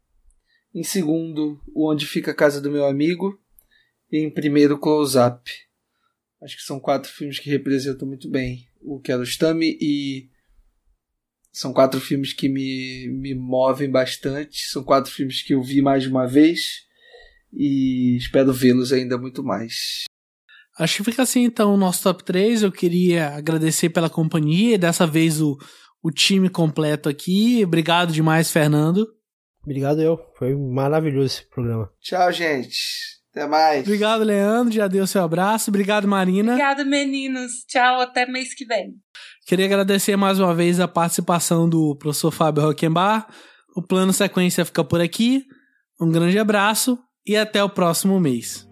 [0.75, 3.39] em segundo, Onde Fica a Casa do Meu Amigo.
[4.11, 5.49] E em primeiro, Close Up.
[6.43, 10.29] Acho que são quatro filmes que representam muito bem o Kiarostami e
[11.51, 14.67] são quatro filmes que me, me movem bastante.
[14.69, 16.83] São quatro filmes que eu vi mais de uma vez
[17.53, 20.03] e espero vê-los ainda muito mais.
[20.77, 22.63] Acho que fica assim então o nosso top 3.
[22.63, 24.77] Eu queria agradecer pela companhia.
[24.77, 25.57] Dessa vez o,
[26.03, 27.63] o time completo aqui.
[27.63, 29.07] Obrigado demais, Fernando.
[29.65, 30.19] Obrigado eu.
[30.37, 31.89] Foi maravilhoso esse programa.
[31.99, 32.77] Tchau, gente.
[33.31, 33.81] Até mais.
[33.81, 34.73] Obrigado, Leandro.
[34.73, 35.69] Já deu seu abraço.
[35.69, 36.53] Obrigado, Marina.
[36.53, 37.51] Obrigado, meninos.
[37.67, 38.93] Tchau, até mês que vem.
[39.45, 43.27] Queria agradecer mais uma vez a participação do professor Fábio Roquembar.
[43.75, 45.43] O plano sequência fica por aqui.
[45.99, 48.64] Um grande abraço e até o próximo mês.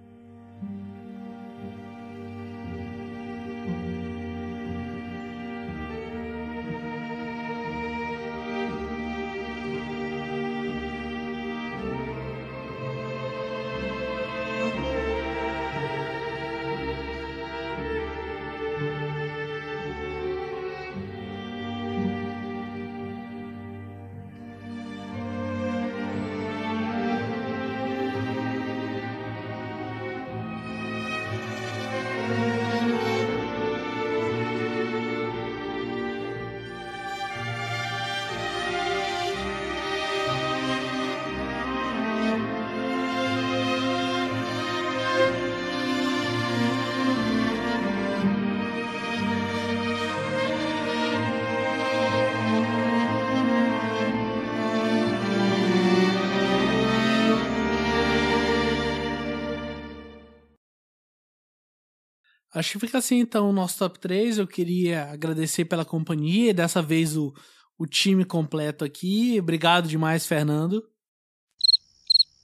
[62.63, 64.37] Acho que fica assim então o nosso top 3.
[64.37, 66.53] Eu queria agradecer pela companhia.
[66.53, 67.33] Dessa vez o,
[67.77, 69.37] o time completo aqui.
[69.37, 70.81] Obrigado demais, Fernando.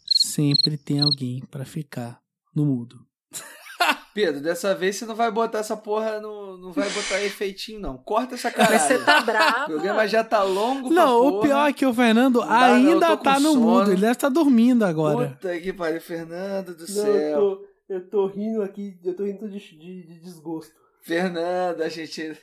[0.06, 2.20] Sempre tem alguém para ficar
[2.54, 3.00] no mudo.
[4.14, 6.58] Pedro, dessa vez você não vai botar essa porra no.
[6.58, 7.98] Não vai botar efeitinho, não.
[7.98, 8.72] Corta essa cara.
[8.72, 9.64] Mas você tá bravo.
[9.64, 10.90] O programa já tá longo.
[10.90, 13.62] Não, o pior é que o Fernando dá, ainda tá no sono.
[13.62, 13.92] mudo.
[13.94, 15.30] Ele deve estar tá dormindo agora.
[15.30, 17.40] Puta que pariu, Fernando do não, céu.
[17.40, 20.76] Tô, eu tô rindo aqui, eu tô rindo de, de, de desgosto.
[21.02, 22.38] Fernando, a gente.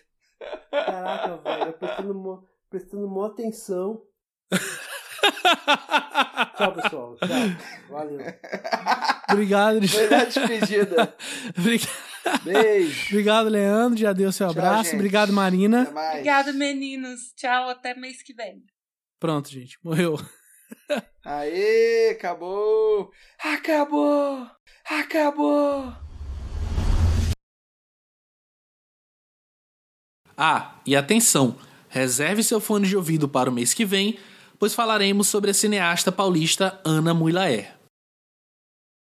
[0.70, 4.02] Caraca, velho, prestando, mó, prestando mó atenção.
[6.56, 7.16] Tchau, pessoal.
[7.16, 7.28] Tchau.
[7.88, 8.20] Valeu.
[9.30, 9.88] Obrigado.
[9.88, 11.14] Foi na despedida.
[12.42, 13.06] Beijo.
[13.10, 13.98] Obrigado, Leandro.
[13.98, 14.90] Já deu seu abraço.
[14.90, 15.88] Tchau, Obrigado, Marina.
[15.88, 17.32] Obrigado, meninos.
[17.36, 18.64] Tchau, até mês que vem.
[19.18, 19.78] Pronto, gente.
[19.82, 20.16] Morreu.
[21.24, 23.10] Aê, acabou.
[23.38, 24.55] Acabou.
[24.88, 25.92] Acabou.
[30.36, 31.56] Ah, e atenção.
[31.88, 34.18] Reserve seu fone de ouvido para o mês que vem
[34.58, 37.75] pois falaremos sobre a cineasta paulista Ana Muilaer.